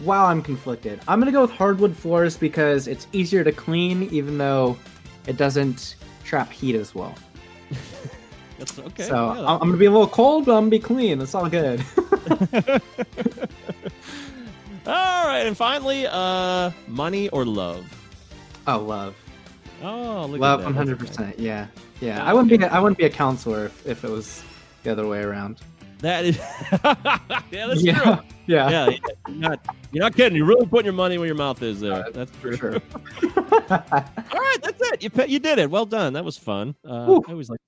Wow, 0.03 0.26
I'm 0.28 0.41
conflicted. 0.41 1.01
I'm 1.07 1.20
gonna 1.20 1.34
go 1.34 1.41
with 1.41 1.51
hardwood 1.51 1.95
floors 1.97 2.38
because 2.38 2.88
it's 2.88 3.07
easier 3.11 3.43
to 3.43 3.51
clean, 3.51 4.03
even 4.03 4.38
though 4.38 4.78
it 5.28 5.36
doesn't 5.36 5.95
trap 6.24 6.49
heat 6.51 6.76
as 6.76 6.95
well. 6.95 7.14
That's 8.57 8.80
okay. 8.80 9.03
so 9.03 9.16
yeah. 9.34 9.39
I'm 9.41 9.61
I'm 9.61 9.68
gonna 9.68 9.76
be 9.78 9.86
a 9.86 9.91
little 9.91 10.07
cold, 10.07 10.45
but 10.45 10.53
I'm 10.53 10.61
gonna 10.61 10.70
be 10.72 10.80
clean. 10.80 11.20
It's 11.22 11.36
all 11.36 11.49
good. 11.49 11.84
All 14.86 15.27
right, 15.27 15.43
and 15.47 15.55
finally, 15.55 16.05
uh, 16.09 16.71
money 16.88 17.29
or 17.29 17.45
love? 17.45 17.86
oh, 18.67 18.79
love. 18.79 19.15
Oh, 19.81 20.25
look 20.29 20.39
love 20.39 20.63
one 20.63 20.73
hundred 20.73 20.97
percent. 20.99 21.38
yeah 21.38 21.67
yeah 21.99 22.23
i 22.23 22.31
wouldn't 22.34 22.49
be 22.49 22.65
i 22.67 22.79
wouldn't 22.79 22.97
be 22.97 23.03
a 23.03 23.09
counselor 23.09 23.65
if, 23.65 23.86
if 23.86 24.03
it 24.05 24.09
was 24.09 24.41
the 24.84 24.91
other 24.93 25.05
way 25.05 25.21
around 25.21 25.59
That 25.99 26.23
is, 26.23 26.38
yeah, 26.71 27.67
that's 27.67 27.84
yeah 27.84 27.93
true. 28.01 28.11
yeah, 28.47 28.69
Yeah, 28.69 28.89
yeah, 28.89 28.97
you're 29.27 29.38
not, 29.38 29.59
you're 29.91 30.03
not 30.03 30.15
kidding. 30.15 30.38
You're 30.38 30.45
really 30.45 30.65
putting 30.67 30.86
your 30.86 30.93
money 30.93 31.17
where 31.17 31.27
your 31.27 31.36
mouth 31.36 31.61
is 31.61 31.79
there. 31.81 32.05
That's 32.13 32.31
for 32.31 32.55
true. 32.55 32.79
sure 33.21 33.29
All 33.69 34.39
right, 34.39 34.57
that's 34.61 34.81
it. 34.81 35.03
You 35.03 35.09
you 35.27 35.39
did 35.39 35.59
it. 35.59 35.69
Well 35.69 35.86
done. 35.86 36.13
That 36.13 36.23
was 36.25 36.38
fun. 36.38 36.75
Uh, 36.88 37.19
I 37.27 37.31
always 37.31 37.49
like 37.49 37.59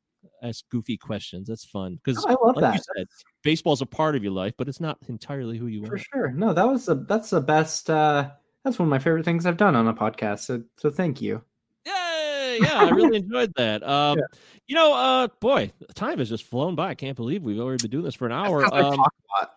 ask 0.47 0.67
goofy 0.69 0.97
questions. 0.97 1.47
That's 1.47 1.65
fun 1.65 1.99
because 2.03 2.25
i 2.25 2.31
love 2.31 2.55
like 2.55 2.55
you 2.55 2.61
that 2.61 2.83
said, 2.97 3.07
baseball's 3.43 3.81
a 3.81 3.85
part 3.85 4.15
of 4.15 4.23
your 4.23 4.33
life, 4.33 4.53
but 4.57 4.67
it's 4.67 4.79
not 4.79 4.97
entirely 5.07 5.57
who 5.57 5.67
you 5.67 5.85
for 5.85 5.95
are. 5.95 5.97
For 5.97 6.03
sure 6.13 6.31
no 6.31 6.53
that 6.53 6.67
was 6.67 6.85
the 6.85 6.95
that's 6.95 7.29
the 7.29 7.41
best 7.41 7.89
uh 7.89 8.29
that's 8.63 8.79
one 8.79 8.87
of 8.87 8.89
my 8.89 8.99
favorite 8.99 9.25
things 9.25 9.45
i've 9.45 9.57
done 9.57 9.75
on 9.75 9.87
a 9.87 9.93
podcast 9.93 10.39
so 10.39 10.63
so 10.77 10.89
thank 10.89 11.21
you 11.21 11.43
Yay! 11.85 12.57
Yeah, 12.61 12.79
I 12.79 12.89
really 12.89 13.17
enjoyed 13.23 13.53
that. 13.55 13.87
Um, 13.87 14.17
Yeah. 14.17 14.25
You 14.67 14.75
know, 14.75 14.93
uh, 14.93 15.27
boy, 15.39 15.71
time 15.93 16.17
has 16.17 16.29
just 16.29 16.45
flown 16.45 16.73
by. 16.73 16.89
I 16.89 16.95
can't 16.95 17.15
believe 17.15 17.43
we've 17.43 17.59
already 17.59 17.83
been 17.83 17.91
doing 17.91 18.03
this 18.03 18.15
for 18.15 18.25
an 18.25 18.31
hour. 18.31 18.63
Um, 18.65 18.95
talk 18.95 19.13
a 19.13 19.43
lot. 19.43 19.51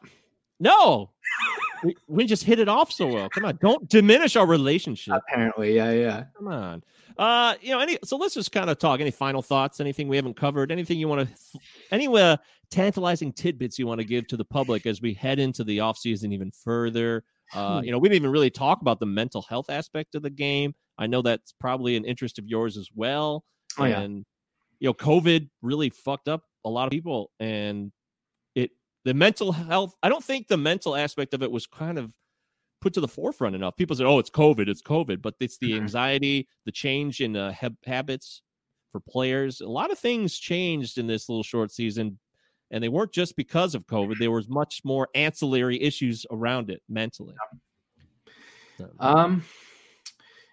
no, 0.60 1.10
we, 1.84 1.96
we 2.06 2.26
just 2.26 2.44
hit 2.44 2.58
it 2.58 2.68
off 2.68 2.90
so 2.92 3.06
well. 3.06 3.28
Come 3.28 3.44
on, 3.44 3.58
don't 3.60 3.88
diminish 3.88 4.36
our 4.36 4.46
relationship. 4.46 5.14
apparently 5.14 5.74
yeah 5.74 5.90
yeah 5.92 6.24
Come 6.36 6.48
on. 6.48 6.82
Uh, 7.18 7.54
you 7.60 7.70
know, 7.72 7.80
any 7.80 7.98
so 8.04 8.16
let's 8.16 8.34
just 8.34 8.52
kind 8.52 8.70
of 8.70 8.78
talk. 8.78 9.00
Any 9.00 9.10
final 9.10 9.42
thoughts? 9.42 9.80
Anything 9.80 10.06
we 10.06 10.14
haven't 10.14 10.36
covered? 10.36 10.70
Anything 10.70 10.98
you 10.98 11.08
want 11.08 11.28
to? 11.28 11.58
Any 11.90 12.06
uh, 12.06 12.36
tantalizing 12.70 13.32
tidbits 13.32 13.76
you 13.76 13.88
want 13.88 14.00
to 14.00 14.06
give 14.06 14.28
to 14.28 14.36
the 14.36 14.44
public 14.44 14.86
as 14.86 15.02
we 15.02 15.14
head 15.14 15.40
into 15.40 15.64
the 15.64 15.80
off 15.80 15.98
season 15.98 16.32
even 16.32 16.52
further? 16.52 17.24
Uh, 17.54 17.78
Hmm. 17.78 17.84
you 17.86 17.90
know, 17.90 17.98
we 17.98 18.08
didn't 18.08 18.22
even 18.22 18.30
really 18.30 18.50
talk 18.50 18.82
about 18.82 19.00
the 19.00 19.06
mental 19.06 19.42
health 19.42 19.68
aspect 19.70 20.14
of 20.14 20.22
the 20.22 20.30
game. 20.30 20.74
I 20.98 21.06
know 21.08 21.22
that's 21.22 21.52
probably 21.58 21.96
an 21.96 22.04
interest 22.04 22.38
of 22.38 22.46
yours 22.46 22.76
as 22.76 22.88
well. 22.94 23.42
Oh, 23.78 23.84
yeah. 23.84 24.00
and 24.00 24.24
you 24.80 24.88
know, 24.88 24.94
COVID 24.94 25.48
really 25.62 25.90
fucked 25.90 26.28
up 26.28 26.42
a 26.64 26.68
lot 26.68 26.84
of 26.84 26.90
people, 26.90 27.30
and 27.40 27.90
the 29.08 29.14
mental 29.14 29.52
health. 29.52 29.94
I 30.02 30.10
don't 30.10 30.22
think 30.22 30.48
the 30.48 30.58
mental 30.58 30.94
aspect 30.94 31.32
of 31.32 31.42
it 31.42 31.50
was 31.50 31.66
kind 31.66 31.96
of 31.98 32.12
put 32.82 32.92
to 32.92 33.00
the 33.00 33.08
forefront 33.08 33.54
enough. 33.56 33.74
People 33.74 33.96
say, 33.96 34.04
"Oh, 34.04 34.18
it's 34.18 34.28
COVID, 34.28 34.68
it's 34.68 34.82
COVID," 34.82 35.22
but 35.22 35.34
it's 35.40 35.56
the 35.56 35.70
Mhm. 35.70 35.76
anxiety, 35.80 36.46
the 36.66 36.72
change 36.72 37.22
in 37.22 37.34
uh, 37.34 37.50
hab- 37.52 37.82
habits 37.86 38.42
for 38.92 39.00
players. 39.00 39.62
A 39.62 39.66
lot 39.66 39.90
of 39.90 39.98
things 39.98 40.38
changed 40.38 40.98
in 40.98 41.06
this 41.06 41.26
little 41.30 41.42
short 41.42 41.72
season, 41.72 42.18
and 42.70 42.84
they 42.84 42.90
weren't 42.90 43.10
just 43.10 43.34
because 43.34 43.74
of 43.74 43.86
COVID. 43.86 44.18
There 44.18 44.30
was 44.30 44.46
much 44.50 44.82
more 44.84 45.08
ancillary 45.14 45.80
issues 45.80 46.26
around 46.30 46.68
it 46.68 46.82
mentally. 46.86 47.34
Um 49.00 49.42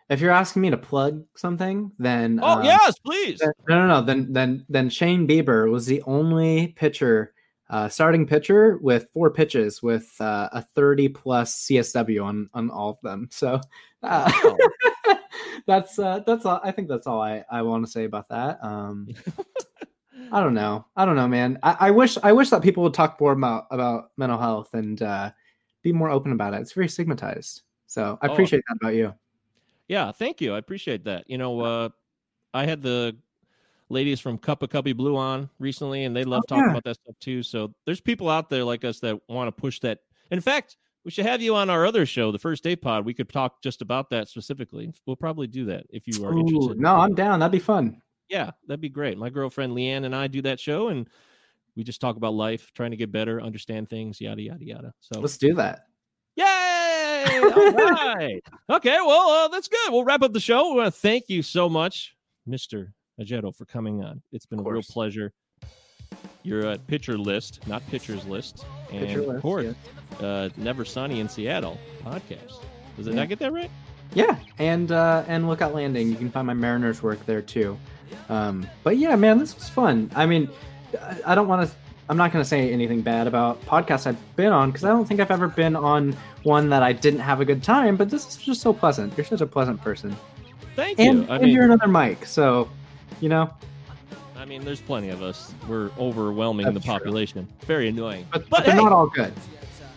if 0.09 0.21
you're 0.21 0.31
asking 0.31 0.61
me 0.61 0.69
to 0.69 0.77
plug 0.77 1.25
something 1.35 1.91
then 1.99 2.39
oh 2.41 2.59
um, 2.59 2.63
yes, 2.63 2.97
please. 2.99 3.41
No, 3.41 3.51
no, 3.67 3.87
no. 3.87 4.01
Then, 4.01 4.31
then, 4.31 4.65
then 4.69 4.89
Shane 4.89 5.27
Bieber 5.27 5.69
was 5.69 5.85
the 5.85 6.01
only 6.03 6.69
pitcher, 6.69 7.34
uh, 7.69 7.89
starting 7.89 8.27
pitcher 8.27 8.77
with 8.81 9.07
four 9.13 9.31
pitches 9.31 9.81
with 9.81 10.13
uh, 10.19 10.49
a 10.51 10.61
30 10.61 11.09
plus 11.09 11.65
CSW 11.67 12.23
on 12.23 12.49
on 12.53 12.69
all 12.69 12.89
of 12.91 12.97
them. 13.01 13.27
So 13.31 13.59
uh, 14.03 14.31
that's 15.67 15.97
uh, 15.99 16.19
that's 16.25 16.45
all. 16.45 16.59
I 16.63 16.71
think 16.71 16.87
that's 16.87 17.07
all 17.07 17.21
I 17.21 17.43
I 17.49 17.61
want 17.63 17.85
to 17.85 17.91
say 17.91 18.03
about 18.05 18.29
that. 18.29 18.63
Um, 18.63 19.09
I 20.31 20.39
don't 20.41 20.53
know. 20.53 20.85
I 20.95 21.05
don't 21.05 21.15
know, 21.15 21.27
man. 21.27 21.59
I, 21.63 21.77
I 21.81 21.91
wish 21.91 22.17
I 22.23 22.31
wish 22.33 22.49
that 22.49 22.61
people 22.61 22.83
would 22.83 22.93
talk 22.93 23.19
more 23.19 23.31
about 23.33 23.65
about 23.71 24.11
mental 24.17 24.37
health 24.39 24.73
and 24.73 25.01
uh, 25.01 25.31
be 25.81 25.91
more 25.91 26.09
open 26.09 26.31
about 26.31 26.53
it. 26.53 26.61
It's 26.61 26.73
very 26.73 26.87
stigmatized. 26.89 27.61
So 27.87 28.17
I 28.21 28.27
Oh. 28.27 28.33
appreciate 28.33 28.63
that 28.67 28.77
about 28.81 28.95
you. 28.95 29.13
Yeah, 29.87 30.11
thank 30.11 30.41
you. 30.41 30.53
I 30.55 30.57
appreciate 30.57 31.03
that. 31.05 31.29
You 31.29 31.37
know, 31.37 31.61
uh, 31.61 31.89
I 32.53 32.65
had 32.65 32.81
the 32.81 33.15
ladies 33.89 34.19
from 34.19 34.37
Cup 34.37 34.63
of 34.63 34.69
Cubby 34.69 34.93
Blue 34.93 35.15
on 35.15 35.49
recently, 35.59 36.05
and 36.05 36.15
they 36.15 36.23
love 36.23 36.43
talking 36.47 36.65
yeah. 36.65 36.71
about 36.71 36.83
that 36.85 36.95
stuff 36.95 37.15
too. 37.19 37.43
So 37.43 37.73
there's 37.85 38.01
people 38.01 38.29
out 38.29 38.49
there 38.49 38.63
like 38.63 38.83
us 38.83 38.99
that 39.01 39.19
want 39.29 39.47
to 39.47 39.51
push 39.51 39.79
that. 39.81 39.99
In 40.31 40.41
fact, 40.41 40.77
we 41.03 41.11
should 41.11 41.25
have 41.25 41.41
you 41.41 41.55
on 41.55 41.69
our 41.69 41.85
other 41.85 42.05
show, 42.05 42.31
the 42.31 42.39
First 42.39 42.63
Day 42.63 42.75
Pod. 42.75 43.05
We 43.05 43.13
could 43.13 43.29
talk 43.29 43.61
just 43.61 43.81
about 43.81 44.09
that 44.09 44.27
specifically. 44.27 44.91
We'll 45.05 45.15
probably 45.15 45.47
do 45.47 45.65
that 45.65 45.85
if 45.89 46.07
you 46.07 46.25
are 46.25 46.33
Ooh, 46.33 46.39
interested. 46.39 46.79
no, 46.79 46.95
I'm 46.95 47.13
down. 47.13 47.39
That'd 47.39 47.51
be 47.51 47.59
fun. 47.59 48.01
Yeah, 48.27 48.51
that'd 48.67 48.81
be 48.81 48.89
great. 48.89 49.17
My 49.17 49.29
girlfriend 49.29 49.73
Leanne 49.73 50.05
and 50.05 50.15
I 50.15 50.27
do 50.27 50.41
that 50.41 50.59
show, 50.59 50.87
and 50.87 51.07
we 51.75 51.83
just 51.83 52.01
talk 52.01 52.15
about 52.15 52.33
life, 52.33 52.71
trying 52.73 52.91
to 52.91 52.97
get 52.97 53.11
better, 53.11 53.39
understand 53.39 53.87
things, 53.89 54.19
yada 54.19 54.41
yada 54.41 54.65
yada. 54.65 54.93
So 54.99 55.19
Let's 55.19 55.37
do 55.37 55.53
that. 55.55 55.85
Yay! 56.35 56.43
All 57.43 57.71
right. 57.71 58.41
Okay. 58.69 58.97
Well, 59.05 59.29
uh, 59.29 59.47
that's 59.49 59.67
good. 59.67 59.91
We'll 59.91 60.03
wrap 60.03 60.23
up 60.23 60.33
the 60.33 60.39
show. 60.39 60.79
Uh, 60.79 60.89
thank 60.89 61.25
you 61.29 61.43
so 61.43 61.69
much, 61.69 62.15
Mister 62.47 62.93
Ajeto, 63.19 63.55
for 63.55 63.65
coming 63.65 64.03
on. 64.03 64.21
It's 64.31 64.45
been 64.45 64.59
a 64.59 64.63
real 64.63 64.81
pleasure. 64.83 65.31
You're 66.43 66.65
at 66.67 66.85
pitcher 66.87 67.17
list, 67.17 67.65
not 67.67 67.85
pitchers 67.87 68.25
list, 68.25 68.65
and 68.91 69.07
Pitcher 69.07 69.21
of 69.21 69.27
list, 69.27 69.41
course, 69.41 69.75
uh, 70.19 70.49
Never 70.57 70.85
Sunny 70.85 71.19
in 71.19 71.27
Seattle 71.27 71.79
podcast. 72.03 72.61
Does 72.97 73.07
it 73.07 73.11
Yeah. 73.11 73.15
not 73.15 73.29
get 73.29 73.39
that 73.39 73.51
right? 73.51 73.71
Yeah, 74.13 74.37
and 74.59 74.91
uh, 74.91 75.23
and 75.27 75.47
Lookout 75.47 75.73
Landing. 75.73 76.09
You 76.09 76.15
can 76.15 76.29
find 76.29 76.45
my 76.45 76.53
Mariners 76.53 77.01
work 77.01 77.25
there 77.25 77.41
too. 77.41 77.77
Um, 78.29 78.67
but 78.83 78.97
yeah, 78.97 79.15
man, 79.15 79.39
this 79.39 79.55
was 79.55 79.67
fun. 79.67 80.11
I 80.15 80.25
mean, 80.27 80.47
I- 81.25 81.33
don't 81.35 81.47
want 81.47 81.67
to. 81.67 81.75
I'm 82.07 82.17
not 82.17 82.31
going 82.31 82.43
to 82.43 82.47
say 82.47 82.71
anything 82.71 83.01
bad 83.01 83.25
about 83.25 83.59
podcasts 83.65 84.05
I've 84.05 84.35
been 84.35 84.53
on 84.53 84.69
because 84.69 84.83
I 84.85 84.89
don't 84.89 85.05
think 85.07 85.19
I've 85.19 85.31
ever 85.31 85.47
been 85.47 85.75
on 85.75 86.15
one 86.43 86.69
that 86.69 86.83
I 86.83 86.93
didn't 86.93 87.21
have 87.21 87.41
a 87.41 87.45
good 87.45 87.63
time. 87.63 87.95
But 87.97 88.11
this 88.11 88.27
is 88.27 88.37
just 88.37 88.61
so 88.61 88.71
pleasant. 88.73 89.17
You're 89.17 89.25
such 89.25 89.41
a 89.41 89.47
pleasant 89.47 89.81
person, 89.81 90.15
Thank 90.75 90.99
and, 90.99 91.23
you. 91.23 91.27
I 91.29 91.35
and 91.37 91.45
mean, 91.45 91.53
you're 91.55 91.63
another 91.65 91.87
Mike. 91.87 92.27
So, 92.27 92.69
you 93.21 93.29
know, 93.29 93.51
I 94.37 94.45
mean, 94.45 94.63
there's 94.63 94.81
plenty 94.81 95.09
of 95.09 95.21
us. 95.23 95.53
We're 95.67 95.89
overwhelming 95.97 96.65
That's 96.65 96.75
the 96.75 96.81
true. 96.81 96.91
population. 96.93 97.47
Very 97.61 97.87
annoying. 97.87 98.27
but, 98.31 98.41
But 98.41 98.49
but 98.49 98.65
they're 98.65 98.75
hey! 98.75 98.83
not 98.83 98.91
all 98.91 99.07
good. 99.07 99.33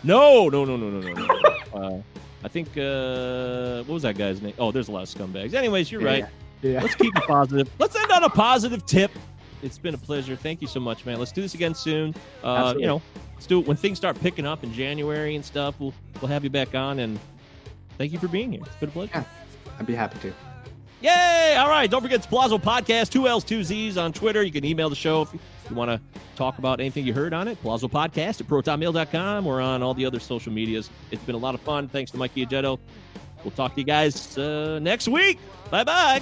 No, 0.03 0.47
no, 0.49 0.65
no, 0.65 0.77
no, 0.77 0.89
no, 0.89 0.99
no. 1.01 1.13
no. 1.13 1.73
uh, 1.73 2.01
I 2.43 2.47
think 2.47 2.69
uh, 2.77 3.83
what 3.83 3.93
was 3.95 4.03
that 4.03 4.17
guy's 4.17 4.41
name? 4.41 4.53
Oh, 4.57 4.71
there's 4.71 4.87
a 4.87 4.91
lot 4.91 5.03
of 5.03 5.09
scumbags. 5.09 5.53
Anyways, 5.53 5.91
you're 5.91 6.01
right. 6.01 6.25
Yeah. 6.61 6.81
Let's 6.81 6.95
keep 6.95 7.15
it 7.15 7.23
positive. 7.27 7.69
Let's 7.79 7.95
end 7.95 8.11
on 8.11 8.23
a 8.23 8.29
positive 8.29 8.85
tip. 8.85 9.11
It's 9.61 9.77
been 9.77 9.93
a 9.93 9.97
pleasure. 9.97 10.37
Thank 10.37 10.61
you 10.61 10.67
so 10.67 10.79
much, 10.79 11.05
man. 11.05 11.19
Let's 11.19 11.33
do 11.33 11.41
this 11.41 11.53
again 11.53 11.75
soon. 11.75 12.15
Uh, 12.43 12.73
you 12.77 12.87
know, 12.87 13.01
let's 13.33 13.45
do 13.45 13.59
it 13.59 13.67
when 13.67 13.75
things 13.75 13.97
start 13.97 14.19
picking 14.19 14.45
up 14.45 14.63
in 14.63 14.73
January 14.73 15.35
and 15.35 15.43
stuff. 15.43 15.75
We'll 15.79 15.93
we'll 16.21 16.29
have 16.29 16.45
you 16.45 16.49
back 16.49 16.75
on 16.75 16.99
and 16.99 17.19
thank 17.97 18.13
you 18.13 18.19
for 18.19 18.29
being 18.29 18.53
here. 18.53 18.61
It's 18.65 18.75
been 18.77 18.89
a 18.89 18.91
pleasure. 18.93 19.11
Yeah. 19.13 19.23
I'd 19.77 19.85
be 19.85 19.95
happy 19.95 20.17
to. 20.19 20.33
Yay! 21.01 21.55
All 21.57 21.69
right. 21.69 21.89
Don't 21.89 22.01
forget 22.01 22.17
it's 22.17 22.27
Palazzo 22.27 22.57
Podcast, 22.57 23.09
two 23.09 23.27
L's, 23.27 23.43
two 23.43 23.63
Z's 23.63 23.97
on 23.97 24.11
Twitter. 24.11 24.43
You 24.43 24.51
can 24.51 24.65
email 24.65 24.89
the 24.89 24.95
show 24.95 25.21
if 25.21 25.33
you, 25.33 25.39
want 25.75 25.91
to 25.91 26.01
talk 26.35 26.57
about 26.57 26.79
anything 26.79 27.05
you 27.05 27.13
heard 27.13 27.33
on 27.33 27.47
it. 27.47 27.61
Palazzo 27.61 27.87
Podcast 27.87 28.41
at 28.41 28.47
protonmail.com. 28.47 29.45
We're 29.45 29.61
on 29.61 29.83
all 29.83 29.93
the 29.93 30.05
other 30.05 30.19
social 30.19 30.51
medias. 30.51 30.89
It's 31.11 31.23
been 31.23 31.35
a 31.35 31.39
lot 31.39 31.53
of 31.53 31.61
fun. 31.61 31.87
Thanks 31.87 32.09
to 32.11 32.17
Mikey 32.17 32.45
Ajeto. 32.45 32.79
We'll 33.43 33.51
talk 33.51 33.75
to 33.75 33.79
you 33.79 33.85
guys 33.85 34.37
uh, 34.37 34.79
next 34.81 35.07
week. 35.07 35.39
Bye 35.69 35.83
bye. 35.83 36.21